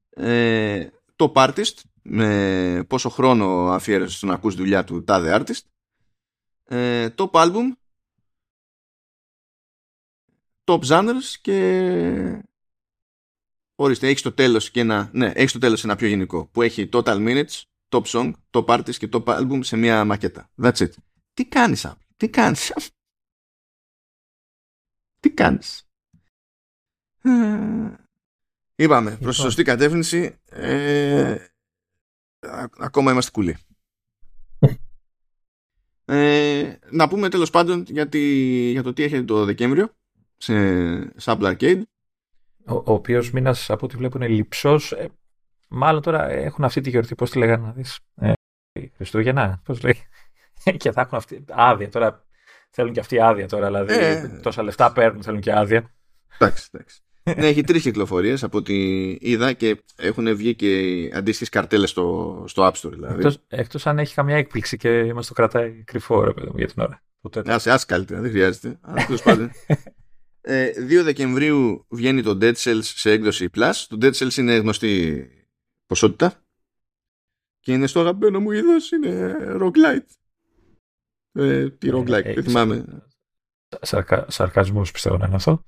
ε, 0.10 0.88
top 1.16 1.32
artist 1.34 1.74
με 2.02 2.84
πόσο 2.88 3.10
χρόνο 3.10 3.68
αφιέρωσε 3.72 4.18
στον 4.18 4.32
ακούς 4.32 4.56
δουλειά 4.56 4.84
του 4.84 5.04
τάδε 5.04 5.42
artist, 5.42 5.62
ε, 6.64 7.08
top 7.18 7.30
album, 7.32 7.72
top 10.68 10.80
genres 10.80 11.36
και 11.42 12.42
ορίστε, 13.76 14.08
έχει 14.08 14.18
στο 14.18 14.32
τέλος 14.32 14.72
και 14.72 14.80
ένα, 14.80 15.10
ναι, 15.14 15.32
έχει 15.36 15.48
στο 15.48 15.60
τέλος 15.60 15.84
ένα 15.84 15.96
πιο 15.96 16.08
γενικό 16.08 16.48
που 16.48 16.62
έχει 16.62 16.90
total 16.92 17.04
minutes, 17.04 17.62
top 17.90 18.04
song, 18.04 18.32
top 18.50 18.66
artist 18.66 18.96
και 18.96 19.10
top 19.12 19.24
album 19.24 19.60
σε 19.64 19.78
μια 19.78 20.06
μακέτα. 20.06 20.50
That's 20.62 20.78
it. 20.78 20.90
Τι 21.34 21.46
κάνεις, 21.46 21.86
Apple. 21.88 22.06
Τι 22.18 22.30
κάνεις; 22.30 22.74
Τι 25.20 25.30
κάνεις; 25.30 25.90
Είπαμε, 28.76 29.10
προς 29.10 29.18
τη 29.18 29.20
λοιπόν. 29.20 29.34
σωστή 29.34 29.64
κατεύθυνση 29.64 30.40
ε, 30.46 31.36
ακόμα 32.78 33.12
είμαστε 33.12 33.32
κουλοί. 33.32 33.58
Ε, 36.10 36.80
να 36.92 37.08
πούμε 37.08 37.30
τέλος 37.30 37.50
πάντων 37.50 37.86
για, 37.88 38.10
για 38.72 38.84
το 38.84 38.94
τι 38.94 39.04
έχετε 39.04 39.24
το 39.24 39.46
Δεκέμβριο 39.46 39.97
σε, 40.38 41.20
σε 41.20 41.38
Apple 41.38 41.56
Arcade. 41.56 41.82
Ο, 42.66 42.74
ο 42.74 42.84
οποίος 42.86 43.32
μήνας 43.32 43.70
από 43.70 43.86
ό,τι 43.86 43.98
βλέπω 43.98 44.18
είναι 44.18 44.28
λυψός. 44.28 44.92
Ε, 44.92 45.10
Μάλλον 45.68 46.02
τώρα 46.02 46.30
έχουν 46.30 46.64
αυτή 46.64 46.82
τη 46.82 46.90
γιορτή, 46.90 47.16
πώς 47.16 47.32
τη 47.32 47.38
λέγανε 47.38 47.66
να 47.66 47.72
δεις. 47.72 48.00
Ε, 48.16 48.34
Χριστούγεννα, 48.96 49.62
πώς 49.66 49.84
λέει. 49.84 49.96
και 50.78 50.92
θα 50.92 51.02
έχουν 51.02 51.18
αυτή 51.18 51.46
άδεια 51.50 51.90
τώρα. 51.90 52.26
Θέλουν 52.70 52.94
και 52.94 53.00
αυτή 53.00 53.20
άδεια 53.20 53.48
τώρα, 53.48 53.66
δηλαδή 53.66 53.94
ε, 53.94 54.40
τόσα 54.42 54.64
λεφτά 54.64 54.92
παίρνουν, 54.92 55.24
θέλουν 55.24 55.40
και 55.40 55.54
άδεια. 55.54 55.94
Εντάξει, 56.40 56.70
εντάξει. 56.72 57.02
ναι, 57.24 57.48
έχει 57.48 57.64
τρεις 57.64 57.82
κυκλοφορίες 57.82 58.44
από 58.44 58.58
ό,τι 58.58 58.76
είδα 59.20 59.54
και 59.54 59.84
έχουν 59.96 60.36
βγει 60.36 60.56
και 60.56 60.70
αντίστοιχες 61.14 61.50
καρτέλες 61.50 61.90
στο, 61.90 62.44
στο 62.48 62.68
App 62.68 62.82
Store. 62.82 62.92
Δηλαδή. 62.92 63.38
Εκτός, 63.48 63.88
αν 63.88 64.00
έχει 64.00 64.14
καμιά 64.14 64.36
έκπληξη 64.36 64.78
και 64.78 65.14
μας 65.14 65.28
το 65.28 65.34
κρατάει 65.34 65.84
κρυφό, 65.84 66.24
ρε 66.24 66.34
παιδί 66.34 66.48
μου, 66.48 66.58
για 66.58 66.68
την 66.68 66.84
ώρα. 66.84 67.02
Α, 67.54 67.60
σε 67.60 67.86
καλύτερα, 67.88 68.22
δεν 68.22 68.32
χρειάζεται. 68.32 68.80
Αλλά 68.82 69.06
τέλος 69.06 69.22
πάντων. 69.22 69.52
Ε, 70.50 70.72
2 70.78 71.04
Δεκεμβρίου 71.04 71.86
βγαίνει 71.90 72.22
το 72.24 72.38
Dead 72.42 72.54
Cells 72.54 72.80
σε 72.82 73.12
έκδοση 73.12 73.50
Plus. 73.56 73.72
Το 73.88 73.98
Dead 74.02 74.12
Cells 74.12 74.38
είναι 74.38 74.56
γνωστή 74.56 75.28
ποσότητα. 75.86 76.42
Και 77.60 77.74
είναι 77.74 77.88
στο 77.88 78.00
αγαπημένο 78.00 78.40
μου 78.40 78.52
είδος, 78.52 78.92
είναι 78.92 79.36
roguelite. 79.62 80.06
Ε, 81.32 81.70
τι 81.70 81.90
roguelite, 81.92 82.26
ε, 82.26 82.34
δεν 82.34 82.44
θυμάμαι. 82.44 82.86
Σαρκα, 83.82 84.26
σαρκασμός 84.30 84.92
πιστεύω 84.92 85.18
να 85.18 85.26
είναι 85.26 85.36
αυτό. 85.36 85.66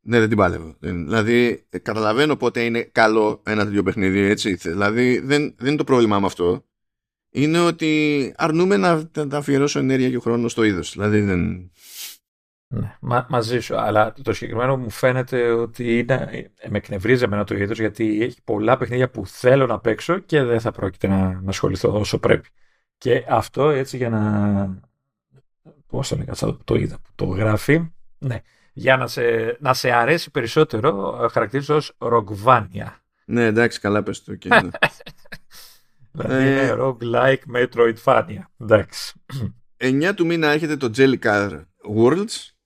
Ναι, 0.00 0.18
δεν 0.18 0.28
την 0.28 0.36
πάλευω. 0.36 0.76
Δηλαδή, 0.80 1.66
καταλαβαίνω 1.82 2.36
πότε 2.36 2.64
είναι 2.64 2.82
καλό 2.82 3.42
ένα 3.44 3.64
τέτοιο 3.64 3.82
παιχνίδι, 3.82 4.20
έτσι. 4.20 4.54
Δηλαδή, 4.54 5.18
δεν, 5.18 5.54
δεν 5.58 5.68
είναι 5.68 5.76
το 5.76 5.84
πρόβλημά 5.84 6.20
με 6.20 6.26
αυτό. 6.26 6.64
Είναι 7.30 7.60
ότι 7.60 8.32
αρνούμε 8.36 8.76
να, 8.76 9.10
να 9.14 9.38
αφιερώσω 9.38 9.78
ενέργεια 9.78 10.10
και 10.10 10.18
χρόνο 10.18 10.48
στο 10.48 10.62
είδος. 10.62 10.92
Δηλαδή, 10.92 11.20
δεν. 11.20 11.70
Ναι, 12.70 12.96
μα, 13.00 13.26
μαζί 13.28 13.60
σου. 13.60 13.76
Αλλά 13.76 14.12
το 14.22 14.32
συγκεκριμένο 14.32 14.76
μου 14.76 14.90
φαίνεται 14.90 15.50
ότι 15.50 15.98
είναι, 15.98 16.50
με 16.68 16.78
εκνευρίζει 16.78 17.24
εμένα 17.24 17.44
το 17.44 17.54
είδο 17.54 17.72
γιατί 17.72 18.22
έχει 18.22 18.42
πολλά 18.44 18.76
παιχνίδια 18.76 19.10
που 19.10 19.26
θέλω 19.26 19.66
να 19.66 19.80
παίξω 19.80 20.18
και 20.18 20.42
δεν 20.42 20.60
θα 20.60 20.70
πρόκειται 20.70 21.06
να, 21.06 21.40
να 21.42 21.48
ασχοληθώ 21.48 21.98
όσο 21.98 22.18
πρέπει. 22.18 22.48
Και 22.98 23.24
αυτό 23.28 23.68
έτσι 23.68 23.96
για 23.96 24.08
να. 24.08 24.86
Πώς 25.86 26.08
το 26.08 26.16
λέγα, 26.16 26.34
το 26.64 26.74
είδα 26.74 26.98
που 27.02 27.10
το 27.14 27.24
γράφει. 27.24 27.92
Ναι, 28.18 28.40
για 28.72 28.96
να 28.96 29.06
σε, 29.06 29.56
να 29.60 29.74
σε 29.74 29.90
αρέσει 29.90 30.30
περισσότερο, 30.30 31.28
χαρακτηρίζω 31.32 31.76
ως 31.76 31.94
Ρογβάνια. 31.98 33.02
Ναι, 33.24 33.44
εντάξει, 33.44 33.80
καλά 33.80 34.02
πες 34.02 34.24
το. 34.24 34.34
Και... 34.34 34.48
Ναι. 34.48 34.60
δηλαδή 36.12 36.46
είναι 36.46 36.76
roguelike 36.78 37.42
Metroidvania. 37.56 38.42
Εντάξει. 38.60 39.12
9 39.78 40.12
του 40.16 40.26
μήνα 40.26 40.48
έρχεται 40.48 40.76
το 40.76 40.90
Jellycar 40.96 41.60
Worlds. 41.96 42.57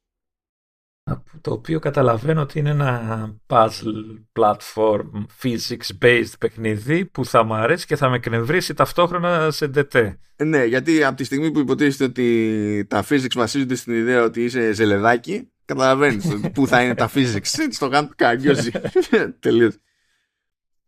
Το 1.41 1.53
οποίο 1.53 1.79
καταλαβαίνω 1.79 2.41
ότι 2.41 2.59
είναι 2.59 2.71
ένα 2.71 3.35
puzzle 3.47 4.25
platform 4.41 5.27
physics 5.43 6.05
based 6.05 6.33
παιχνίδι 6.39 7.05
που 7.05 7.25
θα 7.25 7.45
μου 7.45 7.55
αρέσει 7.55 7.87
και 7.87 7.97
θα 7.97 8.09
με 8.09 8.17
εκνευρίσει 8.17 8.75
ταυτόχρονα 8.75 9.51
σε 9.51 9.71
DT. 9.75 10.15
Ναι, 10.45 10.65
γιατί 10.65 11.05
από 11.05 11.17
τη 11.17 11.25
στιγμή 11.25 11.51
που 11.51 11.59
υποτίθεται 11.59 12.05
ότι 12.05 12.87
τα 12.89 13.05
physics 13.09 13.35
βασίζονται 13.35 13.75
στην 13.75 13.95
ιδέα 13.95 14.23
ότι 14.23 14.45
είσαι 14.45 14.73
ζελεδάκι, 14.73 15.53
Καταλαβαίνεις 15.65 16.51
πού 16.55 16.67
θα 16.67 16.83
είναι 16.83 16.95
τα 16.95 17.11
physics. 17.15 17.67
Στο 17.71 17.87
γάμο 17.87 18.09
του 18.09 18.15
Καγκιόζη. 18.17 18.71
Τελείως. 19.41 19.77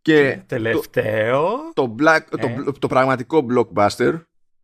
Και 0.01 0.39
τελευταίο. 0.45 1.71
Το, 1.73 1.95
black, 1.99 2.19
το, 2.29 2.47
ε. 2.47 2.71
το, 2.79 2.87
πραγματικό 2.87 3.45
blockbuster. 3.49 4.21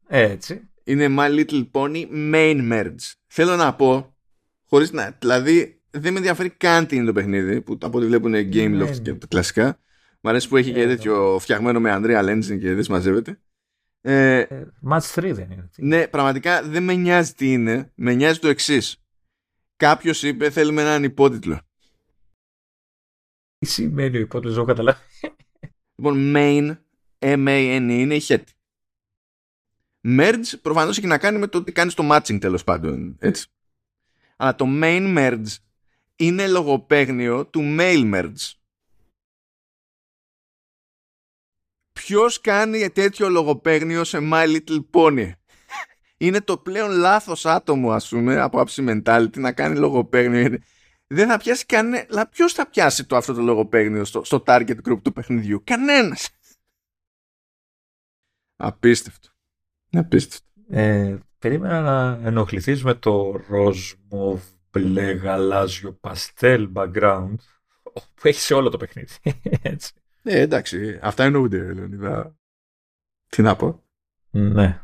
Έτσι. 0.07 0.69
Είναι 0.83 1.07
My 1.17 1.29
Little 1.29 1.69
Pony 1.71 2.05
Main 2.33 2.71
Merge. 2.71 3.11
Θέλω 3.27 3.55
να 3.55 3.75
πω, 3.75 4.10
χωρίς 4.71 4.91
να. 4.91 5.17
Δηλαδή, 5.19 5.81
δεν 5.89 6.11
με 6.11 6.17
ενδιαφέρει 6.17 6.49
καν 6.49 6.85
τι 6.85 6.95
είναι 6.95 7.05
το 7.05 7.13
παιχνίδι, 7.13 7.61
που 7.61 7.77
από 7.81 7.97
ό,τι 7.97 8.07
βλέπουν 8.07 8.33
Game 8.33 8.81
Loft 8.81 9.01
και 9.01 9.13
τα 9.13 9.27
κλασικά. 9.27 9.79
Μ' 10.21 10.27
αρέσει 10.27 10.47
που 10.47 10.57
έχει 10.57 10.73
και 10.73 10.81
ε, 10.81 10.87
τέτοιο 10.87 11.37
φτιαγμένο 11.39 11.79
με 11.79 11.99
Unreal 12.01 12.29
Engine 12.29 12.59
και 12.59 12.73
δεν 12.73 12.83
συμμαζεύεται. 12.83 13.41
Ε, 14.01 14.45
Match 14.89 15.13
3 15.15 15.31
δεν 15.33 15.51
είναι. 15.51 15.69
Ναι, 15.77 16.07
πραγματικά 16.07 16.63
δεν 16.63 16.83
με 16.83 16.93
νοιάζει 16.93 17.33
τι 17.33 17.51
είναι. 17.51 17.91
Με 17.95 18.13
νοιάζει 18.13 18.39
το 18.39 18.47
εξής 18.47 19.01
κάποιος 19.81 20.23
είπε 20.23 20.49
θέλουμε 20.49 20.81
έναν 20.81 21.03
υπότιτλο. 21.03 21.61
Τι 23.57 23.65
σημαίνει 23.65 24.17
ο 24.17 24.19
υπότιτλος, 24.19 24.55
δεν 24.55 24.65
καταλάβει. 24.65 24.99
Λοιπόν, 25.95 26.33
main, 26.35 26.77
M-A-N-E, 27.19 27.97
είναι 27.99 28.15
η 28.15 28.21
head. 28.27 28.43
Merge 30.03 30.59
προφανώς 30.61 30.97
έχει 30.97 31.07
να 31.07 31.17
κάνει 31.17 31.37
με 31.37 31.47
το 31.47 31.57
ότι 31.57 31.71
κάνεις 31.71 31.93
το 31.93 32.09
matching 32.11 32.39
τέλος 32.39 32.63
πάντων, 32.63 33.15
έτσι. 33.19 33.50
Αλλά 34.41 34.55
το 34.55 34.65
main 34.67 35.17
merge 35.17 35.55
είναι 36.15 36.47
λογοπαίγνιο 36.47 37.45
του 37.45 37.75
mail 37.79 38.13
merge. 38.13 38.51
Ποιος 41.91 42.41
κάνει 42.41 42.89
τέτοιο 42.89 43.29
λογοπαίγνιο 43.29 44.03
σε 44.03 44.17
My 44.21 44.61
Little 44.61 44.85
Pony; 44.91 45.31
Είναι 46.17 46.41
το 46.41 46.57
πλέον 46.57 46.91
λάθος 46.91 47.45
άτομο 47.45 47.91
ας 47.91 48.09
πούμε 48.09 48.39
από 48.39 48.61
άψη 48.61 48.85
mentality 48.87 49.37
να 49.37 49.53
κάνει 49.53 49.77
λογοπαίγνιο. 49.77 50.57
Δεν 51.07 51.27
θα 51.27 51.37
πιάσει 51.37 51.65
κανένα 51.65 52.05
αλλά 52.09 52.27
ποιος 52.27 52.53
θα 52.53 52.69
πιάσει 52.69 53.05
το 53.05 53.15
αυτό 53.15 53.33
το 53.33 53.41
λογοπαίγνιο 53.41 54.05
στο, 54.05 54.23
στο 54.23 54.43
target 54.45 54.77
group 54.87 55.01
του 55.01 55.13
παιχνιδιού; 55.13 55.61
Κανένας. 55.63 56.29
Απίστευτο. 58.55 59.29
Απίστευτο. 59.91 60.49
Ε, 60.69 61.17
περίμενα 61.41 61.81
να 61.81 62.27
ενοχληθείς 62.27 62.83
με 62.83 62.93
το 62.93 63.31
ροζ 63.47 63.93
μπλε 64.71 65.11
γαλάζιο 65.11 65.93
παστέλ 65.93 66.69
background 66.73 67.35
που 67.93 68.27
έχεις 68.27 68.41
σε 68.41 68.53
όλο 68.53 68.69
το 68.69 68.77
παιχνίδι 68.77 69.13
έτσι. 69.61 69.93
Ε, 70.23 70.39
εντάξει, 70.39 70.99
αυτά 71.01 71.23
εννοούνται, 71.23 71.73
Λεωνίδα. 71.73 72.35
Τι 73.27 73.41
να 73.41 73.55
πω. 73.55 73.83
Ναι. 74.31 74.81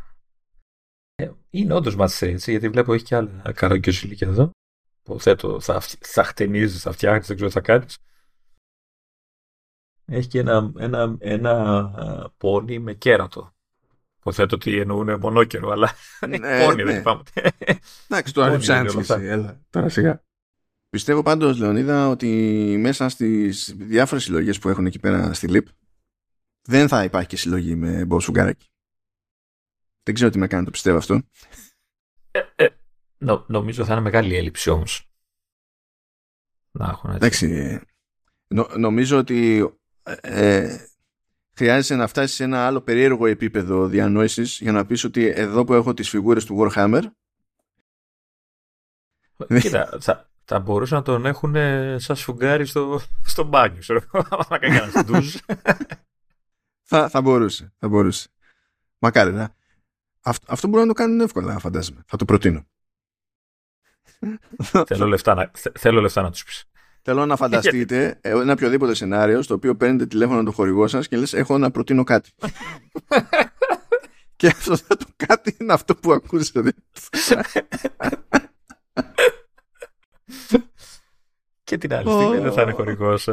Ε, 1.16 1.32
είναι 1.50 1.74
όντως 1.74 1.96
μάτι 1.96 2.26
έτσι, 2.28 2.52
γιατί 2.52 2.70
βλέπω 2.70 2.94
έχει 2.94 3.04
και 3.04 3.16
άλλα 3.16 3.52
καραγκιόζηλικια 3.52 4.28
εδώ. 4.28 4.52
Υποθέτω 5.00 5.60
θα, 5.60 5.82
θα 6.00 6.24
χτενίζεις, 6.24 6.82
θα 6.82 6.92
φτιάχνεις, 6.92 7.28
δεν 7.28 7.36
ξέρω 7.36 7.50
τι 7.50 7.56
θα 7.56 7.62
κάνεις. 7.62 7.98
Έχει 10.06 10.28
και 10.28 10.40
ένα, 10.40 10.72
ένα, 10.78 11.16
ένα 11.20 12.34
πόνι 12.38 12.80
με 12.80 12.94
κέρατο. 12.94 13.57
Υποθέτω 14.28 14.56
ότι 14.56 14.80
εννοούν 14.80 15.20
μονόκερο, 15.20 15.70
αλλά 15.70 15.92
ναι, 16.28 16.38
πόνι 16.66 16.84
ναι. 16.84 16.92
δεν 16.92 17.02
πάμε. 17.02 17.24
Εντάξει, 18.08 18.34
το 18.34 18.42
αρρυψάντσι. 18.42 19.06
Έλα, 19.10 19.62
τώρα 19.70 19.90
σιγά. 19.90 20.24
Πιστεύω 20.90 21.24
πάντως, 21.24 21.60
Λεωνίδα, 21.60 22.10
ότι 22.10 22.28
μέσα 22.80 23.10
στις 23.10 23.76
διάφορες 23.78 24.24
συλλογές 24.24 24.60
που 24.60 24.70
έχουν 24.70 24.86
εκεί 24.86 25.00
πέρα 25.00 25.34
στη 25.34 25.48
ΛΥΠ 25.48 25.68
δεν 26.62 26.88
θα 26.88 27.04
υπάρχει 27.04 27.28
και 27.28 27.38
συλλογή 27.38 27.76
με 27.76 28.06
μποσουγκάρακι. 28.06 28.66
Δεν 30.04 30.14
ξέρω 30.14 30.30
τι 30.30 30.38
με 30.38 30.48
κάνει 30.48 30.66
το 30.66 30.72
πιστεύω 30.72 30.98
αυτό. 30.98 31.22
Ε, 32.32 32.42
ε, 32.56 32.68
νο, 33.18 33.46
νομίζω 33.48 33.86
θα 33.86 33.94
είναι 33.94 34.02
μεγάλη 34.02 34.36
έλλειψη 34.36 34.70
όμως. 34.70 35.10
Να 36.72 36.86
έχουν 36.86 37.10
έτσι. 37.10 37.46
Εντάξει, 37.46 37.80
νο, 38.48 38.68
νομίζω 38.78 39.18
ότι 39.18 39.70
ε, 40.04 40.78
χρειάζεσαι 41.58 41.96
να 41.96 42.08
φτάσεις 42.08 42.36
σε 42.36 42.44
ένα 42.44 42.66
άλλο 42.66 42.82
περίεργο 42.82 43.26
επίπεδο 43.26 43.88
διανόησης 43.88 44.60
για 44.60 44.72
να 44.72 44.86
πεις 44.86 45.04
ότι 45.04 45.28
εδώ 45.36 45.64
που 45.64 45.74
έχω 45.74 45.94
τις 45.94 46.10
φιγούρες 46.10 46.46
του 46.46 46.58
Warhammer 46.60 47.04
Κοίτα, 49.60 49.98
θα, 50.02 50.30
θα 50.44 50.60
μπορούσαν 50.60 50.98
να 50.98 51.04
τον 51.04 51.26
έχουν 51.26 51.56
σαν 52.00 52.16
σφουγγάρι 52.16 52.66
στο, 52.66 53.00
στο 53.26 53.44
μπάνιο. 53.44 53.82
να 54.50 54.58
κάνει 54.58 54.76
ένα 54.76 55.22
θα, 56.84 57.10
θα 57.10 57.22
μπορούσε, 57.22 57.74
θα 57.78 57.88
μπορούσε. 57.88 58.30
Μακάρι, 59.00 59.34
να. 59.34 59.56
Αυτό, 60.22 60.46
αυτό 60.50 60.68
μπορούν 60.68 60.88
να 60.88 60.94
το 60.94 61.02
κάνουν 61.02 61.20
εύκολα, 61.20 61.60
φαντάζομαι. 61.60 62.04
Θα 62.08 62.18
το 62.18 62.26
προτείνω. 62.26 62.68
θέλω, 64.88 65.06
λεφτά 65.06 65.34
να, 65.34 65.52
θέλω 65.80 66.02
λεφτά 66.02 66.22
να 66.22 66.32
τους 66.32 66.44
πεις. 66.44 66.66
Θέλω 67.10 67.26
να 67.26 67.36
φανταστείτε 67.36 68.18
ένα 68.22 68.54
οποιοδήποτε 68.54 68.94
σενάριο 68.94 69.42
στο 69.42 69.54
οποίο 69.54 69.76
παίρνετε 69.76 70.06
τηλέφωνο 70.06 70.44
το 70.44 70.52
χορηγό 70.52 70.88
σας 70.88 71.08
και 71.08 71.18
λες 71.18 71.34
έχω 71.34 71.58
να 71.58 71.72
προτείνω 71.72 72.04
κάτι. 72.04 72.32
και 74.36 74.48
αυτό 74.48 74.78
το 74.88 75.06
κάτι 75.16 75.58
είναι 75.60 75.74
αυτό 75.74 75.96
που 75.96 76.12
ακούσατε. 76.12 76.74
και 81.64 81.78
την 81.78 81.94
άλλη 81.94 82.12
στιγμή 82.12 82.38
δεν 82.38 82.52
θα 82.52 82.62
είναι 82.62 82.72
χορηγός 82.72 83.30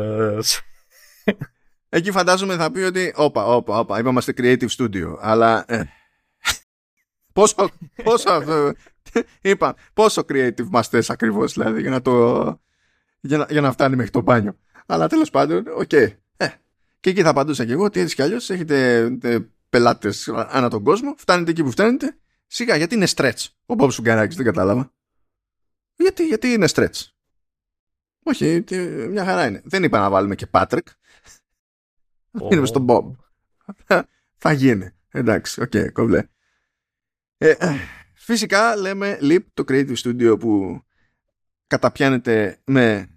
Εκεί 1.89 2.11
φαντάζομαι 2.11 2.57
θα 2.57 2.71
πει 2.71 2.81
ότι 2.81 3.13
όπα, 3.17 3.47
όπα, 3.47 3.79
όπα, 3.79 3.99
είμαστε 3.99 4.33
creative 4.37 4.69
studio, 4.79 5.17
αλλά 5.21 5.65
ε, 5.69 5.85
Πόσο, 7.33 7.69
πόσο, 8.05 8.43
είπα, 9.43 9.75
πόσο 9.95 10.23
creative 10.29 10.59
είμαστε 10.59 11.03
ακριβώς 11.07 11.53
δηλαδή 11.53 11.81
για 11.81 11.91
να, 11.91 12.03
το, 12.03 12.45
για, 13.25 13.39
να, 13.39 13.47
για 13.51 13.61
να 13.61 13.73
φτάνει 13.73 13.97
μέχρι 13.97 14.11
το 14.11 14.21
μπάνιο. 14.21 14.59
Αλλά 14.87 15.09
τέλος 15.09 15.31
πάντων, 15.31 15.65
οκ. 15.77 15.89
Okay. 15.91 16.09
Ε, 16.37 16.49
και 17.01 17.11
εκεί 17.11 17.23
θα 17.23 17.29
απαντούσα 17.29 17.65
και 17.65 17.73
εγώ 17.73 17.85
ότι 17.85 18.01
έτσι 18.01 18.15
κι 18.15 18.23
αλλιώς 18.23 18.51
έχετε 18.51 19.03
ε, 19.23 19.39
πελάτες 19.69 20.29
ανά 20.29 20.71
τον 20.71 20.85
κόσμο, 20.85 21.15
φτάνετε 21.17 21.51
εκεί 21.51 21.63
που 21.63 21.71
φτάνετε. 21.71 22.19
Σιγά, 22.47 22.77
γιατί 22.77 22.95
είναι 22.95 23.07
stretch. 23.15 23.47
Ο 23.67 23.75
Μπομπ 23.79 23.93
Σφουγγαράκης, 23.93 24.37
δεν 24.37 24.45
κατάλαβα. 24.45 24.93
Γιατί, 25.97 26.27
γιατί 26.27 26.49
είναι 26.49 26.69
stretch. 26.73 27.03
Όχι, 28.23 28.65
μια 29.11 29.25
χαρά 29.25 29.47
είναι. 29.47 29.63
Δεν 29.65 29.83
είπα 29.83 29.99
να 29.99 30.11
βάλουμε 30.11 30.35
και 30.35 30.47
Patrick. 30.51 30.79
Oh. 32.41 32.67
στον 32.67 32.87
Bob. 32.89 33.11
θα 34.37 34.53
γίνει. 34.53 34.91
Εντάξει, 35.11 35.61
οκ, 35.63 35.71
okay, 35.75 35.93
κοβλέ. 35.93 36.29
Ε, 37.37 37.55
φυσικά 38.15 38.77
λέμε 38.77 39.19
Leap, 39.21 39.45
το 39.55 39.65
creative 39.69 39.97
studio 39.97 40.37
που 40.39 40.83
καταπιάνεται 41.67 42.61
με 42.65 42.93
ε, 42.93 43.14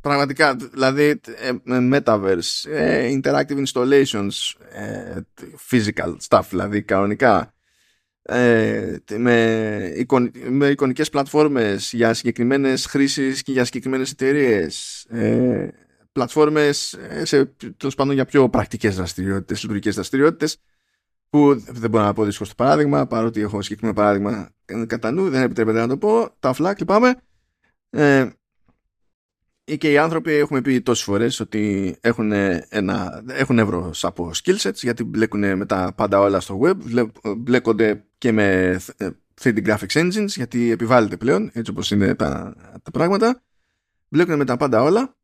πραγματικά, 0.00 0.56
δηλαδή 0.56 1.20
ε, 1.36 1.50
metaverse, 1.66 2.64
interactive 3.20 3.64
installations, 3.66 4.30
physical 5.70 6.16
stuff, 6.28 6.42
δηλαδή 6.50 6.82
κανονικά 6.82 7.54
ε, 8.32 8.96
με, 9.16 9.92
εικον, 9.96 10.30
με 10.48 10.66
εικονικές 10.66 11.08
πλατφόρμες 11.08 11.92
για 11.92 12.14
συγκεκριμένες 12.14 12.86
χρήσεις 12.86 13.42
και 13.42 13.52
για 13.52 13.64
συγκεκριμένες 13.64 14.10
εταιρείες. 14.10 15.04
Ε, 15.08 15.68
πλατφόρμες 16.12 16.92
ε, 16.92 17.24
σε, 17.24 17.44
τέλος 17.76 17.94
πάντων 17.94 18.14
για 18.14 18.24
πιο 18.24 18.48
πρακτικές 18.48 18.96
δραστηριότητες, 18.96 19.60
λειτουργικές 19.60 19.94
δραστηριότητες 19.94 20.56
που 21.30 21.54
δεν 21.54 21.90
μπορώ 21.90 22.04
να 22.04 22.12
πω 22.12 22.24
δύσκολο 22.24 22.48
στο 22.48 22.64
παράδειγμα 22.64 23.06
παρότι 23.06 23.40
έχω 23.40 23.62
συγκεκριμένο 23.62 23.96
παράδειγμα 23.96 24.50
κατά 24.86 25.10
νου, 25.10 25.30
δεν 25.30 25.42
επιτρέπεται 25.42 25.78
να 25.78 25.88
το 25.88 25.98
πω, 25.98 26.28
τα 26.40 26.52
φλά 26.52 26.74
και 26.74 26.84
πάμε. 26.84 27.14
Ε, 27.90 28.28
και 29.76 29.90
οι 29.90 29.98
άνθρωποι 29.98 30.32
έχουμε 30.32 30.60
πει 30.60 30.80
τόσες 30.80 31.04
φορές 31.04 31.40
ότι 31.40 31.96
έχουν, 32.00 32.32
ένα, 32.68 33.22
έχουν 33.28 33.58
εύρος 33.58 34.04
από 34.04 34.30
skill 34.42 34.56
sets 34.56 34.74
γιατί 34.74 35.04
μπλέκουν 35.04 35.56
με 35.56 35.66
τα 35.66 35.92
πάντα 35.96 36.20
όλα 36.20 36.40
στο 36.40 36.60
web, 36.62 37.06
μπλέκονται 37.36 38.04
και 38.18 38.32
με 38.32 38.80
3D 39.40 39.56
ε, 39.56 39.62
graphics 39.64 39.92
engines 39.92 40.26
γιατί 40.26 40.70
επιβάλλεται 40.70 41.16
πλέον 41.16 41.50
έτσι 41.52 41.70
όπως 41.70 41.90
είναι 41.90 42.14
τα, 42.14 42.54
τα 42.82 42.90
πράγματα. 42.90 43.42
Μπλέκουν 44.08 44.36
με 44.36 44.44
τα 44.44 44.56
πάντα 44.56 44.82
όλα 44.82 45.16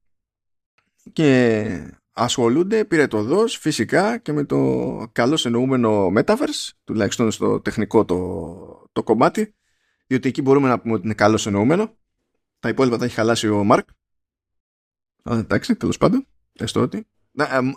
και 1.13 2.01
ασχολούνται 2.13 2.85
πυρετοδός 2.85 3.57
φυσικά 3.57 4.19
και 4.19 4.33
με 4.33 4.45
το 4.45 5.11
καλό 5.13 5.43
εννοούμενο 5.45 6.13
metaverse 6.17 6.71
τουλάχιστον 6.85 7.31
στο 7.31 7.61
τεχνικό 7.61 8.05
το, 8.05 8.89
το 8.93 9.03
κομμάτι 9.03 9.55
διότι 10.07 10.29
εκεί 10.29 10.43
μπορούμε 10.43 10.69
να 10.69 10.81
πούμε 10.81 10.95
ότι 10.95 11.05
είναι 11.05 11.15
καλό 11.15 11.45
εννοούμενο. 11.47 11.97
Τα 12.59 12.69
υπόλοιπα 12.69 12.99
τα 12.99 13.05
έχει 13.05 13.15
χαλάσει 13.15 13.49
ο 13.49 13.65
Μάρκ 13.65 13.89
εντάξει 15.31 15.77
τέλος 15.77 15.97
πάντων 15.97 16.27
έστω 16.53 16.81
ότι 16.81 17.07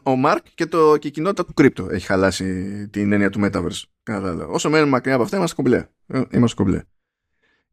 ο 0.03 0.15
Μάρκ 0.15 0.45
και, 0.55 0.65
το, 0.65 0.97
και 0.97 1.07
η 1.07 1.11
κοινότητα 1.11 1.45
του 1.45 1.53
κρύπτο 1.53 1.87
έχει 1.89 2.05
χαλάσει 2.05 2.87
την 2.89 3.11
έννοια 3.11 3.29
του 3.29 3.39
Metaverse. 3.43 3.81
Όσο 4.47 4.69
μένουμε 4.69 4.89
μακριά 4.89 5.13
από 5.13 5.23
αυτά, 5.23 5.37
είμαστε 5.37 5.55
κομπλέ. 5.55 5.87
Ε, 6.07 6.21
είμαστε 6.31 6.63
κομπλέ. 6.63 6.83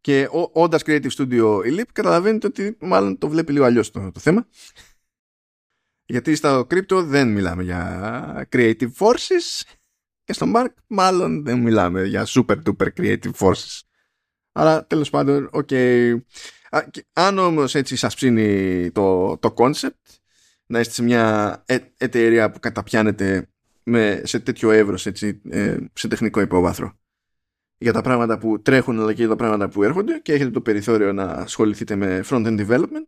Και 0.00 0.28
όντας 0.52 0.82
Creative 0.86 1.10
Studio 1.16 1.62
η 1.66 1.74
Leap, 1.78 1.88
καταλαβαίνετε 1.92 2.46
ότι 2.46 2.76
μάλλον 2.80 3.18
το 3.18 3.28
βλέπει 3.28 3.52
λίγο 3.52 3.64
αλλιώς 3.64 3.90
το, 3.90 4.10
το 4.12 4.20
θέμα. 4.20 4.46
Γιατί 6.04 6.34
στο 6.34 6.64
crypto 6.68 7.02
δεν 7.02 7.32
μιλάμε 7.32 7.62
για 7.62 8.48
creative 8.50 8.92
forces 8.98 9.62
και 10.24 10.32
στο 10.32 10.52
Mark 10.54 10.72
μάλλον 10.86 11.44
δεν 11.44 11.58
μιλάμε 11.58 12.04
για 12.04 12.26
super 12.28 12.56
duper 12.62 12.88
creative 12.96 13.32
forces. 13.38 13.80
Αλλά 14.52 14.86
τέλος 14.86 15.10
πάντων, 15.10 15.48
οκ. 15.52 15.68
Okay. 15.70 16.16
Αν 17.12 17.38
όμως 17.38 17.74
έτσι 17.74 17.96
σας 17.96 18.14
ψήνει 18.14 18.90
το, 18.90 19.36
το 19.38 19.54
concept, 19.56 20.18
να 20.66 20.80
είστε 20.80 20.92
σε 20.92 21.02
μια 21.02 21.62
ε, 21.66 21.78
εταιρεία 21.96 22.50
που 22.50 22.60
καταπιάνεται 22.60 23.48
με, 23.82 24.22
σε 24.24 24.40
τέτοιο 24.40 24.70
εύρος, 24.70 25.06
έτσι, 25.06 25.40
ε, 25.48 25.76
σε 25.92 26.08
τεχνικό 26.08 26.40
υπόβαθρο. 26.40 26.98
Για 27.78 27.92
τα 27.92 28.02
πράγματα 28.02 28.38
που 28.38 28.62
τρέχουν 28.62 29.00
αλλά 29.00 29.12
και 29.12 29.20
για 29.20 29.28
τα 29.28 29.36
πράγματα 29.36 29.68
που 29.68 29.82
έρχονται 29.82 30.18
και 30.18 30.32
έχετε 30.32 30.50
το 30.50 30.60
περιθώριο 30.60 31.12
να 31.12 31.24
ασχοληθείτε 31.24 31.96
με 31.96 32.24
front-end 32.24 32.66
development. 32.66 33.06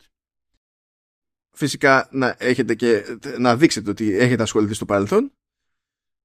Φυσικά 1.51 2.09
να, 2.10 2.36
έχετε 2.39 2.74
και, 2.74 3.18
να 3.39 3.56
δείξετε 3.56 3.90
ότι 3.90 4.16
έχετε 4.16 4.43
ασχοληθεί 4.43 4.74
στο 4.74 4.85
παρελθόν 4.85 5.32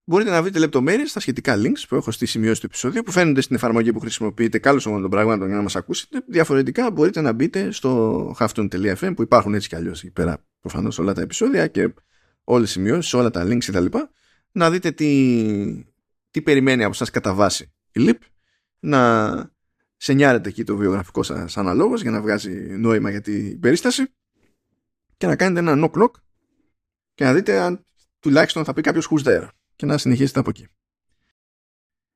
μπορείτε 0.04 0.30
να 0.30 0.42
βρείτε 0.42 0.60
λεπτομέρειες 0.60 1.10
στα 1.10 1.20
σχετικά 1.20 1.56
links 1.58 1.84
που 1.88 1.96
έχω 1.96 2.12
στη 2.12 2.26
σημειώση 2.26 2.60
του 2.60 2.66
επεισόδου 2.66 3.04
που 3.04 3.12
φαίνονται 3.12 3.42
στην 3.42 3.56
εφαρμογή 3.56 3.92
που 3.92 4.00
χρησιμοποιείτε 4.00 4.60
κάλος 4.60 4.86
όλων 4.86 5.02
των 5.02 5.10
πραγμάτων 5.10 5.48
για 5.48 5.56
να 5.56 5.62
μας 5.62 5.76
ακούσετε. 5.76 6.24
Διαφορετικά 6.28 6.92
μπορείτε 6.92 7.22
να 7.22 7.32
μπείτε 7.32 7.72
στο 7.72 8.36
halftone.fm 8.40 9.14
που 9.16 9.22
υπάρχουν 9.22 9.54
έτσι 9.54 9.68
κι 9.68 9.76
αλλιώς 9.76 10.04
εκεί 10.04 10.12
πέρα 10.12 10.46
προφανώς 10.60 11.00
όλα 11.00 11.14
τα 11.14 11.22
επεισόδια 11.22 11.68
και 11.68 11.94
όλες 12.44 12.70
οι 12.70 12.72
σημειώσεις, 12.72 13.14
όλα 13.14 13.30
τα 13.30 13.46
links 13.46 13.66
κτλ. 13.66 13.86
Να 14.52 14.72
δείτε 14.72 14.92
τι, 14.92 15.86
τι 16.32 16.42
περιμένει 16.42 16.84
από 16.84 16.94
σας 16.94 17.10
κατά 17.10 17.34
βάση 17.34 17.74
η 17.92 18.10
LIP, 18.10 18.18
να 18.80 19.52
σενιάρετε 19.98 20.50
εκεί 20.50 20.64
το 20.64 20.76
βιογραφικό 20.76 21.24
σας 21.24 21.58
αναλόγως 21.58 22.02
για 22.02 22.12
να 22.12 22.22
βγάζει 22.22 22.52
νόημα 22.78 23.10
για 23.10 23.22
την 23.22 23.60
περίσταση. 23.60 24.04
Και 25.18 25.28
να 25.28 25.36
κάνετε 25.36 25.60
ένα 25.60 25.86
knock 25.86 26.02
knock 26.02 26.12
και 27.14 27.24
να 27.24 27.34
δείτε 27.34 27.60
αν 27.60 27.86
τουλάχιστον 28.20 28.64
θα 28.64 28.74
πει 28.74 28.82
κάποιος 28.82 29.10
who's 29.12 29.24
there 29.24 29.48
και 29.76 29.86
να 29.86 29.98
συνεχίσετε 29.98 30.40
από 30.40 30.50
εκεί. 30.50 30.68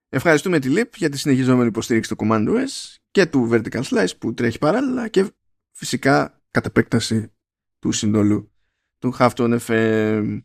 Ευχαριστούμε 0.09 0.59
τη 0.59 0.73
LIP 0.75 0.95
για 0.95 1.09
τη 1.09 1.17
συνεχιζόμενη 1.17 1.67
υποστήριξη 1.67 2.15
του 2.15 2.25
Command 2.25 2.47
OS 2.49 2.95
και 3.11 3.25
του 3.25 3.49
Vertical 3.51 3.81
Slice 3.81 4.17
που 4.19 4.33
τρέχει 4.33 4.57
παράλληλα 4.57 5.07
και 5.07 5.31
φυσικά 5.71 6.41
κατ' 6.51 6.65
επέκταση 6.65 7.31
του 7.79 7.91
συνόλου 7.91 8.51
του 8.97 9.15
Halftone 9.19 9.59
FM 9.67 10.41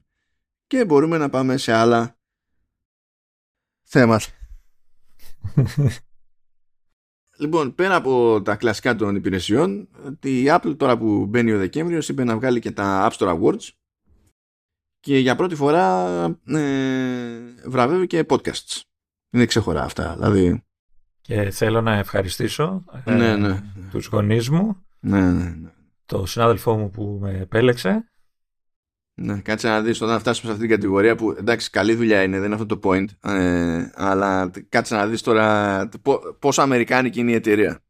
και 0.66 0.84
μπορούμε 0.84 1.18
να 1.18 1.28
πάμε 1.28 1.56
σε 1.56 1.72
άλλα 1.72 2.18
θέματα. 3.82 4.26
λοιπόν, 7.42 7.74
πέρα 7.74 7.94
από 7.94 8.42
τα 8.42 8.56
κλασικά 8.56 8.96
των 8.96 9.16
υπηρεσιών, 9.16 9.88
η 10.22 10.44
Apple 10.46 10.74
τώρα 10.76 10.98
που 10.98 11.26
μπαίνει 11.26 11.52
ο 11.52 11.58
Δεκέμβριος 11.58 12.08
είπε 12.08 12.24
να 12.24 12.36
βγάλει 12.36 12.60
και 12.60 12.70
τα 12.70 13.10
App 13.10 13.16
Store 13.16 13.40
Awards 13.40 13.68
και 15.02 15.18
για 15.18 15.36
πρώτη 15.36 15.54
φορά 15.54 16.06
ε, 16.46 17.38
βραβεύει 17.66 18.06
και 18.06 18.26
podcasts. 18.28 18.80
Είναι 19.30 19.46
ξεχωρά 19.46 19.82
αυτά, 19.82 20.14
δηλαδή... 20.14 20.64
Και 21.20 21.50
θέλω 21.50 21.80
να 21.80 21.92
ευχαριστήσω 21.98 22.84
ε, 23.04 23.14
ναι, 23.14 23.36
ναι. 23.36 23.62
τους 23.90 24.06
γονείς 24.06 24.48
μου. 24.48 24.76
Ναι, 25.00 25.20
ναι, 25.20 25.44
ναι 25.44 25.72
το 26.12 26.26
συνάδελφό 26.26 26.76
μου 26.76 26.90
που 26.90 27.18
με 27.20 27.38
επέλεξε. 27.38 28.06
Ναι, 29.14 29.40
κάτσε 29.40 29.68
να 29.68 29.80
δεις 29.80 30.00
όταν 30.00 30.18
φτάσουμε 30.18 30.46
σε 30.46 30.52
αυτή 30.52 30.66
την 30.66 30.76
κατηγορία 30.76 31.16
που 31.16 31.30
εντάξει 31.38 31.70
καλή 31.70 31.94
δουλειά 31.94 32.22
είναι, 32.22 32.36
δεν 32.36 32.44
είναι 32.44 32.54
αυτό 32.54 32.78
το 32.78 32.80
point 32.82 33.30
ε, 33.30 33.90
αλλά 33.94 34.50
κάτσε 34.68 34.94
να 34.94 35.06
δεις 35.06 35.22
τώρα 35.22 35.88
πόσο 36.38 36.62
αμερικάνικη 36.62 37.20
είναι 37.20 37.30
η 37.30 37.34
εταιρεία. 37.34 37.82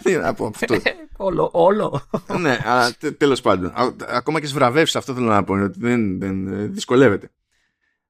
από 0.22 0.46
αυτό. 0.46 0.76
όλο, 1.16 1.48
όλο. 1.52 2.02
ναι, 2.40 2.58
αλλά 2.64 2.96
τέλος 3.18 3.40
πάντων. 3.40 3.72
Ακόμα 4.06 4.40
και 4.40 4.46
σβραβεύσεις 4.46 4.96
αυτό 4.96 5.14
θέλω 5.14 5.26
να 5.26 5.44
πω 5.44 5.54
ότι 5.54 5.78
δεν, 5.78 6.18
δεν 6.18 6.46
ε, 6.46 6.66
δυσκολεύεται. 6.66 7.30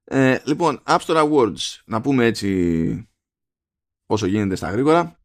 Ε, 0.05 0.39
λοιπόν, 0.45 0.83
App 0.87 0.99
Store 0.99 1.31
Awards, 1.31 1.81
να 1.85 2.01
πούμε 2.01 2.25
έτσι 2.25 3.09
όσο 4.07 4.27
γίνεται 4.27 4.55
στα 4.55 4.71
γρήγορα. 4.71 5.19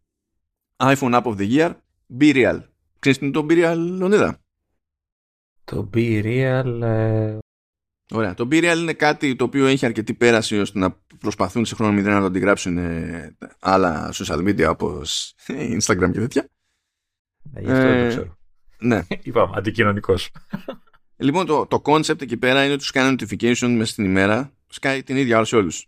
iPhone 0.78 1.14
App 1.14 1.24
of 1.24 1.38
the 1.38 1.58
Year, 1.58 1.74
Be 2.20 2.34
Real. 2.34 2.62
Ξέρεις 3.00 3.18
τι 3.18 3.26
είναι 3.26 3.34
το 3.34 3.46
Be 3.50 3.54
Real, 3.54 3.76
Λονίδα; 3.78 4.40
Το 5.64 5.90
Be 5.94 6.24
Real... 6.24 6.82
Ε... 6.82 7.38
Ωραία. 8.12 8.34
Το 8.34 8.48
Be 8.52 8.64
Real 8.64 8.78
είναι 8.78 8.94
κάτι 8.94 9.36
το 9.36 9.44
οποίο 9.44 9.66
έχει 9.66 9.86
αρκετή 9.86 10.14
πέραση 10.14 10.60
ώστε 10.60 10.80
να 10.80 10.92
προσπαθούν 11.20 11.66
σε 11.66 11.76
χρόνο 11.76 11.94
μηδέν 11.94 12.14
να 12.14 12.20
το 12.20 12.26
αντιγράψουν 12.26 12.78
ε, 12.78 13.38
άλλα 13.60 14.14
social 14.14 14.38
media 14.38 14.68
όπως 14.70 15.36
Instagram 15.48 16.12
και 16.12 16.20
τέτοια. 16.20 16.50
Ναι, 17.44 17.62
γι' 17.62 17.72
αυτό 17.72 17.84
δεν 17.84 17.98
το 17.98 18.04
ε, 18.04 18.08
ξέρω. 18.08 18.38
Ναι. 18.80 19.02
Είπαμε, 19.24 19.54
αντικοινωνικός. 19.58 20.30
Λοιπόν, 21.20 21.46
το, 21.46 21.66
το 21.66 21.82
concept 21.86 22.22
εκεί 22.22 22.38
πέρα 22.38 22.64
είναι 22.64 22.74
ότι 22.74 22.84
σου 22.84 22.92
κάνει 22.92 23.16
notification 23.20 23.76
μέσα 23.78 23.92
στην 23.92 24.06
ημέρα, 24.06 24.54
σκάει 24.68 25.04
την 25.04 25.18
ίδια 25.18 25.36
ώρα 25.36 25.46
σε 25.46 25.56
όλους. 25.56 25.88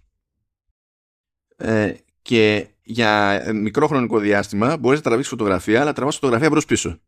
Ε, 1.56 1.94
και 2.22 2.68
για 2.82 3.41
μικρό 3.54 3.88
χρονικό 3.88 4.20
διάστημα 4.20 4.78
μπορείς 4.78 4.98
να 4.98 5.04
τραβήξεις 5.04 5.32
φωτογραφία, 5.32 5.82
αλλά 5.82 5.94
τραβάς 5.94 6.16
φωτογραφία 6.16 6.50
προς 6.50 6.66
πίσω. 6.66 7.00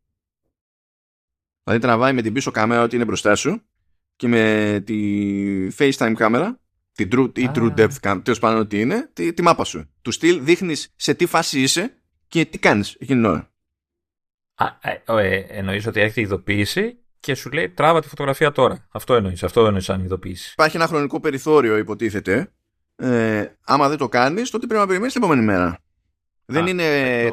Δηλαδή 1.64 1.82
τραβάει 1.82 2.12
με 2.12 2.22
την 2.22 2.32
πίσω 2.32 2.50
κάμερα 2.50 2.82
ότι 2.82 2.96
είναι 2.96 3.04
μπροστά 3.04 3.34
σου 3.34 3.62
και 4.16 4.28
με 4.28 4.82
τη 4.86 4.98
FaceTime 5.78 6.12
κάμερα, 6.16 6.60
την 6.92 7.08
True, 7.12 7.38
ή 7.38 7.50
True 7.54 7.74
Depth 7.76 8.00
Cam, 8.00 8.20
τέλος 8.24 8.38
πάντων 8.38 8.60
ότι 8.60 8.80
είναι, 8.80 9.10
τη, 9.12 9.32
τη 9.32 9.42
μάπα 9.42 9.64
σου. 9.64 9.90
Του 10.02 10.10
στυλ 10.10 10.44
δείχνεις 10.44 10.92
σε 10.96 11.14
τι 11.14 11.26
φάση 11.26 11.60
είσαι 11.60 11.94
και 12.28 12.44
τι 12.44 12.58
κάνεις 12.58 12.94
εκείνη 12.98 13.20
την 13.20 13.30
ώρα. 13.30 13.52
ε, 14.80 15.22
ε, 15.22 15.44
εννοείς 15.48 15.86
ότι 15.86 16.00
έχει 16.00 16.20
ειδοποίηση 16.20 16.96
και 17.20 17.34
σου 17.34 17.50
λέει 17.50 17.68
τράβα 17.70 18.00
τη 18.00 18.08
φωτογραφία 18.08 18.52
τώρα. 18.52 18.88
Αυτό 18.90 19.14
εννοείς, 19.14 19.42
αυτό 19.42 19.66
εννοείς 19.66 19.84
σαν 19.84 20.04
ειδοποίηση. 20.04 20.50
Υπάρχει 20.52 20.76
ένα 20.76 20.86
χρονικό 20.86 21.20
περιθώριο 21.20 21.76
υποτίθεται 21.76 22.52
ε, 22.96 23.44
άμα 23.64 23.88
δεν 23.88 23.98
το 23.98 24.08
κάνεις 24.08 24.50
τότε 24.50 24.66
πρέπει 24.66 24.80
να 24.80 24.86
περιμένεις 24.86 25.12
την 25.12 25.22
επόμενη 25.22 25.44
μέρα 25.46 25.78
δεν 26.44 26.66
είναι 26.66 26.86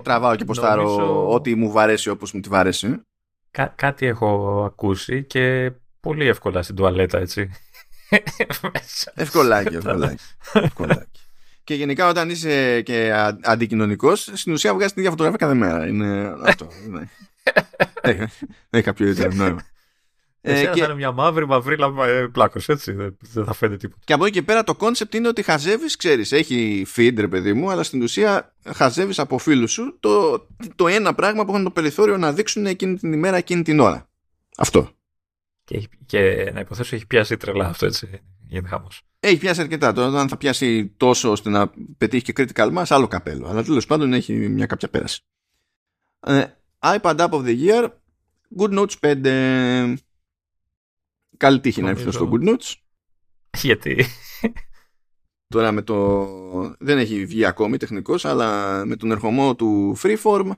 τραβάω 0.03 0.35
και 0.35 0.45
ποστάρω 0.45 0.83
νομίζω... 0.83 1.33
ό,τι 1.33 1.55
μου 1.55 1.71
βαρέσει 1.71 2.09
όπως 2.09 2.33
μου 2.33 2.39
τη 2.39 2.49
βαρέσει 2.49 3.01
Κά- 3.51 3.73
κάτι 3.75 4.05
έχω 4.05 4.63
ακούσει 4.65 5.23
και 5.23 5.71
πολύ 5.99 6.27
εύκολα 6.27 6.61
στην 6.63 6.75
τουαλέτα 6.75 7.19
έτσι 7.19 7.49
ευκολάκι, 9.13 9.75
ευκολάκι, 9.75 10.23
ευκολάκι. 10.53 11.19
Και 11.63 11.75
γενικά 11.75 12.07
όταν 12.07 12.29
είσαι 12.29 12.81
και 12.81 13.13
αντικοινωνικός, 13.41 14.29
στην 14.33 14.53
ουσία 14.53 14.73
βγάζεις 14.73 14.91
την 14.91 14.99
ίδια 15.01 15.11
φωτογραφία 15.11 15.47
κάθε 15.47 15.59
μέρα. 15.59 15.87
Είναι 15.87 16.35
αυτό. 16.43 16.67
Ναι. 16.89 17.09
Δεν 18.01 18.29
έχει 18.69 18.83
κάποιο 18.83 19.07
ιδιαίτερο 19.07 19.35
νόημα. 19.35 19.61
Ε, 20.41 20.65
και... 20.65 20.79
θα 20.79 20.85
είναι 20.85 20.95
μια 20.95 21.11
μαύρη 21.11 21.47
μαυρίλα 21.47 21.93
ε, 22.05 22.27
πλάκος, 22.31 22.69
έτσι. 22.69 22.93
Δεν 23.19 23.45
θα 23.45 23.53
φαίνεται 23.53 23.77
τίποτα. 23.77 24.01
Και 24.05 24.13
από 24.13 24.25
εκεί 24.25 24.33
και 24.33 24.41
πέρα 24.41 24.63
το 24.63 24.75
concept 24.75 25.13
είναι 25.13 25.27
ότι 25.27 25.41
χαζεύεις, 25.41 25.95
ξέρεις, 25.95 26.31
έχει 26.31 26.85
feed 26.95 27.13
ρε 27.17 27.27
παιδί 27.27 27.53
μου, 27.53 27.71
αλλά 27.71 27.83
στην 27.83 28.01
ουσία 28.01 28.53
χαζεύεις 28.73 29.19
από 29.19 29.37
φίλους 29.37 29.71
σου 29.71 29.97
το, 29.99 30.45
το 30.75 30.87
ένα 30.87 31.15
πράγμα 31.15 31.45
που 31.45 31.51
έχουν 31.51 31.63
το 31.63 31.71
περιθώριο 31.71 32.17
να 32.17 32.33
δείξουν 32.33 32.65
εκείνη 32.65 32.95
την 32.95 33.13
ημέρα, 33.13 33.37
εκείνη 33.37 33.61
την 33.61 33.79
ώρα. 33.79 34.09
Αυτό. 34.57 34.89
Και, 35.69 35.89
και 36.05 36.51
να 36.53 36.59
υποθέσω 36.59 36.95
έχει 36.95 37.07
πιάσει 37.07 37.37
τρελά 37.37 37.65
αυτό, 37.65 37.85
έτσι. 37.85 38.21
γίνεται 38.47 38.67
χαμός. 38.67 39.01
Έχει 39.19 39.37
πιάσει 39.37 39.61
αρκετά. 39.61 39.93
Τώρα, 39.93 40.19
αν 40.19 40.27
θα 40.27 40.37
πιάσει 40.37 40.87
τόσο 40.97 41.31
ώστε 41.31 41.49
να 41.49 41.71
πετύχει 41.97 42.31
και 42.31 42.33
critical 42.35 42.77
mass, 42.77 42.85
άλλο 42.87 43.07
καπέλο. 43.07 43.47
Αλλά 43.47 43.63
τέλος 43.63 43.85
πάντων 43.85 44.13
έχει 44.13 44.33
μια 44.33 44.65
κάποια 44.65 44.89
πέραση. 44.89 45.21
Ε, 46.19 46.45
iPad 46.79 47.15
App 47.15 47.29
of 47.29 47.43
the 47.45 47.67
Year, 47.67 47.89
Good 48.57 48.79
Notes 48.79 48.93
5. 48.99 49.95
Καλή 51.37 51.59
τύχη 51.59 51.81
να 51.81 51.89
έρθει 51.89 52.11
στο 52.11 52.31
Good 52.33 52.49
Notes. 52.49 52.73
Γιατί; 53.57 54.05
Τώρα 55.53 55.71
με 55.71 55.81
το. 55.81 56.27
Δεν 56.79 56.97
έχει 56.97 57.25
βγει 57.25 57.45
ακόμη 57.45 57.77
τεχνικός, 57.77 58.25
αλλά 58.25 58.85
με 58.85 58.95
τον 58.95 59.11
ερχομό 59.11 59.55
του 59.55 59.97
Freeform. 60.01 60.51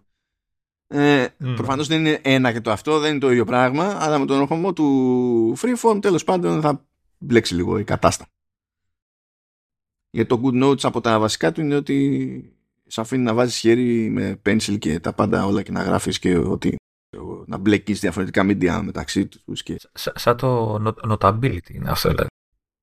Ε, 0.93 1.25
mm. 1.25 1.53
Προφανώς 1.55 1.87
δεν 1.87 1.99
είναι 1.99 2.19
ένα 2.21 2.51
και 2.51 2.61
το 2.61 2.71
αυτό, 2.71 2.99
δεν 2.99 3.11
είναι 3.11 3.19
το 3.19 3.31
ίδιο 3.31 3.45
πράγμα, 3.45 3.97
αλλά 3.99 4.17
με 4.19 4.25
τον 4.25 4.41
ερχομό 4.41 4.73
του 4.73 5.57
Freeform 5.57 6.01
τέλος 6.01 6.23
πάντων 6.23 6.61
θα 6.61 6.85
μπλέξει 7.17 7.55
λίγο 7.55 7.79
η 7.79 7.83
κατάσταση. 7.83 8.29
Για 10.09 10.25
το 10.25 10.41
Good 10.43 10.63
Notes 10.63 10.83
από 10.83 11.01
τα 11.01 11.19
βασικά 11.19 11.51
του 11.51 11.61
είναι 11.61 11.75
ότι 11.75 12.55
σε 12.87 13.01
αφήνει 13.01 13.23
να 13.23 13.33
βάζεις 13.33 13.57
χέρι 13.57 14.09
με 14.09 14.41
pencil 14.45 14.77
και 14.79 14.99
τα 14.99 15.13
πάντα 15.13 15.45
όλα 15.45 15.61
και 15.61 15.71
να 15.71 15.83
γράφεις 15.83 16.19
και 16.19 16.37
ότι 16.37 16.75
να 17.45 17.57
μπλέκεις 17.57 17.99
διαφορετικά 17.99 18.45
media 18.45 18.81
μεταξύ 18.83 19.27
τους 19.27 19.63
και... 19.63 19.79
Σαν 19.93 20.37
το 20.37 20.75
notability 21.09 21.69
είναι 21.69 21.89
αυτό 21.89 22.09
δηλαδή. 22.09 22.29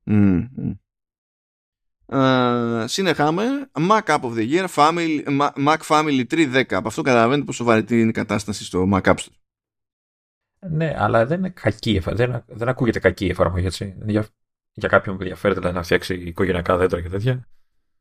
Mm, 0.06 0.48
mm. 0.60 0.76
Uh, 2.12 2.84
συνεχάμε. 2.86 3.44
Mac 3.72 4.02
App 4.04 4.20
of 4.20 4.34
the 4.34 4.50
Year 4.52 4.66
Family, 4.74 5.38
Mac 5.66 5.76
Family 5.88 6.24
310 6.30 6.64
από 6.70 6.88
αυτό 6.88 7.02
καταλαβαίνετε 7.02 7.44
πόσο 7.44 7.64
βαρετή 7.64 8.00
είναι 8.00 8.08
η 8.08 8.12
κατάσταση 8.12 8.64
στο 8.64 8.88
Mac 8.92 9.02
App 9.02 9.14
Store. 9.14 9.38
Ναι 10.70 10.94
αλλά 10.98 11.26
δεν 11.26 11.38
είναι 11.38 11.50
κακή 11.50 11.98
δεν, 11.98 12.44
δεν 12.46 12.68
ακούγεται 12.68 12.98
κακή 12.98 13.26
εφαρμογή 13.26 13.66
έτσι. 13.66 13.94
Για, 14.06 14.26
για 14.72 14.88
κάποιον 14.88 15.16
που 15.16 15.22
ενδιαφέρεται 15.22 15.58
δηλαδή, 15.58 15.76
να 15.76 15.82
φτιάξει 15.82 16.14
οικογενειακά 16.14 16.76
δέντρα 16.76 17.02
και 17.02 17.08
τέτοια. 17.08 17.48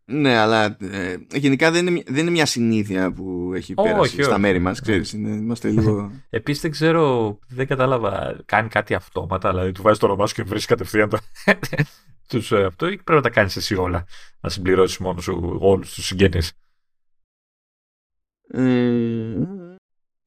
Ναι, 0.09 0.37
αλλά 0.37 0.77
ε, 0.79 1.15
γενικά 1.33 1.71
δεν 1.71 1.87
είναι, 1.87 2.03
δεν 2.07 2.21
είναι 2.21 2.31
μια 2.31 2.45
συνήθεια 2.45 3.11
που 3.11 3.51
έχει 3.55 3.73
πέρασει 3.73 3.99
όχι, 3.99 4.23
στα 4.23 4.37
μέρη 4.37 4.59
μας, 4.59 4.81
ξέρεις, 4.81 5.13
είναι, 5.13 5.29
είμαστε 5.29 5.69
λίγο... 5.69 6.11
Επίσης 6.29 6.61
δεν 6.61 6.71
ξέρω, 6.71 7.37
δεν 7.47 7.67
κατάλαβα, 7.67 8.41
κάνει 8.45 8.67
κάτι 8.67 8.93
αυτόματα, 8.93 9.49
δηλαδή 9.49 9.71
του 9.71 9.81
βάζει 9.81 9.99
το 9.99 10.05
όνομά 10.05 10.27
σου 10.27 10.35
και 10.35 10.43
βρίσκει 10.43 10.67
κατευθείαν 10.67 11.09
το... 11.09 11.17
τους, 12.27 12.51
ε, 12.51 12.63
αυτό 12.63 12.87
ή 12.87 12.95
πρέπει 12.95 13.11
να 13.11 13.21
τα 13.21 13.29
κάνεις 13.29 13.55
εσύ 13.55 13.75
όλα, 13.75 14.07
να 14.39 14.49
συμπληρώσεις 14.49 14.97
μόνος 14.97 15.23
σου 15.23 15.57
όλους 15.59 15.93
τους 15.93 16.05
συγγενείς. 16.05 16.51
Ε... 18.47 19.35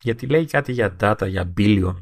Γιατί 0.03 0.27
λέει 0.27 0.45
κάτι 0.45 0.73
για 0.73 0.97
data, 1.01 1.29
για 1.29 1.53
billion 1.57 1.97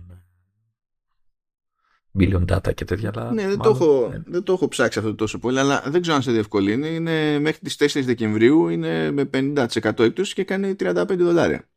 billion 2.18 2.44
data 2.44 2.74
και 2.74 2.84
τέτοια. 2.84 3.10
Αλλά 3.14 3.32
ναι, 3.32 3.48
δεν, 3.48 3.58
το 3.58 3.68
έχω, 3.68 4.08
ναι. 4.10 4.22
δεν 4.26 4.42
το 4.42 4.52
έχω 4.52 4.68
ψάξει 4.68 4.98
αυτό 4.98 5.14
τόσο 5.14 5.38
πολύ, 5.38 5.58
αλλά 5.58 5.82
δεν 5.86 6.00
ξέρω 6.00 6.16
αν 6.16 6.22
σε 6.22 6.32
διευκολύνει. 6.32 6.94
Είναι 6.94 7.38
μέχρι 7.38 7.58
τις 7.58 7.96
4 7.96 8.02
Δεκεμβρίου 8.04 8.68
είναι 8.68 9.10
με 9.10 9.30
50% 9.32 9.98
έκπτωση 9.98 10.34
και 10.34 10.44
κάνει 10.44 10.74
35 10.78 11.04
δολάρια. 11.18 11.68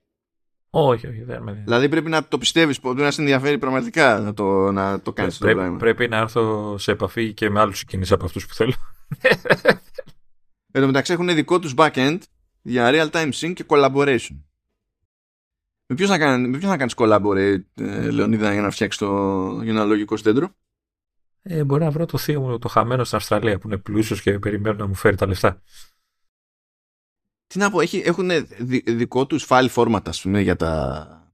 Όχι, 0.73 1.07
όχι, 1.07 1.23
δεν 1.23 1.43
με 1.43 1.51
Δηλαδή 1.53 1.89
πρέπει 1.89 2.09
να 2.09 2.27
το 2.27 2.37
πιστεύεις, 2.37 2.79
πρέπει 2.79 3.01
να 3.01 3.11
σε 3.11 3.21
ενδιαφέρει 3.21 3.57
πραγματικά 3.57 4.19
να 4.19 4.33
το, 4.33 4.71
να 4.71 5.01
το 5.01 5.13
κάνεις 5.13 5.37
πρέπει, 5.37 5.69
το 5.69 5.75
Πρέπει 5.75 6.07
να 6.07 6.17
έρθω 6.17 6.77
σε 6.77 6.91
επαφή 6.91 7.33
και 7.33 7.49
με 7.49 7.59
άλλους 7.59 7.77
συγκινήσεις 7.77 8.13
από 8.13 8.25
αυτούς 8.25 8.47
που 8.47 8.53
θέλω. 8.53 8.73
Εν 10.71 10.81
τω 10.81 10.87
μεταξύ 10.87 11.13
έχουν 11.13 11.35
δικό 11.35 11.59
τους 11.59 11.73
backend 11.77 12.17
για 12.61 12.89
real-time 12.93 13.29
sync 13.33 13.53
και 13.53 13.65
collaboration. 13.67 14.41
Με 15.85 15.95
ποιος 15.95 16.09
να, 16.09 16.17
κάνεις, 16.17 16.49
με 16.49 16.57
ποιος 16.57 16.69
να 16.69 16.77
κάνεις 16.77 16.93
collaborate, 16.97 17.63
ε, 17.73 18.11
Λεωνίδα, 18.11 18.53
για 18.53 18.61
να 18.61 18.69
φτιάξεις 18.69 18.99
το, 18.99 19.07
για 19.61 19.71
ένα 19.71 19.83
λογικό 19.83 20.17
στέντρο. 20.17 20.55
Ε, 21.41 21.63
μπορεί 21.63 21.83
να 21.83 21.91
βρω 21.91 22.05
το 22.05 22.17
θείο 22.17 22.41
μου 22.41 22.59
το 22.59 22.67
χαμένο 22.67 23.03
στην 23.03 23.17
Αυστραλία 23.17 23.59
που 23.59 23.67
είναι 23.67 23.77
πλούσιος 23.77 24.21
και 24.21 24.39
περιμένω 24.39 24.75
να 24.75 24.87
μου 24.87 24.95
φέρει 24.95 25.15
τα 25.15 25.27
λεφτά. 25.27 25.61
Τι 27.51 27.57
να 27.57 27.69
πω, 27.69 27.81
έχει, 27.81 28.01
έχουν 28.05 28.29
δικό 28.85 29.25
τους 29.25 29.45
file 29.49 29.69
format, 29.75 30.01
ας 30.05 30.21
πούμε, 30.21 30.41
για 30.41 30.55
τα, 30.55 31.33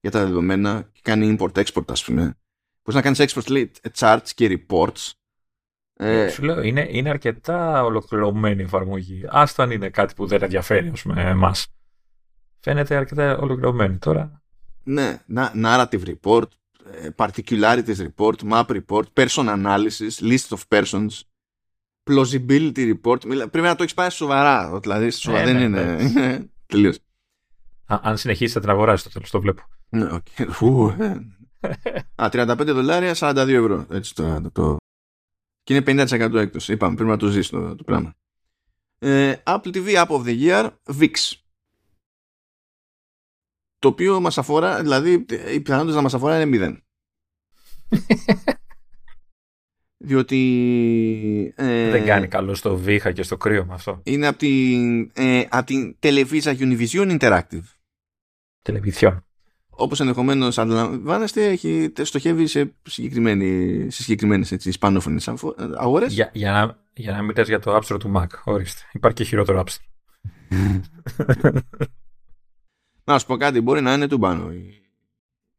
για 0.00 0.10
τα 0.10 0.24
δεδομένα 0.24 0.88
και 0.92 1.00
κάνει 1.02 1.36
import-export, 1.38 1.90
ας 1.90 2.04
πούμε. 2.04 2.22
Μπορείς 2.22 2.94
να 2.94 3.02
κάνεις 3.02 3.20
export, 3.20 3.50
λέει, 3.50 3.70
charts 3.98 4.28
και 4.34 4.66
reports. 4.68 5.10
Ε, 5.94 6.28
σου 6.28 6.42
λέω, 6.42 6.62
είναι, 6.62 6.86
είναι 6.90 7.08
αρκετά 7.08 7.84
ολοκληρωμένη 7.84 8.60
η 8.60 8.64
εφαρμογή. 8.64 9.24
Άστα 9.28 9.62
αν 9.62 9.70
είναι 9.70 9.88
κάτι 9.88 10.14
που 10.14 10.26
δεν 10.26 10.42
ενδιαφέρει, 10.42 10.88
ας 10.88 11.02
πούμε, 11.02 11.22
εμάς 11.22 11.66
φαίνεται 12.58 12.96
αρκετά 12.96 13.38
ολοκληρωμένη 13.38 13.98
τώρα. 13.98 14.42
Ναι, 14.82 15.18
narrative 15.62 16.02
report, 16.04 16.48
ε, 16.92 17.08
particularities 17.16 18.08
report, 18.08 18.34
map 18.50 18.66
report, 18.66 19.04
person 19.14 19.46
analysis, 19.46 20.20
list 20.20 20.48
of 20.48 20.60
persons, 20.68 21.08
plausibility 22.10 22.94
report. 22.94 23.20
Πρέπει 23.20 23.60
να 23.60 23.74
το 23.74 23.82
έχεις 23.82 23.94
πάει 23.94 24.10
σοβαρά. 24.10 24.78
Δηλαδή, 24.80 25.10
σοβαρά 25.10 25.42
ε, 25.42 25.52
δεν 25.52 25.70
ναι, 25.70 25.80
είναι. 25.80 26.02
Ναι. 26.14 26.44
Τελείω. 26.66 26.92
Αν 27.86 28.16
συνεχίσει 28.16 28.52
θα 28.52 28.60
την 28.60 28.70
αγοράσει 28.70 29.04
το 29.04 29.10
τέλος, 29.10 29.30
το 29.30 29.40
βλέπω. 29.40 29.62
Ναι, 29.88 30.08
okay. 30.10 30.96
Ε. 30.98 31.16
Α, 32.14 32.28
35 32.32 32.66
δολάρια, 32.66 33.14
42 33.16 33.36
ευρώ. 33.48 33.86
Έτσι 33.90 34.14
το, 34.14 34.50
το... 34.52 34.76
Και 35.62 35.74
είναι 35.74 36.06
50% 36.08 36.34
έκπτωση. 36.34 36.72
Είπαμε, 36.72 36.94
πρέπει 36.94 37.10
να 37.10 37.16
το 37.16 37.26
ζήσει 37.26 37.50
το, 37.50 37.74
το 37.74 37.84
πράγμα. 37.84 38.14
Ε, 38.98 39.34
Apple 39.44 39.74
TV 39.74 39.94
App 39.94 40.06
of 40.06 40.24
the 40.24 40.40
Year, 40.42 40.70
VIX 40.98 41.12
το 43.80 43.88
οποίο 43.88 44.20
μας 44.20 44.38
αφορά, 44.38 44.80
δηλαδή 44.82 45.12
οι 45.28 45.60
πιθανότητες 45.60 45.94
να 45.94 46.02
μας 46.02 46.14
αφορά 46.14 46.34
είναι 46.34 46.44
μηδέν. 46.44 46.84
Διότι... 50.02 51.54
Ε, 51.56 51.90
Δεν 51.90 52.04
κάνει 52.04 52.28
καλό 52.28 52.54
στο 52.54 52.76
βήχα 52.76 53.12
και 53.12 53.22
στο 53.22 53.36
κρύο 53.36 53.64
με 53.64 53.74
αυτό. 53.74 54.00
Είναι 54.02 54.26
από 54.26 54.38
την, 54.38 55.10
ε, 55.14 55.42
από 55.48 55.66
την 55.66 55.96
Televisa 56.00 56.56
Univision 56.58 57.18
Interactive. 57.18 57.64
Τελεβισιόν. 58.62 59.24
Όπως 59.70 60.00
ενδεχομένως 60.00 60.58
αντιλαμβάνεστε, 60.58 61.46
έχει, 61.46 61.92
στοχεύει 62.02 62.46
σε, 62.46 62.74
συγκεκριμένη, 62.82 63.86
σε 63.90 64.02
συγκεκριμένες 64.02 64.52
έτσι, 64.52 64.68
ισπανόφωνες 64.68 65.30
αγορές. 65.76 66.12
Για, 66.12 66.30
για, 66.32 66.52
να, 66.52 66.78
για 66.94 67.12
να 67.12 67.22
μην 67.22 67.34
για 67.44 67.58
το 67.58 67.76
App 67.76 67.82
Store 67.82 67.98
του 68.00 68.12
Mac, 68.16 68.26
ορίστε. 68.44 68.80
Υπάρχει 68.92 69.16
και 69.16 69.24
χειρότερο 69.24 69.64
App 69.66 69.70
Store. 69.70 70.80
Να 73.04 73.18
σου 73.18 73.26
πω 73.26 73.36
κάτι, 73.36 73.60
μπορεί 73.60 73.80
να 73.80 73.92
είναι 73.92 74.06
του 74.06 74.18
πάνω 74.18 74.52
η, 74.52 74.82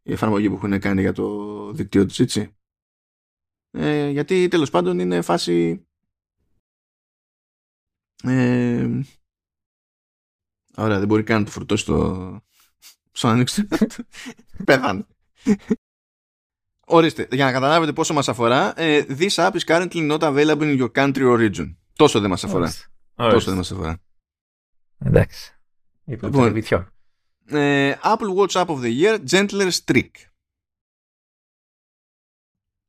η 0.04 0.12
εφαρμογή 0.12 0.50
που 0.50 0.56
έχουν 0.56 0.80
κάνει 0.80 1.02
για 1.02 1.14
το 1.14 1.28
δικτύο 1.72 2.06
τους 2.06 2.20
έτσι. 2.20 2.56
Ε, 3.72 4.10
γιατί 4.10 4.48
τέλος 4.48 4.70
πάντων 4.70 5.00
είναι 5.00 5.22
φάση... 5.22 5.86
Ε, 8.24 8.90
ωραία, 10.76 11.00
δεν 11.00 11.08
μπορεί 11.08 11.24
καν 11.24 11.40
να 11.40 11.46
το 11.46 11.52
φορτώσει 11.52 11.86
το... 11.86 12.40
Στο 13.12 13.28
ανοίξει. 13.28 13.68
Πέθανε. 14.66 15.06
Ορίστε, 16.86 17.28
για 17.32 17.46
να 17.46 17.52
καταλάβετε 17.52 17.94
πόσο 17.94 18.14
μας 18.14 18.28
αφορά, 18.28 18.80
ε, 18.80 19.06
this 19.08 19.30
app 19.30 19.52
is 19.52 19.64
currently 19.66 20.12
not 20.12 20.20
available 20.20 20.78
in 20.78 20.80
your 20.80 20.92
country 20.92 21.24
or 21.24 21.50
region. 21.50 21.76
Τόσο 21.96 22.20
δεν 22.20 22.30
μας 22.30 22.44
αφορά. 22.44 22.74
Τόσο 23.16 23.46
δεν 23.50 23.56
μας 23.56 23.72
αφορά. 23.72 23.98
Εντάξει. 24.98 25.56
Λοιπόν, 26.06 26.56
ε, 27.46 27.96
Apple 28.04 28.36
Watch 28.36 28.52
App 28.52 28.66
of 28.66 28.82
the 28.82 29.02
Year 29.02 29.20
Gentler 29.30 29.72
Streak. 29.86 30.10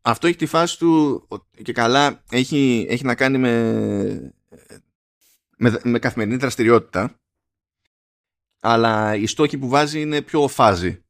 Αυτό 0.03 0.27
έχει 0.27 0.37
τη 0.37 0.47
φάση 0.47 0.79
του 0.79 1.23
και 1.63 1.73
καλά 1.73 2.23
έχει, 2.31 2.87
έχει 2.89 3.05
να 3.05 3.15
κάνει 3.15 3.39
με, 3.39 4.35
με, 5.57 5.81
με 5.83 5.99
καθημερινή 5.99 6.37
δραστηριότητα. 6.37 7.21
Αλλά 8.61 9.15
οι 9.17 9.27
στόχοι 9.27 9.59
που 9.59 9.69
βάζει 9.69 10.01
είναι 10.01 10.23
πιο 10.23 10.49
φάζι 10.49 11.05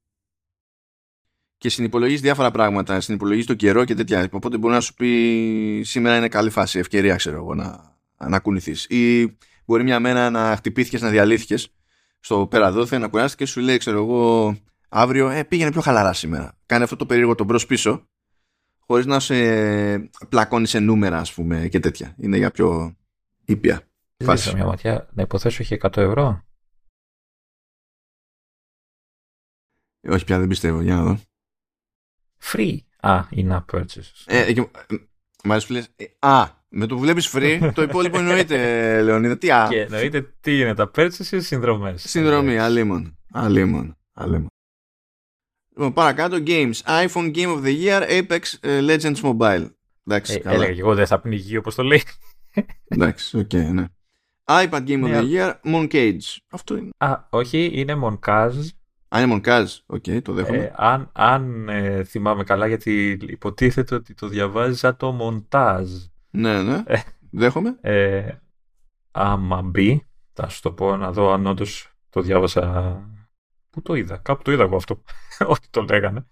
και 1.59 1.69
συνυπολογίζεις 1.69 2.23
διάφορα 2.23 2.51
πράγματα 2.51 3.01
συνυπολογίζεις 3.01 3.47
το 3.47 3.55
καιρό 3.55 3.85
και 3.85 3.95
τέτοια. 3.95 4.29
Οπότε 4.33 4.59
μπορεί 4.59 4.75
να 4.75 4.81
σου 4.81 4.95
πει 4.95 5.83
σήμερα 5.85 6.17
είναι 6.17 6.29
καλή 6.29 6.51
φάση 6.51 6.79
ευκαιρία 6.79 7.17
ξέρω 7.17 7.37
εγώ 7.37 7.55
να, 7.55 7.97
να 8.29 8.39
κουνηθείς 8.39 8.85
ή 8.85 9.37
μπορεί 9.65 9.83
μια 9.83 10.01
μέρα 10.01 10.31
να 10.31 10.57
χτυπήθηκες 10.57 11.01
να 11.01 11.09
διαλύθηκες 11.09 11.69
στο 12.21 12.47
πέρα 12.47 12.71
να 12.71 13.09
κουράστηκες 13.09 13.35
και 13.35 13.47
σου 13.47 13.61
λέει, 13.61 13.77
ξέρω 13.77 13.99
εγώ, 13.99 14.57
αύριο, 14.89 15.29
ε, 15.29 15.45
πήγαινε 15.45 15.71
πιο 15.71 15.81
χαλαρά 15.81 16.13
σήμερα. 16.13 16.59
Κάνε 16.67 16.85
αυτό 16.85 16.97
το 16.97 17.07
περίεργο 17.07 17.35
τον 17.35 17.47
μπρος 17.47 17.67
πίσω, 17.67 18.09
χωρίς 18.87 19.07
να 19.07 19.21
σε 19.21 19.99
πλακώνεις 20.29 20.71
σε 20.71 20.79
νούμερα, 20.79 21.19
ας 21.19 21.35
πούμε, 21.35 21.69
και 21.69 21.81
τέτοια. 21.81 22.15
Είναι 22.19 22.37
για 22.37 22.51
πιο 22.51 22.97
ήπια. 23.45 23.87
Φάση. 24.25 24.55
μια 24.55 24.65
ματιά, 24.65 25.09
να 25.13 25.23
υποθέσω 25.23 25.63
έχει 25.63 25.79
100 25.83 25.97
ευρώ. 25.97 26.45
Ε, 30.01 30.11
όχι 30.11 30.25
πια, 30.25 30.39
δεν 30.39 30.49
πιστεύω. 30.49 30.81
Για 30.81 30.95
να 30.95 31.03
δω. 31.03 31.21
Free. 32.43 32.77
Α, 33.01 33.25
in-app 33.31 33.65
purchases. 33.73 34.25
Ε, 34.27 34.53
και, 34.53 34.69
μ' 35.45 35.51
αρέσει 35.51 35.67
που 35.67 35.73
λες, 35.73 35.89
ε, 35.97 36.05
α, 36.19 36.49
με 36.69 36.87
το 36.87 36.95
που 36.95 37.01
βλέπεις 37.01 37.31
free, 37.35 37.71
το 37.75 37.83
υπόλοιπο 37.83 38.19
εννοείται, 38.19 38.57
Λεωνίδα. 39.03 39.39
Τι 39.39 39.51
α. 39.51 39.67
Και 39.71 39.81
εννοείται 39.81 40.23
τι 40.41 40.61
είναι 40.61 40.75
τα 40.75 40.91
purchases 40.95 41.33
ή 41.33 41.41
συνδρομές. 41.41 42.03
Συνδρομή, 42.09 42.59
αλίμονο. 42.59 43.19
Αλίμονο. 43.33 43.97
αλίμονο. 44.13 44.52
Λοιπόν, 45.77 45.93
παρακάτω, 45.93 46.37
games. 46.47 46.75
iPhone 46.87 47.35
Game 47.35 47.57
of 47.57 47.63
the 47.65 47.85
Year, 47.85 48.03
Apex 48.11 48.41
ε, 48.61 48.81
Legends 48.81 49.21
Mobile. 49.23 49.71
Εντάξει, 50.07 50.35
Ε, 50.35 50.39
καλά. 50.39 50.55
έλεγα 50.55 50.73
και 50.73 50.81
εγώ 50.81 50.95
δεν 50.95 51.07
θα 51.07 51.21
πνιγεί 51.21 51.57
όπως 51.57 51.75
το 51.75 51.83
λέει. 51.83 52.03
Εντάξει, 52.89 53.39
οκ, 53.39 53.53
ναι. 53.53 53.85
iPad 54.45 54.83
Game 54.87 55.05
of 55.05 55.09
Ναι, 55.09 55.21
the 55.23 55.25
Year, 55.33 55.53
Moncage. 55.75 56.37
Αυτό 56.51 56.77
είναι. 56.77 56.91
Α, 56.97 57.17
όχι, 57.31 57.71
είναι 57.75 57.95
Moncage. 57.95 58.57
Α, 59.17 59.21
είναι 59.23 59.41
Moncage. 59.45 59.67
Οκ, 59.87 60.05
το 60.23 60.33
δέχομαι. 60.33 60.57
Ε, 60.59 60.73
αν 60.77 61.11
αν 61.13 61.69
ε, 61.69 62.05
θυμάμαι 62.05 62.45
καλά, 62.45 62.67
γιατί 62.67 63.19
υποτίθεται 63.27 63.95
ότι 63.95 64.15
το 64.15 64.27
διαβάζει 64.29 64.77
σαν 64.79 64.97
το 64.97 65.13
μοντάζ. 65.13 65.91
ναι, 66.31 66.63
ναι. 66.63 66.83
ε. 66.87 67.01
Δέχομαι. 67.31 67.77
Ε, 67.81 68.29
άμα 69.11 69.63
μπει, 69.63 70.07
θα 70.33 70.49
σου 70.49 70.63
το 70.63 70.73
πω 70.73 70.97
να 70.97 71.13
δω 71.13 71.33
αν 71.33 71.47
όντως 71.47 71.93
το 72.11 72.21
διάβασα. 72.21 72.97
Πού 73.73 73.83
το 73.83 73.95
είδα, 73.95 74.17
κάπου 74.17 74.43
το 74.43 74.53
είδα 74.53 74.63
εγώ 74.63 74.77
αυτό. 74.77 75.03
Ότι 75.55 75.67
το 75.71 75.83
λέγανε. 75.83 76.27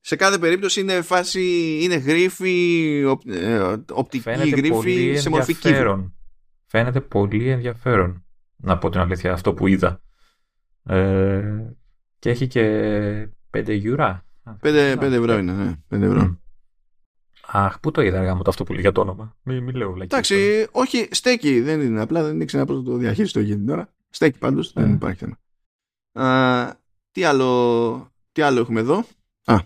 Σε 0.00 0.16
κάθε 0.16 0.38
περίπτωση 0.38 0.80
είναι 0.80 1.02
φάση, 1.02 1.78
είναι 1.82 1.96
γρίφη, 1.96 3.04
οπ, 3.08 3.20
ε, 3.26 3.76
οπτική 3.92 4.22
Φαίνεται 4.22 4.48
γρίφη 4.48 4.68
πολύ 4.70 5.16
σε 5.18 5.28
μορφή 5.28 5.54
κύβου. 5.54 5.68
ενδιαφέρον. 5.68 6.14
Φαίνεται 6.66 7.00
πολύ 7.00 7.48
ενδιαφέρον. 7.48 8.24
Να 8.56 8.78
πω 8.78 8.90
την 8.90 9.00
αλήθεια, 9.00 9.32
αυτό 9.32 9.54
που 9.54 9.66
είδα. 9.66 10.00
Ε, 10.84 11.64
και 12.18 12.30
έχει 12.30 12.46
και 12.46 13.28
5 13.50 13.68
γιουρά. 13.68 14.24
5, 14.62 14.64
ευρώ 15.00 15.38
είναι, 15.38 15.52
ναι. 15.52 15.74
5 15.88 16.02
ευρώ. 16.02 16.22
Μμ. 16.22 16.34
Αχ, 17.46 17.80
πού 17.80 17.90
το 17.90 18.00
είδα 18.02 18.18
αργά 18.18 18.34
μου 18.34 18.42
το 18.42 18.50
αυτό 18.50 18.64
που 18.64 18.72
λέει 18.72 18.80
για 18.80 18.92
το 18.92 19.00
όνομα. 19.00 19.36
Μην, 19.42 19.62
μην 19.62 19.74
λέω 19.76 19.92
βλακίες 19.92 20.28
τώρα. 20.28 20.42
Εντάξει, 20.42 20.68
όχι, 20.72 21.08
στέκει. 21.10 21.60
Δεν 21.60 21.80
είναι 21.80 22.00
απλά, 22.00 22.22
δεν 22.22 22.40
ήξερα 22.40 22.64
πώς 22.64 22.76
να 22.76 22.82
το 22.82 22.96
διαχειριστώ 22.96 23.40
για 23.40 23.56
την 23.56 23.68
ώρα. 23.68 23.92
Στέκει 24.10 24.38
πάντως, 24.38 24.72
δεν 24.72 24.90
Ε. 24.90 24.92
υπάρχει 24.92 25.18
θέμα. 25.18 25.38
Α, 27.16 27.18
τι, 27.18 27.24
άλλο, 27.24 28.12
τι 28.32 28.42
άλλο 28.42 28.60
έχουμε 28.60 28.80
εδώ; 28.80 29.04
Α. 29.44 29.56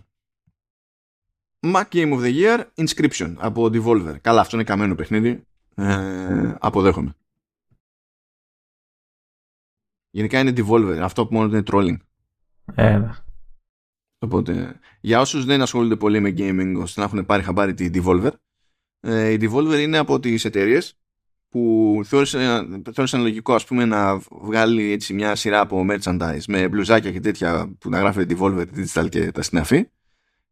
Mac 1.60 1.84
Game 1.90 2.12
of 2.12 2.22
the 2.22 2.40
Year 2.40 2.66
Inscription 2.74 3.34
από 3.38 3.64
Devolver. 3.64 4.16
Καλά, 4.20 4.40
αυτό 4.40 4.56
είναι 4.56 4.64
καμένο 4.64 4.94
παιχνίδι. 4.94 5.44
Ε, 5.74 6.54
αποδέχομαι. 6.60 7.14
Γενικά 10.10 10.40
είναι 10.40 10.52
Devolver. 10.56 10.98
Αυτό 11.02 11.26
που 11.26 11.34
μόνο 11.34 11.46
είναι 11.48 11.62
trolling. 11.66 11.96
Ε, 12.74 12.98
ναι. 12.98 13.10
Οπότε, 14.18 14.80
για 15.00 15.20
όσους 15.20 15.44
δεν 15.44 15.62
ασχολούνται 15.62 15.96
πολύ 15.96 16.20
με 16.20 16.34
gaming 16.36 16.74
ώστε 16.78 17.00
να 17.00 17.06
έχουν 17.06 17.26
πάρει 17.26 17.42
χαμπάρι 17.42 17.74
τη 17.74 17.90
Devolver, 17.94 18.32
ε, 19.00 19.30
η 19.30 19.38
Devolver 19.40 19.78
είναι 19.80 19.98
από 19.98 20.20
τις 20.20 20.44
εταιρείες 20.44 20.99
που 21.50 22.00
θεώρησαν, 22.04 22.82
θεώρησαν 22.94 23.20
λογικό 23.20 23.54
ας 23.54 23.64
πούμε 23.64 23.84
να 23.84 24.18
βγάλει 24.30 24.92
έτσι 24.92 25.14
μια 25.14 25.34
σειρά 25.34 25.60
από 25.60 25.86
merchandise 25.90 26.44
με 26.48 26.68
μπλουζάκια 26.68 27.12
και 27.12 27.20
τέτοια 27.20 27.74
που 27.78 27.88
να 27.90 27.98
γράφει 27.98 28.26
Devolver 28.28 28.64
Digital 28.76 29.08
και 29.08 29.30
τα 29.32 29.42
συναφή 29.42 29.88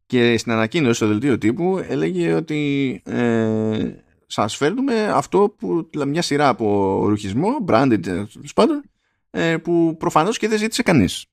και 0.06 0.38
στην 0.38 0.52
ανακοίνωση 0.52 0.94
στο 0.94 1.06
δελτίο 1.06 1.38
τύπου 1.38 1.78
έλεγε 1.88 2.32
ότι 2.32 3.00
ε, 3.04 3.94
σας 4.26 4.56
φέρνουμε 4.56 5.08
αυτό 5.08 5.54
που 5.58 5.90
μια 6.06 6.22
σειρά 6.22 6.48
από 6.48 6.64
ρουχισμό, 7.08 7.48
branded 7.66 7.90
ε, 7.92 7.98
τέλος 7.98 8.52
πάντων, 8.54 8.82
ε, 9.30 9.56
που 9.56 9.96
προφανώς 9.98 10.38
και 10.38 10.48
δεν 10.48 10.58
ζήτησε 10.58 10.82
κανείς. 10.82 11.26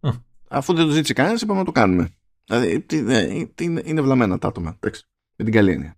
Μμ. 0.00 0.08
Αφού 0.48 0.74
δεν 0.74 0.84
το 0.86 0.90
ζήτησε 0.90 1.12
κανένας 1.12 1.42
είπαμε 1.42 1.58
να 1.58 1.64
το 1.64 1.72
κάνουμε. 1.72 2.08
Δηλαδή 2.44 2.80
τι- 2.80 3.04
ε, 3.08 3.46
τι 3.54 3.64
είναι, 3.64 3.82
είναι 3.84 4.00
βλαμμένα 4.00 4.38
τα 4.38 4.48
άτομα. 4.48 4.76
Εντάξει, 4.80 5.04
με 5.36 5.44
την 5.44 5.54
καλή 5.54 5.70
έννοια. 5.72 5.96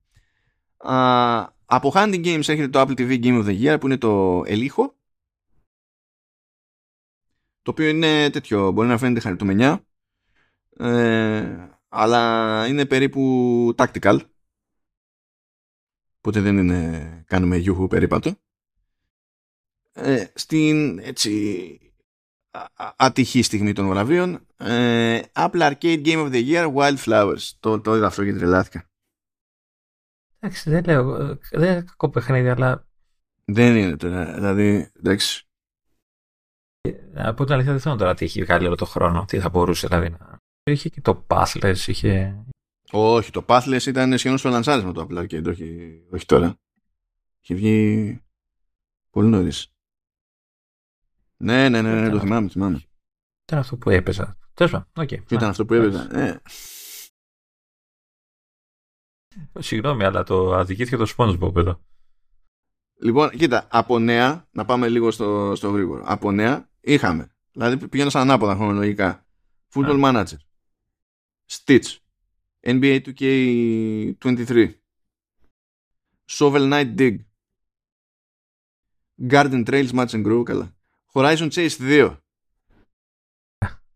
Α, 0.85 1.52
από 1.65 1.93
Handy 1.94 2.24
Games 2.24 2.48
έχετε 2.48 2.69
το 2.69 2.81
Apple 2.81 2.98
TV 2.98 3.24
Game 3.24 3.44
of 3.44 3.47
the 3.47 3.62
Year 3.62 3.81
που 3.81 3.86
είναι 3.86 3.98
το 3.98 4.43
Ελίχο. 4.47 4.97
Το 7.62 7.70
οποίο 7.70 7.89
είναι 7.89 8.31
τέτοιο, 8.31 8.70
μπορεί 8.73 8.89
να 8.89 8.98
φαίνεται 8.98 9.20
χαριτομενιά 9.20 9.85
ε, 10.77 11.69
αλλά 11.89 12.66
είναι 12.66 12.86
περίπου 12.86 13.74
tactical. 13.77 14.19
Οπότε 16.19 16.40
δεν 16.40 16.59
είναι 16.59 17.24
κάνουμε 17.27 17.56
γιούχου 17.56 17.86
περίπατο. 17.86 18.35
Ε, 19.93 20.27
στην 20.35 20.98
έτσι 20.98 21.78
α- 22.51 22.66
α- 22.74 22.94
ατυχή 22.97 23.43
στιγμή 23.43 23.73
των 23.73 23.89
βραβείων 23.89 24.47
ε, 24.56 25.20
Apple 25.32 25.73
Arcade 25.73 26.06
Game 26.06 26.27
of 26.27 26.32
the 26.32 26.48
Year 26.48 26.74
Wildflowers. 26.74 27.51
Το, 27.61 27.81
το 27.81 27.97
είδα 27.97 28.06
αυτό 28.06 28.24
και 28.24 28.32
τρελάθηκα 28.32 28.89
Εντάξει, 30.44 30.70
δεν 30.70 30.84
λέω. 30.84 31.14
ε, 31.14 31.38
Δεν 31.50 31.72
είναι 31.72 31.82
κακό 31.82 32.10
παιχνίδι, 32.10 32.48
αλλά 32.48 32.86
δεν 33.44 33.76
είναι 33.76 33.96
τώρα 33.96 34.34
δηλαδή 34.34 34.90
εντάξει 34.98 35.48
να 37.12 37.34
πω 37.34 37.44
την 37.44 37.54
αλήθεια 37.54 37.72
δεν 37.72 37.80
θέλω 37.80 37.96
τώρα 37.96 38.14
τι 38.14 38.24
έχει 38.24 38.42
βγάλει 38.42 38.66
όλο 38.66 38.74
το 38.74 38.84
χρόνο. 38.84 39.24
Τι 39.24 39.40
θα 39.40 39.48
μπορούσε 39.48 39.86
δηλαδή 39.86 40.10
να. 40.10 40.38
Είχε 40.62 40.88
και 40.88 41.00
το 41.00 41.26
Pathless, 41.28 41.76
είχε. 41.86 42.44
όχι 42.90 43.30
το 43.30 43.44
Pathless 43.48 43.86
ήταν 43.86 44.18
σχεδόν 44.18 44.38
στο 44.38 44.48
λανσάρισμα 44.48 44.92
το 44.92 45.06
Apple 45.10 45.18
Arcade 45.18 45.46
όχι, 45.48 46.00
όχι 46.12 46.26
τώρα 46.26 46.56
είχε 47.40 47.54
βγει 47.54 48.20
πολύ 49.10 49.28
νωρίς 49.28 49.72
ναι 51.36 51.68
ναι 51.68 51.82
ναι, 51.82 51.90
ναι, 51.92 51.98
Ήταν 51.98 52.10
το 52.10 52.16
αυτό. 52.16 52.26
θυμάμαι, 52.28 52.48
θυμάμαι. 52.48 52.82
Ήταν 53.44 53.58
αυτό 53.58 53.76
που 53.76 53.90
έπαιζα. 53.90 54.36
Τέλος 54.54 54.72
πάντων, 54.72 54.88
οκ. 54.96 55.06
Ποιο 55.08 55.36
ήταν 55.36 55.48
αυτό 55.48 55.64
που 55.64 55.74
έπαιζα. 55.74 56.08
Ε, 59.52 59.62
Συγγνώμη, 59.62 60.05
αλλά 60.05 60.23
το 60.23 60.55
αδικήθηκε 60.55 60.97
το 60.97 61.12
SpongeBob 61.16 61.56
εδώ. 61.56 61.81
Λοιπόν, 63.01 63.31
κοίτα, 63.31 63.66
από 63.70 63.98
νέα, 63.98 64.48
να 64.51 64.65
πάμε 64.65 64.89
λίγο 64.89 65.11
στο, 65.11 65.52
στο 65.56 65.70
γρήγορο. 65.70 66.02
Από 66.06 66.31
νέα 66.32 66.70
είχαμε, 66.81 67.35
δηλαδή 67.52 67.89
πηγαίνω 67.89 68.11
σαν 68.11 68.20
ανάποδα 68.23 68.55
χρονολογικά. 68.55 69.27
Football 69.74 70.01
Manager, 70.05 70.36
Stitch, 71.51 71.97
NBA 72.61 73.01
2K23, 73.06 74.70
Shovel 76.31 76.70
Knight 76.73 76.94
Dig, 76.98 77.16
Garden 79.28 79.65
Trails 79.66 79.90
Match 79.93 80.09
and 80.11 80.27
Grow, 80.27 80.43
καλά. 80.44 80.74
Horizon 81.12 81.51
Chase 81.51 81.77
2, 81.78 82.16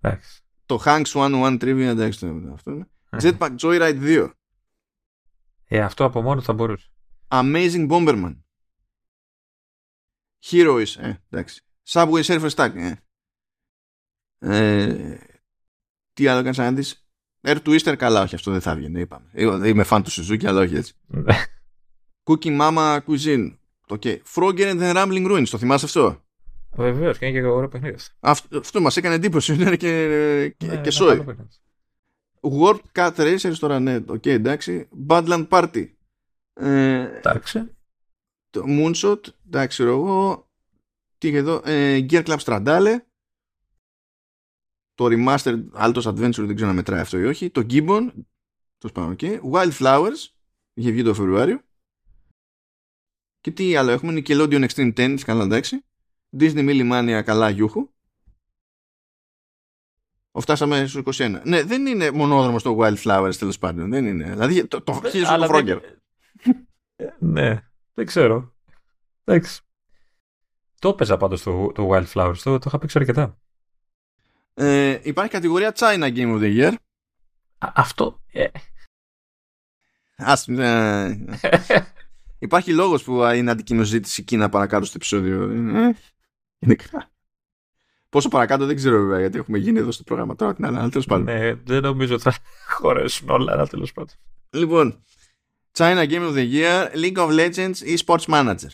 Εντάξει. 0.01 0.43
το 0.67 0.83
Hanks 0.85 1.13
101 1.13 1.59
Trivia, 1.61 1.79
εντάξει, 1.79 2.19
το- 2.21 2.51
αυτό 2.53 2.71
είναι. 2.71 2.89
Jetpack 3.11 3.57
Joyride 3.59 3.99
2, 4.01 4.31
Ε, 5.69 5.81
αυτό 5.81 6.05
από 6.05 6.23
μόνο 6.23 6.41
θα 6.41 6.53
μπορούσε. 6.53 6.91
Amazing 7.29 7.89
Bomberman. 7.91 8.37
Heroes, 10.45 10.95
ε, 10.99 11.13
εντάξει. 11.31 11.61
Subway 11.89 12.23
Surfers 12.23 12.51
Tag, 12.51 12.73
ε. 12.75 12.93
Ε, 14.39 15.19
τι 16.13 16.27
άλλο 16.27 16.43
κάνεις 16.43 16.59
να 16.59 16.73
δεις. 16.73 17.03
Air 17.43 17.57
Twister, 17.63 17.95
καλά, 17.99 18.23
όχι, 18.23 18.35
αυτό 18.35 18.51
δεν 18.51 18.61
θα 18.61 18.75
βγαίνει, 18.75 19.01
είπαμε. 19.01 19.31
Εγώ 19.33 19.65
Είμαι 19.65 19.85
φαν 19.85 20.03
του 20.03 20.11
Suzuki, 20.11 20.47
αλλά 20.47 20.61
όχι 20.61 20.75
έτσι. 20.77 20.95
Cooking 22.25 22.61
Mama 22.61 22.99
Cuisine. 23.07 23.57
Okay. 23.89 24.19
Frogger 24.35 24.71
and 24.73 24.81
the 24.81 24.95
Rambling 24.95 25.31
Ruins, 25.31 25.49
το 25.51 25.59
θυμάσαι 25.59 25.85
αυτό; 25.85 26.23
Βεβαίως 26.73 27.19
και 27.19 27.27
είναι 27.27 27.41
και 27.41 27.47
ωραίο 27.47 27.69
παιχνίδι. 27.69 27.95
αυτό. 27.95 28.15
Αυτό, 28.21 28.59
αυτό 28.59 28.81
μας 28.81 28.97
έκανε 28.97 29.15
εντύπωση, 29.15 29.55
ήταν 29.55 29.77
και, 29.83 30.55
και, 30.57 30.67
Ναι, 30.67 30.73
και 30.73 30.79
είναι 30.79 30.91
σόι. 30.91 31.25
Καλό 32.41 32.81
παιχνίδι. 32.81 32.81
Warped 32.93 32.93
Cat 32.93 33.15
Racers, 33.17 33.57
τώρα 33.59 33.81
ναι, 33.81 33.97
οκ, 34.07 34.27
εντάξει. 34.27 34.89
Badland 35.09 35.49
Party. 35.49 35.87
Ε, 36.53 37.17
Εντάξει. 37.17 37.77
το 38.51 38.65
Moonshot, 38.67 39.21
εντάξει, 39.47 39.69
ξέρω 39.69 39.91
εγώ. 39.91 40.49
Τι 41.19 41.29
είχε 41.29 41.37
εδώ, 41.37 41.63
ε, 41.65 42.07
Gear 42.11 42.25
Club 42.25 42.39
Strandale. 42.39 42.97
Το 44.95 45.07
Remastered 45.11 45.65
Altos 45.73 46.03
Adventure, 46.03 46.45
δεν 46.47 46.55
ξέρω 46.55 46.69
να 46.69 46.75
μετράει 46.75 47.01
αυτό 47.01 47.19
ή 47.19 47.25
όχι. 47.25 47.51
Το 47.51 47.67
Gibbon, 47.71 48.09
το 48.79 48.89
σπάνω 48.89 49.11
εκεί. 49.11 49.41
Wildflowers, 49.53 50.27
είχε 50.75 50.91
βγει 50.91 51.03
το 51.03 51.15
Φεβρουάριο. 51.15 51.61
Και 53.41 53.51
τι 53.51 53.77
άλλο 53.77 53.91
έχουμε, 53.91 54.13
Nickelodeon 54.17 54.69
Extreme 54.69 54.95
Tennis, 54.95 55.21
καλά 55.21 55.45
εντάξει. 55.45 55.85
Disney 56.39 56.69
Millie 56.69 56.93
Mania, 56.93 57.23
καλά 57.25 57.51
γιούχου. 57.51 57.89
Φτάσαμε 60.41 60.87
στους 60.87 61.19
21. 61.21 61.41
Ναι, 61.45 61.63
δεν 61.63 61.87
είναι 61.87 62.11
μονόδρομος 62.11 62.63
το 62.63 62.77
Wildflowers 62.81 63.33
τέλος 63.39 63.59
πάντων. 63.59 63.91
Δεν 63.91 64.07
είναι. 64.07 64.25
Δηλαδή 64.31 64.67
το, 64.67 64.83
το 64.83 65.01
χίλιο 65.11 65.29
Αλλά 65.29 65.47
το 65.47 65.53
δεν- 65.63 65.79
Frogger. 65.79 65.81
Ε, 66.97 67.05
Ναι, 67.19 67.63
δεν 67.95 68.07
ξέρω. 68.07 68.55
Εντάξει. 69.25 69.61
Το 70.79 70.89
έπαιζα 70.89 71.17
πάντως 71.17 71.43
το, 71.43 71.73
το 71.75 71.89
Wildflowers, 71.93 72.37
το, 72.43 72.59
το 72.59 72.65
είχα 72.67 72.79
παίξει 72.79 72.99
αρκετά. 72.99 73.39
Ε, 74.55 74.99
υπάρχει 75.03 75.31
κατηγορία 75.33 75.73
China 75.77 76.13
Game 76.17 76.39
of 76.39 76.41
the 76.41 76.57
Year. 76.59 76.73
Α, 77.59 77.73
αυτό. 77.75 78.21
Ε, 78.33 78.47
Ας, 80.17 80.49
ε, 80.49 81.27
υπάρχει 82.39 82.73
λόγος 82.75 83.05
που 83.05 83.23
είναι 83.25 83.51
αντικείμενο 83.51 83.85
ζήτηση 83.85 84.23
Κίνα 84.23 84.49
παρακάτω 84.49 84.85
στο 84.85 84.93
επεισόδιο. 84.97 85.43
Ε, 85.43 85.97
γενικά. 86.59 87.11
Πόσο 88.09 88.29
παρακάτω 88.29 88.67
δεν 88.67 88.77
ξέρω 88.77 88.99
βέβαια 88.99 89.21
γιατί 89.21 89.39
έχουμε 89.39 89.59
γίνει 89.59 89.79
εδώ 89.79 89.91
στο 89.91 90.03
πρόγραμμα 90.03 90.35
τώρα 90.35 90.55
την 90.55 90.65
άλλη, 90.65 90.77
αλλά 90.77 90.89
τέλος 90.89 91.07
πάντων. 91.07 91.25
ναι, 91.25 91.55
δεν 91.55 91.83
νομίζω 91.83 92.15
ότι 92.15 92.23
θα 92.23 92.35
χωρέσουν 92.79 93.29
όλα, 93.29 93.53
αλλά 93.53 93.67
τέλος 93.67 93.93
πάντων. 93.93 94.15
Λοιπόν, 94.51 95.03
China 95.73 96.09
Game 96.09 96.33
of 96.33 96.35
the 96.35 96.53
Year, 96.53 96.95
League 96.95 97.17
of 97.17 97.31
Legends 97.39 97.77
ή 97.77 97.99
Sports 98.07 98.25
Manager. 98.25 98.69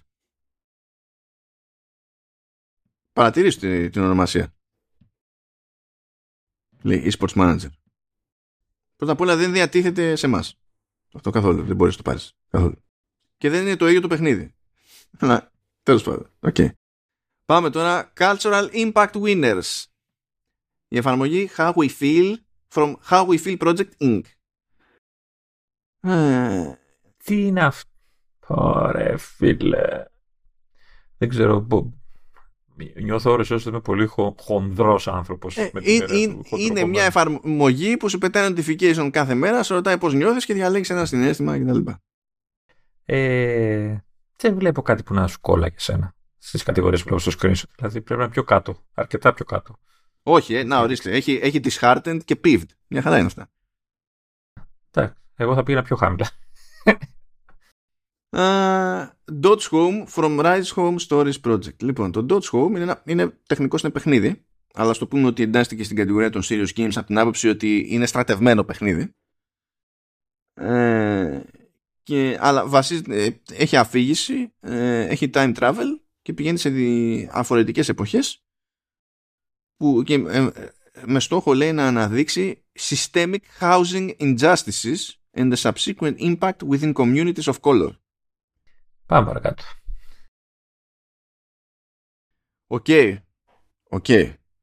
Παρατηρήστε 3.13 3.81
την, 3.81 3.91
την 3.91 4.03
ονομασία; 4.03 4.55
Λέει 6.83 7.13
e-sports 7.13 7.35
manager. 7.35 7.71
Πρώτα 8.97 9.13
απ' 9.13 9.21
όλα 9.21 9.37
δεν 9.37 9.53
διατίθεται 9.53 10.17
σε 10.17 10.27
εμάς. 10.27 10.59
Αυτό 11.15 11.31
καθόλου. 11.31 11.65
Δεν 11.65 11.77
μπορείς 11.77 11.97
να 11.97 12.03
το 12.03 12.11
πάρεις. 12.11 12.33
Καθόλου. 12.49 12.85
Και 13.37 13.51
δεν 13.51 13.63
είναι 13.67 13.77
το 13.77 13.89
ίδιο 13.89 14.01
το 14.01 14.09
παιχνίδι. 14.09 14.55
Αλλά 15.19 15.53
τέλος 15.83 16.03
πάντων. 16.03 16.31
Okay. 16.41 16.69
Πάμε 17.45 17.71
τώρα. 17.71 18.13
Cultural 18.17 18.69
Impact 18.73 19.13
Winners. 19.13 19.85
Η 20.89 20.97
εφαρμογή 20.97 21.51
How 21.57 21.73
We 21.73 21.89
Feel 22.01 22.35
from 22.75 22.95
How 23.11 23.27
We 23.27 23.45
Feel 23.45 23.59
Project 23.59 23.91
Inc. 23.99 24.21
Ε, 26.01 26.75
τι 27.25 27.47
είναι 27.47 27.65
αυτό. 27.65 27.91
Ωραία, 28.47 29.19
φίλε; 29.19 30.05
Δεν 31.19 31.29
ξέρω. 31.29 31.67
Νιώθω 33.03 33.31
ώρες 33.31 33.51
όσο 33.51 33.69
είμαι 33.71 33.81
πολύ 33.81 34.07
χο, 34.07 34.35
χονδρός 34.39 35.09
άνθρωπος. 35.09 35.57
Ε, 35.57 35.71
είναι, 35.83 36.41
είναι 36.59 36.85
μια 36.85 37.05
εφαρμογή 37.05 37.97
που 37.97 38.09
σου 38.09 38.19
πετάει 38.19 38.55
notification 38.57 39.09
κάθε 39.13 39.35
μέρα, 39.35 39.63
σου 39.63 39.75
ρωτάει 39.75 39.99
πώς 39.99 40.15
νιώθεις 40.15 40.45
και 40.45 40.55
διαλέγεις 40.55 40.91
ένα 40.91 41.05
συνέστημα 41.05 41.59
κτλ. 41.59 41.91
Ε, 43.05 43.97
δεν 44.37 44.55
βλέπω 44.59 44.83
κάτι 44.83 45.03
που 45.03 45.15
να 45.15 45.27
σου 45.27 45.41
κόλλα 45.41 45.67
για 45.67 45.79
σένα 45.79 46.15
στις 46.47 46.63
κατηγορίες 46.63 47.03
που 47.03 47.09
βλέπω 47.09 47.31
στο 47.31 47.33
screenshot. 47.41 47.71
Δηλαδή 47.77 48.01
πρέπει 48.01 48.19
να 48.19 48.25
είναι 48.25 48.33
πιο 48.33 48.45
κάτω, 48.45 48.85
αρκετά 48.95 49.33
πιο 49.33 49.45
κάτω. 49.45 49.79
Όχι, 50.23 50.55
ε, 50.55 50.65
να 50.65 50.81
ορίστε. 50.81 51.11
Έχει, 51.11 51.41
έχει 51.43 51.61
disheartened 51.65 52.21
και 52.25 52.41
peeved. 52.45 52.69
Μια 52.87 53.03
χαρά 53.03 53.17
είναι 53.17 53.27
αυτά. 53.27 53.51
Εντάξει, 54.91 55.21
εγώ 55.35 55.55
θα 55.55 55.63
πήγα 55.63 55.83
πιο 55.83 55.97
χαμηλά. 55.97 56.31
Uh, 58.37 59.07
Dodge 59.43 59.69
Home 59.71 60.07
from 60.15 60.41
Rise 60.41 60.73
Home 60.75 60.97
Stories 61.09 61.41
Project. 61.45 61.83
Λοιπόν, 61.83 62.13
το 62.13 62.27
Dodge 62.29 62.51
Home 62.51 62.69
είναι, 62.69 62.81
ένα, 62.81 63.03
είναι 63.07 63.39
τεχνικό 63.47 63.77
είναι 63.83 63.93
παιχνίδι, 63.93 64.45
αλλά 64.75 64.93
στο 64.93 65.07
πούμε 65.07 65.27
ότι 65.27 65.43
εντάστηκε 65.43 65.85
στην 65.85 65.97
κατηγορία 65.97 66.31
των 66.31 66.43
Serious 66.45 66.69
Games 66.77 66.93
από 66.95 67.07
την 67.07 67.19
άποψη 67.19 67.49
ότι 67.49 67.87
είναι 67.89 68.07
στρατευμένο 68.07 68.65
παιχνίδι. 68.65 69.15
Ε, 70.55 71.41
και, 72.03 72.37
αλλά 72.41 72.67
βασίζεται, 72.67 73.25
ε, 73.25 73.41
έχει 73.53 73.77
αφήγηση, 73.77 74.53
ε, 74.61 75.01
έχει 75.01 75.31
time 75.35 75.55
travel 75.55 76.04
και 76.25 76.33
πηγαίνει 76.33 76.59
σε 76.59 76.69
διαφορετικές 76.71 77.89
εποχές 77.89 78.45
που 79.77 80.03
και, 80.03 80.15
ε, 80.15 80.51
με 81.07 81.21
στόχο 81.21 81.55
λέει 81.55 81.73
να 81.73 81.87
αναδείξει 81.87 82.65
systemic 82.79 83.41
housing 83.61 84.17
injustices 84.19 84.97
and 85.33 85.53
the 85.53 85.57
subsequent 85.57 86.19
impact 86.19 86.59
within 86.69 86.93
communities 86.93 87.45
of 87.45 87.61
color. 87.61 87.91
Πάμε 89.07 89.27
παρακάτω. 89.27 89.65
Οκ. 92.67 92.87
Οκ. 93.89 94.09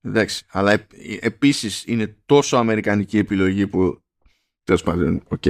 Εντάξει. 0.02 0.46
Αλλά 0.50 0.72
ε, 0.72 0.88
επίσης 1.20 1.86
είναι 1.86 2.08
τόσο 2.26 2.58
αμερικανική 2.58 3.18
επιλογή 3.18 3.68
που 3.68 4.04
τέλος 4.64 4.84
πάντων, 4.84 5.24
οκ. 5.28 5.44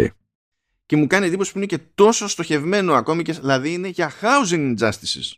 Και 0.86 0.96
μου 0.96 1.08
κάνει 1.08 1.26
εντύπωση 1.26 1.52
που 1.52 1.58
είναι 1.58 1.68
και 1.68 1.80
τόσο 1.96 2.28
στοχευμένο 2.28 2.94
ακόμη 2.94 3.24
και 3.24 3.34
δηλαδή 3.34 3.74
είναι 3.74 3.88
για 3.88 4.12
housing 4.22 4.78
injustices. 4.78 5.32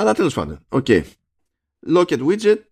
Αλλά 0.00 0.14
τέλος 0.14 0.34
πάντων, 0.34 0.64
οκ. 0.68 0.84
Okay. 0.88 1.04
Locket 1.86 2.28
widget 2.28 2.62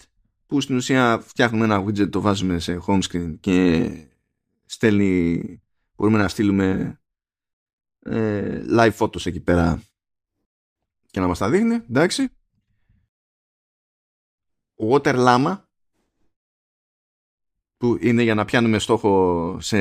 που 0.46 0.60
στην 0.60 0.76
ουσία 0.76 1.18
φτιάχνουμε 1.18 1.64
ένα 1.64 1.84
widget, 1.84 2.10
το 2.10 2.20
βάζουμε 2.20 2.59
σε 2.59 2.80
home 2.86 3.02
screen 3.02 3.36
και 3.40 3.90
στέλνει, 4.66 5.62
μπορούμε 5.96 6.18
να 6.18 6.28
στείλουμε 6.28 7.00
ε, 7.98 8.64
live 8.70 8.96
photos 8.96 9.26
εκεί 9.26 9.40
πέρα 9.40 9.82
και 11.10 11.20
να 11.20 11.26
μας 11.26 11.38
τα 11.38 11.50
δείχνει, 11.50 11.74
εντάξει. 11.74 12.28
Water 14.90 15.14
Llama 15.14 15.62
που 17.76 17.98
είναι 18.00 18.22
για 18.22 18.34
να 18.34 18.44
πιάνουμε 18.44 18.78
στόχο 18.78 19.56
σε 19.60 19.78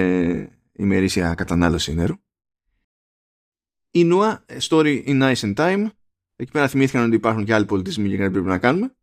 ημερήσια 0.72 1.34
κατανάλωση 1.36 1.94
νερού. 1.94 2.16
Η 3.92 4.10
Nua, 4.12 4.38
Story 4.60 5.06
in 5.06 5.22
Nice 5.22 5.40
and 5.40 5.56
Time. 5.56 5.88
Εκεί 6.40 6.52
πέρα 6.52 6.68
θυμήθηκαν 6.68 7.06
ότι 7.06 7.16
υπάρχουν 7.16 7.46
και 7.46 7.54
άλλοι 7.54 7.66
πολιτισμοί 7.66 8.10
και 8.10 8.18
κάτι 8.18 8.32
πρέπει 8.32 8.48
να 8.48 8.58
κάνουμε. 8.58 8.96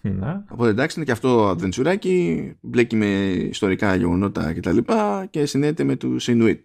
Να. 0.00 0.44
Οπότε 0.50 0.70
εντάξει 0.70 0.96
είναι 0.96 1.04
και 1.04 1.12
αυτό 1.12 1.48
αδεντσουράκι, 1.48 2.56
μπλέκει 2.60 2.96
με 2.96 3.06
ιστορικά 3.30 3.94
γεγονότα 3.94 4.54
κτλ. 4.54 4.78
Και, 4.78 5.26
και 5.30 5.46
συνέεται 5.46 5.84
με 5.84 5.96
τους 5.96 6.26
Inuit. 6.28 6.58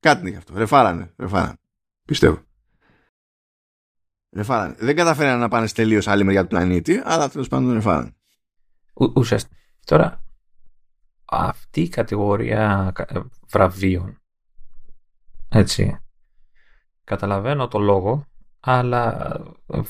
Κάτι 0.00 0.20
είναι 0.20 0.30
γι' 0.30 0.36
αυτό. 0.36 0.58
Ρεφάρανε. 0.58 1.12
Ρεφάρανε. 1.16 1.56
Πιστεύω. 2.04 2.42
Ρεφάρανε. 4.30 4.74
Δεν 4.78 4.96
καταφέρανε 4.96 5.38
να 5.38 5.48
πάνε 5.48 5.68
τελείως 5.68 6.08
άλλη 6.08 6.24
μεριά 6.24 6.42
του 6.42 6.48
πλανήτη, 6.48 7.00
αλλά 7.04 7.28
τέλος 7.28 7.48
πάντων 7.48 7.72
ρεφάρανε. 7.72 8.14
Ουσιαστικά. 9.14 9.56
Τώρα, 9.84 10.24
αυτή 11.24 11.80
η 11.80 11.88
κατηγορία 11.88 12.92
ε, 12.96 13.20
βραβείων, 13.48 14.20
έτσι, 15.48 15.98
καταλαβαίνω 17.04 17.68
το 17.68 17.78
λόγο, 17.78 18.26
αλλά 18.64 19.32
ε, 19.66 19.80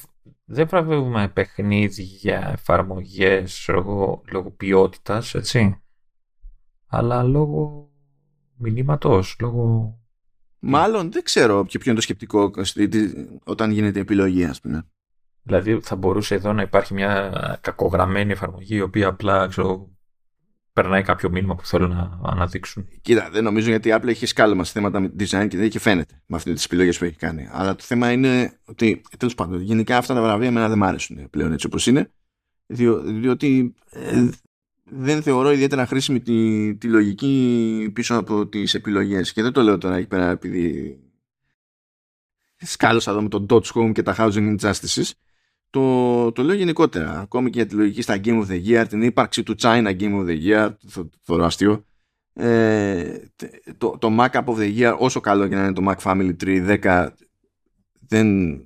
δεν 0.45 0.67
βραβεύουμε 0.67 1.29
παιχνίδια, 1.29 2.49
εφαρμογές 2.53 3.69
λόγω, 3.69 4.23
λόγω 4.31 4.51
ποιότητας, 4.51 5.35
έτσι, 5.35 5.83
αλλά 6.87 7.23
λόγω 7.23 7.91
μηνύματος, 8.57 9.37
λόγω 9.41 9.97
Μάλλον 10.65 11.13
δεν 11.13 11.23
ξέρω 11.23 11.65
ποιο 11.65 11.81
είναι 11.85 11.95
το 11.95 12.01
σκεπτικό 12.01 12.51
όταν 13.45 13.71
γίνεται 13.71 14.01
επιλογή, 14.01 14.45
ας 14.45 14.61
πούμε. 14.61 14.87
Δηλαδή 15.43 15.81
θα 15.81 15.97
μπορούσε 15.97 16.35
εδώ 16.35 16.53
να 16.53 16.63
υπάρχει 16.63 16.95
μια 16.95 17.33
κακογραμμένη 17.61 18.33
εφαρμογή 18.33 18.77
η 18.77 18.81
οποία 18.81 19.09
απλά 19.09 19.47
ξέρω, 19.47 19.92
περνάει 20.73 21.03
κάποιο 21.03 21.31
μήνυμα 21.31 21.55
που 21.55 21.67
θέλουν 21.67 21.91
να 21.91 22.21
αναδείξουν. 22.23 22.89
Κοίτα, 23.03 23.31
δεν 23.31 23.45
νομίζω 23.45 23.69
γιατί 23.69 23.89
η 23.89 23.93
Apple 23.97 24.07
έχει 24.07 24.27
σκάλωμα 24.27 24.65
σε 24.65 24.73
θέματα 24.73 25.13
design 25.19 25.47
και 25.49 25.57
δεν 25.57 25.71
και 25.71 25.79
φαίνεται 25.79 26.23
με 26.27 26.37
αυτές 26.37 26.55
τις 26.55 26.65
επιλογές 26.65 26.99
που 26.99 27.05
έχει 27.05 27.17
κάνει. 27.17 27.49
Αλλά 27.51 27.75
το 27.75 27.83
θέμα 27.83 28.13
είναι 28.13 28.59
ότι 28.65 29.03
τέλος 29.19 29.35
πάντων 29.35 29.61
γενικά 29.61 29.97
αυτά 29.97 30.15
τα 30.15 30.23
βραβεία 30.23 30.49
εμένα 30.49 30.69
δεν 30.69 30.79
μ' 30.79 30.85
άρεσουν 30.85 31.31
πλέον 31.31 31.53
έτσι 31.53 31.67
όπως 31.67 31.87
είναι. 31.87 32.11
διότι 33.05 33.75
ε, 33.91 34.29
δεν 34.85 35.23
θεωρώ 35.23 35.53
ιδιαίτερα 35.53 35.87
χρήσιμη 35.87 36.21
τη, 36.21 36.75
τη 36.77 36.89
λογική 36.89 37.91
πίσω 37.93 38.17
από 38.17 38.47
τις 38.47 38.75
επιλογές 38.75 39.33
και 39.33 39.43
δεν 39.43 39.53
το 39.53 39.63
λέω 39.63 39.79
τώρα 39.79 39.97
εκεί 39.97 40.09
πέρα 40.09 40.31
επειδή 40.31 40.97
σκάλωσα 42.57 43.11
εδώ 43.11 43.23
με 43.23 43.29
το 43.29 43.61
Home 43.75 43.93
και 43.95 44.03
τα 44.03 44.15
Housing 44.19 44.57
Injustices 44.57 45.11
το, 45.73 46.33
το 46.33 46.43
λέω 46.43 46.55
γενικότερα 46.55 47.21
ακόμη 47.21 47.51
και 47.51 47.59
για 47.59 47.69
τη 47.69 47.75
λογική 47.75 48.03
στα 48.03 48.21
Game 48.25 48.45
of 48.45 48.47
the 48.47 48.67
Year 48.67 48.85
την 48.89 49.03
ύπαρξη 49.03 49.43
του 49.43 49.55
China 49.59 49.97
Game 50.01 50.21
of 50.21 50.27
the 50.27 50.39
Year 50.47 50.71
το, 50.95 51.11
το 51.25 51.45
αστείο 51.45 51.85
ε, 52.33 53.19
το, 53.79 53.99
το 53.99 54.17
Mac 54.19 54.31
of 54.31 54.45
the 54.45 54.79
Year 54.79 54.97
όσο 54.99 55.21
καλό 55.21 55.49
και 55.49 55.55
να 55.55 55.63
είναι 55.63 55.73
το 55.73 55.83
Mac 55.89 55.97
Family 55.97 56.37
Tree 56.45 56.79
10 56.83 57.09
δεν 58.07 58.59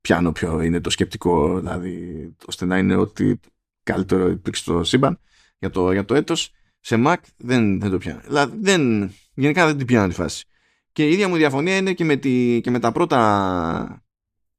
πιάνω 0.00 0.32
ποιο 0.32 0.60
είναι 0.60 0.80
το 0.80 0.90
σκεπτικό 0.90 1.58
δηλαδή 1.58 2.34
ώστε 2.46 2.64
να 2.64 2.78
είναι 2.78 2.96
ότι 2.96 3.40
καλύτερο 3.82 4.28
υπήρξε 4.28 4.62
στο 4.62 4.84
σύμπαν 4.84 5.18
για 5.58 5.70
το, 5.70 5.92
για 5.92 6.04
το 6.04 6.14
έτος 6.14 6.52
σε 6.80 7.02
Mac 7.06 7.16
δεν, 7.36 7.80
δεν 7.80 7.90
το 7.90 7.98
πιάνω. 7.98 8.20
Δηλαδή 8.24 8.56
δεν, 8.60 9.12
γενικά 9.34 9.66
δεν 9.66 9.76
την 9.76 9.86
πιάνω 9.86 10.08
τη 10.08 10.14
φάση. 10.14 10.44
Και 10.92 11.08
η 11.08 11.12
ίδια 11.12 11.28
μου 11.28 11.36
διαφωνία 11.36 11.76
είναι 11.76 11.92
και 11.92 12.04
με, 12.04 12.16
τη, 12.16 12.60
και 12.62 12.70
με 12.70 12.78
τα 12.78 12.92
πρώτα 12.92 14.05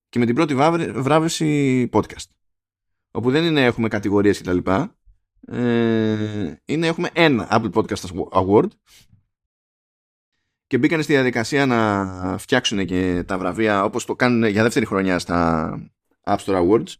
και 0.09 0.19
με 0.19 0.25
την 0.25 0.35
πρώτη 0.35 0.55
βράβευση 0.93 1.89
podcast. 1.93 2.25
Όπου 3.11 3.31
δεν 3.31 3.43
είναι 3.43 3.65
έχουμε 3.65 3.87
κατηγορίες 3.87 4.41
κτλ. 4.41 4.57
Ε, 5.47 6.53
είναι 6.65 6.87
έχουμε 6.87 7.09
ένα 7.13 7.47
Apple 7.51 7.71
Podcast 7.71 8.27
Award 8.31 8.67
και 10.67 10.77
μπήκαν 10.77 11.03
στη 11.03 11.13
διαδικασία 11.13 11.65
να 11.65 12.37
φτιάξουν 12.37 12.85
και 12.85 13.23
τα 13.23 13.37
βραβεία 13.37 13.83
όπως 13.83 14.05
το 14.05 14.15
κάνουν 14.15 14.43
για 14.45 14.63
δεύτερη 14.63 14.85
χρονιά 14.85 15.19
στα 15.19 15.71
App 16.23 16.37
Store 16.37 16.67
Awards 16.67 16.93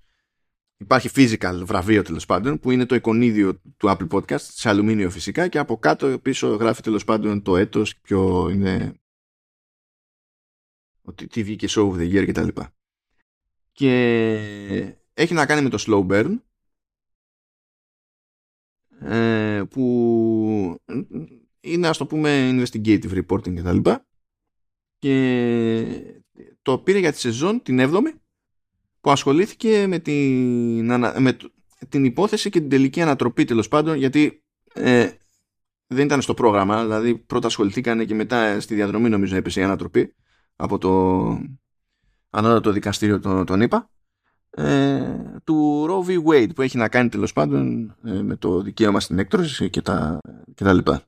Υπάρχει 0.79 1.09
physical 1.15 1.61
βραβείο 1.63 2.01
τέλος 2.01 2.25
πάντων 2.25 2.59
που 2.59 2.71
είναι 2.71 2.85
το 2.85 2.95
εικονίδιο 2.95 3.61
του 3.77 3.87
Apple 3.87 4.07
Podcast 4.07 4.39
σε 4.39 4.69
αλουμίνιο 4.69 5.09
φυσικά 5.09 5.47
και 5.47 5.57
από 5.57 5.77
κάτω 5.77 6.19
πίσω 6.19 6.47
γράφει 6.47 6.81
τέλος 6.81 7.03
πάντων 7.03 7.41
το 7.41 7.57
έτος 7.57 7.97
ποιο 7.97 8.49
είναι 8.49 8.99
ότι 11.01 11.27
τι 11.27 11.43
βγήκε 11.43 11.67
show 11.69 11.91
of 11.91 11.95
the 11.95 12.13
year 12.13 12.27
κτλ. 12.27 12.47
Και, 13.77 14.37
και 14.67 14.95
έχει 15.13 15.33
να 15.33 15.45
κάνει 15.45 15.61
με 15.61 15.69
το 15.69 15.83
slow 15.87 16.07
burn 16.07 16.39
ε, 18.99 19.63
που 19.69 20.81
είναι 21.59 21.87
ας 21.87 21.97
το 21.97 22.05
πούμε 22.05 22.49
investigative 22.51 23.23
reporting 23.23 23.55
κτλ. 23.55 23.77
Και, 23.81 23.99
και 24.99 26.55
το 26.61 26.77
πήρε 26.77 26.99
για 26.99 27.11
τη 27.11 27.19
σεζόν 27.19 27.61
την 27.61 27.79
7η 27.81 28.13
που 29.01 29.11
ασχολήθηκε 29.11 29.87
με 29.87 29.99
την, 29.99 30.85
με 31.21 31.37
την 31.89 32.05
υπόθεση 32.05 32.49
και 32.49 32.59
την 32.59 32.69
τελική 32.69 33.01
ανατροπή 33.01 33.45
τέλος 33.45 33.67
πάντων 33.67 33.97
γιατί 33.97 34.43
ε, 34.73 35.11
δεν 35.87 36.05
ήταν 36.05 36.21
στο 36.21 36.33
πρόγραμμα 36.33 36.83
δηλαδή 36.83 37.17
πρώτα 37.17 37.47
ασχοληθήκαν 37.47 38.05
και 38.05 38.13
μετά 38.13 38.59
στη 38.59 38.75
διαδρομή 38.75 39.09
νομίζω 39.09 39.35
έπεσε 39.35 39.59
η 39.59 39.63
ανατροπή 39.63 40.15
από 40.55 40.77
το 40.77 41.23
ανώτατο 42.37 42.71
δικαστήριο 42.71 43.19
τον, 43.19 43.45
τον 43.45 43.61
είπα 43.61 43.89
ε, 44.49 45.39
του 45.43 45.85
Roe 45.89 46.09
v. 46.09 46.23
Wade 46.25 46.55
που 46.55 46.61
έχει 46.61 46.77
να 46.77 46.89
κάνει 46.89 47.09
τέλος 47.09 47.33
πάντων 47.33 47.95
ε, 48.05 48.21
με 48.21 48.35
το 48.35 48.61
δικαίωμα 48.61 48.99
στην 48.99 49.19
έκτρωση 49.19 49.69
και 49.69 49.81
τα, 49.81 50.19
και 50.53 50.63
τα 50.63 50.73
λοιπά. 50.73 51.01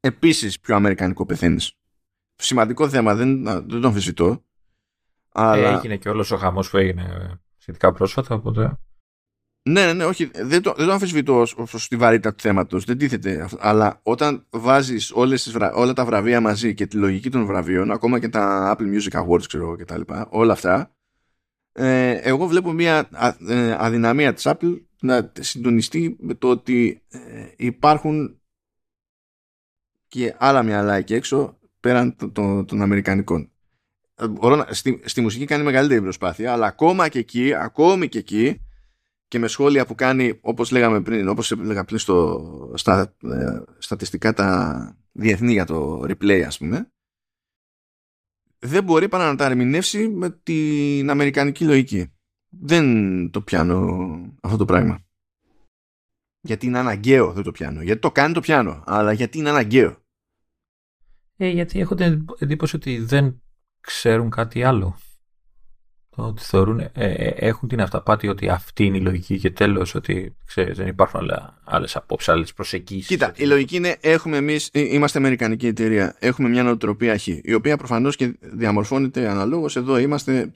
επίσης 0.00 0.60
πιο 0.60 0.74
αμερικανικό 0.74 1.26
πεθαίνεις. 1.26 1.72
Σημαντικό 2.34 2.88
θέμα, 2.88 3.14
δεν, 3.14 3.44
δεν 3.44 3.80
το 3.80 3.86
αμφισβητώ. 3.86 4.44
Αλλά... 5.32 5.68
Ε, 5.68 5.74
έγινε 5.74 5.96
και 5.96 6.08
όλος 6.08 6.30
ο 6.30 6.36
χαμός 6.36 6.70
που 6.70 6.76
έγινε 6.76 7.30
σχετικά 7.56 7.92
πρόσφατα, 7.92 8.34
οπότε... 8.34 8.78
Ναι, 9.68 9.84
ναι, 9.84 9.92
ναι, 9.92 10.04
όχι, 10.04 10.30
δεν 10.34 10.62
το, 10.62 10.74
δεν 10.76 10.86
το 10.86 10.92
αμφισβητώ 10.92 11.40
ως 11.40 11.88
τη 11.88 11.96
βαρύτητα 11.96 12.34
του 12.34 12.40
θέματος, 12.42 12.84
δεν 12.84 12.98
τίθεται. 12.98 13.48
Αλλά 13.58 14.00
όταν 14.02 14.46
βάζεις 14.50 15.10
όλες 15.10 15.56
όλα 15.74 15.92
τα 15.92 16.04
βραβεία 16.04 16.40
μαζί 16.40 16.74
και 16.74 16.86
τη 16.86 16.96
λογική 16.96 17.30
των 17.30 17.46
βραβείων, 17.46 17.90
ακόμα 17.90 18.18
και 18.18 18.28
τα 18.28 18.76
Apple 18.76 18.82
Music 18.82 19.24
Awards, 19.24 19.46
ξέρω 19.46 19.76
και 19.76 19.84
τα 19.84 19.98
λοιπά, 19.98 20.28
όλα 20.30 20.52
αυτά, 20.52 20.94
ε, 21.72 22.10
εγώ 22.10 22.46
βλέπω 22.46 22.72
μια 22.72 23.08
ε, 23.48 23.74
αδυναμία 23.78 24.34
της 24.34 24.46
Apple 24.46 24.80
να 25.00 25.32
συντονιστεί 25.40 26.16
με 26.20 26.34
το 26.34 26.48
ότι 26.48 27.02
ε, 27.08 27.18
υπάρχουν 27.56 28.40
και 30.08 30.34
άλλα 30.38 30.62
μυαλά 30.62 30.94
εκεί 30.94 31.14
έξω 31.14 31.58
πέραν 31.80 32.16
των, 32.66 32.82
Αμερικανικών. 32.82 33.50
Στη, 34.70 35.00
στη 35.04 35.20
μουσική 35.20 35.44
κάνει 35.44 35.64
μεγαλύτερη 35.64 36.00
προσπάθεια, 36.00 36.52
αλλά 36.52 36.66
ακόμα 36.66 37.08
και 37.08 37.18
εκεί, 37.18 37.54
ακόμη 37.54 38.08
και 38.08 38.18
εκεί, 38.18 38.60
και 39.34 39.40
με 39.40 39.48
σχόλια 39.48 39.86
που 39.86 39.94
κάνει, 39.94 40.38
όπως 40.40 40.70
λέγαμε 40.70 41.02
πριν, 41.02 41.28
όπως 41.28 41.50
έλεγα 41.50 41.84
πριν 41.84 41.98
στο, 41.98 42.72
στα 42.74 43.14
ε, 43.22 43.62
στατιστικά 43.78 44.32
τα 44.32 44.98
διεθνή 45.12 45.52
για 45.52 45.64
το 45.64 46.02
replay, 46.02 46.42
ας 46.46 46.58
πούμε, 46.58 46.92
δεν 48.58 48.84
μπορεί 48.84 49.08
παρά 49.08 49.26
να 49.26 49.36
τα 49.36 49.44
ερμηνεύσει 49.44 50.08
με 50.08 50.30
την 50.30 51.10
αμερικανική 51.10 51.64
λογική. 51.64 52.12
Δεν 52.48 53.30
το 53.30 53.40
πιάνω 53.40 53.76
αυτό 54.40 54.56
το 54.56 54.64
πράγμα. 54.64 55.04
Γιατί 56.40 56.66
είναι 56.66 56.78
αναγκαίο 56.78 57.32
δεν 57.32 57.42
το 57.42 57.52
πιάνω. 57.52 57.82
Γιατί 57.82 58.00
το 58.00 58.10
κάνει 58.10 58.34
το 58.34 58.40
πιάνω. 58.40 58.82
Αλλά 58.86 59.12
γιατί 59.12 59.38
είναι 59.38 59.50
αναγκαίο. 59.50 59.96
Ε, 61.36 61.48
γιατί 61.48 61.80
έχω 61.80 61.94
την 61.94 62.24
εντύπωση 62.38 62.76
ότι 62.76 62.98
δεν 62.98 63.42
ξέρουν 63.80 64.30
κάτι 64.30 64.62
άλλο. 64.62 64.98
Ότι 66.16 66.42
θεωρούν, 66.42 66.78
ε, 66.78 66.90
ε, 66.94 67.34
έχουν 67.36 67.68
την 67.68 67.80
αυταπάτη 67.80 68.28
ότι 68.28 68.48
αυτή 68.48 68.84
είναι 68.84 68.96
η 68.96 69.00
λογική 69.00 69.38
και 69.38 69.50
τέλος 69.50 69.94
ότι 69.94 70.36
ξέρεις, 70.46 70.76
δεν 70.76 70.86
υπάρχουν 70.86 71.20
άλλες 71.64 71.96
απόψεις, 71.96 72.28
άλλες 72.28 72.52
προσεγγίσεις. 72.52 73.06
Κοίτα, 73.06 73.32
η 73.36 73.44
λογική 73.44 73.76
είναι 73.76 73.96
έχουμε 74.00 74.36
εμείς, 74.36 74.68
ε, 74.72 74.80
είμαστε 74.80 75.18
Αμερικανική 75.18 75.66
εταιρεία, 75.66 76.16
έχουμε 76.18 76.48
μια 76.48 76.62
νοοτροπία 76.62 77.18
χ, 77.18 77.26
η 77.26 77.54
οποία 77.54 77.76
προφανώς 77.76 78.16
και 78.16 78.36
διαμορφώνεται 78.40 79.28
αναλόγως. 79.28 79.76
Εδώ 79.76 79.98
είμαστε, 79.98 80.52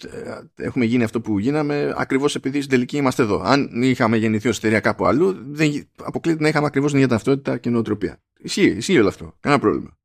έχουμε 0.54 0.84
γίνει 0.84 1.04
αυτό 1.04 1.20
που 1.20 1.38
γίναμε 1.38 1.94
ακριβώς 1.96 2.34
επειδή 2.34 2.58
στην 2.58 2.70
τελική 2.70 2.96
είμαστε 2.96 3.22
εδώ. 3.22 3.42
Αν 3.44 3.82
είχαμε 3.82 4.16
γεννηθεί 4.16 4.48
ως 4.48 4.56
εταιρεία 4.56 4.80
κάπου 4.80 5.06
αλλού, 5.06 5.36
δεν 5.48 5.88
αποκλείεται 6.02 6.42
να 6.42 6.48
είχαμε 6.48 6.66
ακριβώς 6.66 6.90
την 6.90 7.00
ίδια 7.00 7.10
ταυτότητα 7.10 7.58
και 7.58 7.70
νοοτροπία. 7.70 8.20
Ισχύει, 8.38 8.66
ισχύει 8.66 8.98
όλο 8.98 9.08
αυτό. 9.08 9.34
Κανένα 9.40 9.62
πρόβλημα. 9.62 9.96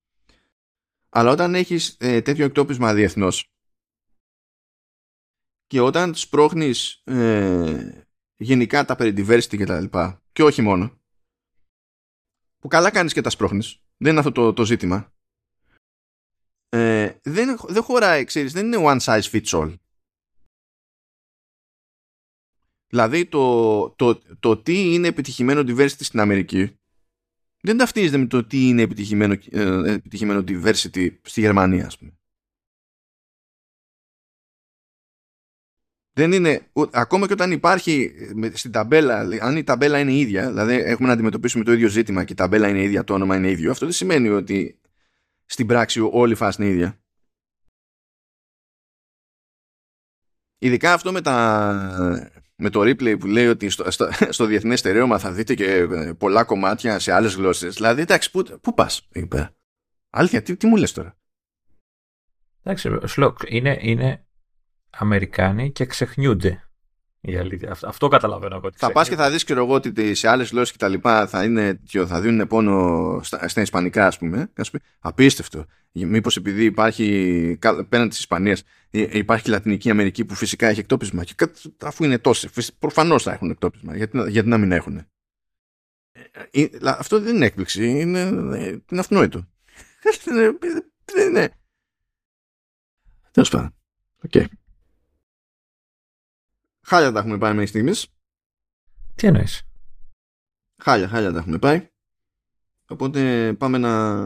Αλλά 1.10 1.32
όταν 1.32 1.56
έχεις 1.56 1.96
ε, 2.00 2.22
τέτοιο 2.22 2.46
εκτόπισμα 2.46 2.94
διεθνώς 2.94 3.53
και 5.74 5.82
όταν 5.82 6.16
σπρώχνεις 6.16 7.02
ε, 7.04 8.06
γενικά 8.36 8.86
τα 8.86 8.96
περί 8.96 9.14
diversity 9.18 9.58
και 9.58 9.66
τα 9.66 9.80
λοιπά 9.80 10.24
και 10.32 10.44
όχι 10.44 10.62
μόνο 10.62 11.02
που 12.60 12.68
καλά 12.68 12.92
κάνεις 12.92 13.14
και 13.14 13.22
τα 13.22 13.30
σπρώχνεις 13.30 13.82
δεν 13.98 14.12
είναι 14.12 14.20
αυτό 14.20 14.32
το, 14.32 14.54
το 14.54 14.66
ζήτημα. 14.66 15.14
Ε, 16.70 17.20
δεν, 17.24 17.60
δεν 17.68 17.84
χωράει 17.84 18.24
ξέρεις 18.24 18.54
δεν 18.54 18.66
είναι 18.66 18.78
one 18.80 19.00
size 19.00 19.22
fits 19.22 19.46
all. 19.46 19.76
Δηλαδή 22.88 23.26
το, 23.26 23.90
το, 23.90 24.22
το 24.40 24.58
τι 24.58 24.94
είναι 24.94 25.08
επιτυχημένο 25.08 25.62
diversity 25.62 26.04
στην 26.04 26.20
Αμερική 26.20 26.80
δεν 27.62 27.78
ταυτίζεται 27.78 28.18
με 28.18 28.26
το 28.26 28.44
τι 28.44 28.68
είναι 28.68 28.82
επιτυχημένο, 28.82 29.34
ε, 29.50 29.94
επιτυχημένο 29.94 30.44
diversity 30.48 31.18
στη 31.22 31.40
Γερμανία 31.40 31.86
ας 31.86 31.98
πούμε 31.98 32.18
Δεν 36.16 36.32
είναι, 36.32 36.72
ακόμα 36.92 37.28
και 37.28 37.34
όταν 37.34 37.52
υπάρχει 37.52 38.14
στην 38.54 38.72
ταμπέλα, 38.72 39.18
αν 39.42 39.58
η 39.58 39.64
ταμπέλα 39.64 40.00
είναι 40.00 40.14
ίδια, 40.14 40.48
δηλαδή 40.48 40.74
έχουμε 40.74 41.08
να 41.08 41.14
αντιμετωπίσουμε 41.14 41.64
το 41.64 41.72
ίδιο 41.72 41.88
ζήτημα 41.88 42.24
και 42.24 42.32
η 42.34 42.36
ταμπέλα 42.36 42.68
είναι 42.68 42.84
ίδια, 42.84 43.04
το 43.04 43.14
όνομα 43.14 43.36
είναι 43.36 43.50
ίδιο, 43.50 43.72
αυτό 43.72 43.86
δεν 43.86 43.94
σημαίνει 43.94 44.30
ότι 44.30 44.80
στην 45.46 45.68
πράξη 45.68 46.00
όλη 46.12 46.32
η 46.32 46.36
φάση 46.36 46.64
είναι 46.64 46.72
ίδια. 46.72 46.98
Ειδικά 50.58 50.94
αυτό 50.94 51.12
με, 51.12 51.22
τα, 51.22 52.32
με 52.56 52.70
το 52.70 52.82
replay 52.82 53.20
που 53.20 53.28
λέει 53.28 53.48
ότι 53.48 53.70
στο, 53.70 53.92
στο, 53.92 54.10
στο 54.30 54.46
διεθνές 54.46 54.80
στερέωμα 54.80 55.20
θα 55.20 55.32
δείτε 55.32 55.56
και 55.56 55.88
πολλά 56.18 56.44
κομμάτια 56.44 57.00
σε 57.00 57.12
άλλες 57.12 57.34
γλώσσες. 57.34 57.76
Δηλαδή, 57.76 58.02
εντάξει, 58.02 58.32
πού, 58.32 58.44
πού 58.62 58.74
πας 58.74 59.08
εκεί 59.12 59.28
πέρα; 59.28 59.56
Αλήθεια, 60.10 60.42
τι, 60.42 60.56
τι 60.56 60.68
μου 60.68 60.76
λες 60.76 60.92
τώρα; 60.92 61.18
Εντάξει, 62.64 62.90
Σλοκ, 63.04 63.40
είναι, 63.48 63.78
είναι 63.82 64.28
Αμερικάνοι 64.98 65.72
και 65.72 65.86
ξεχνιούνται. 65.86 66.64
Η 67.26 67.38
αλήθεια. 67.38 67.76
Αυτό 67.84 68.08
καταλαβαίνω 68.08 68.56
εγώ. 68.56 68.70
Θα 68.76 68.92
πας 68.92 69.10
και 69.10 69.16
θα 69.16 69.30
δεις 69.32 69.44
και 69.44 69.54
εγώ 69.54 69.74
ότι 69.74 70.16
σε 70.16 70.28
άλλες 70.28 70.50
γλώσσες 70.50 70.72
και 70.72 70.78
τα 70.78 70.88
λοιπά 70.88 71.28
θα, 71.28 71.44
είναι, 71.44 71.80
θα 72.06 72.22
δίνουν 72.22 72.48
πόνο 72.48 73.20
στα, 73.24 73.48
στα 73.48 73.62
Ισπανικά, 73.62 74.08
ας 74.08 74.18
πούμε. 74.18 74.52
Ας 74.56 74.72
πούμε. 74.72 74.84
Απίστευτο. 75.00 75.66
Μήπως 75.92 76.38
επειδή 76.38 76.64
υπάρχει 76.64 77.58
πέραν 77.90 78.10
της 78.10 78.20
Ισπανίας 78.20 78.64
υπάρχει 78.92 79.50
η 79.50 79.52
Λατινική 79.52 79.90
Αμερική 79.90 80.26
που 80.26 80.36
φυσικά 80.36 80.68
έχει 80.68 80.80
εκτόπισμα. 80.80 81.24
Και 81.24 81.36
αφού 81.82 82.04
είναι 82.04 82.18
τόσες, 82.18 82.74
προφανώς 82.80 83.24
θα 83.24 83.32
έχουν 83.32 83.50
εκτόπισμα. 83.50 83.96
Γιατί, 83.96 84.32
γιατί 84.32 84.48
να 84.48 84.58
μην 84.58 84.72
έχουν. 84.72 84.98
Ε, 84.98 85.08
ε, 86.52 86.70
αυτό 86.84 87.20
δεν 87.20 87.36
είναι 87.36 87.46
έκπληξη. 87.46 88.00
Είναι, 88.00 88.20
είναι 88.20 89.00
αυτονόητο. 89.00 89.48
Δεν 91.14 91.30
είναι. 91.30 91.54
Τέλος 93.32 93.50
πάντων. 93.50 93.76
Okay. 94.30 94.46
Χάλια 96.86 97.12
τα 97.12 97.20
έχουμε 97.20 97.38
πάει 97.38 97.52
μέχρι 97.52 97.68
στιγμής. 97.68 98.08
Τι 99.16 99.28
εννοείς; 99.28 99.62
Χάλια, 100.82 101.08
χάλια 101.08 101.32
τα 101.32 101.40
έχουμε 101.40 101.60
πάει. 101.60 101.88
Οπότε 102.88 103.54
πάμε 103.54 103.78
να, 103.78 104.26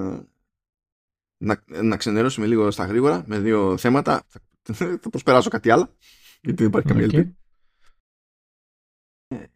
να, 1.37 1.63
να 1.83 1.97
ξενερώσουμε 1.97 2.47
λίγο 2.47 2.71
στα 2.71 2.85
γρήγορα 2.85 3.23
με 3.27 3.39
δύο 3.39 3.77
θέματα. 3.77 4.25
Θα 4.61 4.99
προσπεράσω 5.09 5.49
κάτι 5.49 5.71
άλλο, 5.71 5.95
γιατί 6.41 6.57
δεν 6.57 6.67
υπάρχει 6.67 6.87
καμία 6.87 7.03
ελπίδα. 7.03 7.35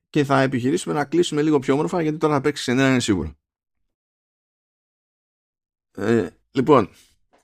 Και 0.09 0.23
θα 0.23 0.41
επιχειρήσουμε 0.41 0.93
να 0.93 1.05
κλείσουμε 1.05 1.41
λίγο 1.41 1.59
πιο 1.59 1.73
όμορφα, 1.73 2.01
γιατί 2.01 2.17
τώρα 2.17 2.33
θα 2.33 2.41
παίξει 2.41 2.71
ένα 2.71 2.89
είναι 2.89 2.99
σίγουρο. 2.99 3.35
Ε, 5.91 6.29
λοιπόν, 6.51 6.89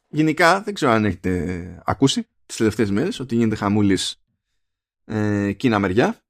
γενικά 0.07 0.61
δεν 0.61 0.73
ξέρω 0.73 0.91
αν 0.91 1.05
έχετε 1.05 1.83
ακούσει 1.85 2.27
τις 2.45 2.55
τελευταίες 2.55 2.91
μέρες 2.91 3.19
ότι 3.19 3.35
γίνεται 3.35 3.55
χαμούλης 3.55 4.21
ε, 5.07 5.53
Κίνα 5.53 5.79
μεριά 5.79 6.21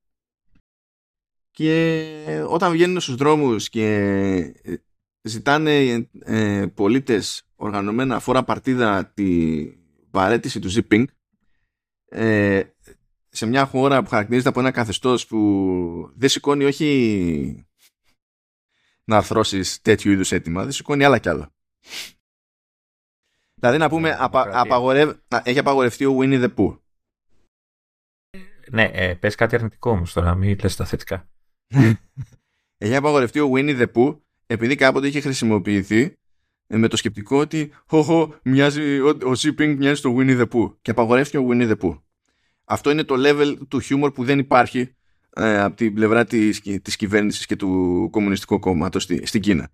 και 1.51 2.45
όταν 2.47 2.71
βγαίνουν 2.71 2.99
στους 2.99 3.15
δρόμους 3.15 3.69
και 3.69 3.85
ε, 4.61 4.75
ζητάνε 5.21 6.07
ε, 6.19 6.65
πολίτες 6.73 7.47
οργανωμένα 7.55 8.19
φορά 8.19 8.43
παρτίδα 8.43 9.11
τη 9.13 9.63
παρέτηση 10.11 10.59
του 10.59 10.71
zipping 10.71 11.05
ε, 12.09 12.63
σε 13.29 13.45
μια 13.45 13.65
χώρα 13.65 14.03
που 14.03 14.09
χαρακτηρίζεται 14.09 14.49
από 14.49 14.59
ένα 14.59 14.71
καθεστώς 14.71 15.27
που 15.27 16.11
δεν 16.15 16.29
σηκώνει 16.29 16.65
όχι 16.65 17.67
να 19.03 19.17
αρθρώσεις 19.17 19.81
τέτοιου 19.81 20.11
είδους 20.11 20.31
έτοιμα, 20.31 20.63
δεν 20.63 20.71
σηκώνει 20.71 21.03
άλλα 21.03 21.19
κι 21.19 21.29
άλλα. 21.29 21.53
Δηλαδή 23.53 23.77
να 23.77 23.89
πούμε, 23.89 24.17
απαγορευ... 24.51 25.15
έχει 25.43 25.59
απαγορευτεί 25.59 26.05
ο 26.05 26.17
Winnie 26.19 26.43
the 26.43 26.53
Pooh. 26.55 26.79
Ναι, 28.72 28.89
ε, 28.94 29.14
πες 29.14 29.35
κάτι 29.35 29.56
αρνητικό 29.56 29.91
όμως 29.91 30.14
τώρα, 30.14 30.35
μην 30.35 30.57
λες 30.61 30.76
τα 30.76 30.85
θετικά. 30.85 31.30
Έχει 32.77 32.95
απαγορευτεί 32.95 33.39
ο 33.39 33.52
Winnie 33.53 33.81
the 33.81 33.85
Pooh 33.94 34.18
επειδή 34.48 34.76
κάποτε 34.76 35.07
είχε 35.07 35.19
χρησιμοποιηθεί 35.19 36.18
ε, 36.68 36.77
με 36.77 36.88
το 36.88 36.98
σκεπτικό 36.98 37.38
ότι 37.38 37.72
χω, 37.88 38.34
μοιάζει, 38.44 38.99
ο, 38.99 39.07
ο 39.07 39.31
Zipping 39.38 39.76
μοιάζει 39.77 39.99
στο 39.99 40.15
Winnie 40.18 40.41
the 40.41 40.48
Pooh 40.48 40.73
και 40.81 40.91
απαγορεύτηκε 40.91 41.38
ο 41.38 41.48
Winnie 41.52 41.72
the 41.72 41.77
Pooh. 41.81 42.02
Αυτό 42.64 42.89
είναι 42.89 43.03
το 43.03 43.15
level 43.18 43.56
του 43.68 43.80
χιούμορ 43.80 44.11
που 44.11 44.23
δεν 44.23 44.39
υπάρχει 44.39 44.95
ε, 45.30 45.61
από 45.61 45.76
την 45.76 45.94
πλευρά 45.94 46.26
της, 46.26 46.61
της 46.81 46.95
κυβέρνησης 46.95 47.45
και 47.45 47.56
του 47.56 48.07
Κομμουνιστικού 48.11 48.60
Κόμματος 48.60 49.03
στη, 49.03 49.26
στην 49.26 49.41
Κίνα. 49.41 49.69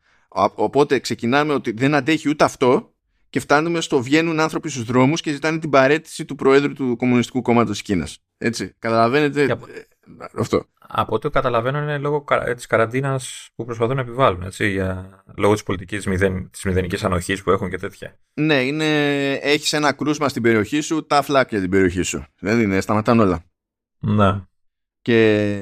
Οπότε 0.56 0.99
ξεκινάμε 0.99 1.53
ότι 1.53 1.72
δεν 1.72 1.95
αντέχει 1.95 2.30
ούτε 2.30 2.44
αυτό 2.44 2.93
και 3.34 3.39
φτάνουμε 3.39 3.81
στο 3.81 4.01
βγαίνουν 4.01 4.39
άνθρωποι 4.39 4.69
στους 4.69 4.84
δρόμους 4.84 5.22
και 5.22 5.31
ζητάνε 5.31 5.60
την 5.60 5.69
παρέτηση 5.69 6.26
του 6.26 6.35
Προέδρου 6.35 6.73
του 6.73 6.95
Κομμουνιστικού 6.97 7.41
Κόμματος 7.41 7.72
της 7.72 7.81
Κίνας. 7.81 8.19
Έτσι, 8.38 8.73
καταλαβαίνετε 8.80 9.51
από... 9.51 9.65
Ε, 9.68 9.88
αυτό. 10.35 10.65
Από 10.80 11.15
ό,τι 11.15 11.30
καταλαβαίνω 11.30 11.81
είναι 11.81 11.97
λόγω 11.97 12.23
της 12.55 12.65
καραντίνας 12.65 13.49
που 13.55 13.65
προσπαθούν 13.65 13.95
να 13.95 14.01
επιβάλλουν, 14.01 14.43
έτσι, 14.43 14.69
για... 14.69 15.23
λόγω 15.38 15.53
της 15.53 15.64
πολιτικής 15.64 16.05
μηδεν... 16.05 16.49
της 16.49 16.64
μηδενικής 16.64 17.03
ανοχής 17.03 17.43
που 17.43 17.51
έχουν 17.51 17.69
και 17.69 17.77
τέτοια. 17.77 18.19
Ναι, 18.34 18.64
είναι... 18.64 19.31
έχεις 19.34 19.73
ένα 19.73 19.93
κρούσμα 19.93 20.30
στην 20.30 20.41
περιοχή 20.41 20.81
σου, 20.81 21.05
τα 21.05 21.22
φλάκια 21.22 21.60
την 21.60 21.69
περιοχή 21.69 22.01
σου. 22.01 22.26
Δεν 22.39 22.61
είναι, 22.61 22.81
σταματάνε 22.81 23.22
όλα. 23.22 23.43
Ναι. 23.99 24.41
Και 25.01 25.60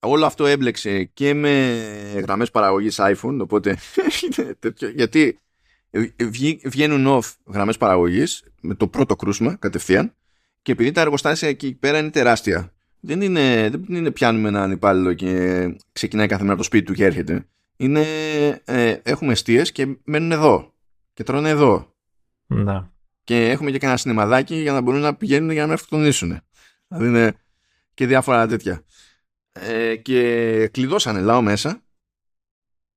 όλο 0.00 0.26
αυτό 0.26 0.46
έμπλεξε 0.46 1.04
και 1.04 1.34
με 1.34 1.76
γραμμές 2.22 2.50
παραγωγής 2.50 3.00
iPhone, 3.00 3.38
οπότε 3.40 3.78
γιατί 4.96 5.38
βγαίνουν 6.64 7.18
off 7.18 7.34
γραμμές 7.46 7.76
παραγωγής 7.76 8.44
με 8.60 8.74
το 8.74 8.88
πρώτο 8.88 9.16
κρούσμα 9.16 9.54
κατευθείαν 9.54 10.14
και 10.62 10.72
επειδή 10.72 10.92
τα 10.92 11.00
εργοστάσια 11.00 11.48
εκεί 11.48 11.74
πέρα 11.74 11.98
είναι 11.98 12.10
τεράστια 12.10 12.72
δεν 13.00 13.20
είναι, 13.20 13.68
δεν 13.70 13.84
είναι 13.88 14.10
πιάνουμε 14.10 14.48
έναν 14.48 14.70
υπάλληλο 14.70 15.12
και 15.12 15.62
ξεκινάει 15.92 16.26
κάθε 16.26 16.42
μέρα 16.42 16.52
από 16.52 16.62
το 16.62 16.68
σπίτι 16.68 16.84
του 16.84 16.92
και 16.92 17.04
έρχεται. 17.04 17.46
Είναι, 17.76 18.02
ε, 18.64 18.96
έχουμε 19.02 19.32
αιστείε 19.32 19.62
και 19.62 19.96
μένουν 20.04 20.32
εδώ. 20.32 20.72
Και 21.12 21.22
τρώνε 21.22 21.48
εδώ. 21.48 21.94
Να. 22.46 22.92
Και 23.24 23.50
έχουμε 23.50 23.70
και 23.70 23.78
κανένα 23.78 23.98
σινεμαδάκι 23.98 24.54
για 24.54 24.72
να 24.72 24.80
μπορούν 24.80 25.00
να 25.00 25.14
πηγαίνουν 25.14 25.50
για 25.50 25.60
να 25.60 25.66
με 25.66 25.74
αυτοκτονήσουν. 25.74 26.40
Δηλαδή 26.88 27.08
είναι 27.08 27.34
και 27.94 28.06
διάφορα 28.06 28.46
τέτοια. 28.46 28.84
Ε, 29.52 29.96
και 29.96 30.68
κλειδώσανε 30.72 31.20
λαό 31.20 31.42
μέσα. 31.42 31.82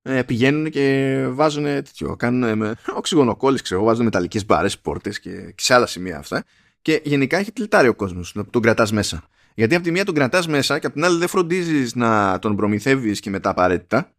Ε, 0.02 0.22
πηγαίνουν 0.22 0.70
και 0.70 1.16
βάζουν 1.30 1.64
τέτοιο. 1.64 2.16
Κάνουν 2.16 2.58
με 2.58 2.74
οξυγονοκόλλη, 2.94 3.62
ξέρω, 3.62 3.82
βάζουν 3.84 4.04
μεταλλικές 4.04 4.46
μπάρε, 4.46 4.68
πόρτες 4.82 5.20
και, 5.20 5.30
και 5.30 5.62
σε 5.62 5.74
άλλα 5.74 5.86
σημεία 5.86 6.18
αυτά. 6.18 6.44
Και 6.82 7.00
γενικά 7.04 7.38
έχει 7.38 7.52
τυλτάρει 7.52 7.88
ο 7.88 7.94
κόσμος. 7.94 8.34
Τον 8.50 8.62
κρατάς 8.62 8.92
μέσα. 8.92 9.24
Γιατί 9.54 9.74
από 9.74 9.84
τη 9.84 9.90
μία 9.90 10.04
τον 10.04 10.14
κρατάς 10.14 10.48
μέσα 10.48 10.78
και 10.78 10.86
από 10.86 10.94
την 10.94 11.04
άλλη 11.04 11.18
δεν 11.18 11.28
φροντίζεις 11.28 11.94
να 11.94 12.38
τον 12.38 12.56
προμηθεύεις 12.56 13.20
και 13.20 13.30
μετά 13.30 13.50
απαραίτητα. 13.50 14.12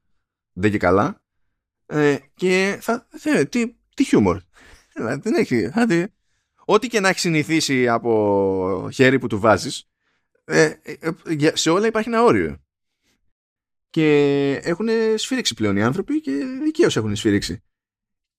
Δεν 0.53 0.71
και 0.71 0.77
καλά. 0.77 1.21
Ε, 1.85 2.17
και 2.35 2.77
θα. 2.81 3.07
τι, 3.49 3.75
τι 3.95 4.03
χιούμορ. 4.03 4.39
Δηλαδή, 4.93 5.21
δεν 5.23 5.33
έχει. 5.33 5.71
ό,τι 6.65 6.87
και 6.87 6.99
να 6.99 7.09
έχει 7.09 7.19
συνηθίσει 7.19 7.87
από 7.87 8.89
χέρι 8.93 9.19
που 9.19 9.27
του 9.27 9.39
βάζεις, 9.39 9.87
ε, 10.45 10.73
ε, 10.83 11.09
σε 11.53 11.69
όλα 11.69 11.87
υπάρχει 11.87 12.09
ένα 12.09 12.23
όριο. 12.23 12.62
Και 13.93 14.51
έχουν 14.63 14.87
σφύριξει 15.15 15.53
πλέον 15.53 15.77
οι 15.77 15.83
άνθρωποι 15.83 16.21
και 16.21 16.31
δικαίως 16.63 16.97
έχουν 16.97 17.15
σφύριξει. 17.15 17.63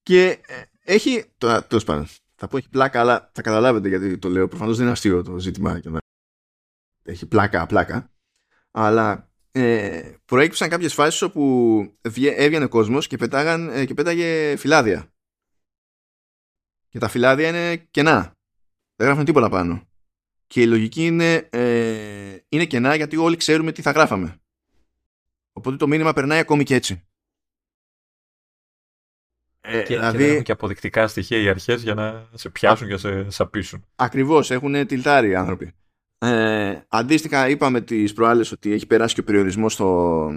Και 0.03 0.39
έχει. 0.85 1.25
Τέλος 1.69 1.85
πάντων. 1.85 2.07
Θα 2.35 2.49
πω 2.49 2.57
έχει 2.57 2.69
πλάκα, 2.69 3.01
αλλά 3.01 3.31
θα 3.35 3.43
καταλάβετε 3.43 3.89
γιατί 3.89 4.19
το 4.19 4.29
λέω. 4.29 4.49
Προφανώς 4.49 4.75
δεν 4.75 4.85
είναι 4.85 4.93
αστείο 4.93 5.23
το 5.23 5.39
ζήτημα 5.39 5.81
έχει 7.05 7.27
πλάκα, 7.27 7.67
πλάκα. 7.67 8.11
Αλλά 8.71 9.31
ε, 9.51 10.13
προέκυψαν 10.25 10.69
κάποιες 10.69 10.95
φάσεις 10.95 11.23
όπου 11.23 11.83
έβγαινε 12.37 12.67
κόσμος 12.67 13.07
και, 13.07 13.17
πετάγαν, 13.17 13.69
ε, 13.69 13.85
και 13.85 13.95
πέταγε 13.95 14.57
φυλάδια. 14.57 15.13
Και 16.89 16.99
τα 16.99 17.09
φυλάδια 17.09 17.49
είναι 17.49 17.77
κενά. 17.77 18.37
Δεν 18.97 19.07
γράφουν 19.07 19.25
τίποτα 19.25 19.49
πάνω. 19.49 19.89
Και 20.47 20.61
η 20.61 20.67
λογική 20.67 21.07
είναι, 21.07 21.49
ε, 21.51 22.37
είναι 22.49 22.65
κενά 22.65 22.95
γιατί 22.95 23.17
όλοι 23.17 23.37
ξέρουμε 23.37 23.73
τι 23.73 23.83
θα 23.83 23.91
γράφαμε. 23.91 24.44
Οπότε 25.57 25.77
το 25.77 25.87
μήνυμα 25.87 26.13
περνάει 26.13 26.39
ακόμη 26.39 26.65
και 26.65 26.75
έτσι. 26.75 27.05
Ε, 29.61 29.83
και, 29.83 29.95
δηλαδή, 29.95 30.19
και 30.19 30.31
έχουν 30.31 30.43
και 30.43 30.53
αποδεικτικά 30.53 31.09
στοιχεία 31.09 31.39
οι 31.39 31.49
αρχές 31.49 31.83
για 31.83 31.95
να 31.95 32.29
σε 32.35 32.51
πιάσουν 32.51 32.89
και 32.89 32.97
σε 32.97 33.31
σαπίσουν. 33.31 33.85
Ακριβώς, 33.97 34.51
έχουν 34.51 34.87
τυλτάρει 34.87 35.29
οι 35.29 35.35
άνθρωποι. 35.35 35.75
Ε, 36.19 36.81
αντίστοιχα 36.89 37.49
είπαμε 37.49 37.81
τις 37.81 38.13
προάλλες 38.13 38.53
ότι 38.53 38.73
έχει 38.73 38.87
περάσει 38.87 39.15
και 39.15 39.21
ο 39.21 39.25
περιορισμός 39.25 39.73
στο, 39.73 40.31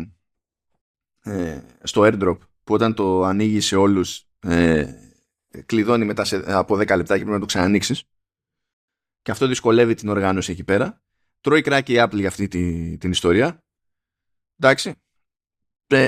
ε, 1.23 1.61
στο 1.83 2.01
airdrop 2.05 2.37
που 2.63 2.73
όταν 2.73 2.93
το 2.93 3.23
ανοίγει 3.23 3.59
σε 3.59 3.75
όλους 3.75 4.27
ε, 4.39 4.93
κλειδώνει 5.65 6.05
μετά 6.05 6.23
σε, 6.23 6.43
από 6.57 6.75
10 6.75 6.77
λεπτά 6.77 7.17
και 7.17 7.23
πρέπει 7.23 7.29
να 7.29 7.39
το 7.39 7.45
ξανανοίξεις 7.45 8.03
και 9.21 9.31
αυτό 9.31 9.47
δυσκολεύει 9.47 9.93
την 9.93 10.09
οργάνωση 10.09 10.51
εκεί 10.51 10.63
πέρα 10.63 11.01
τρώει 11.41 11.61
κράκι 11.61 11.93
η 11.93 11.97
Apple 11.99 12.15
για 12.15 12.27
αυτή 12.27 12.47
τη, 12.47 12.97
την 12.97 13.11
ιστορία 13.11 13.63
εντάξει 14.59 14.93
ε, 15.87 16.07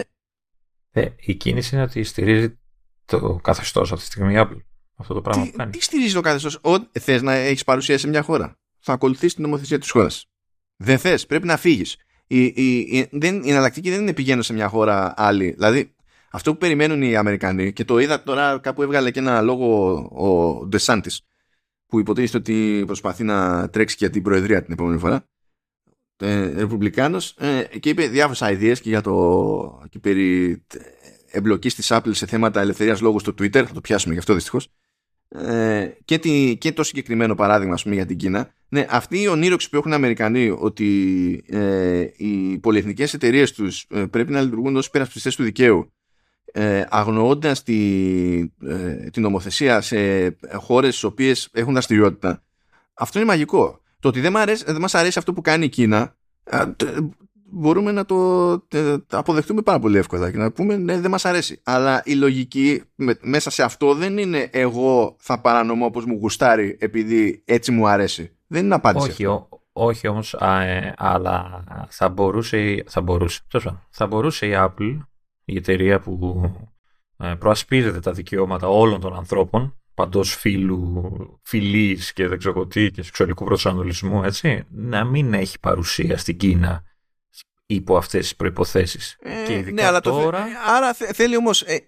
ε, 0.91 1.07
η 1.19 1.35
κίνηση 1.35 1.75
είναι 1.75 1.83
ότι 1.83 2.03
στηρίζει 2.03 2.59
το 3.05 3.39
καθεστώς 3.43 3.91
αυτή 3.91 4.05
τη 4.05 4.11
στιγμή 4.11 4.33
η 4.33 4.37
Apple 4.39 4.61
αυτό 4.99 5.13
το 5.13 5.21
πράγμα 5.21 5.43
τι, 5.43 5.51
που 5.51 5.57
κάνει. 5.57 5.71
Τι 5.71 5.83
στηρίζει 5.83 6.13
το 6.13 6.21
καθεστώς, 6.21 6.59
θες 6.91 7.21
να 7.21 7.33
έχεις 7.33 7.63
παρουσία 7.63 7.97
σε 7.97 8.07
μια 8.07 8.21
χώρα; 8.21 8.57
Θα 8.79 8.93
ακολουθήσει 8.93 9.35
την 9.35 9.43
νομοθεσία 9.43 9.79
της 9.79 9.89
χώρας. 9.89 10.25
Δεν 10.75 10.97
θες, 10.97 11.25
πρέπει 11.25 11.47
να 11.47 11.57
φύγεις. 11.57 11.97
Η, 12.27 12.43
η, 12.43 12.77
η, 12.77 13.09
δεν, 13.11 13.43
η 13.43 13.49
εναλλακτική 13.49 13.89
δεν 13.89 14.01
είναι 14.01 14.13
πηγαίνω 14.13 14.41
σε 14.41 14.53
μια 14.53 14.67
χώρα 14.67 15.13
άλλη. 15.17 15.51
Δηλαδή, 15.51 15.95
αυτό 16.31 16.51
που 16.51 16.57
περιμένουν 16.57 17.01
οι 17.01 17.15
Αμερικανοί, 17.15 17.73
και 17.73 17.85
το 17.85 17.99
είδα 17.99 18.23
τώρα 18.23 18.59
κάπου 18.59 18.81
έβγαλε 18.81 19.11
και 19.11 19.19
ένα 19.19 19.41
λόγο 19.41 19.93
ο 19.95 20.65
Ντεσάντη, 20.67 21.11
που 21.85 21.99
υποτίθεται 21.99 22.37
ότι 22.37 22.83
προσπαθεί 22.85 23.23
να 23.23 23.69
τρέξει 23.69 23.95
για 23.99 24.09
την 24.09 24.23
Προεδρία 24.23 24.63
την 24.63 24.73
επόμενη 24.73 24.99
φορά. 24.99 25.25
Ε, 26.21 26.53
Ρεπουμπλικάνος 26.55 27.35
ε, 27.37 27.63
και 27.79 27.89
είπε 27.89 28.07
διάφορες 28.07 28.51
ιδέε 28.51 28.73
και 28.73 28.89
για 28.89 29.01
το 29.01 29.87
και 29.89 29.99
περί 29.99 30.61
εμπλοκής 31.31 31.75
της 31.75 31.91
Apple 31.91 32.11
σε 32.11 32.25
θέματα 32.25 32.61
ελευθερίας 32.61 33.01
λόγου 33.01 33.19
στο 33.19 33.31
Twitter 33.31 33.63
θα 33.65 33.73
το 33.73 33.81
πιάσουμε 33.81 34.13
γι' 34.13 34.19
αυτό 34.19 34.33
δυστυχώς. 34.33 34.67
Ε, 35.29 35.87
και, 36.05 36.17
τη, 36.17 36.57
και 36.57 36.71
το 36.71 36.83
συγκεκριμένο 36.83 37.35
παράδειγμα 37.35 37.77
πούμε, 37.83 37.95
για 37.95 38.05
την 38.05 38.17
Κίνα. 38.17 38.53
Ναι, 38.69 38.85
αυτή 38.89 39.21
η 39.21 39.27
ονείροξη 39.27 39.69
που 39.69 39.75
έχουν 39.75 39.91
οι 39.91 39.95
Αμερικανοί 39.95 40.55
ότι 40.59 41.43
ε, 41.47 42.07
οι 42.17 42.57
πολυεθνικές 42.57 43.13
εταιρείες 43.13 43.51
τους 43.51 43.85
ε, 43.89 44.05
πρέπει 44.05 44.31
να 44.31 44.41
λειτουργούν 44.41 44.75
ως 44.75 44.85
υπερασπιστές 44.85 45.35
του 45.35 45.43
δικαίου 45.43 45.93
ε, 46.51 46.83
αγνοώντας 46.89 47.63
τη, 47.63 48.39
ε, 48.67 49.09
την 49.11 49.21
νομοθεσία 49.21 49.81
σε 49.81 49.97
χώρες 50.53 50.89
στις 50.89 51.03
οποίες 51.03 51.49
έχουν 51.53 51.71
δραστηριότητα 51.73 52.43
αυτό 52.99 53.19
είναι 53.19 53.27
μαγικό 53.27 53.81
το 53.99 54.07
ότι 54.07 54.19
δεν, 54.19 54.37
αρέσει, 54.37 54.63
δεν 54.67 54.81
μας 54.81 54.95
αρέσει 54.95 55.19
αυτό 55.19 55.33
που 55.33 55.41
κάνει 55.41 55.65
η 55.65 55.69
Κίνα 55.69 56.15
μπορούμε 57.51 57.91
να 57.91 58.05
το 58.05 58.15
αποδεχτούμε 59.09 59.61
πάρα 59.61 59.79
πολύ 59.79 59.97
εύκολα 59.97 60.31
και 60.31 60.37
να 60.37 60.51
πούμε 60.51 60.77
ναι 60.77 60.99
δεν 60.99 61.11
μας 61.11 61.25
αρέσει. 61.25 61.61
Αλλά 61.63 62.01
η 62.05 62.13
λογική 62.13 62.83
μέσα 63.21 63.49
σε 63.49 63.63
αυτό 63.63 63.93
δεν 63.93 64.17
είναι 64.17 64.49
εγώ 64.51 65.15
θα 65.19 65.41
παρανομώ 65.41 65.85
όπως 65.85 66.05
μου 66.05 66.17
γουστάρει 66.21 66.77
επειδή 66.79 67.43
έτσι 67.45 67.71
μου 67.71 67.87
αρέσει. 67.87 68.31
Δεν 68.47 68.65
είναι 68.65 68.75
απάντηση 68.75 69.09
όχι, 69.09 69.25
ο, 69.25 69.49
όχι 69.73 70.07
όμως 70.07 70.33
ε, 70.33 70.93
αλλά 70.97 71.63
θα 71.89 72.09
μπορούσε 72.09 72.83
θα 72.87 73.01
μπορούσε, 73.01 73.41
θα 73.89 74.07
μπορούσε 74.07 74.47
η 74.47 74.53
Apple 74.55 74.97
η 75.45 75.57
εταιρεία 75.57 75.99
που 75.99 76.51
ε, 77.17 77.33
προασπίζεται 77.39 77.99
τα 77.99 78.11
δικαιώματα 78.11 78.67
όλων 78.67 78.99
των 78.99 79.15
ανθρώπων 79.15 79.79
παντός 79.99 80.35
φίλου, 80.35 81.39
φιλής 81.43 82.13
και 82.13 82.27
δεν 82.27 82.37
ξέρω 82.37 82.67
τι 82.67 82.91
και 82.91 83.03
σεξουαλικού 83.03 83.45
προσανατολισμού, 83.45 84.23
έτσι, 84.23 84.65
να 84.69 85.03
μην 85.03 85.33
έχει 85.33 85.59
παρουσία 85.59 86.17
στην 86.17 86.37
Κίνα 86.37 86.83
υπό 87.65 87.97
αυτές 87.97 88.21
τις 88.21 88.35
προϋποθέσεις. 88.35 89.17
Ε, 89.19 89.45
και 89.47 89.71
ναι, 89.71 89.85
αλλά 89.85 90.01
τώρα... 90.01 90.45
άρα 90.67 90.93
θέλει 90.93 91.37
όμως, 91.37 91.61
ε, 91.61 91.79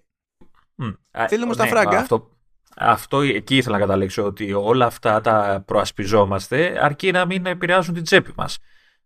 θέλει 1.28 1.42
όμως 1.42 1.56
τα 1.56 1.64
ναι, 1.64 1.70
φράγκα. 1.70 1.98
Αυτό, 1.98 2.30
αυτό 2.76 3.20
εκεί 3.20 3.56
ήθελα 3.56 3.78
να 3.78 3.82
καταλήξω, 3.82 4.24
ότι 4.24 4.52
όλα 4.52 4.86
αυτά 4.86 5.20
τα 5.20 5.62
προασπιζόμαστε 5.66 6.84
αρκεί 6.84 7.10
να 7.10 7.24
μην 7.24 7.46
επηρεάζουν 7.46 7.94
την 7.94 8.02
τσέπη 8.02 8.32
μας. 8.36 8.58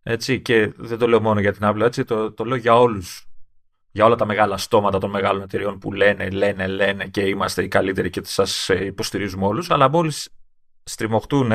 Έτσι, 0.02 0.40
και 0.40 0.72
δεν 0.76 0.98
το 0.98 1.08
λέω 1.08 1.20
μόνο 1.20 1.40
για 1.40 1.52
την 1.52 1.62
Apple, 1.64 1.80
έτσι, 1.80 2.04
το, 2.04 2.32
το 2.32 2.44
λέω 2.44 2.56
για 2.56 2.78
όλους 2.78 3.25
για 3.96 4.04
όλα 4.04 4.14
τα 4.14 4.26
μεγάλα 4.26 4.56
στόματα 4.56 4.98
των 4.98 5.10
μεγάλων 5.10 5.42
εταιριών 5.42 5.78
που 5.78 5.92
λένε, 5.92 6.28
λένε, 6.30 6.66
λένε 6.66 7.06
και 7.06 7.20
είμαστε 7.20 7.62
οι 7.62 7.68
καλύτεροι 7.68 8.10
και 8.10 8.20
σας 8.24 8.68
ε, 8.68 8.84
υποστηρίζουμε 8.84 9.46
όλους, 9.46 9.70
αλλά 9.70 9.88
μόλις 9.88 10.28
στριμωχτούν, 10.84 11.52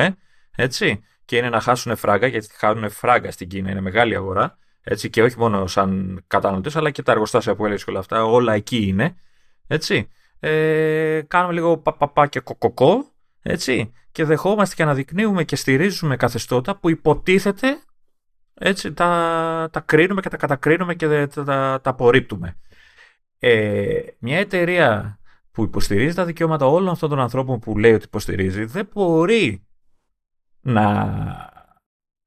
έτσι, 0.55 1.03
και 1.25 1.37
είναι 1.37 1.49
να 1.49 1.59
χάσουν 1.59 1.95
φράγκα, 1.95 2.27
γιατί 2.27 2.47
χάνουν 2.53 2.89
φράγκα 2.89 3.31
στην 3.31 3.47
Κίνα, 3.47 3.71
είναι 3.71 3.81
μεγάλη 3.81 4.15
αγορά, 4.15 4.57
έτσι, 4.81 5.09
και 5.09 5.23
όχι 5.23 5.37
μόνο 5.37 5.67
σαν 5.67 6.21
καταναλωτές, 6.27 6.75
αλλά 6.75 6.89
και 6.89 7.01
τα 7.01 7.11
εργοστάσια 7.11 7.55
που 7.55 7.63
έλεγες 7.63 7.83
και 7.83 7.89
όλα 7.89 7.99
αυτά, 7.99 8.25
όλα 8.25 8.53
εκεί 8.53 8.87
είναι. 8.87 9.15
Έτσι. 9.67 10.09
Ε, 10.39 11.21
κάνουμε 11.27 11.53
λίγο 11.53 11.77
παπαπά 11.77 12.27
και 12.27 12.39
κοκοκό, 12.39 13.11
έτσι, 13.41 13.91
και 14.11 14.25
δεχόμαστε 14.25 14.75
και 14.75 14.83
αναδεικνύουμε 14.83 15.43
και 15.43 15.55
στηρίζουμε 15.55 16.15
καθεστώτα 16.15 16.75
που 16.75 16.89
υποτίθεται 16.89 17.79
έτσι, 18.63 18.93
τα, 18.93 19.69
τα 19.71 19.79
κρίνουμε 19.79 20.21
και 20.21 20.29
τα 20.29 20.37
κατακρίνουμε 20.37 20.95
και 20.95 21.07
τα, 21.07 21.27
τα, 21.27 21.79
τα 21.81 21.89
απορρίπτουμε. 21.89 22.57
Ε, 23.39 24.01
μια 24.19 24.37
εταιρεία 24.37 25.19
που 25.51 25.63
υποστηρίζει 25.63 26.15
τα 26.15 26.25
δικαιώματα 26.25 26.65
όλων 26.65 26.89
αυτών 26.89 27.09
των 27.09 27.19
ανθρώπων 27.19 27.59
που 27.59 27.77
λέει 27.77 27.93
ότι 27.93 28.05
υποστηρίζει 28.05 28.65
δεν 28.65 28.89
μπορεί 28.93 29.67
να 30.61 31.15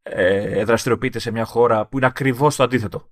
ε, 0.03 0.65
δραστηριοποιείται 0.65 1.19
σε 1.19 1.31
μια 1.31 1.45
χώρα 1.45 1.87
που 1.87 1.97
είναι 1.97 2.07
ακριβώς 2.07 2.57
το 2.57 2.63
αντίθετο. 2.63 3.09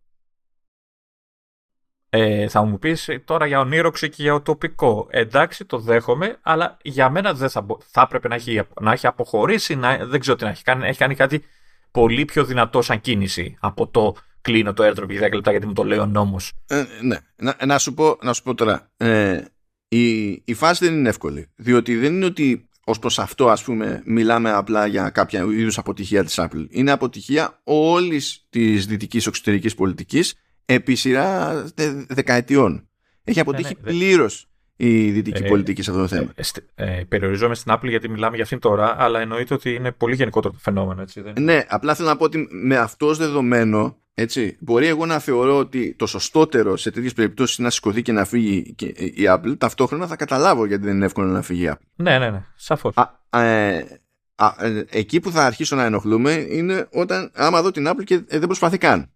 Ε, 2.09 2.49
θα 2.49 2.63
μου 2.63 2.79
πεις 2.79 3.09
ε, 3.09 3.19
τώρα 3.19 3.47
για 3.47 3.61
ονείροξη 3.61 4.09
και 4.09 4.23
για 4.23 4.43
τοπικό. 4.43 5.07
Εντάξει, 5.11 5.65
το 5.65 5.79
δέχομαι, 5.79 6.39
αλλά 6.43 6.77
για 6.83 7.11
μένα 7.11 7.35
δεν 7.35 7.51
θα, 7.51 7.67
θα 7.81 8.01
έπρεπε 8.01 8.29
να 8.29 8.35
έχει, 8.35 8.63
να 8.81 8.93
έχει 8.93 9.07
αποχωρήσει, 9.07 9.75
να, 9.75 10.07
δεν 10.07 10.21
ξέρω 10.21 10.37
τι 10.37 10.45
να 10.45 10.51
έχει 10.51 10.63
κάνει. 10.63 10.87
Έχει 10.87 10.99
κάνει 10.99 11.15
κάτι 11.15 11.45
πολύ 11.93 12.25
πιο 12.25 12.45
δυνατό 12.45 12.83
σαν 12.83 13.01
κίνηση 13.01 13.57
από 13.61 13.89
το 13.89 14.15
κλείνω 14.41 14.73
το 14.73 14.85
airdrop 14.85 15.09
για 15.09 15.29
10 15.29 15.33
λεπτά 15.33 15.51
γιατί 15.51 15.67
μου 15.67 15.73
το 15.73 15.85
λέει 15.85 15.99
ο 15.99 16.07
νόμος. 16.07 16.53
Ε, 16.67 16.85
ναι, 17.03 17.17
να, 17.37 17.57
να, 17.67 17.79
σου 17.79 17.95
πω, 17.95 18.19
να 18.23 18.33
σου 18.33 18.43
πω 18.43 18.55
τώρα. 18.55 18.91
Ε, 18.97 19.45
η, 19.89 20.31
η 20.31 20.55
φάση 20.55 20.85
δεν 20.85 20.95
είναι 20.95 21.09
εύκολη. 21.09 21.47
Διότι 21.57 21.97
δεν 21.97 22.15
είναι 22.15 22.25
ότι 22.25 22.69
ως 22.85 22.99
προς 22.99 23.19
αυτό 23.19 23.49
ας 23.49 23.65
πούμε 23.65 24.03
μιλάμε 24.05 24.51
απλά 24.51 24.87
για 24.87 25.11
κάποια 25.11 25.41
είδους 25.41 25.79
αποτυχία 25.79 26.25
της 26.25 26.35
Apple. 26.39 26.67
Είναι 26.69 26.91
αποτυχία 26.91 27.61
όλης 27.65 28.47
της 28.51 28.87
δυτικής 28.87 29.27
εξωτερικής 29.27 29.75
πολιτικής 29.75 30.35
επί 30.65 30.95
σειρά 30.95 31.65
δεκαετιών. 32.09 32.89
Έχει 33.25 33.41
αποτύχει 33.41 33.75
ναι, 33.75 33.91
ναι, 33.91 33.99
πλήρως 33.99 34.47
η 34.87 35.11
δυτική 35.11 35.43
ε, 35.43 35.49
πολιτική 35.49 35.83
σε 35.83 35.91
αυτό 35.91 36.03
το 36.03 36.09
θέμα. 36.09 36.33
Ε, 36.75 36.99
ε, 36.99 37.05
περιοριζόμαι 37.09 37.55
στην 37.55 37.73
Apple 37.75 37.89
γιατί 37.89 38.09
μιλάμε 38.09 38.35
για 38.35 38.45
αυτήν 38.45 38.59
τώρα, 38.59 38.97
αλλά 38.99 39.21
εννοείται 39.21 39.55
ότι 39.55 39.75
είναι 39.75 39.93
πολύ 39.93 40.15
γενικότερο 40.15 40.53
το 40.53 40.59
φαινόμενο. 40.63 41.03
Έτσι, 41.03 41.21
δεν... 41.21 41.35
Ναι, 41.39 41.65
απλά 41.69 41.95
θέλω 41.95 42.09
να 42.09 42.17
πω 42.17 42.25
ότι 42.25 42.49
με 42.51 42.77
αυτό 42.77 43.07
ως 43.07 43.19
δεδομένο 43.19 43.97
έτσι, 44.15 44.57
μπορεί 44.61 44.87
εγώ 44.87 45.07
να 45.07 45.19
θεωρώ 45.19 45.59
ότι 45.59 45.95
το 45.95 46.07
σωστότερο 46.07 46.77
σε 46.77 46.91
τέτοιες 46.91 47.13
περιπτώσεις 47.13 47.57
είναι 47.57 47.67
να 47.67 47.73
σηκωθεί 47.73 48.03
και 48.03 48.13
να 48.13 48.25
φύγει 48.25 48.75
και 48.75 48.87
η 48.87 49.25
Apple. 49.29 49.59
Ταυτόχρονα 49.59 50.07
θα 50.07 50.17
καταλάβω 50.17 50.67
γιατί 50.67 50.85
δεν 50.85 50.95
είναι 50.95 51.05
εύκολο 51.05 51.27
να 51.27 51.43
φύγει 51.43 51.65
η 51.65 51.71
Apple. 51.71 51.87
Ναι, 51.95 52.19
ναι, 52.19 52.31
ναι. 52.31 52.45
Σαφώς. 52.57 52.95
Ε, 53.31 53.77
ε, 53.77 54.85
εκεί 54.91 55.21
που 55.21 55.31
θα 55.31 55.47
αρχίσω 55.47 55.77
να 55.77 55.85
ενοχλούμε 55.85 56.33
είναι 56.33 56.89
όταν 56.93 57.31
άμα 57.35 57.63
δω 57.63 57.71
την 57.71 57.89
Apple 57.89 58.05
και 58.05 58.15
ε, 58.15 58.39
δεν 58.39 58.47
προσπαθεί 58.47 58.79
καν. 58.79 59.11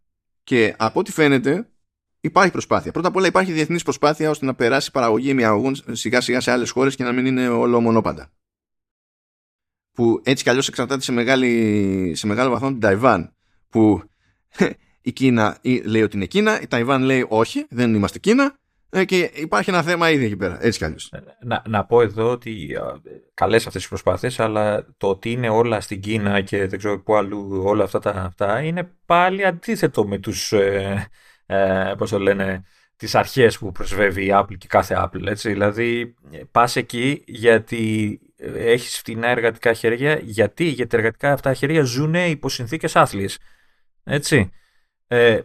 Και 0.45 0.75
από 0.79 1.01
ό,τι 1.01 1.13
φαίνεται 1.13 1.67
υπάρχει 2.27 2.51
προσπάθεια. 2.51 2.93
Πρώτα 2.93 3.09
απ' 3.09 3.17
όλα 3.17 3.27
υπάρχει 3.27 3.53
διεθνής 3.53 3.83
προσπάθεια 3.83 4.31
ώστε 4.31 4.45
να 4.47 4.55
περάσει 4.55 4.91
παραγωγή 4.91 5.31
ημιαγωγών 5.31 5.77
σιγά 5.91 6.21
σιγά 6.21 6.41
σε 6.41 6.51
άλλες 6.51 6.71
χώρες 6.71 6.97
και 6.97 7.05
να 7.05 7.13
μην 7.13 7.27
είναι 7.27 7.49
όλο 7.49 7.81
μονόπαντα. 7.81 8.31
Που 9.93 10.21
έτσι 10.25 10.43
κι 10.43 10.51
αλλιώς 10.51 10.69
εξαρτάται 10.69 11.03
σε, 11.03 11.13
μεγάλη, 11.13 12.13
σε 12.15 12.27
μεγάλο 12.27 12.51
βαθμό 12.51 12.69
την 12.69 12.81
Ταϊβάν. 12.81 13.35
Που 13.69 14.03
η 15.01 15.13
Κίνα 15.13 15.59
λέει 15.85 16.03
ότι 16.03 16.17
είναι 16.17 16.27
Κίνα, 16.27 16.61
η 16.61 16.67
Ταϊβάν 16.67 17.03
λέει 17.03 17.27
όχι, 17.29 17.67
δεν 17.69 17.95
είμαστε 17.95 18.19
Κίνα 18.19 18.59
ε, 18.91 19.05
και 19.05 19.31
υπάρχει 19.35 19.71
ένα 19.71 19.83
θέμα 19.83 20.11
ήδη 20.11 20.25
εκεί 20.25 20.37
πέρα, 20.37 20.59
έτσι 20.61 20.79
κι 20.79 20.85
αλλιώς. 20.85 21.13
Ε, 21.13 21.23
να, 21.43 21.63
να 21.69 21.85
πω 21.85 22.03
εδώ 22.03 22.31
ότι 22.31 22.77
καλές 23.35 23.67
αυτές 23.67 23.85
οι 23.85 23.89
προσπάθειες, 23.89 24.41
αλλά 24.41 24.87
το 24.97 25.09
ότι 25.09 25.31
είναι 25.31 25.49
όλα 25.49 25.81
στην 25.81 26.01
Κίνα 26.01 26.41
και 26.41 26.67
δεν 26.67 26.79
ξέρω 26.79 27.03
πού 27.03 27.17
αλλού 27.17 27.63
όλα 27.65 27.85
αυτά 27.85 27.99
τα 27.99 28.11
αυτά 28.11 28.61
είναι 28.61 28.91
πάλι 29.07 29.45
αντίθετο 29.45 30.07
με 30.07 30.19
τους, 30.19 30.53
ε, 30.53 31.07
ε, 31.47 31.93
πώς 31.99 32.11
το 32.11 32.19
λένε, 32.19 32.65
τις 32.97 33.15
αρχές 33.15 33.59
που 33.59 33.73
προσβεύει 33.73 34.25
η 34.25 34.31
Apple 34.33 34.57
και 34.59 34.67
κάθε 34.67 34.95
Apple. 34.99 35.27
Έτσι. 35.27 35.49
Δηλαδή 35.49 36.15
πας 36.51 36.77
εκεί 36.77 37.23
γιατί 37.27 38.21
έχεις 38.55 38.99
φτηνά 38.99 39.29
εργατικά 39.29 39.73
χέρια, 39.73 40.19
γιατί, 40.23 40.65
γιατί 40.65 40.91
τα 40.91 40.97
εργατικά 40.97 41.33
αυτά 41.33 41.55
χέρια 41.55 41.83
ζουν 41.83 42.15
υπό 42.15 42.49
συνθήκες 42.49 42.97
άθλιες. 42.97 43.39
Έτσι. 44.05 44.51
Ε, 45.07 45.41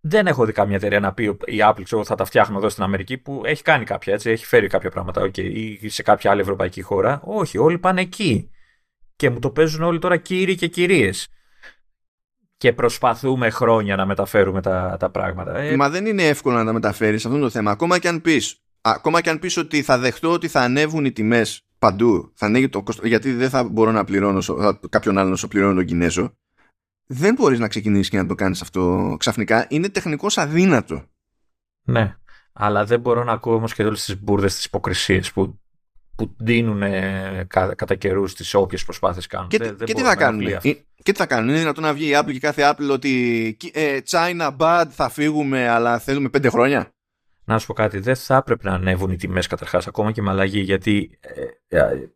δεν 0.00 0.26
έχω 0.26 0.44
δει 0.44 0.52
καμία 0.52 0.76
εταιρεία 0.76 1.00
να 1.00 1.12
πει 1.12 1.24
η 1.24 1.58
Apple 1.58 1.82
ξέρω, 1.82 2.04
θα 2.04 2.14
τα 2.14 2.24
φτιάχνω 2.24 2.58
εδώ 2.58 2.68
στην 2.68 2.82
Αμερική 2.82 3.18
που 3.18 3.42
έχει 3.44 3.62
κάνει 3.62 3.84
κάποια 3.84 4.12
έτσι, 4.12 4.30
έχει 4.30 4.46
φέρει 4.46 4.66
κάποια 4.66 4.90
πράγματα 4.90 5.22
okay, 5.22 5.78
ή 5.80 5.88
σε 5.88 6.02
κάποια 6.02 6.30
άλλη 6.30 6.40
ευρωπαϊκή 6.40 6.82
χώρα. 6.82 7.20
Όχι, 7.24 7.58
όλοι 7.58 7.78
πάνε 7.78 8.00
εκεί. 8.00 8.50
Και 9.16 9.30
μου 9.30 9.38
το 9.38 9.50
παίζουν 9.50 9.82
όλοι 9.82 9.98
τώρα 9.98 10.16
κύριοι 10.16 10.54
και 10.54 10.66
κυρίες. 10.66 11.28
Και 12.62 12.72
προσπαθούμε 12.72 13.50
χρόνια 13.50 13.96
να 13.96 14.06
μεταφέρουμε 14.06 14.62
τα, 14.62 14.96
τα 14.98 15.10
πράγματα. 15.10 15.58
Ε, 15.58 15.76
Μα 15.76 15.88
δεν 15.90 16.06
είναι 16.06 16.22
εύκολο 16.22 16.56
να 16.56 16.64
τα 16.64 16.72
μεταφέρεις 16.72 17.26
αυτό 17.26 17.38
το 17.38 17.50
θέμα. 17.50 17.70
Ακόμα 17.70 17.98
και 17.98 18.08
αν 18.08 18.20
πεις 18.20 18.62
ακόμα 18.80 19.20
και 19.20 19.30
αν 19.30 19.38
πεις 19.38 19.56
ότι 19.56 19.82
θα 19.82 19.98
δεχτώ 19.98 20.32
ότι 20.32 20.48
θα 20.48 20.60
ανέβουν 20.60 21.04
οι 21.04 21.12
τιμές 21.12 21.66
παντού, 21.78 22.32
θα 22.34 22.46
ανέβει 22.46 22.68
το 22.68 22.82
κόστο, 22.82 23.06
γιατί 23.06 23.32
δεν 23.32 23.50
θα 23.50 23.64
μπορώ 23.64 23.90
να 23.90 24.04
πληρώνω 24.04 24.42
κάποιον 24.88 25.18
άλλον 25.18 25.32
όσο 25.32 25.48
πληρώνω 25.48 25.74
τον 25.74 25.84
Κινέζο, 25.84 26.36
δεν 27.06 27.34
μπορείς 27.34 27.58
να 27.58 27.68
ξεκινήσεις 27.68 28.08
και 28.08 28.16
να 28.16 28.26
το 28.26 28.34
κάνεις 28.34 28.62
αυτό 28.62 29.14
ξαφνικά. 29.18 29.66
Είναι 29.68 29.88
τεχνικώς 29.88 30.38
αδύνατο. 30.38 31.04
Ναι, 31.82 32.16
αλλά 32.52 32.84
δεν 32.84 33.00
μπορώ 33.00 33.24
να 33.24 33.32
ακούω 33.32 33.54
όμως 33.54 33.74
και 33.74 33.84
όλες 33.84 34.04
τις 34.04 34.22
μπουρδες 34.22 34.54
της 34.54 34.64
υποκρισίες 34.64 35.32
που, 35.32 35.60
που 36.16 36.34
δίνουν 36.38 36.80
κα, 37.46 37.74
κατά 37.74 37.94
καιρούς 37.94 38.34
τις 38.34 38.54
όποιες 38.54 38.84
προσπάθειες 38.84 39.26
κάνουν. 39.26 39.48
Και, 39.48 39.58
δεν, 39.58 39.76
και 39.76 39.94
τι 39.94 40.02
θα 40.02 40.16
κάνουν. 40.16 40.46
Ε, 40.46 40.58
και 41.02 41.12
τι 41.12 41.18
θα 41.18 41.26
κάνουν. 41.26 41.48
Είναι 41.48 41.58
δυνατόν 41.58 41.84
να 41.84 41.92
βγει 41.92 42.10
η 42.10 42.12
Apple 42.14 42.32
και 42.32 42.38
κάθε 42.38 42.70
Apple 42.70 42.90
ότι 42.90 43.56
ε, 43.72 43.98
China 44.10 44.56
bad 44.58 44.84
θα 44.90 45.08
φύγουμε 45.08 45.68
αλλά 45.68 45.98
θέλουμε 45.98 46.28
πέντε 46.28 46.48
χρόνια; 46.48 46.92
Να 47.44 47.58
σου 47.58 47.66
πω 47.66 47.72
κάτι, 47.72 47.98
δεν 47.98 48.16
θα 48.16 48.36
έπρεπε 48.36 48.68
να 48.68 48.74
ανέβουν 48.74 49.10
οι 49.10 49.16
τιμές 49.16 49.46
καταρχάς 49.46 49.86
ακόμα 49.86 50.12
και 50.12 50.22
με 50.22 50.30
αλλαγή 50.30 50.60
γιατί 50.60 51.18
ε, 51.68 51.78
ε 51.78 52.10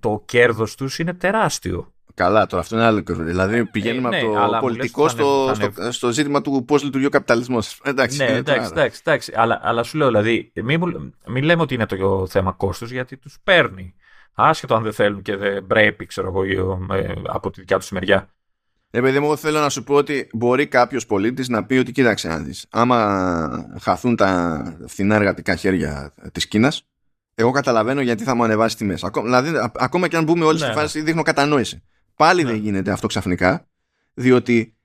το 0.00 0.22
κέρδος 0.26 0.74
τους 0.74 0.98
είναι 0.98 1.14
τεράστιο. 1.14 1.92
Καλά, 2.18 2.46
τώρα 2.46 2.62
αυτό 2.62 2.76
είναι 2.76 2.84
άλλο 2.84 3.02
Δηλαδή 3.06 3.64
πηγαίνουμε 3.64 4.18
ε, 4.18 4.22
ναι, 4.22 4.36
από 4.36 4.52
το 4.52 4.58
πολιτικό 4.60 5.08
στο, 5.08 5.52
στο, 5.54 5.92
στο, 5.92 6.12
ζήτημα 6.12 6.42
του 6.42 6.64
πώς 6.66 6.84
λειτουργεί 6.84 7.06
ο 7.06 7.10
καπιταλισμός. 7.10 7.80
Εντάξει, 7.84 8.18
ναι, 8.18 8.24
εντάξει, 8.24 8.68
εντάξει, 8.72 9.00
εντάξει. 9.04 9.32
Αλλά, 9.36 9.60
αλλά 9.62 9.82
σου 9.82 9.96
λέω, 9.96 10.06
δηλαδή, 10.06 10.52
μην, 10.54 10.80
μην 11.26 11.44
λέμε 11.44 11.62
ότι 11.62 11.74
είναι 11.74 11.86
το 11.86 12.26
θέμα 12.26 12.52
κόστου, 12.52 12.84
γιατί 12.84 13.16
τους 13.16 13.38
παίρνει. 13.44 13.94
Άσχετο 14.34 14.74
αν 14.74 14.82
δεν 14.82 14.92
θέλουν 14.92 15.22
και 15.22 15.36
δεν 15.36 15.66
πρέπει, 15.66 16.06
ξέρω 16.06 16.28
εγώ, 16.28 16.42
ε, 16.94 17.12
από 17.26 17.50
τη 17.50 17.60
δικιά 17.60 17.78
τους 17.78 17.90
μεριά. 17.90 18.28
Επειδή 18.90 19.20
μου 19.20 19.36
θέλω 19.36 19.60
να 19.60 19.68
σου 19.68 19.84
πω 19.84 19.94
ότι 19.94 20.28
μπορεί 20.32 20.66
κάποιος 20.66 21.06
πολίτης 21.06 21.48
να 21.48 21.64
πει 21.64 21.76
ότι 21.76 21.92
κοίταξε 21.92 22.28
να 22.28 22.38
δεις. 22.38 22.66
Άμα 22.70 23.70
χαθούν 23.80 24.16
τα 24.16 24.62
φθηνά 24.86 25.14
εργατικά 25.14 25.54
χέρια 25.54 26.14
της 26.32 26.46
Κίνας, 26.48 26.88
εγώ 27.34 27.50
καταλαβαίνω 27.50 28.00
γιατί 28.00 28.24
θα 28.24 28.34
μου 28.34 28.44
ανεβάσει 28.44 28.76
τιμέ. 28.76 28.94
Δηλαδή, 29.22 29.50
ακόμα 29.74 30.08
και 30.08 30.16
αν 30.16 30.24
μπούμε 30.24 30.44
όλοι 30.44 30.58
ναι, 30.58 30.64
στη 30.64 30.74
ναι. 30.74 30.80
φάση, 30.80 31.00
δείχνω 31.00 31.22
κατανόηση. 31.22 31.82
Πάλι 32.18 32.42
ναι. 32.42 32.50
δεν 32.50 32.60
γίνεται 32.60 32.90
αυτό 32.90 33.06
ξαφνικά, 33.06 33.68
διότι 34.14 34.76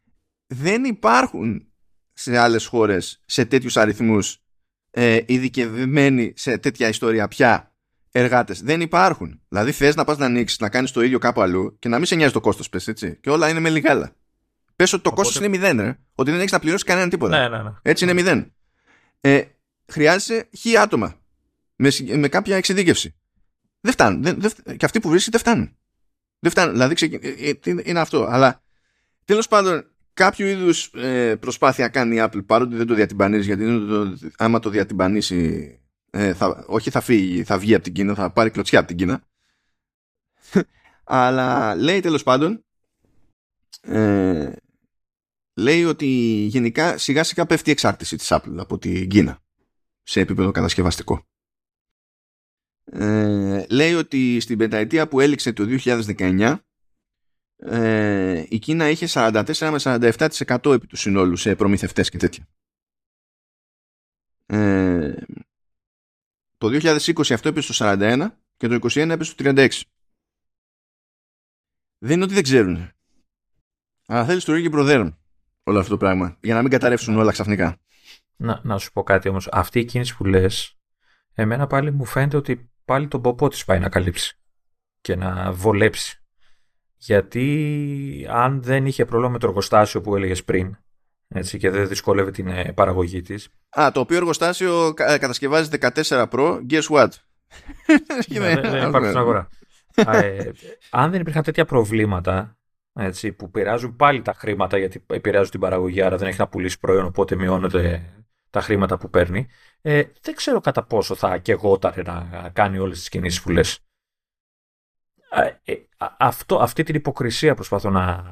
δεν 0.47 0.84
υπάρχουν 0.84 1.68
σε 2.14 2.38
άλλες 2.38 2.65
χώρες 2.65 3.22
σε 3.26 3.45
τέτοιους 3.45 3.77
αριθμούς 3.77 4.38
ε, 4.91 5.19
ειδικευμένοι 5.26 6.34
σε 6.35 6.57
τέτοια 6.57 6.88
ιστορία 6.88 7.27
πια 7.27 7.76
εργάτες. 8.11 8.61
Δεν 8.61 8.81
υπάρχουν. 8.81 9.41
Δηλαδή 9.47 9.72
θες 9.72 9.95
να 9.95 10.03
πας 10.03 10.18
να 10.18 10.26
ανοίξεις, 10.26 10.60
να 10.60 10.69
κάνεις 10.69 10.91
το 10.91 11.01
ίδιο 11.01 11.19
κάπου 11.19 11.41
αλλού 11.41 11.77
και 11.80 11.89
να 11.89 11.97
μην 11.97 12.05
σε 12.05 12.15
νοιάζει 12.15 12.34
το 12.34 12.39
κόστος 12.39 12.69
πες 12.69 12.88
έτσι. 12.88 13.18
Και 13.22 13.30
όλα 13.30 13.49
είναι 13.49 13.60
με 13.60 13.69
λιγάλα. 13.69 14.15
Πες 14.76 14.93
ότι 14.93 15.03
το 15.03 15.10
Οπότε... 15.10 15.26
κόστος 15.26 15.41
είναι 15.41 15.57
μηδέν, 15.57 15.81
ρε. 15.81 15.97
Ότι 16.15 16.31
δεν 16.31 16.39
έχεις 16.39 16.51
να 16.51 16.60
πληρώσεις 16.60 16.84
κανέναν 16.84 17.10
τίποτα. 17.10 17.38
Ναι, 17.39 17.57
ναι, 17.57 17.64
ναι. 17.64 17.72
Έτσι 17.81 18.03
είναι 18.03 18.14
μηδέν. 18.14 18.53
Ε, 19.22 19.43
χρειάζεσαι 19.88 20.49
χι 20.57 20.77
άτομα 20.77 21.15
με, 21.76 21.89
με 22.15 22.27
κάποια 22.27 22.55
εξειδίκευση. 22.55 23.15
Δεν 23.80 23.91
φτάνουν. 23.91 24.23
Δεν, 24.23 24.39
δεν, 24.39 24.77
και 24.77 24.85
αυτοί 24.85 24.99
που 24.99 25.10
βρίσκεις 25.10 25.31
δεν 25.31 25.39
φτάνουν. 25.39 25.77
Δεν 26.43 26.51
φτάνει. 26.51 26.71
Δηλαδή 26.71 26.95
ξεκι... 26.95 27.19
Ε, 27.21 27.49
ε, 27.49 27.75
είναι 27.83 27.99
αυτό. 27.99 28.27
Αλλά 28.29 28.61
τέλος 29.25 29.47
πάντων 29.47 29.85
κάποιο 30.13 30.47
είδους 30.47 30.91
ε, 30.93 31.35
προσπάθεια 31.35 31.87
κάνει 31.87 32.15
η 32.15 32.19
Apple 32.21 32.45
παρότι 32.45 32.75
δεν 32.75 32.87
το 32.87 32.93
διατυμπανίζει 32.93 33.45
γιατί 33.45 33.87
το, 33.87 34.17
άμα 34.37 34.59
το 34.59 34.69
διατυμπανίσει 34.69 35.79
θα, 36.11 36.63
όχι 36.67 36.89
θα 36.89 37.01
φύγει, 37.01 37.43
θα 37.43 37.57
βγει 37.57 37.73
από 37.73 37.83
την 37.83 37.93
Κίνα, 37.93 38.15
θα 38.15 38.31
πάρει 38.31 38.49
κλωτσιά 38.49 38.79
από 38.79 38.87
την 38.87 38.97
Κίνα. 38.97 39.23
Αλλά 41.03 41.75
λέει 41.75 41.99
τέλος 41.99 42.23
πάντων 42.23 42.65
λέει 45.53 45.83
ότι 45.83 46.05
γενικά 46.49 46.97
σιγά 46.97 47.23
σιγά 47.23 47.45
πέφτει 47.45 47.69
η 47.69 47.71
εξάρτηση 47.71 48.15
της 48.15 48.27
Apple 48.31 48.55
από 48.57 48.77
την 48.77 49.09
Κίνα 49.09 49.39
σε 50.03 50.19
επίπεδο 50.19 50.51
κατασκευαστικό. 50.51 51.25
Ε, 52.85 53.65
λέει 53.69 53.93
ότι 53.93 54.39
στην 54.39 54.57
πενταετία 54.57 55.07
που 55.07 55.19
έληξε 55.19 55.53
το 55.53 55.65
2019 55.84 56.57
ε, 57.55 58.45
η 58.49 58.60
Κίνα 58.60 58.89
είχε 58.89 59.07
44 59.10 59.43
με 59.57 59.80
47% 59.84 60.73
επί 60.73 60.88
τους 60.88 60.99
συνόλους 60.99 61.41
σε 61.41 61.55
προμηθευτές 61.55 62.10
και 62.10 62.18
τέτοια. 62.18 62.47
Ε, 64.45 65.14
το 66.57 66.68
2020 66.68 67.31
αυτό 67.34 67.47
έπεσε 67.47 67.73
στο 67.73 67.85
41 67.85 68.27
και 68.57 68.68
το 68.68 68.76
2021 68.76 69.10
έπεσε 69.10 69.31
στο 69.31 69.43
36. 69.45 69.69
Δεν 71.97 72.15
είναι 72.15 72.23
ότι 72.23 72.34
δεν 72.34 72.43
ξέρουν. 72.43 72.91
Αλλά 74.05 74.26
θέλει 74.26 74.41
το 74.41 74.61
και 74.61 74.69
προδέρουν 74.69 75.18
όλο 75.64 75.80
αυτό 75.80 75.91
το 75.91 75.97
πράγμα 75.97 76.38
για 76.41 76.53
να 76.53 76.61
μην 76.61 76.72
καταρρεύσουν 76.72 77.18
όλα 77.18 77.31
ξαφνικά. 77.31 77.77
Να, 78.35 78.61
να 78.64 78.77
σου 78.77 78.91
πω 78.91 79.03
κάτι 79.03 79.30
όμως. 79.30 79.47
Αυτή 79.51 79.80
η 79.80 79.85
κίνηση 79.85 80.15
που 80.15 80.26
λες 80.26 80.77
εμένα 81.34 81.68
πάλι 81.68 81.91
μου 81.91 82.05
φαίνεται 82.05 82.38
ότι 82.38 82.72
πάλι 82.85 83.07
τον 83.07 83.22
ποπό 83.22 83.47
της 83.47 83.65
πάει 83.65 83.80
να 83.80 83.89
καλύψει 83.89 84.38
και 85.01 85.15
να 85.15 85.51
βολέψει. 85.51 86.18
Γιατί 86.97 88.27
αν 88.30 88.64
δεν 88.64 88.85
είχε 88.85 89.05
πρόβλημα 89.05 89.31
με 89.31 89.39
το 89.39 89.47
εργοστάσιο 89.47 90.01
που 90.01 90.15
έλεγες 90.15 90.43
πριν 90.43 90.77
έτσι, 91.35 91.57
και 91.57 91.69
δεν 91.69 91.88
δυσκόλευε 91.88 92.31
την 92.31 92.47
ε, 92.47 92.72
παραγωγή 92.76 93.22
της. 93.22 93.49
Α, 93.80 93.91
το 93.93 93.99
οποίο 93.99 94.18
εργοστάσιο 94.18 94.88
ε, 94.88 95.18
κατασκευάζει 95.18 95.69
14 95.80 96.26
Pro, 96.30 96.60
guess 96.69 96.88
what? 96.89 97.07
ναι, 98.39 98.55
δεν 98.55 98.88
υπάρχει 98.88 99.07
στην 99.07 99.18
αγορά. 99.18 99.49
ε, 99.95 100.49
αν 100.89 101.11
δεν 101.11 101.22
υπήρχαν 101.22 101.43
τέτοια 101.43 101.65
προβλήματα 101.65 102.57
έτσι, 102.93 103.31
που 103.31 103.51
πειράζουν 103.51 103.95
πάλι 103.95 104.22
τα 104.22 104.34
χρήματα 104.34 104.77
γιατί 104.77 105.05
επηρεάζουν 105.07 105.51
την 105.51 105.60
παραγωγή, 105.60 106.01
άρα 106.01 106.18
δεν 106.18 106.27
έχει 106.27 106.39
να 106.39 106.47
πουλήσει 106.47 106.80
προϊόν, 106.80 107.05
οπότε 107.05 107.35
μειώνονται 107.35 108.14
τα 108.53 108.61
χρήματα 108.61 108.97
που 108.97 109.09
παίρνει. 109.09 109.47
Ε, 109.81 110.03
δεν 110.21 110.35
ξέρω 110.35 110.59
κατά 110.59 110.84
πόσο 110.84 111.15
θα 111.15 111.38
κεγόταρε 111.38 112.01
να 112.01 112.49
κάνει 112.53 112.77
όλες 112.77 112.97
τις 112.97 113.09
κινήσεις 113.09 113.41
που 113.41 113.49
λες. 113.49 113.80
Ε, 115.63 115.75
αυτό, 116.17 116.59
αυτή 116.59 116.84
την 116.84 116.95
υποκρισία 116.95 117.55
προσπαθώ 117.55 117.89
να, 117.89 118.23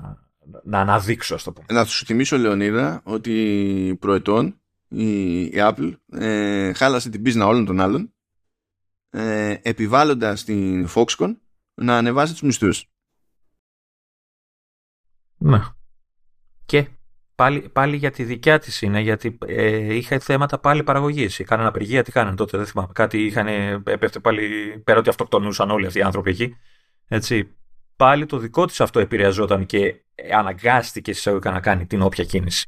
να 0.63 0.79
αναδείξω, 0.79 1.35
ας 1.35 1.43
το 1.43 1.51
πούμε. 1.51 1.65
Να 1.69 1.85
σου 1.85 2.05
θυμίσω, 2.05 2.37
Λεωνίδα, 2.37 3.01
ότι 3.03 3.97
προετών 3.99 4.61
η, 4.87 5.41
η 5.41 5.53
Apple 5.55 5.93
ε, 6.11 6.73
χάλασε 6.73 7.09
την 7.09 7.21
πίσνα 7.21 7.47
όλων 7.47 7.65
των 7.65 7.79
άλλων 7.79 8.13
ε, 9.09 9.57
επιβάλλοντας 9.61 10.43
την 10.43 10.87
Foxconn 10.95 11.35
να 11.73 11.97
ανεβάσει 11.97 12.31
τους 12.31 12.41
μισθούς. 12.41 12.89
Ναι. 15.37 15.61
Και 16.65 16.89
πάλι, 17.41 17.59
πάλι 17.59 17.95
για 17.95 18.11
τη 18.11 18.23
δικιά 18.23 18.59
της 18.59 18.81
είναι, 18.81 18.99
γιατί 18.99 19.37
ε, 19.45 19.93
είχε 19.93 20.19
θέματα 20.19 20.59
πάλι 20.59 20.83
παραγωγής. 20.83 21.39
Είχαν 21.39 21.65
απεργία, 21.65 22.03
τι 22.03 22.11
κάνανε 22.11 22.35
τότε, 22.35 22.57
δεν 22.57 22.65
θυμάμαι. 22.65 22.89
Κάτι 22.93 23.25
είχαν, 23.25 23.47
έπεφτε 23.83 24.19
πάλι 24.19 24.41
πέρα 24.83 24.99
ότι 24.99 25.09
αυτοκτονούσαν 25.09 25.71
όλοι 25.71 25.85
αυτοί 25.85 25.99
οι 25.99 26.01
άνθρωποι 26.01 26.29
εκεί. 26.29 26.55
Έτσι, 27.07 27.55
πάλι 27.95 28.25
το 28.25 28.37
δικό 28.37 28.65
της 28.65 28.81
αυτό 28.81 28.99
επηρεαζόταν 28.99 29.65
και 29.65 29.95
αναγκάστηκε 30.33 31.11
εισαγωγικά 31.11 31.51
να 31.51 31.59
κάνει 31.59 31.85
την 31.85 32.01
όποια 32.01 32.23
κίνηση. 32.23 32.67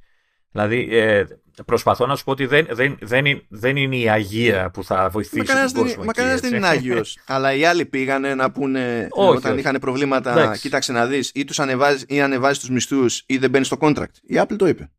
Δηλαδή, 0.53 0.87
ε, 0.91 1.23
προσπαθώ 1.65 2.05
να 2.05 2.15
σου 2.15 2.23
πω 2.23 2.31
ότι 2.31 2.45
δεν, 2.45 2.67
δεν, 2.71 2.97
δεν, 3.01 3.41
δεν 3.49 3.75
είναι 3.75 3.95
η 3.95 4.09
Αγία 4.09 4.69
που 4.73 4.83
θα 4.83 5.09
βοηθήσει 5.09 5.53
μα 5.53 5.65
τον 5.65 5.83
κόσμο. 5.83 6.03
Μα 6.03 6.11
κανένας 6.11 6.39
δεν 6.39 6.53
είναι 6.53 6.67
Άγιος. 6.67 7.17
αλλά 7.27 7.53
οι 7.53 7.65
άλλοι 7.65 7.85
πήγανε 7.85 8.35
να 8.35 8.51
πούνε 8.51 9.07
όχι, 9.11 9.37
όταν 9.37 9.51
όχι. 9.51 9.59
είχαν 9.59 9.77
προβλήματα, 9.81 10.31
Εντάξει. 10.31 10.61
κοίταξε 10.61 10.91
να 10.91 11.05
δεις, 11.05 11.31
ή 11.33 11.43
τους 11.43 11.59
ανεβάζει, 11.59 12.03
ή 12.07 12.21
ανεβάζεις 12.21 12.59
τους 12.59 12.69
μισθούς, 12.69 13.23
ή 13.25 13.37
δεν 13.37 13.49
μπαίνεις 13.49 13.67
στο 13.67 13.77
contract. 13.79 14.15
Η 14.21 14.35
Apple 14.41 14.55
το 14.57 14.67
είπε. 14.67 14.91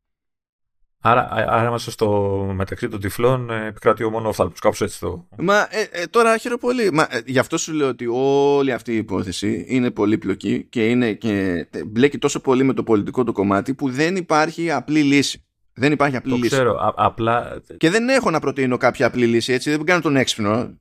Άρα, 1.07 1.29
άρα 1.31 1.69
είμαστε 1.69 1.91
στο 1.91 2.09
μεταξύ 2.55 2.89
των 2.89 3.01
τυφλών 3.01 3.51
ε, 3.51 3.67
επικρατεί 3.67 4.05
ο 4.05 4.11
μονόφθαλμος, 4.11 4.61
κάπως 4.61 4.81
έτσι 4.81 5.01
το... 5.01 5.29
Μα 5.39 5.69
ε, 5.71 5.89
ε, 5.91 6.07
τώρα 6.07 6.37
χαίρομαι 6.37 6.61
πολύ. 6.61 6.93
Μα, 6.93 7.07
ε, 7.11 7.21
γι' 7.27 7.39
αυτό 7.39 7.59
σου 7.59 7.73
λέω 7.73 7.89
ότι 7.89 8.07
όλη 8.11 8.73
αυτή 8.73 8.93
η 8.93 8.97
υπόθεση 8.97 9.65
είναι 9.69 9.91
πολύπλοκη 9.91 10.67
και, 10.71 10.89
είναι 10.89 11.13
και 11.13 11.67
μπλέκει 11.87 12.19
τόσο 12.19 12.41
πολύ 12.41 12.65
με 12.65 12.73
το 12.73 12.83
πολιτικό 12.83 13.25
το 13.25 13.33
κομμάτι 13.33 13.75
που 13.75 13.91
δεν 13.91 14.17
υπάρχει 14.17 14.71
απλή 14.71 15.03
λύση. 15.03 15.44
Δεν 15.75 15.93
υπάρχει 15.93 16.17
απλή 16.17 16.31
το 16.31 16.37
λύση. 16.37 16.49
ξέρω, 16.49 16.79
α, 16.79 16.93
απλά... 16.97 17.63
Και 17.77 17.91
δεν 17.91 18.09
έχω 18.09 18.31
να 18.31 18.41
προτείνω 18.41 18.77
κάποια 18.77 19.07
απλή 19.07 19.27
λύση, 19.27 19.53
έτσι, 19.53 19.71
δεν 19.71 19.85
κάνω 19.85 20.01
τον 20.01 20.17
έξυπνο. 20.17 20.79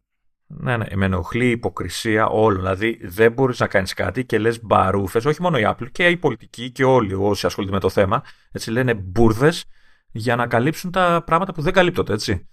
Ναι, 0.48 0.78
ναι, 0.78 0.86
με 0.96 1.06
ενοχλεί 1.06 1.46
η 1.46 1.50
υποκρισία 1.50 2.28
όλων. 2.28 2.62
Δηλαδή, 2.62 3.00
δεν 3.04 3.32
μπορείς 3.32 3.60
να 3.60 3.68
κάνεις 3.68 3.94
κάτι 3.94 4.26
και 4.26 4.40
λες 4.40 4.64
μπαρούφες, 4.64 5.26
όχι 5.26 5.42
μόνο 5.42 5.58
η 5.58 5.64
Apple 5.66 5.88
και 5.92 6.08
οι 6.08 6.18
πολιτικοί 6.18 6.72
και 6.72 6.84
όλοι 6.84 7.14
όσοι 7.14 7.46
ασχολούνται 7.46 7.74
με 7.74 7.80
το 7.80 7.90
θέμα. 7.90 8.24
Έτσι, 8.52 8.72
λένε 8.72 8.94
μπούρδες 8.94 9.66
για 10.12 10.36
να 10.36 10.48
καλύψουν 10.48 10.92
τα 10.92 11.24
πράγματα 11.26 11.54
που 11.54 11.62
δεν 11.62 11.74
καλύπτονται, 11.74 12.14
έτσι. 12.14 12.48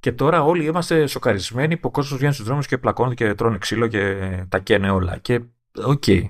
Και 0.00 0.12
τώρα 0.12 0.42
όλοι 0.42 0.64
είμαστε 0.64 1.06
σοκαρισμένοι 1.06 1.76
που 1.76 1.88
ο 1.88 1.90
κόσμος 1.90 2.18
βγαίνει 2.18 2.34
στους 2.34 2.46
δρόμους 2.46 2.66
και 2.66 2.78
πλακώνεται 2.78 3.14
και 3.14 3.34
τρώνε 3.34 3.58
ξύλο 3.58 3.86
και 3.86 4.16
τα 4.48 4.58
καίνε 4.58 4.90
όλα. 4.90 5.16
Και 5.16 5.40
οκ. 5.84 6.02
Okay, 6.06 6.22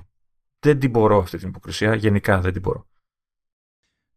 δεν 0.59 0.79
την 0.79 0.91
μπορώ 0.91 1.19
αυτή 1.19 1.39
την 1.39 1.49
υποκρισία. 1.49 1.95
Γενικά 1.95 2.41
δεν 2.41 2.53
την 2.53 2.61
μπορώ. 2.61 2.87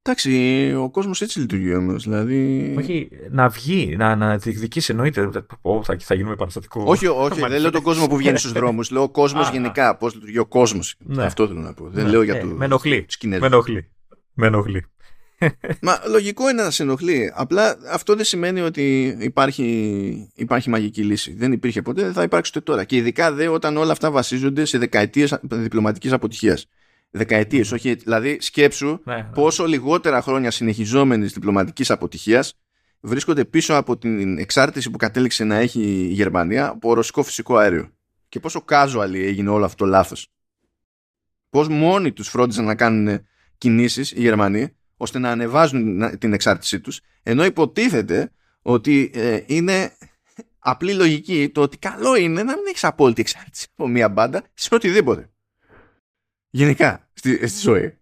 Εντάξει, 0.08 0.74
ο 0.78 0.90
κόσμος 0.90 1.22
έτσι 1.22 1.40
λειτουργεί 1.40 1.76
όμως. 1.76 2.04
Δηλαδή... 2.04 2.74
Όχι, 2.78 3.10
να 3.30 3.50
βγει, 3.50 3.96
να, 3.98 4.16
να 4.16 4.38
διεκδικήσει 4.38 4.92
εννοείται. 4.92 5.30
Oh, 5.62 5.84
θα, 5.84 5.98
θα 6.00 6.16
γίνουμε 6.16 6.34
επαναστατικό. 6.34 6.84
Όχι, 6.86 7.08
όχι, 7.08 7.40
δεν 7.48 7.62
λέω 7.62 7.72
τον 7.72 7.82
κόσμο 7.82 8.08
που 8.08 8.18
βγαίνει 8.18 8.38
στους 8.38 8.52
δρόμους. 8.52 8.92
Λέω 8.92 9.02
ο 9.02 9.10
κόσμος 9.10 9.50
γενικά. 9.50 9.98
Πώς 9.98 10.14
λειτουργεί 10.14 10.38
ο 10.38 10.46
κόσμος. 10.46 10.96
Ναι. 11.00 11.24
Αυτό 11.24 11.48
θέλω 11.48 11.60
να 11.60 11.74
πω. 11.74 11.90
Δεν 11.90 12.04
ναι. 12.04 12.10
λέω 12.10 12.22
για 12.22 12.36
ε, 12.36 12.40
τους. 12.40 12.54
Με 12.54 12.66
ενοχλεί. 12.66 13.06
Με 13.26 13.46
ενοχλεί. 13.46 13.90
Με 14.34 14.48
ενοχλεί. 14.48 14.86
Μα 15.82 16.00
λογικό 16.10 16.50
είναι 16.50 16.64
να 16.64 16.72
σε 16.72 16.84
ενοχλεί. 16.84 17.32
Απλά 17.36 17.78
αυτό 17.92 18.16
δεν 18.16 18.26
σημαίνει 18.26 18.62
ότι 18.62 19.18
υπάρχει, 19.20 20.32
υπάρχει 20.36 20.70
μαγική 20.70 21.04
λύση. 21.04 21.34
Δεν 21.34 21.52
υπήρχε 21.52 21.82
ποτέ, 21.82 22.02
δεν 22.02 22.14
θα 22.14 22.24
υπάρξει 22.24 22.52
ούτε 22.56 22.66
τώρα. 22.72 22.84
Και 22.84 22.96
ειδικά 22.96 23.32
δε 23.32 23.48
όταν 23.48 23.78
όλα 23.78 23.92
αυτά 23.92 24.12
βασίζονται 24.12 24.66
σε 24.66 24.78
δεκαετίες 24.78 25.40
διπλωματικής 25.42 26.12
αποτυχίας. 26.12 26.68
Δεκαετίες, 27.16 27.72
όχι. 27.72 27.94
Δηλαδή, 27.94 28.38
σκέψου 28.42 29.00
ναι, 29.04 29.16
ναι. 29.16 29.24
πόσο 29.24 29.66
λιγότερα 29.66 30.22
χρόνια 30.22 30.52
συνεχιζόμενης 30.52 31.34
διπλωματικής 31.34 31.92
αποτυχίας 31.92 32.54
βρίσκονται 33.00 33.46
πίσω 33.46 33.74
από 33.74 33.98
την 33.98 34.38
εξάρτηση 34.38 34.90
που 34.90 34.98
κατέληξε 34.98 35.44
να 35.44 35.56
έχει 35.56 35.82
η 35.82 36.14
Γερμανία 36.14 36.68
από 36.68 36.94
ρωσικό 36.94 37.24
φυσικό 37.24 37.58
αέριο. 37.58 37.90
Και 38.30 38.40
πόσο 38.40 38.66
casual 38.70 39.14
έγινε 39.14 39.50
όλο 39.50 39.66
αυτό 39.66 39.84
το 39.84 39.90
λάθος. 39.90 40.28
Πώς 41.50 41.68
μόνοι 41.68 42.12
τους 42.12 42.28
φρόντιζαν 42.28 42.66
να 42.66 42.76
κάνουν 42.76 43.28
κινήσεις 43.58 44.12
οι 44.12 44.20
Γερμανοί 44.20 44.76
ώστε 44.98 45.20
να 45.20 45.30
ανεβάζουν 45.30 46.18
την 46.18 46.34
εξάρτησή 46.34 46.80
τους 46.80 47.02
ενώ 47.24 47.46
υποτίθεται 47.46 48.32
ότι 48.62 49.12
ε, 49.14 49.44
είναι 49.46 49.92
απλή 50.60 50.94
λογική 50.94 51.50
το 51.50 51.62
ότι 51.62 51.78
καλό 51.78 52.16
είναι 52.16 52.44
να 52.44 52.56
μην 52.56 52.66
έχεις 52.68 52.84
απόλυτη 52.84 53.22
εξάρτηση 53.22 53.68
από 53.72 53.88
μία 53.88 54.10
μπάντα 54.10 54.44
σε 54.54 54.76
οτιδήποτε. 54.76 55.30
Γενικά 56.56 57.10
στη, 57.14 57.48
στη 57.48 57.60
ζωή. 57.60 57.98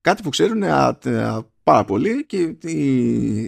Κάτι 0.00 0.22
που 0.22 0.28
ξέρουν 0.28 0.62
πάρα 1.62 1.84
πολύ 1.84 2.26
και 2.26 2.56
οι, 2.60 3.42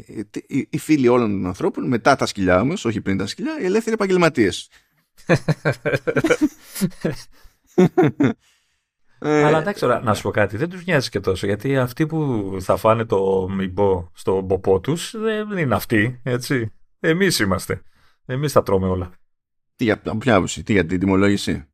οι, 0.46 0.68
οι, 0.70 0.78
φίλοι 0.78 1.08
όλων 1.08 1.30
των 1.30 1.46
ανθρώπων 1.46 1.88
μετά 1.88 2.16
τα 2.16 2.26
σκυλιά 2.26 2.60
όμως, 2.60 2.84
όχι 2.84 3.00
πριν 3.00 3.16
τα 3.16 3.26
σκυλιά, 3.26 3.60
οι 3.60 3.64
ελεύθεροι 3.64 3.94
επαγγελματίες. 3.94 4.70
Ε, 9.18 9.44
Αλλά 9.44 9.58
εντάξει 9.58 9.80
τώρα, 9.80 10.02
να 10.02 10.14
σου 10.14 10.22
πω 10.22 10.30
κάτι, 10.30 10.56
δεν 10.56 10.68
τους 10.68 10.84
νοιάζει 10.84 11.08
και 11.08 11.20
τόσο. 11.20 11.46
Γιατί 11.46 11.76
αυτοί 11.76 12.06
που 12.06 12.50
θα 12.60 12.76
φάνε 12.76 13.04
το 13.04 13.48
μυμπό 13.48 14.10
στο 14.12 14.40
μποπό 14.40 14.80
τους 14.80 15.14
δεν 15.18 15.56
είναι 15.56 15.74
αυτοί, 15.74 16.20
έτσι. 16.22 16.72
Εμείς 17.00 17.38
είμαστε. 17.38 17.82
Εμείς 18.26 18.52
θα 18.52 18.62
τρώμε 18.62 18.86
όλα. 18.86 19.10
Τι 19.76 19.84
για 19.84 20.02
ποια 20.18 20.34
άποψη, 20.34 20.62
τι 20.62 20.72
για 20.72 20.86
την 20.86 20.98
τιμολόγηση; 20.98 21.66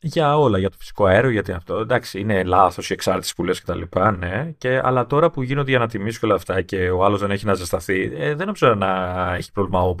Για 0.00 0.38
όλα, 0.38 0.58
για 0.58 0.70
το 0.70 0.76
φυσικό 0.78 1.04
αέριο, 1.04 1.30
γιατί 1.30 1.52
αυτό. 1.52 1.76
Εντάξει, 1.76 2.20
είναι 2.20 2.44
λάθος 2.44 2.90
η 2.90 2.92
εξάρτηση 2.92 3.34
που 3.34 3.44
λε 3.44 3.52
και 3.52 3.62
τα 3.64 3.74
λοιπά, 3.74 4.10
ναι. 4.10 4.52
Και, 4.58 4.80
αλλά 4.82 5.06
τώρα 5.06 5.30
που 5.30 5.42
γίνονται 5.42 5.70
για 5.70 5.78
να 5.78 5.88
τιμήσει 5.88 6.24
όλα 6.24 6.34
αυτά 6.34 6.62
και 6.62 6.90
ο 6.90 7.04
άλλος 7.04 7.20
δεν 7.20 7.30
έχει 7.30 7.46
να 7.46 7.54
ζεσταθεί, 7.54 8.12
ε, 8.14 8.34
δεν 8.34 8.46
νομίζω 8.46 8.74
να 8.74 9.34
έχει 9.34 9.52
πρόβλημα 9.52 9.80
ο, 9.80 9.94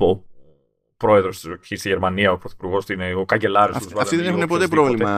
πρόεδρος 0.96 1.40
τη 1.40 1.76
στη 1.76 1.88
Γερμανία, 1.88 2.32
ο 2.32 2.38
πρωθυπουργός, 2.38 2.84
ο 3.16 3.24
καγκελάριος 3.24 3.86
του. 3.86 4.00
Αυτοί 4.00 4.16
δεν 4.16 4.26
έχουν 4.26 4.46
ποτέ 4.46 4.68
πρόβλημα. 4.68 5.10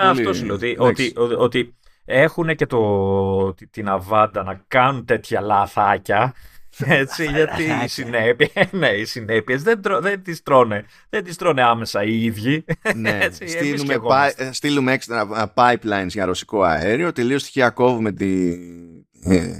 Αυτός 0.00 0.36
σου 0.36 0.44
λέω. 0.44 0.54
Ότι, 0.54 0.76
ότι, 0.78 1.12
ότι, 1.36 1.76
έχουν 2.04 2.54
και 2.54 2.66
το, 2.66 3.54
την 3.70 3.88
αβάντα 3.88 4.42
να 4.42 4.64
κάνουν 4.68 5.04
τέτοια 5.04 5.40
λαθάκια. 5.40 6.34
Έτσι, 6.84 7.24
γιατί 7.24 7.62
οι 7.84 7.88
συνέπειες 7.88 8.68
ναι, 8.70 8.88
οι 8.88 9.04
συνέπειες 9.04 9.62
δεν, 9.62 9.80
δεν 10.00 10.22
τις 10.22 10.42
τρώνε 10.42 10.84
δεν 11.08 11.24
τις 11.24 11.36
τρώνε 11.36 11.62
άμεσα 11.62 12.02
οι 12.02 12.24
ίδιοι. 12.24 12.64
Ναι, 12.94 13.18
έτσι, 13.22 13.48
στείλουμε, 13.48 13.98
πα, 13.98 14.32
στείλουμε 14.50 14.92
έξτρα 14.92 15.52
pipelines 15.54 16.06
για 16.08 16.24
ρωσικό 16.24 16.62
αέριο 16.62 17.12
τελείως 17.12 17.42
στοιχεία 17.42 17.70
κόβουμε 17.70 18.12
τη, 18.12 18.52
ε, 19.24 19.52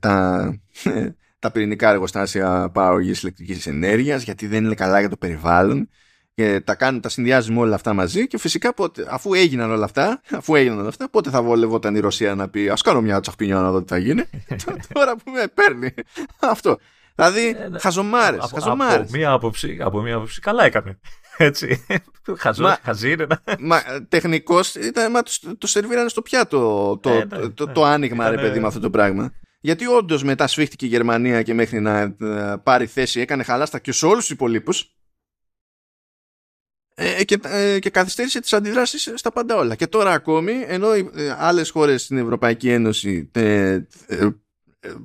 τα, 0.00 0.48
τα 1.38 1.50
πυρηνικά 1.50 1.90
εργοστάσια 1.90 2.70
παραγωγής 2.72 3.22
ηλεκτρικής 3.22 3.66
ενέργειας, 3.66 4.22
γιατί 4.22 4.46
δεν 4.46 4.64
είναι 4.64 4.74
καλά 4.74 5.00
για 5.00 5.08
το 5.08 5.16
περιβάλλον. 5.16 5.88
Και 6.34 6.60
τα, 6.60 6.74
κάνουν, 6.74 7.00
τα 7.00 7.08
συνδυάζουμε 7.08 7.60
όλα 7.60 7.74
αυτά 7.74 7.92
μαζί 7.92 8.26
και 8.26 8.38
φυσικά 8.38 8.74
πότε, 8.74 9.06
αφού 9.10 9.34
έγιναν 9.34 9.70
όλα 9.70 9.84
αυτά, 9.84 10.20
αφού 10.38 10.54
έγιναν 10.54 10.78
όλα 10.78 10.88
αυτά, 10.88 11.10
πότε 11.10 11.30
θα 11.30 11.42
βολευόταν 11.42 11.94
η 11.94 11.98
Ρωσία 11.98 12.34
να 12.34 12.48
πει 12.48 12.68
Α 12.68 12.76
κάνω 12.84 13.00
μια 13.00 13.20
τσαχπινιά 13.20 13.54
να 13.54 13.70
δω 13.70 13.82
τι 13.82 13.88
θα 13.88 13.98
γίνει. 13.98 14.22
Τώρα 14.94 15.16
που 15.16 15.30
με 15.30 15.46
παίρνει. 15.54 15.94
Αυτό. 16.40 16.78
Δηλαδή, 17.14 17.56
ε, 17.58 17.68
ναι. 17.68 17.78
χαζομάρες. 17.78 18.52
Από, 18.52 19.06
μία 19.10 19.32
άποψη, 19.32 19.78
από 19.80 20.00
μία 20.00 20.14
άποψη, 20.14 20.40
καλά 20.40 20.64
έκανε. 20.64 20.98
Έτσι. 21.36 21.84
Χαζό, 22.36 22.62
μα, 22.62 22.78
χαζίρε. 22.82 23.26
Μα 23.58 23.82
τεχνικώ 24.08 24.60
το, 24.92 25.56
το 25.58 25.66
σερβίρανε 25.66 26.08
στο 26.08 26.22
πιάτο 26.22 26.58
το, 27.02 27.10
ε, 27.10 27.14
ναι, 27.14 27.48
το, 27.48 27.66
το, 27.66 27.80
ναι. 27.80 27.88
άνοιγμα, 27.88 28.30
ρε 28.30 28.36
παιδί, 28.36 28.60
με 28.60 28.66
αυτό 28.66 28.80
το 28.80 28.90
πράγμα. 28.90 29.32
Γιατί 29.60 29.86
όντως 29.86 30.22
μετά 30.22 30.46
σφίχτηκε 30.46 30.86
η 30.86 30.88
Γερμανία 30.88 31.42
και 31.42 31.54
μέχρι 31.54 31.80
να 31.80 32.00
ε, 32.00 32.14
πάρει 32.62 32.86
θέση 32.86 33.20
έκανε 33.20 33.42
χαλάστα 33.42 33.78
και 33.78 33.92
σε 33.92 34.06
όλους 34.06 34.18
τους 34.18 34.30
υπολείπους. 34.30 34.94
Ε, 37.02 37.24
και, 37.24 37.40
ε, 37.42 37.78
και 37.78 37.90
καθυστέρησε 37.90 38.40
τις 38.40 38.52
αντιδράσεις 38.52 39.12
στα 39.14 39.32
πάντα 39.32 39.56
όλα. 39.56 39.74
Και 39.74 39.86
τώρα 39.86 40.12
ακόμη, 40.12 40.52
ενώ 40.66 40.92
ε, 40.92 41.04
άλλες 41.38 41.70
χώρες 41.70 42.02
στην 42.02 42.18
Ευρωπαϊκή 42.18 42.70
Ένωση 42.70 43.30
ε, 43.32 43.78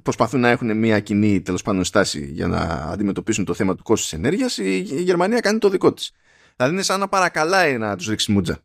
προσπαθούν 0.04 0.40
να 0.40 0.50
έχουν 0.50 0.78
μια 0.78 1.00
κοινή 1.00 1.42
τέλος 1.42 1.62
πάντων 1.62 1.84
στάση 1.84 2.26
για 2.32 2.48
να 2.48 2.60
αντιμετωπίσουν 2.92 3.46
το 3.46 3.54
θέμα 3.54 3.76
του 3.76 3.84
κόστους 3.84 4.10
της 4.10 4.20
ενέργειας, 4.20 4.58
η, 4.58 4.78
η 4.78 5.02
Γερμανία 5.02 5.40
κάνει 5.40 5.58
το 5.58 5.70
δικό 5.70 5.94
της. 5.94 6.12
Δηλαδή 6.56 6.74
είναι 6.74 6.84
σαν 6.84 7.00
να 7.00 7.08
παρακαλάει 7.08 7.78
να 7.78 7.96
τους 7.96 8.08
ρίξει 8.08 8.32
μούτζα. 8.32 8.60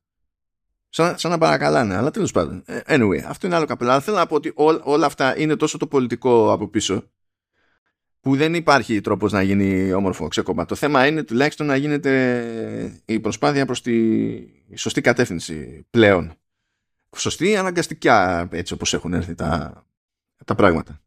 Σαν, 0.88 1.18
σαν 1.18 1.30
να 1.30 1.38
παρακαλάνε, 1.38 1.96
αλλά 1.96 2.10
τέλος 2.10 2.32
πάντων. 2.32 2.62
Ε, 2.66 2.80
anyway, 2.86 3.18
αυτό 3.26 3.46
είναι 3.46 3.56
άλλο 3.56 3.66
καπέλα. 3.66 4.00
θέλω 4.00 4.16
να 4.16 4.26
πω 4.26 4.34
ότι 4.34 4.52
όλα 4.82 5.06
αυτά 5.06 5.38
είναι 5.38 5.56
τόσο 5.56 5.78
το 5.78 5.86
πολιτικό 5.86 6.52
από 6.52 6.68
πίσω 6.68 7.04
που 8.20 8.36
δεν 8.36 8.54
υπάρχει 8.54 9.00
τρόπος 9.00 9.32
να 9.32 9.42
γίνει 9.42 9.92
όμορφο 9.92 10.28
ξεκόμμα. 10.28 10.64
Το 10.64 10.74
θέμα 10.74 11.06
είναι 11.06 11.22
τουλάχιστον 11.22 11.66
να 11.66 11.76
γίνεται 11.76 13.02
η 13.04 13.20
προσπάθεια 13.20 13.66
προς 13.66 13.82
τη 13.82 13.96
σωστή 14.74 15.00
κατεύθυνση 15.00 15.86
πλέον. 15.90 16.34
Σωστή 17.16 17.56
αναγκαστικά 17.56 18.48
έτσι 18.52 18.72
όπως 18.72 18.94
έχουν 18.94 19.12
έρθει 19.12 19.34
τα, 19.34 19.84
τα 20.44 20.54
πράγματα. 20.54 21.00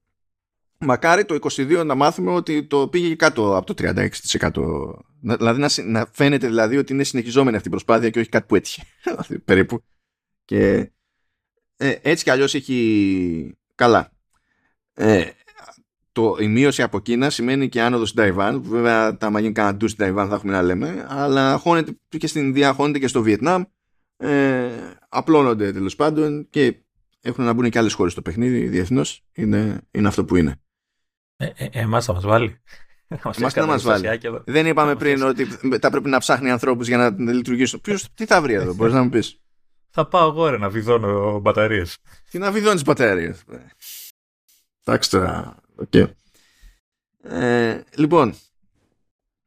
Μακάρι 0.77 1.25
το 1.25 1.37
22 1.41 1.83
να 1.85 1.95
μάθουμε 1.95 2.31
ότι 2.31 2.63
το 2.63 2.87
πήγε 2.87 3.15
κάτω 3.15 3.57
από 3.57 3.73
το 3.73 3.93
36%. 4.39 5.37
Δηλαδή 5.37 5.59
να, 5.59 5.69
να 5.83 6.09
φαίνεται 6.11 6.47
δηλαδή 6.47 6.77
ότι 6.77 6.93
είναι 6.93 7.03
συνεχιζόμενη 7.03 7.55
αυτή 7.55 7.67
η 7.67 7.71
προσπάθεια 7.71 8.09
και 8.09 8.19
όχι 8.19 8.29
κάτι 8.29 8.45
που 8.47 8.55
έτυχε. 8.55 8.83
Δηλαδή, 9.03 9.39
περίπου. 9.39 9.83
Και 10.45 10.91
ε, 11.77 11.95
έτσι 12.01 12.23
κι 12.23 12.29
αλλιώς 12.29 12.53
έχει 12.53 13.57
καλά. 13.75 14.11
Ε, 14.93 15.29
το, 16.13 16.35
η 16.39 16.47
μείωση 16.47 16.81
από 16.81 16.99
Κίνα 16.99 17.29
σημαίνει 17.29 17.69
και 17.69 17.81
άνοδο 17.81 18.05
στην 18.05 18.17
Ταϊβάν. 18.17 18.63
Βέβαια, 18.63 19.17
τα 19.17 19.29
μαγίνει 19.29 19.53
κανένα 19.53 19.75
ντου 19.75 19.87
στην 19.87 19.99
Ταϊβάν 19.99 20.27
θα 20.29 20.35
έχουμε 20.35 20.51
να 20.51 20.61
λέμε. 20.61 21.05
Αλλά 21.09 21.57
χώνεται 21.57 21.97
και 22.17 22.27
στην 22.27 22.45
Ινδία, 22.45 22.73
χώνεται 22.73 22.99
και 22.99 23.07
στο 23.07 23.21
Βιετνάμ. 23.21 23.63
Ε, 24.17 24.69
απλώνονται 25.09 25.71
τέλος 25.71 25.95
πάντων 25.95 26.47
και 26.49 26.75
έχουν 27.21 27.45
να 27.45 27.53
μπουν 27.53 27.69
και 27.69 27.77
άλλες 27.77 27.93
χώρες 27.93 28.11
στο 28.11 28.21
παιχνίδι 28.21 28.67
διεθνώς. 28.67 29.23
Είναι, 29.33 29.81
είναι 29.91 30.07
αυτό 30.07 30.25
που 30.25 30.35
είναι. 30.35 30.55
Ε, 31.37 31.45
ε, 31.55 31.69
Εμάς 31.71 32.05
θα 32.05 32.13
μας 32.13 32.23
βάλει. 32.25 32.61
Εμάς 33.37 33.53
θα 33.53 33.65
μας 33.65 33.83
βάλει. 33.83 34.07
Δεν 34.45 34.65
είπαμε 34.67 34.95
πριν 34.95 35.23
ότι 35.23 35.45
θα 35.79 35.89
πρέπει 35.89 36.09
να 36.09 36.17
ψάχνει 36.17 36.49
ανθρώπους 36.49 36.87
για 36.87 36.97
να 36.97 37.31
λειτουργήσουν. 37.33 37.81
Ποιος 37.81 38.13
τι 38.13 38.25
θα 38.25 38.41
βρει 38.41 38.53
εδώ, 38.53 38.73
μπορείς 38.73 38.93
να 38.93 39.03
μου 39.03 39.09
πεις; 39.09 39.41
Θα 39.89 40.07
πάω 40.07 40.29
εγώ 40.29 40.49
ρε, 40.49 40.57
να 40.57 40.69
βιδώνω 40.69 41.39
μπαταρίες. 41.39 41.97
Τι 42.29 42.37
να 42.37 42.51
βιδώνεις 42.51 42.83
μπαταρίες. 42.83 43.43
Εντάξει 44.83 45.09
τώρα. 45.09 45.55
Okay. 45.77 46.09
Ε, 47.23 47.81
λοιπόν, 47.95 48.33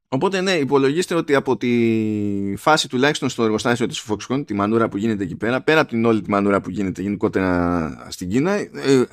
Οπότε 0.08 0.40
ναι, 0.40 0.52
υπολογίστε 0.52 1.14
ότι 1.14 1.34
από 1.34 1.56
τη 1.56 2.54
φάση 2.56 2.88
τουλάχιστον 2.88 3.28
στο 3.28 3.42
εργοστάσιο 3.44 3.86
της 3.86 4.04
Foxconn, 4.08 4.46
τη 4.46 4.54
μανούρα 4.54 4.88
που 4.88 4.96
γίνεται 4.96 5.22
εκεί 5.22 5.36
πέρα, 5.36 5.62
πέρα 5.62 5.80
από 5.80 5.88
την 5.88 6.04
όλη 6.04 6.20
τη 6.20 6.30
μανούρα 6.30 6.60
που 6.60 6.70
γίνεται 6.70 7.02
γενικότερα 7.02 8.06
στην 8.08 8.28
Κίνα, 8.28 8.52
ε, 8.52 8.68
ε, 8.74 9.06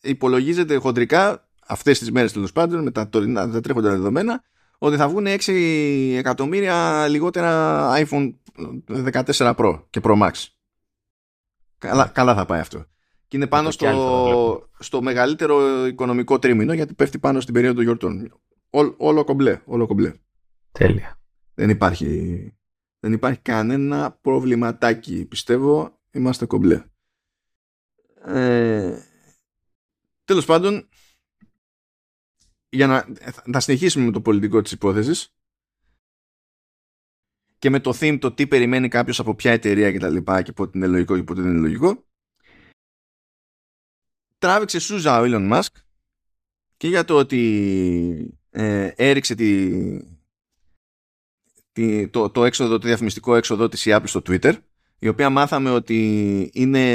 υπολογίζεται 0.00 0.76
χοντρικά 0.76 1.48
αυτές 1.66 1.98
τις 1.98 2.10
μέρες 2.10 2.32
τέλος 2.32 2.52
πάντων 2.52 2.82
με 2.82 2.90
τα 2.90 3.08
τωρινά 3.08 3.50
τα 3.50 3.60
τρέχοντα 3.60 3.90
δεδομένα 3.90 4.42
ότι 4.78 4.96
θα 4.96 5.08
βγουν 5.08 5.26
6 5.26 6.14
εκατομμύρια 6.16 7.08
λιγότερα 7.08 7.88
iPhone 7.96 8.34
14 9.12 9.54
Pro 9.54 9.82
και 9.90 10.00
Pro 10.02 10.22
Max. 10.22 10.32
Καλά, 11.78 12.06
καλά 12.06 12.34
θα 12.34 12.44
πάει 12.44 12.60
αυτό. 12.60 12.84
Και 13.30 13.36
είναι 13.36 13.46
πάνω 13.46 13.70
στο, 13.70 14.68
στο 14.78 15.02
μεγαλύτερο 15.02 15.86
οικονομικό 15.86 16.38
τρίμηνο 16.38 16.72
γιατί 16.72 16.94
πέφτει 16.94 17.18
πάνω 17.18 17.40
στην 17.40 17.54
περίοδο 17.54 17.82
γιορτών 17.82 18.32
όλο 18.96 19.24
κομπλέ, 19.24 19.60
όλο 19.64 19.86
κομπλέ. 19.86 20.14
Τέλεια. 20.72 21.20
Δεν 21.54 21.70
υπάρχει, 21.70 22.52
δεν 23.00 23.12
υπάρχει 23.12 23.40
κανένα 23.40 24.12
προβληματάκι. 24.12 25.26
Πιστεύω 25.26 26.00
είμαστε 26.10 26.46
κομπλέ. 26.46 26.84
Ε, 28.24 29.02
τέλος 30.24 30.44
πάντων, 30.44 30.88
για 32.68 32.86
να, 32.86 33.06
να 33.44 33.60
συνεχίσουμε 33.60 34.04
με 34.04 34.12
το 34.12 34.20
πολιτικό 34.20 34.62
της 34.62 34.72
υπόθεσης 34.72 35.34
και 37.58 37.70
με 37.70 37.80
το 37.80 37.92
theme 38.00 38.18
το 38.20 38.32
τι 38.32 38.46
περιμένει 38.46 38.88
κάποιος 38.88 39.20
από 39.20 39.34
ποια 39.34 39.52
εταιρεία 39.52 39.92
και 39.92 39.98
τα 39.98 40.08
λοιπά 40.08 40.42
και 40.42 40.52
πότε 40.52 40.78
είναι 40.78 40.86
λογικό 40.86 41.16
και 41.16 41.22
πότε 41.22 41.42
δεν 41.42 41.50
είναι 41.50 41.60
λογικό 41.60 42.08
τράβηξε 44.40 44.78
σούζα 44.78 45.20
ο 45.20 45.24
Elon 45.26 45.52
Musk 45.52 45.74
και 46.76 46.88
για 46.88 47.04
το 47.04 47.16
ότι 47.16 48.38
ε, 48.50 48.90
έριξε 48.96 49.34
τη, 49.34 49.70
τη, 51.72 52.08
το, 52.08 52.30
το, 52.30 52.44
έξοδο, 52.44 52.78
το 52.78 52.86
διαφημιστικό 52.86 53.34
έξοδο 53.34 53.68
της 53.68 53.86
η 53.86 53.90
Apple 53.94 54.02
στο 54.04 54.22
Twitter 54.26 54.52
η 54.98 55.08
οποία 55.08 55.30
μάθαμε 55.30 55.70
ότι 55.70 56.50
είναι 56.52 56.90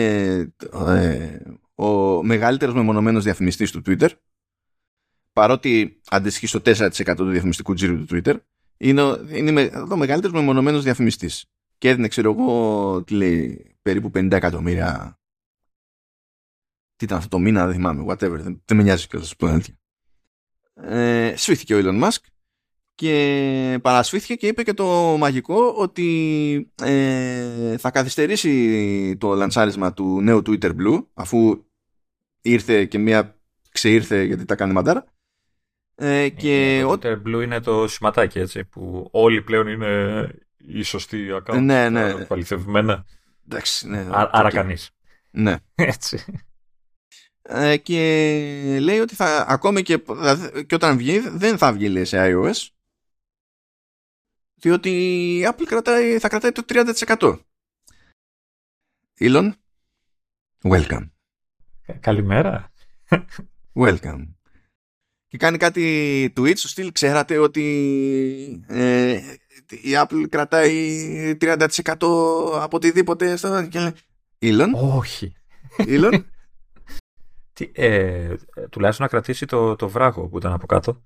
ε, 0.88 1.38
ο 1.76 2.24
μεγαλύτερος 2.24 2.76
μεμονωμένος 2.76 3.24
διαφημιστής 3.24 3.72
του 3.72 3.82
Twitter 3.86 4.10
παρότι 5.34 6.02
αντιστοιχεί 6.10 6.48
στο 6.48 6.60
4% 6.66 7.14
του 7.16 7.30
διαφημιστικού 7.30 7.74
τζίρου 7.74 8.06
του 8.06 8.08
Twitter 8.10 8.36
είναι, 8.78 9.02
είναι 9.32 9.72
ο 9.92 9.98
μεγαλύτερος 9.98 10.36
μεμονωμένος 10.36 10.84
διαφημιστής. 10.84 11.46
Και 11.78 11.90
έδινε 11.90 12.08
ξέρω 12.08 12.32
εγώ 12.32 13.04
τι 13.04 13.14
λέει 13.14 13.76
περίπου 13.82 14.12
50 14.16 14.32
εκατομμύρια 14.32 15.20
τι 16.96 17.06
ήταν 17.06 17.18
αυτό 17.18 17.30
το 17.30 17.40
μήνα 17.40 17.66
δεν 17.66 17.76
θυμάμαι 17.76 18.06
whatever 18.08 18.40
δεν, 18.40 18.62
δεν 18.66 18.78
με 18.78 18.84
νοιάζει 18.84 19.08
και 19.08 19.18
θα 19.18 19.24
σας 19.24 19.36
πω 19.36 19.60
ε, 20.82 21.34
σφίθηκε 21.36 21.76
ο 21.76 21.80
Elon 21.84 22.04
Musk 22.04 22.20
και 22.96 23.80
παρασφίθηκε 23.82 24.36
και 24.36 24.48
είπε 24.48 24.64
και 24.64 24.74
το 24.74 25.18
μαγικό 25.20 25.74
ότι 25.78 26.72
ε, 26.82 27.78
θα 27.78 27.92
καθυστερήσει 27.92 29.18
το 29.18 29.34
λανσάρισμα 29.34 29.94
του 29.94 30.22
νέου 30.22 30.42
Twitter 30.46 30.72
Blue 30.76 31.06
αφού 31.14 31.66
ήρθε 32.42 32.86
και 32.86 32.98
μία 32.98 33.40
ξεήρθε 33.72 34.24
γιατί 34.24 34.46
τα 34.46 34.56
κάνει 34.56 34.74
μαντάρα. 34.74 35.06
Ε, 35.96 36.30
και 36.30 36.80
το 36.82 36.92
Twitter 36.92 37.22
Blue 37.26 37.44
είναι 37.44 37.60
το 37.60 37.88
σηματάκι 37.88 38.40
έτσι 38.40 38.66
που 38.66 39.08
όλοι 39.12 39.42
πλέον 39.42 39.68
είναι 39.68 40.30
οι 40.58 40.82
σωστοί 40.82 41.28
account 41.32 41.62
ναι, 41.62 41.90
ναι. 41.90 42.26
παληθευμένα 42.26 43.06
Εντάξει, 43.48 43.88
ναι, 43.90 44.08
άρα 44.12 44.50
κανείς. 44.50 44.92
Ναι. 45.32 45.56
έτσι 45.76 46.26
ε, 47.48 47.78
και 47.78 48.78
λέει 48.82 49.00
ότι 49.00 49.16
θα, 49.16 49.46
ακόμη 49.48 49.82
και, 49.82 50.04
και 50.68 50.76
όταν 50.76 50.98
βγει 50.98 51.20
δεν 51.20 51.58
θα 51.58 51.74
βγει 51.74 51.90
λέει, 51.90 52.06
σε 52.06 52.18
iOS 52.20 52.68
διότι 54.56 54.90
η 55.38 55.48
Apple 55.48 55.66
κρατάει, 55.66 56.20
θα 56.20 56.30
κρατάει 56.30 56.52
το 56.52 56.64
30% 56.68 57.38
Elon 59.20 59.52
welcome. 60.62 61.10
Καλημέρα. 62.00 62.72
Welcome. 63.74 64.28
Και 65.28 65.38
κάνει 65.38 65.58
κάτι 65.58 66.34
tweet 66.38 66.58
στο 66.58 66.68
στυλ 66.68 66.92
ξέρατε 66.92 67.38
ότι 67.38 68.64
ε, 68.68 69.20
η 69.70 69.90
Apple 69.94 70.26
κρατάει 70.30 71.38
30% 71.42 71.68
από 72.62 72.70
οτιδήποτε 72.72 73.36
στο... 73.36 73.68
Elon; 74.40 74.70
Όχι. 74.74 75.36
Elon; 75.78 76.24
Τι, 77.56 77.72
ε, 77.74 78.36
τουλάχιστον 78.70 79.06
να 79.06 79.12
κρατήσει 79.12 79.46
το, 79.46 79.76
το 79.76 79.90
βράχο 79.90 80.28
που 80.28 80.38
ήταν 80.38 80.54
από 80.54 80.66
κάτω. 80.66 81.04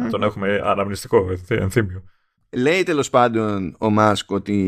να 0.00 0.08
τον 0.10 0.22
έχουμε 0.22 0.60
αναμνηστικό 0.64 1.26
ενθύμιο. 1.48 2.02
Λέει 2.52 2.82
τέλος 2.82 3.10
πάντων 3.10 3.76
ο 3.78 3.90
Μάσκ 3.90 4.30
ότι 4.30 4.58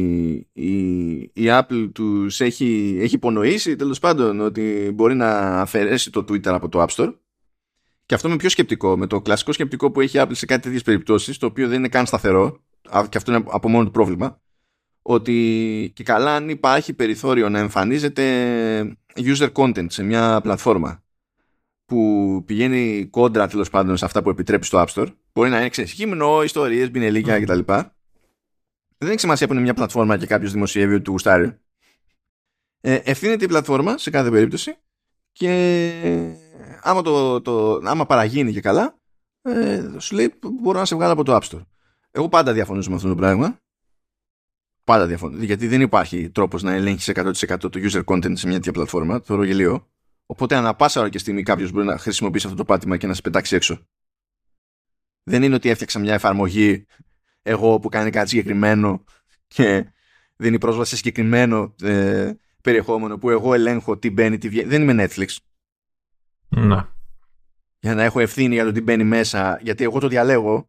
η, 0.52 1.12
η 1.18 1.44
Apple 1.46 1.90
τους 1.92 2.40
έχει, 2.40 2.98
έχει 3.00 3.14
υπονοήσει 3.14 3.76
τέλος 3.76 3.98
πάντων 3.98 4.40
ότι 4.40 4.92
μπορεί 4.94 5.14
να 5.14 5.60
αφαιρέσει 5.60 6.10
το 6.10 6.20
Twitter 6.20 6.46
από 6.46 6.68
το 6.68 6.82
App 6.82 6.88
Store. 6.88 7.14
Και 8.06 8.14
αυτό 8.14 8.28
με 8.28 8.36
πιο 8.36 8.48
σκεπτικό, 8.48 8.96
με 8.96 9.06
το 9.06 9.20
κλασικό 9.20 9.52
σκεπτικό 9.52 9.90
που 9.90 10.00
έχει 10.00 10.18
η 10.18 10.20
Apple 10.24 10.34
σε 10.34 10.46
κάτι 10.46 10.62
τέτοιες 10.62 10.82
περιπτώσεις, 10.82 11.38
το 11.38 11.46
οποίο 11.46 11.68
δεν 11.68 11.78
είναι 11.78 11.88
καν 11.88 12.06
σταθερό, 12.06 12.62
και 13.08 13.16
αυτό 13.16 13.32
είναι 13.32 13.44
από 13.50 13.68
μόνο 13.68 13.84
το 13.84 13.90
πρόβλημα, 13.90 14.41
ότι 15.02 15.92
και 15.94 16.02
καλά 16.02 16.34
αν 16.34 16.48
υπάρχει 16.48 16.92
περιθώριο 16.92 17.48
να 17.48 17.58
εμφανίζεται 17.58 18.96
user 19.14 19.52
content 19.52 19.86
σε 19.88 20.02
μια 20.02 20.40
πλατφόρμα 20.42 21.02
που 21.84 22.42
πηγαίνει 22.46 23.06
κόντρα 23.10 23.48
τέλος 23.48 23.70
πάντων 23.70 23.96
σε 23.96 24.04
αυτά 24.04 24.22
που 24.22 24.30
επιτρέπει 24.30 24.64
στο 24.64 24.84
App 24.86 24.94
Store 24.94 25.08
μπορεί 25.32 25.50
να 25.50 25.58
είναι 25.58 25.68
ξέρεις 25.68 25.92
κείμενο, 25.92 26.42
ιστορίες, 26.42 26.90
μπινελίκια 26.90 27.36
mm. 27.36 27.42
κτλ. 27.42 27.58
Δεν 28.98 29.10
έχει 29.10 29.20
σημασία 29.20 29.46
που 29.46 29.52
είναι 29.52 29.62
μια 29.62 29.74
πλατφόρμα 29.74 30.16
και 30.16 30.26
κάποιος 30.26 30.52
δημοσιεύει 30.52 30.94
ότι 30.94 31.02
του 31.02 31.10
γουστάρει. 31.10 31.60
Ε, 32.80 32.94
ευθύνεται 32.94 33.44
η 33.44 33.48
πλατφόρμα 33.48 33.98
σε 33.98 34.10
κάθε 34.10 34.30
περίπτωση 34.30 34.76
και 35.32 35.92
άμα, 36.82 37.02
το, 37.02 37.40
το, 37.40 37.80
άμα 37.84 38.06
παραγίνει 38.06 38.52
και 38.52 38.60
καλά 38.60 38.98
ε, 39.42 39.90
σου 39.98 40.14
λέει 40.14 40.34
μπορώ 40.60 40.78
να 40.78 40.84
σε 40.84 40.94
βγάλω 40.94 41.12
από 41.12 41.24
το 41.24 41.36
App 41.36 41.48
Store. 41.48 41.66
Εγώ 42.10 42.28
πάντα 42.28 42.52
διαφωνήσω 42.52 42.90
με 42.90 42.96
αυτό 42.96 43.08
το 43.08 43.14
πράγμα 43.14 43.61
Πάντα 44.84 45.06
διαφωνώ. 45.06 45.44
Γιατί 45.44 45.66
δεν 45.66 45.80
υπάρχει 45.80 46.30
τρόπος 46.30 46.62
να 46.62 46.72
ελέγχεις 46.72 47.10
100% 47.14 47.58
το 47.58 47.70
user 47.74 48.04
content 48.04 48.32
σε 48.36 48.46
μια 48.46 48.56
τέτοια 48.56 48.72
πλατφόρμα. 48.72 49.20
Το 49.20 49.34
ρογελίο. 49.34 49.86
Οπότε 50.26 50.56
ανά 50.56 50.74
πάσα 50.74 51.00
ώρα 51.00 51.08
και 51.08 51.18
στιγμή 51.18 51.42
κάποιος 51.42 51.70
μπορεί 51.70 51.86
να 51.86 51.98
χρησιμοποιήσει 51.98 52.46
αυτό 52.46 52.58
το 52.58 52.64
πάτημα 52.64 52.96
και 52.96 53.06
να 53.06 53.14
σε 53.14 53.20
πετάξει 53.20 53.56
έξω. 53.56 53.86
Δεν 55.22 55.42
είναι 55.42 55.54
ότι 55.54 55.68
έφτιαξα 55.68 55.98
μια 55.98 56.14
εφαρμογή 56.14 56.86
εγώ 57.42 57.78
που 57.78 57.88
κάνει 57.88 58.10
κάτι 58.10 58.28
συγκεκριμένο 58.28 59.04
και 59.46 59.92
δίνει 60.36 60.58
πρόσβαση 60.58 60.90
σε 60.90 60.96
συγκεκριμένο 60.96 61.74
ε, 61.82 62.32
περιεχόμενο 62.62 63.18
που 63.18 63.30
εγώ 63.30 63.54
ελέγχω 63.54 63.98
τι 63.98 64.10
μπαίνει, 64.10 64.38
τι 64.38 64.48
βγαίνει. 64.48 64.68
Δεν 64.68 64.88
είμαι 64.88 65.06
Netflix. 65.06 65.36
Να. 66.48 66.94
Για 67.78 67.94
να 67.94 68.02
έχω 68.02 68.20
ευθύνη 68.20 68.54
για 68.54 68.64
το 68.64 68.72
τι 68.72 68.80
μπαίνει 68.80 69.04
μέσα, 69.04 69.58
γιατί 69.62 69.84
εγώ 69.84 69.98
το 69.98 70.08
διαλέγω. 70.08 70.66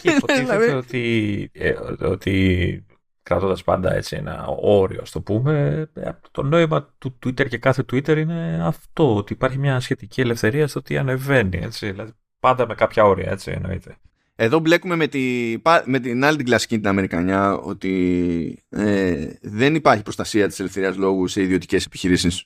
Και 0.00 0.10
υποτίθεται 0.10 0.40
δηλαδή- 0.56 0.70
ότι, 0.70 1.50
ε, 1.52 1.70
ότι 2.00 2.84
κρατώντας 3.22 3.64
πάντα 3.64 3.94
έτσι 3.94 4.16
ένα 4.16 4.46
όριο, 4.46 5.00
ας 5.02 5.10
το 5.10 5.20
πούμε. 5.20 5.86
Ε, 5.94 6.10
το 6.30 6.42
νόημα 6.42 6.94
του 6.98 7.18
Twitter 7.24 7.48
και 7.48 7.58
κάθε 7.58 7.82
Twitter 7.92 8.16
είναι 8.16 8.60
αυτό, 8.62 9.16
ότι 9.16 9.32
υπάρχει 9.32 9.58
μια 9.58 9.80
σχετική 9.80 10.20
ελευθερία 10.20 10.66
στο 10.66 10.82
τι 10.82 10.96
ανεβαίνει. 10.96 11.58
Έτσι, 11.62 11.90
δηλαδή 11.90 12.12
πάντα 12.40 12.66
με 12.66 12.74
κάποια 12.74 13.04
όρια, 13.04 13.30
έτσι 13.30 13.50
εννοείται. 13.50 13.96
Εδώ 14.34 14.58
μπλέκουμε 14.58 14.96
με, 14.96 15.06
τη, 15.06 15.56
με 15.84 15.98
την 16.00 16.24
άλλη 16.24 16.36
την 16.36 16.46
κλασική 16.46 16.76
την 16.76 16.88
Αμερικανιά 16.88 17.54
ότι 17.54 18.64
ε, 18.68 19.32
δεν 19.42 19.74
υπάρχει 19.74 20.02
προστασία 20.02 20.48
της 20.48 20.60
ελευθερίας 20.60 20.96
λόγου 20.96 21.26
σε 21.26 21.42
ιδιωτικές 21.42 21.84
επιχειρήσεις. 21.84 22.44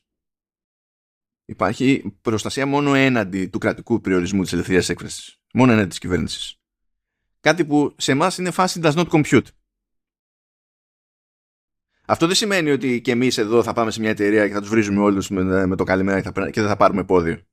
Υπάρχει 1.45 2.17
προστασία 2.23 2.67
μόνο 2.67 2.95
έναντι 2.95 3.47
του 3.47 3.59
κρατικού 3.59 4.01
περιορισμού 4.01 4.43
της 4.43 4.53
ελευθερίας 4.53 4.89
έκφρασης. 4.89 5.41
Μόνο 5.53 5.73
έναντι 5.73 5.89
της 5.89 5.99
κυβέρνησης. 5.99 6.57
Κάτι 7.41 7.65
που 7.65 7.95
σε 7.97 8.13
εμάς 8.13 8.39
είναι 8.39 8.51
φάση 8.51 8.81
does 8.83 8.95
not 8.95 9.09
compute. 9.09 9.47
Αυτό 12.07 12.27
δεν 12.27 12.35
σημαίνει 12.35 12.71
ότι 12.71 13.01
και 13.01 13.11
εμείς 13.11 13.39
εδώ 13.39 13.63
θα 13.63 13.73
πάμε 13.73 13.91
σε 13.91 14.01
μια 14.01 14.11
εταιρεία 14.11 14.47
και 14.47 14.53
θα 14.53 14.61
τους 14.61 14.69
βρίζουμε 14.69 15.01
όλους 15.01 15.29
με, 15.29 15.67
με, 15.67 15.77
το 15.77 15.85
καλημέρα 15.85 16.21
και, 16.21 16.31
θα, 16.35 16.51
και 16.51 16.61
δεν 16.61 16.71
θα 16.71 16.77
πάρουμε 16.77 17.05
πόδι. 17.05 17.45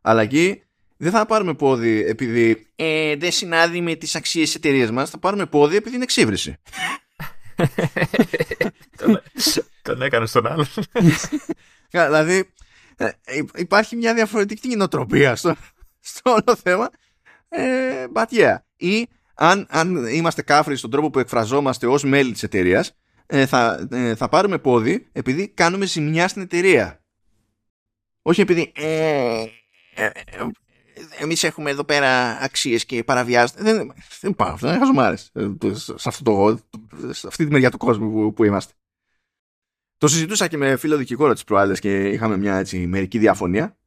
Αλλά 0.00 0.22
εκεί 0.22 0.62
δεν 0.96 1.12
θα 1.12 1.26
πάρουμε 1.26 1.54
πόδι 1.54 2.04
επειδή 2.04 2.66
ε, 2.76 3.16
δεν 3.16 3.32
συνάδει 3.32 3.80
με 3.80 3.94
τις 3.94 4.14
αξίες 4.14 4.46
της 4.46 4.54
εταιρείας 4.54 4.90
μας. 4.90 5.10
Θα 5.10 5.18
πάρουμε 5.18 5.46
πόδι 5.46 5.76
επειδή 5.76 5.94
είναι 5.94 6.04
εξύβριση. 6.04 6.56
Τον 9.82 10.02
έκανε 10.02 10.26
στον 10.26 10.46
άλλο. 10.46 10.66
δηλαδή 11.90 12.50
ε, 12.96 13.10
υπάρχει 13.54 13.96
μια 13.96 14.14
διαφορετική 14.14 14.76
νοοτροπία 14.76 15.36
στο, 15.36 15.54
στο 16.00 16.30
όλο 16.30 16.56
θέμα. 16.62 16.90
Ε, 17.48 18.04
but 18.14 18.26
yeah. 18.30 18.56
Ή 18.76 19.08
αν, 19.34 19.66
αν 19.70 20.06
είμαστε 20.06 20.42
κάφροι 20.42 20.76
στον 20.76 20.90
τρόπο 20.90 21.10
που 21.10 21.18
εκφραζόμαστε 21.18 21.86
ως 21.86 22.04
μέλη 22.04 22.32
της 22.32 22.42
εταιρείας, 22.42 22.96
ε, 23.26 23.46
θα, 23.46 23.88
ε, 23.90 24.14
θα 24.14 24.28
πάρουμε 24.28 24.58
πόδι 24.58 25.08
επειδή 25.12 25.48
κάνουμε 25.48 25.86
ζημιά 25.86 26.28
στην 26.28 26.42
εταιρεία. 26.42 27.04
Όχι 28.22 28.40
επειδή 28.40 28.72
ε, 28.74 29.44
ε, 29.94 30.10
εμείς 31.18 31.44
έχουμε 31.44 31.70
εδώ 31.70 31.84
πέρα 31.84 32.38
αξίες 32.40 32.84
και 32.84 33.04
παραβιάζεται. 33.04 33.62
Δεν, 33.62 33.92
δεν 34.20 34.30
υπάρχουν 34.30 34.54
αυτά, 34.54 34.68
είναι 34.68 34.78
χαζομάρες 34.78 35.32
σε, 35.72 36.08
αυτό 36.08 36.22
το, 36.24 36.58
σε 37.12 37.26
αυτή 37.26 37.44
τη 37.44 37.50
μεριά 37.50 37.70
του 37.70 37.78
κόσμου 37.78 38.12
που, 38.12 38.32
που 38.32 38.44
είμαστε. 38.44 38.72
Το 39.96 40.08
συζητούσα 40.08 40.48
και 40.48 40.56
με 40.56 40.76
φίλο 40.76 40.96
δικηγόρο 40.96 41.32
της 41.32 41.44
προάλλες 41.44 41.80
και 41.80 42.08
είχαμε 42.08 42.36
μια 42.36 42.56
έτσι, 42.56 42.86
μερική 42.86 43.18
διαφωνία 43.18 43.78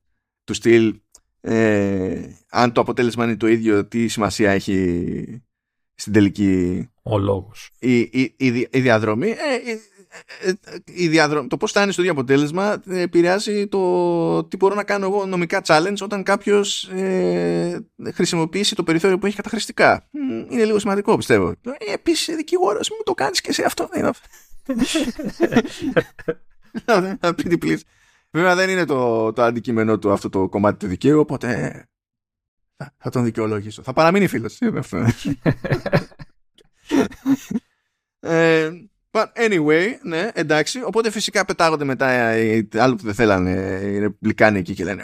του 0.43 0.53
στυλ 0.53 0.99
ε, 1.41 2.29
αν 2.49 2.71
το 2.71 2.81
αποτέλεσμα 2.81 3.23
είναι 3.23 3.37
το 3.37 3.47
ίδιο 3.47 3.85
τι 3.85 4.07
σημασία 4.07 4.51
έχει 4.51 5.46
στην 5.97 6.13
τελική 6.13 6.89
ο 7.03 7.17
λόγος. 7.17 7.69
Η, 7.79 7.99
η, 7.99 8.33
η, 8.37 8.67
η 8.71 8.79
διαδρομή 8.79 9.29
ε, 9.29 9.71
ε, 10.41 10.53
η 10.85 11.07
διαδρομή, 11.07 11.47
το 11.47 11.57
πώς 11.57 11.71
θα 11.71 11.81
είναι 11.81 11.91
στο 11.91 12.01
ίδιο 12.01 12.13
αποτέλεσμα 12.13 12.81
επηρεάζει 12.87 13.67
το 13.67 14.43
τι 14.43 14.57
μπορώ 14.57 14.75
να 14.75 14.83
κάνω 14.83 15.05
εγώ 15.05 15.25
νομικά 15.25 15.61
challenge 15.65 15.97
όταν 16.01 16.23
κάποιος 16.23 16.83
ε, 16.83 17.85
χρησιμοποιήσει 18.13 18.75
το 18.75 18.83
περιθώριο 18.83 19.17
που 19.17 19.25
έχει 19.25 19.35
καταχρηστικά. 19.35 20.09
Είναι 20.49 20.65
λίγο 20.65 20.79
σημαντικό 20.79 21.17
πιστεύω. 21.17 21.49
Ε, 21.49 21.93
επίσης 21.93 22.35
δικηγόρος 22.35 22.89
μου 22.89 22.97
το 23.03 23.13
κάνεις 23.13 23.41
και 23.41 23.53
σε 23.53 23.63
αυτό 23.65 23.89
Βέβαια 28.31 28.55
δεν 28.55 28.69
είναι 28.69 28.85
το, 28.85 29.33
το 29.33 29.43
αντικείμενό 29.43 29.99
του 29.99 30.11
αυτό 30.11 30.29
το 30.29 30.49
κομμάτι 30.49 30.77
του 30.77 30.87
δικαίου, 30.87 31.19
οπότε 31.19 31.83
θα, 32.77 33.09
τον 33.09 33.23
δικαιολογήσω. 33.23 33.83
Θα 33.83 33.93
παραμείνει 33.93 34.27
φίλος. 34.27 34.59
ε, 38.19 38.69
but 39.11 39.25
anyway, 39.35 39.85
ναι, 40.03 40.29
εντάξει. 40.33 40.81
Οπότε 40.83 41.11
φυσικά 41.11 41.45
πετάγονται 41.45 41.83
μετά 41.83 42.37
οι 42.37 42.67
άλλοι 42.75 42.95
που 42.95 43.03
δεν 43.03 43.13
θέλανε, 43.13 43.79
οι 43.83 43.99
Ρεπουμπλικάνοι 43.99 44.59
εκεί 44.59 44.73
και 44.73 44.83
λένε 44.83 45.03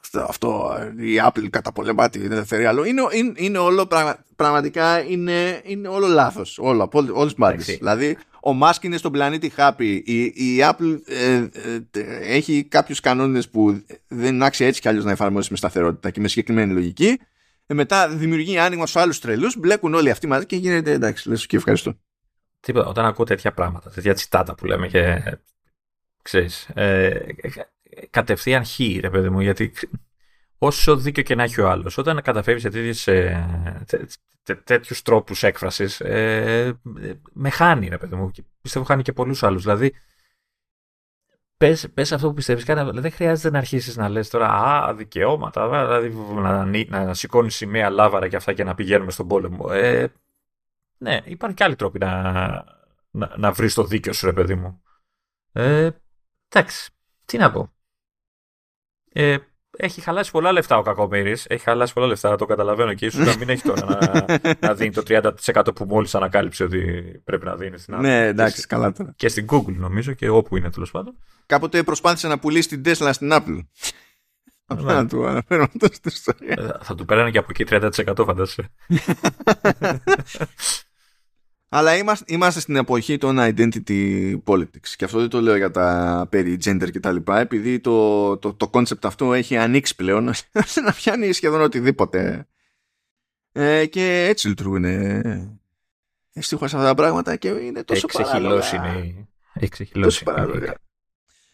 αυτό, 0.00 0.20
αυτό 0.20 0.76
η 0.96 1.20
Apple 1.26 1.48
καταπολεμά 1.50 2.08
την 2.08 2.32
ελευθερία. 2.32 2.70
Είναι, 2.70 3.02
είναι, 3.12 3.32
είναι 3.36 3.58
όλο 3.58 3.88
πραγματικά 4.36 5.04
είναι, 5.04 5.60
είναι 5.64 5.88
όλο 5.88 6.06
λάθος. 6.06 6.58
Όλο, 6.58 6.82
από 6.82 7.04
όλες 7.12 7.34
τις 7.64 7.76
Δηλαδή 7.76 8.16
ο 8.46 8.52
Μάσκ 8.52 8.84
είναι 8.84 8.96
στον 8.96 9.12
πλανήτη 9.12 9.52
Happy. 9.56 10.00
Η, 10.04 10.22
η 10.24 10.58
Apple 10.60 11.00
ε, 11.06 11.34
ε, 11.90 12.00
έχει 12.20 12.64
κάποιους 12.64 13.00
κανόνες 13.00 13.48
που 13.48 13.84
δεν 14.08 14.34
είναι 14.34 14.44
άξια 14.44 14.66
έτσι 14.66 14.80
κι 14.80 14.88
αλλιώς 14.88 15.04
να 15.04 15.10
εφαρμόσει 15.10 15.50
με 15.50 15.56
σταθερότητα 15.56 16.10
και 16.10 16.20
με 16.20 16.28
συγκεκριμένη 16.28 16.72
λογική. 16.72 17.20
Ε, 17.66 17.74
μετά 17.74 18.08
δημιουργεί 18.08 18.58
άνοιγμα 18.58 18.86
στους 18.86 19.02
άλλους 19.02 19.18
τρελούς, 19.18 19.56
μπλέκουν 19.58 19.94
όλοι 19.94 20.10
αυτοί 20.10 20.26
μαζί 20.26 20.46
και 20.46 20.56
γίνεται 20.56 20.92
εντάξει, 20.92 21.28
λες 21.28 21.46
και 21.46 21.56
ευχαριστώ. 21.56 21.98
Τίποτα, 22.60 22.86
όταν 22.86 23.04
ακούω 23.04 23.24
τέτοια 23.24 23.52
πράγματα, 23.52 23.90
τέτοια 23.90 24.14
τσιτάτα 24.14 24.54
που 24.54 24.66
λέμε 24.66 24.88
και 24.88 25.22
ξέρεις, 26.22 26.68
ε, 26.74 27.26
κατευθείαν 28.10 28.64
χ, 28.64 28.78
ρε 29.00 29.10
παιδί 29.10 29.28
μου, 29.28 29.40
γιατί 29.40 29.72
όσο 30.64 30.96
δίκιο 30.96 31.22
και 31.22 31.34
να 31.34 31.42
έχει 31.42 31.60
ο 31.60 31.70
άλλος, 31.70 31.98
όταν 31.98 32.22
καταφεύγεις 32.22 33.00
σε 33.00 34.54
τέτοιους 34.64 35.02
τρόπους 35.02 35.42
έκφρασης, 35.42 36.00
ε, 36.00 36.80
με 37.32 37.50
χάνει, 37.50 37.88
ρε 37.88 37.98
παιδί 37.98 38.16
μου. 38.16 38.30
Και 38.30 38.44
πιστεύω 38.60 38.84
χάνει 38.84 39.02
και 39.02 39.12
πολλούς 39.12 39.42
άλλους. 39.42 39.62
Δηλαδή, 39.62 39.94
πες, 41.56 41.90
πες 41.94 42.12
αυτό 42.12 42.28
που 42.28 42.34
πιστεύεις, 42.34 42.64
δηλαδή, 42.64 43.00
δεν 43.00 43.12
χρειάζεται 43.12 43.50
να 43.50 43.58
αρχίσεις 43.58 43.96
να 43.96 44.08
λες 44.08 44.30
τώρα 44.30 44.48
«Α, 44.48 44.94
δικαιώματα», 44.94 45.68
δηλαδή 45.68 46.08
να, 46.34 46.64
να, 46.64 47.04
να 47.04 47.14
σηκώνεις 47.14 47.54
σημαία 47.54 47.90
λάβαρα 47.90 48.28
και 48.28 48.36
αυτά 48.36 48.52
και 48.52 48.64
να 48.64 48.74
πηγαίνουμε 48.74 49.10
στον 49.10 49.28
πόλεμο. 49.28 49.66
Ε, 49.70 50.12
ναι, 50.98 51.20
υπάρχουν 51.24 51.56
και 51.56 51.64
άλλοι 51.64 51.76
τρόποι 51.76 51.98
να, 51.98 52.22
να, 53.10 53.36
να 53.36 53.52
βρεις 53.52 53.74
το 53.74 53.84
δίκιο 53.84 54.12
σου, 54.12 54.26
ρε 54.26 54.32
παιδί 54.32 54.54
μου. 54.54 54.82
Ε, 55.52 55.90
εντάξει, 56.48 56.90
τι 57.24 57.38
να 57.38 57.50
πω. 57.50 57.72
Ε, 59.12 59.36
έχει 59.76 60.00
χαλάσει 60.00 60.30
πολλά 60.30 60.52
λεφτά 60.52 60.76
ο 60.76 60.82
Κακομήρη. 60.82 61.30
Έχει 61.30 61.62
χαλάσει 61.62 61.92
πολλά 61.92 62.06
λεφτά, 62.06 62.36
το 62.36 62.46
καταλαβαίνω 62.46 62.94
και 62.94 63.06
ίσως 63.06 63.26
να 63.26 63.36
μην 63.36 63.48
έχει 63.48 63.62
τώρα 63.62 63.84
να, 63.84 64.24
να 64.60 64.74
δίνει 64.74 64.92
το 64.92 65.02
30% 65.52 65.74
που 65.74 65.84
μόλις 65.84 66.14
ανακάλυψε 66.14 66.64
ότι 66.64 66.80
πρέπει 67.24 67.44
να 67.44 67.56
δίνει 67.56 67.78
στην 67.78 67.94
Apple. 67.94 68.00
Ναι, 68.00 68.26
εντάξει, 68.26 68.60
και, 68.60 68.66
καλά 68.68 68.92
τώρα. 68.92 69.12
Και 69.16 69.28
στην 69.28 69.46
Google 69.50 69.74
νομίζω 69.74 70.12
και 70.12 70.28
όπου 70.28 70.56
είναι 70.56 70.70
τέλος 70.70 70.90
πάντων. 70.90 71.18
Κάποτε 71.46 71.82
προσπάθησε 71.82 72.28
να 72.28 72.38
πουλήσει 72.38 72.68
την 72.68 72.82
Tesla 72.84 73.08
στην 73.12 73.30
Apple. 73.32 73.58
Απλά 74.66 74.94
να 74.94 75.06
του 75.06 75.26
αναφέρω 75.26 75.62
αυτό 75.62 75.86
στην 75.86 76.10
ιστορία. 76.14 76.56
Ε, 76.58 76.84
θα 76.84 76.94
του 76.94 77.04
πέρανε 77.04 77.30
και 77.30 77.38
από 77.38 77.46
εκεί 77.50 77.64
30% 77.68 78.24
φαντάζεσαι. 78.24 78.70
Αλλά 81.76 81.96
είμαστε, 81.96 82.24
είμαστε 82.28 82.60
στην 82.60 82.76
εποχή 82.76 83.18
των 83.18 83.36
identity 83.40 84.34
politics 84.44 84.88
και 84.96 85.04
αυτό 85.04 85.18
δεν 85.18 85.28
το 85.28 85.40
λέω 85.40 85.56
για 85.56 85.70
τα 85.70 86.26
περί 86.30 86.58
gender 86.64 86.90
και 86.90 87.00
τα 87.00 87.12
λοιπά 87.12 87.40
επειδή 87.40 87.80
το, 87.80 88.36
το, 88.36 88.54
το 88.54 88.70
concept 88.72 89.02
αυτό 89.02 89.32
έχει 89.32 89.56
ανοίξει 89.56 89.94
πλέον 89.94 90.24
να 90.84 90.92
πιάνει 90.96 91.32
σχεδόν 91.32 91.60
οτιδήποτε 91.60 92.46
ε, 93.52 93.86
και 93.86 94.26
έτσι 94.28 94.48
λειτουργούν 94.48 94.84
ευτυχώς 96.32 96.74
αυτά 96.74 96.86
τα 96.86 96.94
πράγματα 96.94 97.36
και 97.36 97.48
είναι 97.48 97.82
τόσο 97.82 98.06
παράλογα. 98.06 98.74
Είναι, 98.74 99.28
έχει 99.54 100.00
τόσο 100.00 100.24
παράλογα. 100.24 100.74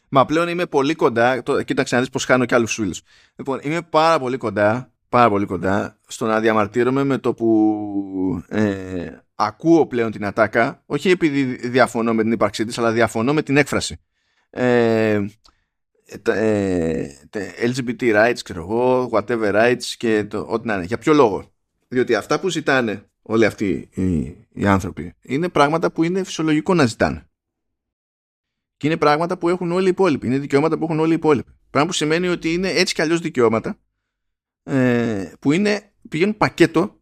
Μα 0.08 0.24
πλέον 0.24 0.48
είμαι 0.48 0.66
πολύ 0.66 0.94
κοντά, 0.94 1.42
το, 1.42 1.62
κοίταξε 1.62 1.94
να 1.94 2.00
δεις 2.00 2.10
πως 2.10 2.24
χάνω 2.24 2.44
και 2.44 2.54
άλλους 2.54 2.74
φίλους. 2.74 3.02
Λοιπόν, 3.36 3.60
είμαι 3.62 3.82
πάρα 3.82 4.18
πολύ 4.18 4.36
κοντά, 4.36 4.89
πάρα 5.10 5.28
πολύ 5.28 5.46
κοντά 5.46 5.98
στο 6.06 6.26
να 6.26 6.40
διαμαρτύρομαι 6.40 7.04
με 7.04 7.18
το 7.18 7.34
που 7.34 8.44
ε, 8.48 9.08
ακούω 9.34 9.86
πλέον 9.86 10.10
την 10.10 10.24
ατάκα, 10.24 10.82
όχι 10.86 11.10
επειδή 11.10 11.42
διαφωνώ 11.68 12.14
με 12.14 12.22
την 12.22 12.32
ύπαρξή 12.32 12.64
της, 12.64 12.78
αλλά 12.78 12.92
διαφωνώ 12.92 13.32
με 13.32 13.42
την 13.42 13.56
έκφραση. 13.56 14.00
Ε, 14.50 15.20
ε, 16.22 17.06
LGBT 17.62 18.02
rights, 18.02 18.38
ξέρω 18.44 18.60
εγώ, 18.60 19.10
whatever 19.12 19.54
rights 19.54 19.84
και 19.96 20.24
το, 20.24 20.46
ό,τι 20.48 20.66
να 20.66 20.74
είναι. 20.74 20.84
Για 20.84 20.98
ποιο 20.98 21.12
λόγο; 21.12 21.52
Διότι 21.88 22.14
αυτά 22.14 22.40
που 22.40 22.48
ζητάνε 22.48 23.04
όλοι 23.22 23.44
αυτοί 23.44 23.88
οι, 23.92 24.36
οι 24.52 24.66
άνθρωποι 24.66 25.14
είναι 25.22 25.48
πράγματα 25.48 25.90
που 25.92 26.02
είναι 26.02 26.24
φυσιολογικό 26.24 26.74
να 26.74 26.86
ζητάνε. 26.86 27.24
Και 28.76 28.86
είναι 28.86 28.96
πράγματα 28.96 29.38
που 29.38 29.48
έχουν 29.48 29.72
όλοι 29.72 29.86
οι 29.86 29.90
υπόλοιποι. 29.90 30.26
Είναι 30.26 30.38
δικαιώματα 30.38 30.78
που 30.78 30.84
έχουν 30.84 31.00
όλοι 31.00 31.12
οι 31.12 31.14
υπόλοιποι. 31.14 31.50
Πράγμα 31.70 31.88
που 31.88 31.94
σημαίνει 31.94 32.28
ότι 32.28 32.52
είναι 32.52 32.68
έτσι 32.68 32.94
κι 32.94 33.02
αλλιώς 33.02 33.20
δικαιώματα 33.20 33.78
ε, 34.62 35.32
που 35.40 35.52
είναι, 35.52 35.92
πηγαίνουν 36.08 36.36
πακέτο 36.36 37.00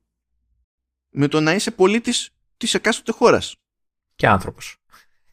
με 1.10 1.28
το 1.28 1.40
να 1.40 1.55
είσαι 1.55 1.70
πολίτης 1.70 2.30
της 2.56 2.74
εκάστοτε 2.74 3.12
χώρας. 3.12 3.56
Και 4.16 4.26
άνθρωπος. 4.26 4.76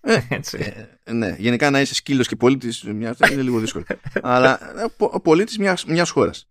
Ε, 0.02 0.19
Έτσι. 0.30 0.57
Ε, 1.03 1.14
ναι, 1.14 1.35
γενικά 1.39 1.69
να 1.69 1.81
είσαι 1.81 1.95
σκύλος 1.95 2.27
και 2.27 2.35
πολίτης 2.35 2.84
μιας, 2.84 3.18
είναι 3.31 3.41
λίγο 3.41 3.60
δύσκολο. 3.60 3.85
Αλλά 4.22 4.80
ε, 4.81 4.85
ο 4.97 5.19
πολίτης 5.19 5.57
μιας, 5.57 5.85
μιας 5.85 6.10
χώρας. 6.10 6.49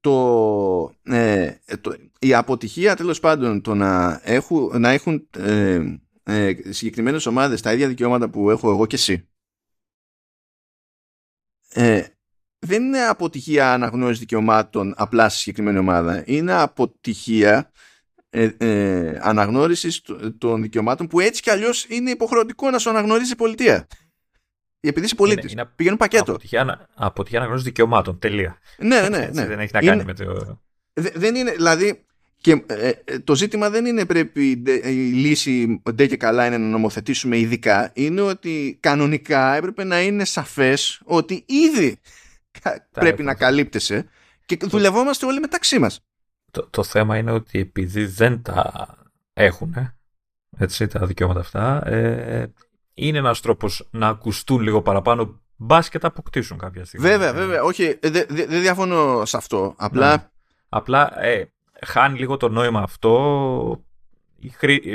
Το, 0.00 0.94
ε, 1.02 1.54
το, 1.80 1.96
η 2.18 2.34
αποτυχία 2.34 2.96
τέλος 2.96 3.20
πάντων 3.20 3.62
το 3.62 3.74
να, 3.74 4.20
έχουν, 4.24 4.80
να 4.80 4.90
έχουν 4.90 5.28
ε, 5.36 5.80
ε, 6.22 6.54
συγκεκριμένες 6.68 7.26
ομάδες 7.26 7.60
τα 7.60 7.72
ίδια 7.72 7.88
δικαιώματα 7.88 8.28
που 8.28 8.50
έχω 8.50 8.70
εγώ 8.70 8.86
και 8.86 8.96
εσύ 8.96 9.28
ε, 11.72 12.04
δεν 12.64 12.82
είναι 12.82 13.04
αποτυχία 13.04 13.72
αναγνώριση 13.72 14.20
δικαιωμάτων 14.20 14.94
απλά 14.96 15.28
σε 15.28 15.38
συγκεκριμένη 15.38 15.78
ομάδα. 15.78 16.22
Είναι 16.26 16.52
αποτυχία 16.52 17.70
ε, 18.30 18.50
ε, 18.58 19.18
αναγνώριση 19.20 20.02
των 20.38 20.62
δικαιωμάτων 20.62 21.06
που 21.06 21.20
έτσι 21.20 21.42
κι 21.42 21.50
αλλιώς 21.50 21.84
είναι 21.88 22.10
υποχρεωτικό 22.10 22.70
να 22.70 22.78
σου 22.78 22.90
αναγνωρίζει 22.90 23.32
η 23.32 23.36
πολιτεία. 23.36 23.86
Επειδή 24.80 25.06
είσαι 25.06 25.14
πολίτης. 25.14 25.54
Πηγαίνουν 25.76 25.98
πακέτο. 25.98 26.30
Αποτυχία, 26.30 26.88
αποτυχία 26.94 27.38
αναγνώρισης 27.38 27.68
δικαιωμάτων. 27.68 28.18
Τελεία. 28.18 28.58
Ναι, 28.78 29.00
ναι, 29.00 29.30
ναι. 29.32 29.46
δεν 29.46 29.58
έχει 29.58 29.72
να 29.72 29.80
κάνει 29.80 30.02
είναι, 30.02 30.04
με 30.04 30.14
το. 30.14 30.60
Δεν 30.92 31.34
είναι, 31.34 31.52
δηλαδή, 31.52 32.04
και 32.36 32.64
ε, 32.66 32.90
ε, 33.04 33.18
το 33.18 33.34
ζήτημα 33.34 33.70
δεν 33.70 33.86
είναι 33.86 34.06
πρέπει 34.06 34.62
η 34.84 34.92
λύση 35.12 35.82
ντε 35.92 36.06
και 36.06 36.16
καλά 36.16 36.46
είναι 36.46 36.58
να 36.58 36.66
νομοθετήσουμε 36.66 37.38
ειδικά. 37.38 37.90
Είναι 37.94 38.20
ότι 38.20 38.78
κανονικά 38.80 39.54
έπρεπε 39.54 39.84
να 39.84 40.00
είναι 40.00 40.24
σαφές 40.24 41.00
ότι 41.04 41.44
ήδη 41.46 41.98
πρέπει 42.90 43.22
να 43.22 43.34
καλύπτεσαι 43.34 44.08
και 44.46 44.58
δουλευόμαστε 44.60 45.26
όλοι 45.26 45.40
μεταξύ 45.40 45.78
μας. 45.78 46.00
Το, 46.50 46.66
το 46.70 46.82
θέμα 46.82 47.16
είναι 47.16 47.30
ότι 47.30 47.58
επειδή 47.58 48.06
δεν 48.06 48.42
τα 48.42 48.96
έχουν 49.32 49.74
έτσι, 50.58 50.86
τα 50.86 51.06
δικαιώματα 51.06 51.40
αυτά, 51.40 51.86
ε, 51.86 52.52
είναι 52.94 53.18
ένας 53.18 53.40
τρόπος 53.40 53.88
να 53.90 54.08
ακουστούν 54.08 54.60
λίγο 54.60 54.82
παραπάνω 54.82 55.40
μπας 55.56 55.88
και 55.88 55.98
τα 55.98 56.06
αποκτήσουν 56.06 56.58
κάποια 56.58 56.84
στιγμή. 56.84 57.08
Βέβαια, 57.08 57.32
βέβαια. 57.32 57.62
Όχι, 57.62 57.98
δεν 58.00 58.12
δε, 58.12 58.24
δε 58.46 58.58
διαφωνώ 58.58 59.24
σε 59.24 59.36
αυτό. 59.36 59.74
Απλά. 59.76 60.16
Ναι. 60.16 60.26
Απλά 60.68 61.22
ε, 61.24 61.52
χάνει 61.82 62.18
λίγο 62.18 62.36
το 62.36 62.48
νόημα 62.48 62.80
αυτό 62.80 63.84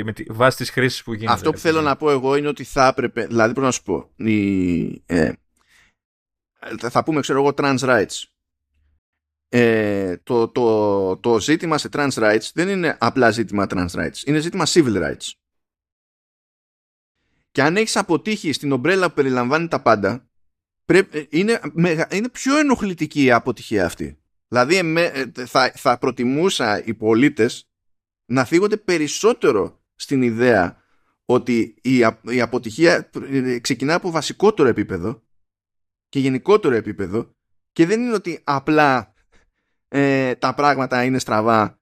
με 0.04 0.12
τη 0.12 0.24
βάση 0.28 0.56
της 0.56 0.70
χρήσης 0.70 1.02
που 1.02 1.12
γίνεται. 1.12 1.32
Αυτό 1.32 1.50
που 1.50 1.58
θέλω 1.58 1.80
να 1.80 1.96
πω 1.96 2.10
εγώ 2.10 2.36
είναι 2.36 2.48
ότι 2.48 2.64
θα 2.64 2.86
έπρεπε, 2.86 3.26
δηλαδή 3.26 3.52
πρέπει 3.52 3.66
να 3.66 3.72
σου 3.72 3.82
πω, 3.82 4.10
η, 4.16 5.02
ε, 5.06 5.32
θα 6.78 7.04
πούμε 7.04 7.20
ξέρω 7.20 7.38
εγώ 7.40 7.52
trans 7.56 7.78
rights. 7.78 8.22
Ε, 9.48 10.16
το, 10.16 10.48
το, 10.48 11.16
το 11.16 11.40
ζήτημα 11.40 11.78
σε 11.78 11.88
trans 11.92 12.12
rights 12.12 12.50
δεν 12.54 12.68
είναι 12.68 12.96
απλά 13.00 13.30
ζήτημα 13.30 13.66
trans 13.70 13.90
rights, 13.90 14.22
είναι 14.24 14.38
ζήτημα 14.38 14.64
civil 14.66 15.02
rights. 15.02 15.30
Και 17.50 17.62
αν 17.62 17.76
έχεις 17.76 17.96
αποτύχει 17.96 18.52
στην 18.52 18.72
ομπρέλα 18.72 19.08
που 19.08 19.14
περιλαμβάνει 19.14 19.68
τα 19.68 19.82
πάντα, 19.82 20.28
πρέπει, 20.84 21.28
είναι, 21.30 21.60
είναι 22.10 22.28
πιο 22.28 22.58
ενοχλητική 22.58 23.22
η 23.22 23.32
αποτυχία 23.32 23.84
αυτή. 23.84 24.18
Δηλαδή 24.48 24.76
ε, 24.96 25.46
θα, 25.46 25.72
θα 25.74 25.98
προτιμούσα 25.98 26.84
οι 26.84 26.94
πολίτες 26.94 27.68
να 28.24 28.44
φύγονται 28.44 28.76
περισσότερο 28.76 29.82
στην 29.94 30.22
ιδέα 30.22 30.82
ότι 31.24 31.74
η, 31.82 31.98
η 32.22 32.40
αποτυχία 32.40 33.10
ε, 33.30 33.58
ξεκινά 33.58 33.94
από 33.94 34.10
βασικότερο 34.10 34.68
επίπεδο 34.68 35.22
και 36.08 36.18
γενικότερο 36.18 36.74
επίπεδο 36.74 37.34
και 37.72 37.86
δεν 37.86 38.00
είναι 38.00 38.14
ότι 38.14 38.40
απλά 38.44 39.12
ε, 39.88 40.34
τα 40.34 40.54
πράγματα 40.54 41.04
είναι 41.04 41.18
στραβά 41.18 41.78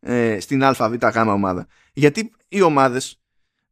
ε, 0.00 0.40
στην 0.40 0.64
ΑΒΓ 0.64 1.16
ομάδα. 1.26 1.66
Γιατί 1.92 2.32
οι 2.48 2.60
ομάδες 2.60 3.20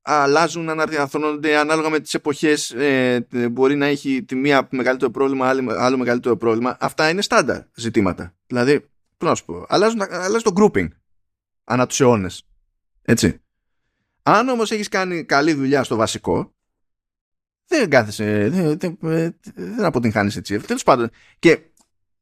αλλάζουν, 0.02 0.69
αναδιαθρώνονται 0.69 1.56
ανάλογα 1.56 1.89
με 1.89 2.01
τις 2.01 2.15
εποχές 2.15 2.70
ε, 2.70 3.27
μπορεί 3.51 3.77
να 3.77 3.86
έχει 3.86 4.24
τη 4.24 4.35
μία 4.35 4.69
μεγαλύτερο 4.70 5.10
πρόβλημα, 5.10 5.48
άλλο 5.78 5.97
μεγαλύτερο 5.97 6.36
πρόβλημα. 6.36 6.77
Αυτά 6.81 7.09
είναι 7.09 7.23
στάνταρ 7.23 7.60
ζητήματα. 7.74 8.35
Δηλαδή, 8.47 8.81
πώς 9.16 9.28
να 9.28 9.35
σου 9.35 9.44
πω, 9.44 9.65
αλλάζουν, 9.69 10.02
αλλάζει 10.10 10.44
το 10.44 10.52
grouping 10.56 10.89
ανά 11.65 11.86
τους 11.86 12.01
αιώνες. 12.01 12.47
Έτσι. 13.02 13.40
Αν 14.23 14.48
όμως 14.48 14.70
έχεις 14.70 14.89
κάνει 14.89 15.24
καλή 15.24 15.52
δουλειά 15.52 15.85
στο 15.85 15.97
βασικό, 15.97 16.55
δεν 17.69 17.90
κάθεσαι, 17.90 18.49
δεν, 18.49 18.78
δεν, 18.78 18.99
δεν 19.55 19.85
αποτυγχάνεις 19.85 20.36
έτσι. 20.36 20.59
Τέλος 20.59 20.82
πάντων. 20.82 21.11
Και 21.39 21.61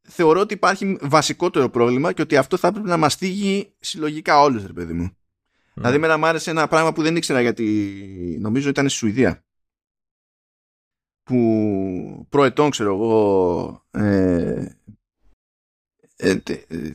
θεωρώ 0.03 0.41
ότι 0.41 0.55
υπάρχει 0.55 0.99
βασικότερο 1.01 1.69
πρόβλημα 1.69 2.13
και 2.13 2.23
ότι 2.23 2.37
αυτό 2.37 2.57
θα 2.57 2.73
πρέπει 2.73 2.89
να 2.89 2.97
μας 2.97 3.15
θίγει 3.15 3.75
συλλογικά 3.81 4.41
όλους, 4.41 4.67
ρε 4.67 4.73
παιδί 4.73 4.93
μου. 4.93 5.11
Mm. 5.11 5.73
Δηλαδή, 5.75 5.99
μένα 5.99 6.19
μου 6.19 6.27
άρεσε 6.27 6.51
ένα 6.51 6.69
πράγμα 6.69 6.93
που 6.93 7.03
δεν 7.03 7.17
ήξερα 7.17 7.41
γιατί 7.41 8.39
νομίζω 8.41 8.69
ήταν 8.69 8.89
στη 8.89 8.99
Σουηδία. 8.99 9.45
Που 11.23 12.27
προ 12.29 12.44
ετών, 12.45 12.71
ξέρω 12.71 12.95
εγώ, 12.95 13.87
ε, 13.91 14.67
ε, 16.17 16.39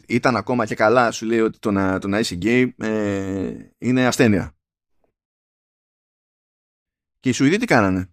ήταν 0.07 0.36
ακόμα 0.36 0.65
και 0.65 0.76
καλά, 0.76 1.11
σου 1.11 1.26
λέει 1.26 1.40
ότι 1.40 1.60
το 1.60 1.72
να, 1.72 1.99
το 1.99 2.07
να 2.07 2.19
είσαι 2.19 2.36
γκέι 2.36 2.76
ε, 2.78 3.69
είναι 3.78 4.06
ασθένεια. 4.06 4.56
Και 7.19 7.30
οι 7.30 7.32
Σουηδοί 7.32 7.57
τι 7.57 7.65
κάνανε; 7.65 8.10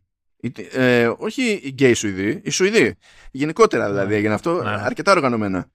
Ε, 0.70 1.10
όχι 1.19 1.43
οι 1.43 1.69
γκέι 1.69 1.94
Σουηδοί, 1.94 2.40
οι 2.44 2.51
Σουηδοί. 2.51 2.97
Γενικότερα 3.31 3.89
δηλαδή 3.89 4.15
έγινε 4.15 4.35
αυτό, 4.35 4.62
ναι. 4.62 4.70
αρκετά 4.70 5.12
οργανωμένα. 5.12 5.70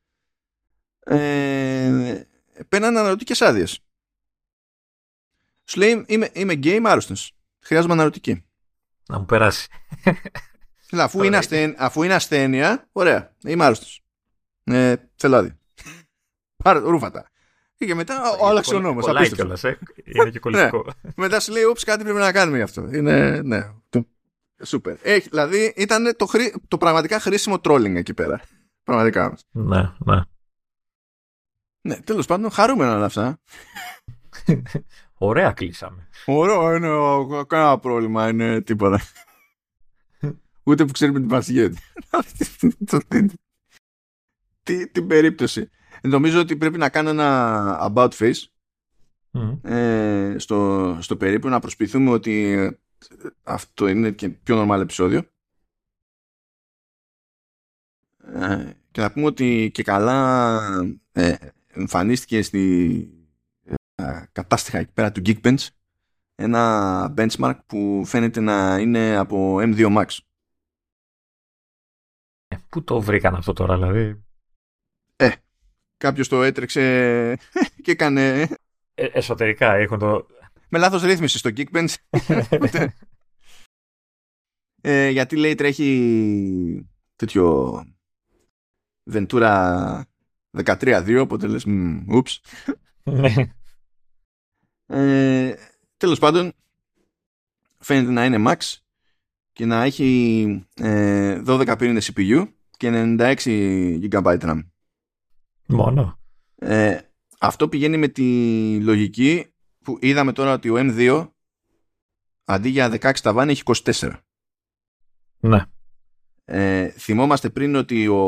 Ε, 1.00 2.22
παίρνανε 2.70 3.00
αναρρωτικές 3.00 3.42
άδειες. 3.42 3.80
Σου 5.66 5.80
λέει 5.80 6.04
είμαι, 6.08 6.30
είμαι 6.34 6.54
γκέι, 6.54 6.76
είμαι 6.76 6.90
άρρωστος. 6.90 7.36
Χρειάζομαι 7.60 7.94
αναρωτική. 7.94 8.46
Να 9.08 9.20
μου 9.20 9.26
περάσει. 9.26 9.68
αφού, 10.92 11.24
είναι 11.24 11.38
ασθένεια, 11.38 11.76
αφού 11.78 12.04
είναι 12.04 12.14
ασθένεια, 12.14 12.90
ωραία, 12.92 13.36
είμαι 13.44 13.64
άρρωστος. 13.64 14.04
Ε, 14.64 14.96
θέλω 15.16 15.36
άδεια. 15.36 15.58
Πάρε 16.64 16.80
ρούφατα. 16.80 17.28
Και 17.76 17.96
μετά 17.96 18.22
άλλαξε 18.42 18.76
ο 18.76 18.80
νόμος. 18.80 19.08
Ε. 19.64 19.78
Είναι 20.04 20.30
και 20.30 20.40
κολλητικό. 20.40 20.84
ναι. 21.02 21.12
Μετά 21.16 21.40
σου 21.40 21.52
λέει, 21.52 21.64
Ούψ, 21.64 21.84
κάτι 21.84 22.04
πρέπει 22.04 22.20
να 22.20 22.32
κάνουμε 22.32 22.58
γι' 22.58 22.64
αυτό. 22.64 22.90
Είναι, 22.92 23.42
ναι. 23.42 23.74
Σούπερ. 24.64 24.98
Έχει, 25.02 25.30
δηλαδή 25.30 25.74
ήταν 25.76 26.16
το, 26.16 26.26
χρή... 26.26 26.56
το 26.68 26.78
πραγματικά 26.78 27.20
χρήσιμο 27.20 27.56
trolling 27.64 27.96
εκεί 27.96 28.14
πέρα. 28.14 28.42
Πραγματικά. 28.84 29.38
Ναι, 29.52 29.92
ναι. 30.06 30.22
Ναι, 31.82 32.00
τέλος 32.00 32.26
πάντων, 32.26 32.52
χαρούμενα 32.52 32.96
όλα 32.96 33.06
αυτά. 33.06 33.40
Ωραία 35.18 35.52
κλείσαμε. 35.52 36.08
Ωραίο, 36.26 36.76
είναι 36.76 37.44
κανένα 37.48 37.80
πρόβλημα, 37.80 38.30
είναι 38.30 38.62
τίποτα. 38.62 39.02
Ούτε 40.64 40.86
που 40.86 40.92
ξέρουμε 40.92 41.20
την 41.20 41.28
Πασιγέτη. 41.28 41.78
την 44.92 45.08
περίπτωση. 45.08 45.70
Νομίζω 46.02 46.40
ότι 46.40 46.58
πρέπει 46.58 46.78
να 46.78 46.90
κάνω 46.90 47.10
ένα 47.10 47.92
about 47.94 48.10
face 48.10 48.44
ε, 49.62 50.36
στο, 50.38 50.98
στο 51.02 51.18
περίπου 51.18 51.50
να 51.50 51.60
προσποιηθούμε 51.60 52.10
ότι 52.10 52.78
αυτό 53.44 53.88
είναι 53.88 54.12
και 54.12 54.30
πιο 54.30 54.62
normal 54.62 54.80
επεισόδιο. 54.82 55.24
Ε, 58.18 58.74
και 58.92 59.02
να 59.02 59.12
πούμε 59.12 59.26
ότι 59.26 59.72
και 59.74 59.84
καλά 59.84 60.60
ε, 61.12 61.36
εμφανίστηκε 61.68 62.42
στη 62.42 63.08
ε, 63.96 64.24
κατάστοιχα 64.32 64.78
εκεί 64.78 64.92
πέρα 64.94 65.12
του 65.12 65.22
Geekbench 65.26 65.68
ένα 66.36 67.14
benchmark 67.18 67.60
που 67.66 68.04
φαίνεται 68.06 68.40
να 68.40 68.78
είναι 68.80 69.16
από 69.16 69.56
M2 69.60 69.98
Max. 69.98 70.18
Ε, 72.48 72.56
πού 72.70 72.84
το 72.84 73.02
βρήκαν 73.02 73.36
αυτό 73.36 73.54
τώρα 73.54 73.76
δηλαδή; 73.76 74.24
Ε, 75.16 75.32
κάποιος 75.98 76.28
το 76.28 76.44
έτρεξε 76.44 77.38
και 77.84 77.92
έκανε... 77.92 78.48
Ε, 78.94 79.06
εσωτερικά 79.06 79.74
έχουν 79.74 80.00
το, 80.00 80.28
με 80.74 80.80
λάθος 80.80 81.02
ρύθμιση 81.04 81.38
στο 81.38 81.50
Geekbench. 81.56 81.94
ε, 84.82 85.10
γιατί 85.10 85.36
λέει 85.36 85.56
τρέχει 85.56 86.90
τέτοιο 87.16 87.78
Ventura 89.12 90.02
13-2, 90.64 91.18
οπότε 91.22 91.48
λες, 91.48 91.66
ούψ. 92.08 92.42
Ναι. 93.04 93.34
ε, 94.86 95.56
τέλος 95.98 96.20
πάντων, 96.20 96.54
φαίνεται 97.78 98.12
να 98.12 98.26
είναι 98.26 98.44
max 98.48 98.78
και 99.52 99.66
να 99.66 99.84
έχει 99.84 100.66
ε, 100.76 101.42
12 101.46 101.76
πύρινες 101.78 102.12
CPU 102.14 102.48
και 102.78 102.90
96 102.94 103.36
GB 104.12 104.40
RAM. 104.40 104.60
Μόνο. 105.68 106.20
Ε, 106.56 107.00
αυτό 107.40 107.70
πηγαίνει 107.70 107.98
με 107.98 108.08
τη 108.08 108.80
λογική 108.82 109.53
που 109.84 109.98
είδαμε 110.02 110.34
τώρα 110.34 110.54
ότι 110.54 110.70
ο 110.70 110.76
M2 110.78 111.30
αντί 112.44 112.70
για 112.70 112.92
16 113.02 113.14
ταβάνι 113.22 113.52
έχει 113.52 113.62
24. 113.66 114.20
Ναι. 115.40 115.66
Ε, 116.46 116.90
θυμόμαστε 116.90 117.50
πριν 117.50 117.76
ότι 117.76 118.08
ο, 118.08 118.22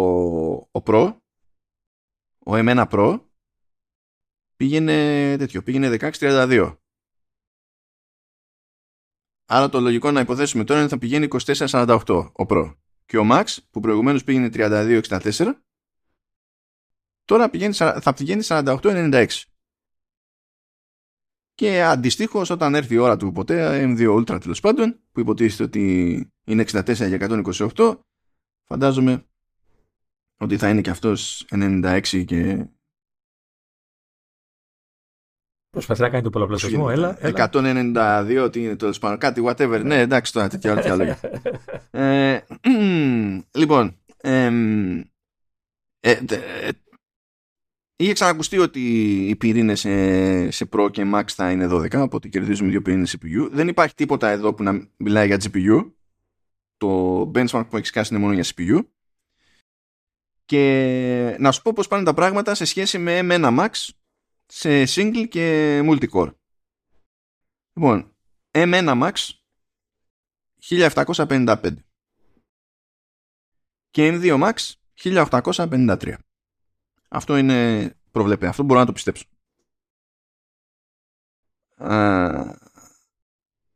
ο 0.72 0.84
Pro, 0.86 1.18
ο 2.40 2.52
M1 2.52 2.86
Pro, 2.90 3.22
πήγαινε 4.56 5.36
τέτοιο, 5.38 5.64
πήγαινε 5.64 5.98
16-32. 6.00 6.78
Άρα 9.46 9.70
το 9.70 9.80
λογικό 9.80 10.12
να 10.12 10.20
υποθέσουμε 10.20 10.64
τώρα 10.64 10.80
είναι 10.80 10.90
ότι 10.94 10.94
θα 10.94 11.00
πηγαίνει 11.00 11.28
24-48 12.08 12.32
ο 12.34 12.46
Pro. 12.50 12.76
Και 13.06 13.18
ο 13.18 13.24
Max 13.32 13.46
που 13.70 13.80
προηγουμένως 13.80 14.24
πήγαινε 14.24 14.50
32-64 14.54 15.54
τώρα 17.26 17.50
πηγαίνει, 17.50 17.74
θα 17.74 18.14
πηγαίνει 18.16 18.42
48-96. 18.46 19.28
Και 21.56 21.84
αντιστοίχως, 21.84 22.50
όταν 22.50 22.76
έρθει 22.76 22.94
η 22.94 22.98
ώρα 22.98 23.18
του 23.18 23.32
ποτέ, 23.32 23.84
M2 23.86 24.20
Ultra 24.20 24.42
τέλος 24.42 24.60
πάντων, 24.60 25.00
που 25.12 25.20
υποτίθεται 25.20 25.64
ότι 25.64 26.34
είναι 26.46 26.66
64 26.72 26.94
για 27.08 27.44
128, 27.76 27.98
φαντάζομαι 28.68 29.26
ότι 30.38 30.58
θα 30.58 30.70
είναι 30.70 30.82
και 30.82 30.90
αυτός 30.90 31.46
96 31.52 32.24
και... 32.26 32.68
Προσπαθεί 35.70 36.02
να 36.02 36.10
κάνει 36.10 36.24
το 36.24 36.30
πολλαπλασιασμό, 36.30 36.88
έλα, 36.92 37.18
έλα. 37.20 37.50
192, 37.54 38.42
ότι 38.44 38.64
είναι 38.64 38.76
τέλος 38.76 39.00
πάντων, 39.00 39.18
κάτι 39.18 39.44
whatever. 39.46 39.82
ναι, 39.84 40.00
εντάξει 40.00 40.34
τώρα, 40.34 40.48
τέτοια 40.48 40.96
λόγια. 40.96 41.20
ε, 41.92 42.40
λοιπόν, 43.60 43.98
ε, 44.18 44.46
ε, 46.00 46.20
Είχε 47.98 48.14
ξανακουστεί 48.14 48.58
ότι 48.58 48.80
οι 49.30 49.36
πυρήνες 49.36 49.80
σε, 49.80 50.52
σε 50.52 50.70
Pro 50.72 50.90
και 50.92 51.12
Max 51.14 51.24
θα 51.28 51.52
είναι 51.52 51.68
12, 51.72 52.02
οπότε 52.02 52.28
κερδίζουμε 52.28 52.70
δύο 52.70 52.82
πυρήνες 52.82 53.18
CPU. 53.18 53.50
Δεν 53.52 53.68
υπάρχει 53.68 53.96
τίποτα 53.96 54.30
εδώ 54.30 54.54
που 54.54 54.64
να 54.64 54.90
μιλάει 54.98 55.28
για 55.28 55.38
GPU. 55.44 55.92
Το 56.78 57.22
benchmark 57.22 57.66
που 57.70 57.78
έχεις 57.78 57.88
σκάσει 57.88 58.14
είναι 58.14 58.24
μόνο 58.24 58.34
για 58.34 58.46
CPU. 58.56 58.80
Και 60.46 61.36
να 61.40 61.52
σου 61.52 61.62
πω 61.62 61.74
πώς 61.74 61.88
πάνε 61.88 62.04
τα 62.04 62.14
πράγματα 62.14 62.56
σε 62.56 62.66
σχέση 62.66 62.98
με 62.98 63.20
M1 63.24 63.60
Max 63.60 63.90
σε 64.46 64.84
single 64.84 65.28
και 65.30 65.80
multicore. 65.86 66.34
Λοιπόν, 67.74 68.16
M1 68.52 69.02
Max 69.02 69.14
1755 70.70 71.56
και 73.90 74.12
M2 74.14 74.42
Max 74.42 74.54
1853. 75.04 76.14
Αυτό 77.16 77.38
είναι 77.38 77.90
προβλέπε. 78.12 78.48
Αυτό 78.48 78.64
μπορώ 78.64 78.80
να 78.80 78.86
το 78.86 78.92
πιστέψω. 78.92 79.26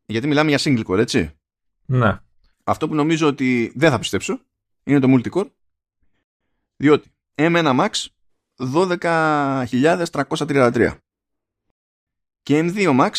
γιατί 0.05 0.27
μιλάμε 0.27 0.49
για 0.49 0.59
single 0.61 0.85
core, 0.85 0.97
έτσι; 0.97 1.39
Ναι. 1.85 2.19
Αυτό 2.63 2.87
που 2.87 2.95
νομίζω 2.95 3.27
ότι 3.27 3.73
δεν 3.75 3.91
θα 3.91 3.99
πιστέψω 3.99 4.41
είναι 4.83 4.99
το 4.99 5.07
multicore, 5.09 5.51
διότι 6.75 7.11
M1 7.35 7.79
Max 7.79 7.89
12.333 8.57 10.97
και 12.41 12.59
M2 12.59 12.99
Max 12.99 13.11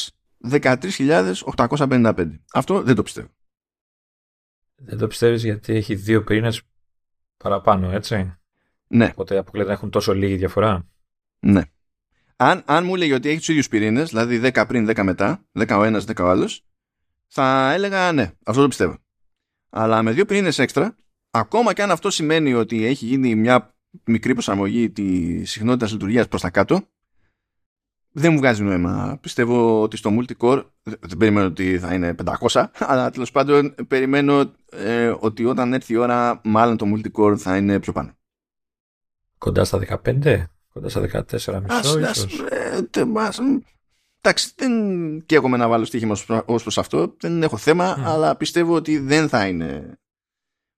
13.855. 0.50 2.38
Αυτό 2.52 2.82
δεν 2.82 2.94
το 2.94 3.02
πιστεύω. 3.02 3.28
Δεν 4.74 4.98
το 4.98 5.06
πιστεύεις 5.06 5.44
γιατί 5.44 5.74
έχει 5.74 5.94
δύο 5.94 6.24
πυρήνες 6.24 6.62
παραπάνω, 7.36 7.90
έτσι; 7.90 8.39
Ναι. 8.92 9.10
Οπότε 9.10 9.38
αποκλείται 9.38 9.66
να 9.66 9.72
έχουν 9.72 9.90
τόσο 9.90 10.14
λίγη 10.14 10.36
διαφορά. 10.36 10.86
Ναι. 11.40 11.62
Αν, 12.36 12.62
αν 12.66 12.84
μου 12.84 12.94
έλεγε 12.94 13.14
ότι 13.14 13.28
έχεις 13.28 13.38
τους 13.38 13.48
ίδιους 13.48 13.68
πυρήνες, 13.68 14.08
δηλαδή 14.08 14.40
10 14.42 14.64
πριν, 14.68 14.90
10 14.90 15.02
μετά, 15.02 15.44
10 15.52 15.76
ο 15.78 15.84
ένας, 15.84 16.04
10 16.04 16.24
ο 16.24 16.28
άλλος, 16.28 16.64
θα 17.26 17.72
έλεγα 17.72 18.12
ναι, 18.12 18.32
αυτό 18.44 18.62
το 18.62 18.68
πιστεύω. 18.68 18.98
Αλλά 19.70 20.02
με 20.02 20.12
δύο 20.12 20.24
πυρήνες 20.24 20.58
έξτρα, 20.58 20.96
ακόμα 21.30 21.72
και 21.72 21.82
αν 21.82 21.90
αυτό 21.90 22.10
σημαίνει 22.10 22.54
ότι 22.54 22.84
έχει 22.84 23.06
γίνει 23.06 23.34
μια 23.34 23.74
μικρή 24.04 24.32
προσαρμογή 24.32 24.90
της 24.90 25.50
συχνότητας 25.50 25.92
λειτουργίας 25.92 26.28
προς 26.28 26.40
τα 26.40 26.50
κάτω, 26.50 26.80
δεν 28.12 28.32
μου 28.32 28.38
βγάζει 28.38 28.62
νόημα. 28.62 29.18
Πιστεύω 29.20 29.82
ότι 29.82 29.96
στο 29.96 30.10
multicore 30.18 30.64
δεν 30.82 31.16
περιμένω 31.18 31.46
ότι 31.46 31.78
θα 31.78 31.94
είναι 31.94 32.14
500, 32.48 32.64
αλλά 32.78 33.10
τέλος 33.10 33.30
πάντων 33.30 33.74
περιμένω 33.88 34.52
ε, 34.70 35.14
ότι 35.20 35.44
όταν 35.44 35.72
έρθει 35.72 35.92
η 35.92 35.96
ώρα, 35.96 36.40
μάλλον 36.44 36.76
το 36.76 36.86
multicore 36.94 37.36
θα 37.38 37.56
είναι 37.56 37.80
πιο 37.80 37.92
πάνω. 37.92 38.14
Κοντά 39.40 39.64
στα 39.64 40.00
15, 40.04 40.44
κοντά 40.72 40.88
στα 40.88 41.00
14 41.00 41.62
μισό 41.62 41.98
ίσως. 41.98 42.40
Ε, 42.40 42.88
εντάξει, 44.20 44.52
δεν 44.56 44.72
καίγομαι 45.26 45.56
να 45.56 45.68
βάλω 45.68 45.84
στοίχημα 45.84 46.16
ως 46.44 46.62
προς 46.62 46.78
αυτό, 46.78 47.14
δεν 47.20 47.42
έχω 47.42 47.56
θέμα, 47.56 48.02
αλλά 48.04 48.36
πιστεύω 48.36 48.74
ότι 48.74 48.98
δεν 48.98 49.28
θα 49.28 49.46
είναι 49.46 49.98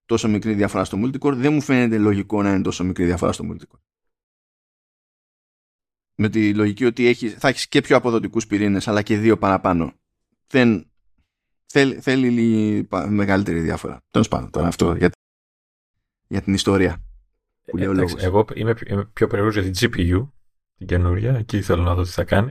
τόσο 0.07 0.29
μικρή 0.29 0.55
διαφορά 0.55 0.85
στο 0.85 0.99
multicore. 1.03 1.35
Δεν 1.35 1.53
μου 1.53 1.61
φαίνεται 1.61 1.99
λογικό 1.99 2.43
να 2.43 2.51
είναι 2.53 2.63
τόσο 2.63 2.85
μικρή 2.85 3.05
διαφορά 3.05 3.33
στο 3.33 3.45
multicore. 3.51 3.81
Με 6.15 6.29
τη 6.29 6.55
λογική 6.55 6.85
ότι 6.85 7.07
έχει, 7.07 7.29
θα 7.29 7.49
έχεις 7.49 7.69
και 7.69 7.81
πιο 7.81 7.97
αποδοτικούς 7.97 8.47
πυρήνες, 8.47 8.89
αλλά 8.89 9.03
και 9.03 9.17
δύο 9.17 9.39
παραπάνω. 9.39 9.93
Δεν, 10.47 10.91
θέλει, 11.67 11.95
θέλει 11.95 12.89
μεγαλύτερη 13.09 13.61
διαφορά. 13.61 14.01
Τέλος 14.11 14.29
πάντων, 14.29 14.51
τώρα 14.51 14.67
αυτό 14.67 14.95
για, 14.95 15.11
για 16.29 16.43
την 16.43 16.55
ιστορία. 16.55 17.03
Που 17.65 17.77
λέει 17.77 17.87
ο 17.87 18.07
εγώ 18.19 18.45
είμαι, 18.55 18.75
είμαι 18.87 19.05
πιο 19.05 19.27
περίεργος 19.27 19.63
για 19.63 19.73
την 19.73 19.91
GPU, 19.91 20.29
την 20.79 20.87
καινούργια, 20.87 21.35
εκεί 21.35 21.63
θέλω 21.63 21.83
να 21.83 21.95
δω 21.95 22.03
τι 22.03 22.11
θα 22.11 22.25
κάνει. 22.25 22.51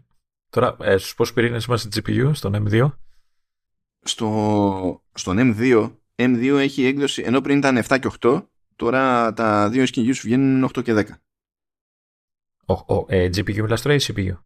Τώρα, 0.49 0.75
ε, 0.81 0.97
στους 0.97 1.15
πόσους 1.15 1.33
πυρήνες 1.33 1.65
είμαστε 1.65 1.89
στην 1.91 2.03
GPU, 2.05 2.31
στον 2.33 2.67
M2? 2.67 2.91
Στο, 4.03 5.03
στον 5.13 5.37
M2, 5.39 5.91
M2 6.15 6.57
έχει 6.57 6.83
έκδοση, 6.83 7.21
ενώ 7.25 7.41
πριν 7.41 7.57
ήταν 7.57 7.77
7 7.87 7.99
και 7.99 8.09
8, 8.19 8.45
τώρα 8.75 9.33
τα 9.33 9.69
δύο 9.69 9.83
SKUs 9.83 10.19
βγαίνουν 10.21 10.69
8 10.75 10.83
και 10.83 10.93
10. 10.93 11.03
Ο, 12.65 12.95
ο, 12.95 13.05
ε, 13.07 13.25
GPU 13.25 13.55
μιλάς 13.55 13.81
τώρα 13.81 13.95
ή 13.95 13.99
CPU? 14.01 14.37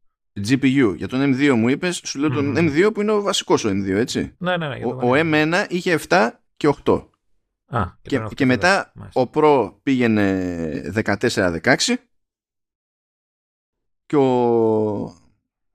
GPU. 0.48 0.94
Για 0.98 1.08
τον 1.08 1.34
M2 1.34 1.54
μου 1.56 1.70
είπες, 1.70 2.02
σου 2.06 2.20
λέω 2.20 2.30
τον 2.30 2.56
M2 2.58 2.90
που 2.94 3.02
είναι 3.02 3.12
ο 3.12 3.22
βασικός 3.22 3.66
ο 3.66 3.70
M2, 3.70 3.90
έτσι. 3.90 4.36
Ναι, 4.38 4.58
ναι, 4.58 4.68
ναι. 4.68 4.86
Ο, 4.86 4.90
ο 4.90 5.12
M1 5.16 5.66
είχε 5.70 6.00
7 6.08 6.30
και 6.58 6.76
8. 6.84 7.08
Α, 7.68 7.86
και, 8.02 8.18
και, 8.20 8.36
και 8.36 8.46
μετά 8.46 8.92
ο 9.14 9.30
Pro 9.34 9.74
πήγαινε 9.84 10.92
14-16 11.06 11.96
και 14.06 14.16
ο, 14.16 15.16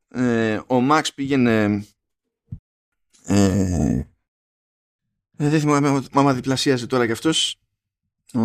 ε, 0.08 0.56
ο 0.56 0.88
Max 0.90 1.02
πήγαινε 1.14 1.84
ε, 3.26 4.02
δεν 5.36 5.60
θυμάμαι 5.60 6.02
άμα 6.12 6.34
διπλασίαζε 6.34 6.86
τώρα 6.86 7.06
κι 7.06 7.12
αυτός 7.12 7.60
ο, 8.34 8.40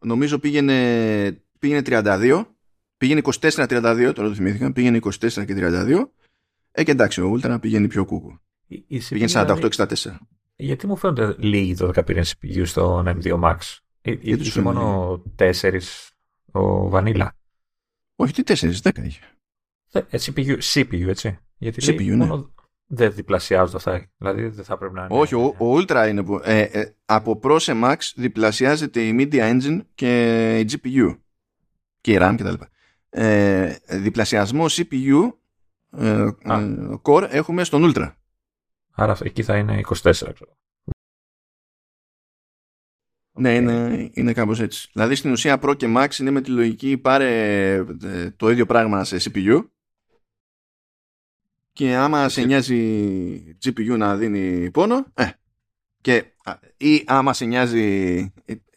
νομίζω 0.00 0.38
πήγαινε 0.38 1.42
πήγαινε 1.58 1.82
32 1.84 2.44
πήγαινε 2.96 3.20
24-32 3.24 4.12
τώρα 4.14 4.28
το 4.28 4.34
θυμήθηκα 4.34 4.72
πήγαινε 4.72 4.98
24 5.02 5.10
και 5.18 5.54
32 5.56 6.04
ε 6.72 6.84
και 6.84 6.90
εντάξει 6.90 7.20
ο 7.20 7.32
Ultra 7.32 7.58
πήγαινε 7.60 7.86
πιο 7.86 8.04
κούκου. 8.04 8.38
Πήγαινε 9.08 9.30
48-64 9.34 9.92
γιατί 10.60 10.86
μου 10.86 10.96
φαίνονται 10.96 11.34
λίγοι 11.38 11.76
12 11.80 12.06
πυρήνε 12.06 12.26
CPU 12.26 12.62
στο 12.64 13.04
M2 13.06 13.40
Max. 13.40 13.58
Ε, 14.02 14.12
γιατί 14.12 14.42
είχε 14.42 14.60
μόνο 14.60 15.12
4 15.38 15.52
ο 16.52 16.90
Vanilla. 16.92 17.28
Όχι, 18.16 18.42
τι 18.42 18.54
4, 18.60 18.72
10 18.82 19.04
είχε. 19.04 19.20
Ε, 19.92 20.00
CPU, 20.10 20.58
CPU, 20.72 21.06
έτσι. 21.06 21.38
Γιατί 21.58 21.92
CPU, 21.92 21.96
λέει, 21.96 22.08
ναι. 22.08 22.24
μόνο 22.24 22.52
δεν 22.86 23.12
διπλασιάζονται 23.12 23.76
αυτά. 23.76 24.06
Δηλαδή 24.16 24.48
δεν 24.48 24.64
θα 24.64 24.78
πρέπει 24.78 24.94
να 24.94 25.04
είναι. 25.04 25.20
Όχι, 25.20 25.34
ο, 25.34 25.42
ο 25.42 25.76
Ultra 25.76 26.06
είναι 26.08 26.22
που. 26.22 26.40
Ε, 26.44 26.60
ε, 26.60 26.94
από 27.04 27.40
Pro 27.42 27.56
σε 27.60 27.72
Max 27.84 27.96
διπλασιάζεται 28.14 29.00
η 29.00 29.16
Media 29.18 29.52
Engine 29.52 29.80
και 29.94 30.58
η 30.58 30.66
GPU. 30.70 31.18
Και 32.00 32.12
η 32.12 32.18
RAM 32.20 32.34
κτλ. 32.38 32.54
Ε, 33.10 33.76
διπλασιασμό 33.88 34.64
CPU 34.68 35.30
ε, 35.98 36.26
core 37.02 37.26
έχουμε 37.30 37.64
στον 37.64 37.92
Ultra. 37.92 38.12
Άρα 39.00 39.16
εκεί 39.22 39.42
θα 39.42 39.56
είναι 39.56 39.80
24, 39.86 39.92
ξέρω. 40.12 40.56
Ναι, 43.32 43.54
είναι, 43.54 44.10
είναι 44.12 44.32
κάπως 44.32 44.60
έτσι. 44.60 44.90
Δηλαδή 44.92 45.14
στην 45.14 45.32
ουσία 45.32 45.58
Pro 45.62 45.76
και 45.76 45.94
Max 45.96 46.18
είναι 46.18 46.30
με 46.30 46.40
τη 46.40 46.50
λογική 46.50 46.98
πάρε 46.98 47.74
ε, 48.02 48.30
το 48.30 48.50
ίδιο 48.50 48.66
πράγμα 48.66 49.04
σε 49.04 49.16
CPU 49.20 49.68
και 51.72 51.94
άμα 51.94 52.28
σε 52.28 52.42
νοιάζει 52.42 53.56
GPU 53.64 53.96
να 53.98 54.16
δίνει 54.16 54.70
πόνο 54.70 55.06
ε, 55.14 55.30
και, 56.00 56.24
ή 56.76 57.04
άμα 57.06 57.32
σε 57.32 57.44
νοιάζει 57.44 58.32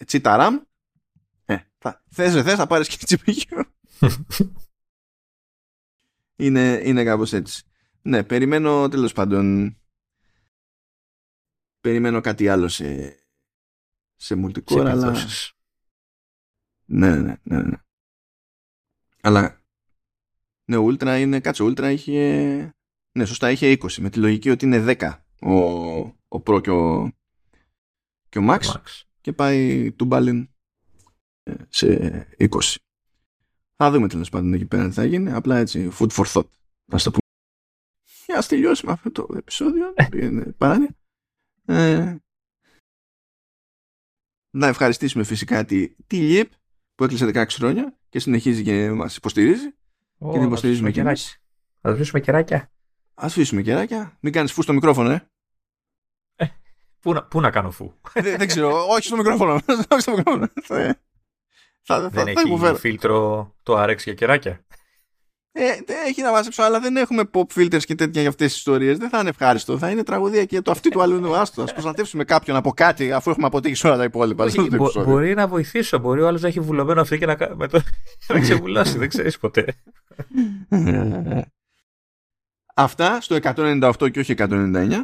τσίτα 0.05 0.37
RAM 0.39 0.61
ε, 1.45 1.57
θα, 1.77 2.03
θες 2.09 2.43
θες 2.43 2.55
θα 2.55 2.67
πάρεις 2.67 2.87
και 2.87 2.97
GPU. 3.25 3.63
είναι, 6.45 6.81
είναι 6.83 7.03
κάπως 7.03 7.33
έτσι. 7.33 7.63
Ναι, 8.01 8.23
περιμένω 8.23 8.89
τέλος 8.89 9.13
πάντων 9.13 9.77
περιμένω 11.83 12.21
κάτι 12.21 12.47
άλλο 12.47 12.67
σε, 12.67 13.17
σε 14.15 14.35
multicore, 14.37 14.71
σε 14.71 14.79
αλλά... 14.79 15.15
Ναι, 16.85 17.15
ναι, 17.15 17.35
ναι, 17.43 17.61
ναι. 17.61 17.77
Αλλά 19.21 19.61
ναι, 20.65 20.77
ο 20.77 20.85
Ultra 20.85 21.17
είναι, 21.19 21.39
κάτσε, 21.39 21.63
ο 21.63 21.65
Ultra 21.65 21.91
είχε, 21.91 22.75
ναι, 23.11 23.25
σωστά, 23.25 23.51
είχε 23.51 23.77
20, 23.81 23.93
με 23.93 24.09
τη 24.09 24.19
λογική 24.19 24.49
ότι 24.49 24.65
είναι 24.65 24.95
10 24.99 25.17
ο, 25.41 25.55
ο 26.27 26.43
Pro 26.45 26.61
και 26.61 26.69
ο, 26.69 27.11
και 28.29 28.39
ο 28.39 28.45
Max, 28.49 28.59
Max. 28.59 29.01
και 29.21 29.33
πάει 29.33 29.91
του 29.91 30.07
Balin 30.11 30.47
ε, 31.43 31.53
σε 31.69 32.27
20. 32.37 32.47
Θα 33.75 33.91
δούμε 33.91 34.07
τέλος 34.07 34.29
πάντων 34.29 34.53
εκεί 34.53 34.65
πέρα 34.65 34.87
τι 34.87 34.93
θα 34.93 35.05
γίνει. 35.05 35.31
Απλά 35.31 35.57
έτσι, 35.57 35.91
food 35.99 36.09
for 36.09 36.25
thought. 36.25 36.49
Να 36.85 36.97
το 36.97 37.11
πούμε. 37.11 37.27
Για 38.25 38.35
να 38.35 38.43
τελειώσουμε 38.43 38.91
αυτό 38.91 39.11
το 39.11 39.27
επεισόδιο. 39.35 39.93
παράνοια. 40.57 40.95
Ε, 41.65 42.15
να 44.49 44.67
ευχαριστήσουμε 44.67 45.23
φυσικά 45.23 45.65
τη, 45.65 45.95
τη 46.07 46.17
ΛΙΠ 46.17 46.51
που 46.95 47.03
έκλεισε 47.03 47.25
16 47.33 47.45
χρόνια 47.49 47.97
και 48.09 48.19
συνεχίζει 48.19 48.63
και 48.63 48.91
μας 48.91 49.15
υποστηρίζει. 49.15 49.75
Oh, 50.19 50.31
και 50.31 50.37
την 50.37 50.47
υποστηρίζουμε 50.47 50.91
και 50.91 51.01
εμείς. 51.01 51.41
Θα 51.81 51.89
αφήσουμε 51.89 52.19
κεράκια. 52.19 52.71
Ας 53.13 53.31
αφήσουμε 53.31 53.61
κεράκια. 53.61 54.17
Μην 54.19 54.33
κάνεις 54.33 54.51
φου 54.51 54.61
στο 54.61 54.73
μικρόφωνο, 54.73 55.09
ε. 55.09 55.27
ε 56.35 56.47
πού, 56.99 57.13
να, 57.13 57.23
πού 57.23 57.41
να 57.41 57.51
κάνω 57.51 57.71
φου; 57.71 57.93
δεν, 58.13 58.37
δεν 58.37 58.47
ξέρω. 58.47 58.87
Όχι 58.87 59.05
στο 59.05 59.15
μικρόφωνο. 59.15 59.53
όχι 59.91 60.01
στο 60.01 60.11
μικρόφωνο. 60.11 60.47
θα, 60.63 60.97
θα, 61.81 62.09
δεν 62.09 62.11
θα, 62.11 62.31
έχει 62.31 62.75
φίλτρο 62.75 63.55
το 63.63 63.83
RX 63.83 63.97
για 63.97 64.13
κεράκια. 64.13 64.65
Ε, 65.55 65.69
έχει 66.07 66.21
να 66.21 66.31
μαζέψω, 66.31 66.63
αλλά 66.63 66.79
δεν 66.79 66.97
έχουμε 66.97 67.23
pop 67.33 67.45
filters 67.55 67.83
και 67.83 67.95
τέτοια 67.95 68.21
για 68.21 68.29
αυτές 68.29 68.47
τις 68.47 68.57
ιστορίες. 68.57 68.97
Δεν 68.97 69.09
θα 69.09 69.19
είναι 69.19 69.29
ευχάριστο. 69.29 69.77
Θα 69.77 69.89
είναι 69.89 70.03
τραγωδία 70.03 70.45
και 70.45 70.61
το 70.61 70.71
αυτή 70.71 70.89
του 70.89 71.01
άλλου 71.01 71.15
είναι 71.15 71.37
άστος. 71.37 71.69
Α 71.69 71.73
προστατεύσουμε 71.73 72.23
κάποιον 72.23 72.57
από 72.57 72.71
κάτι 72.71 73.11
αφού 73.11 73.29
έχουμε 73.29 73.45
αποτύχει 73.45 73.87
όλα 73.87 73.97
τα 73.97 74.03
υπόλοιπα. 74.03 74.45
Μπο, 74.71 75.03
μπορεί 75.03 75.33
να 75.33 75.47
βοηθήσω. 75.47 75.97
Μπορεί 75.97 76.21
ο 76.21 76.27
άλλος 76.27 76.41
να 76.41 76.47
έχει 76.47 76.59
βουλωμένο 76.59 77.01
αυτή 77.01 77.17
και 77.17 77.25
να, 77.25 77.37
με 77.55 77.67
το, 77.67 77.81
να 78.33 78.39
ξεβουλώσει. 78.39 78.97
δεν 78.97 79.09
ξέρεις 79.09 79.37
ποτέ. 79.37 79.65
Αυτά 82.75 83.21
στο 83.21 83.37
198 83.41 84.11
και 84.11 84.19
όχι 84.19 84.33
199. 84.37 85.03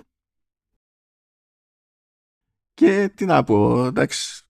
Και 2.80 3.12
τι 3.16 3.26
να 3.26 3.44
πω, 3.44 3.86
εντάξει, 3.86 4.44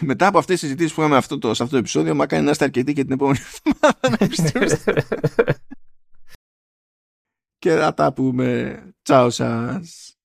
μετά 0.00 0.26
από 0.26 0.38
αυτές 0.38 0.54
τις 0.54 0.60
συζητήσεις 0.60 0.94
που 0.94 1.00
είχαμε 1.00 1.16
αυτό 1.16 1.38
το, 1.38 1.54
σε 1.54 1.62
αυτό 1.62 1.74
το 1.74 1.80
επεισόδιο, 1.80 2.14
μα 2.14 2.26
κάνει 2.26 2.44
να 2.44 2.50
είστε 2.50 2.64
αρκετοί 2.64 2.92
και 2.92 3.02
την 3.02 3.12
επόμενη 3.12 3.38
εβδομάδα 3.64 4.10
να 4.10 4.16
επιστρέψετε. 4.20 5.04
και 7.58 7.74
να 7.74 7.94
τα 7.94 8.12
πούμε. 8.12 8.78
Τσάου 9.02 9.30
σας. 9.30 10.17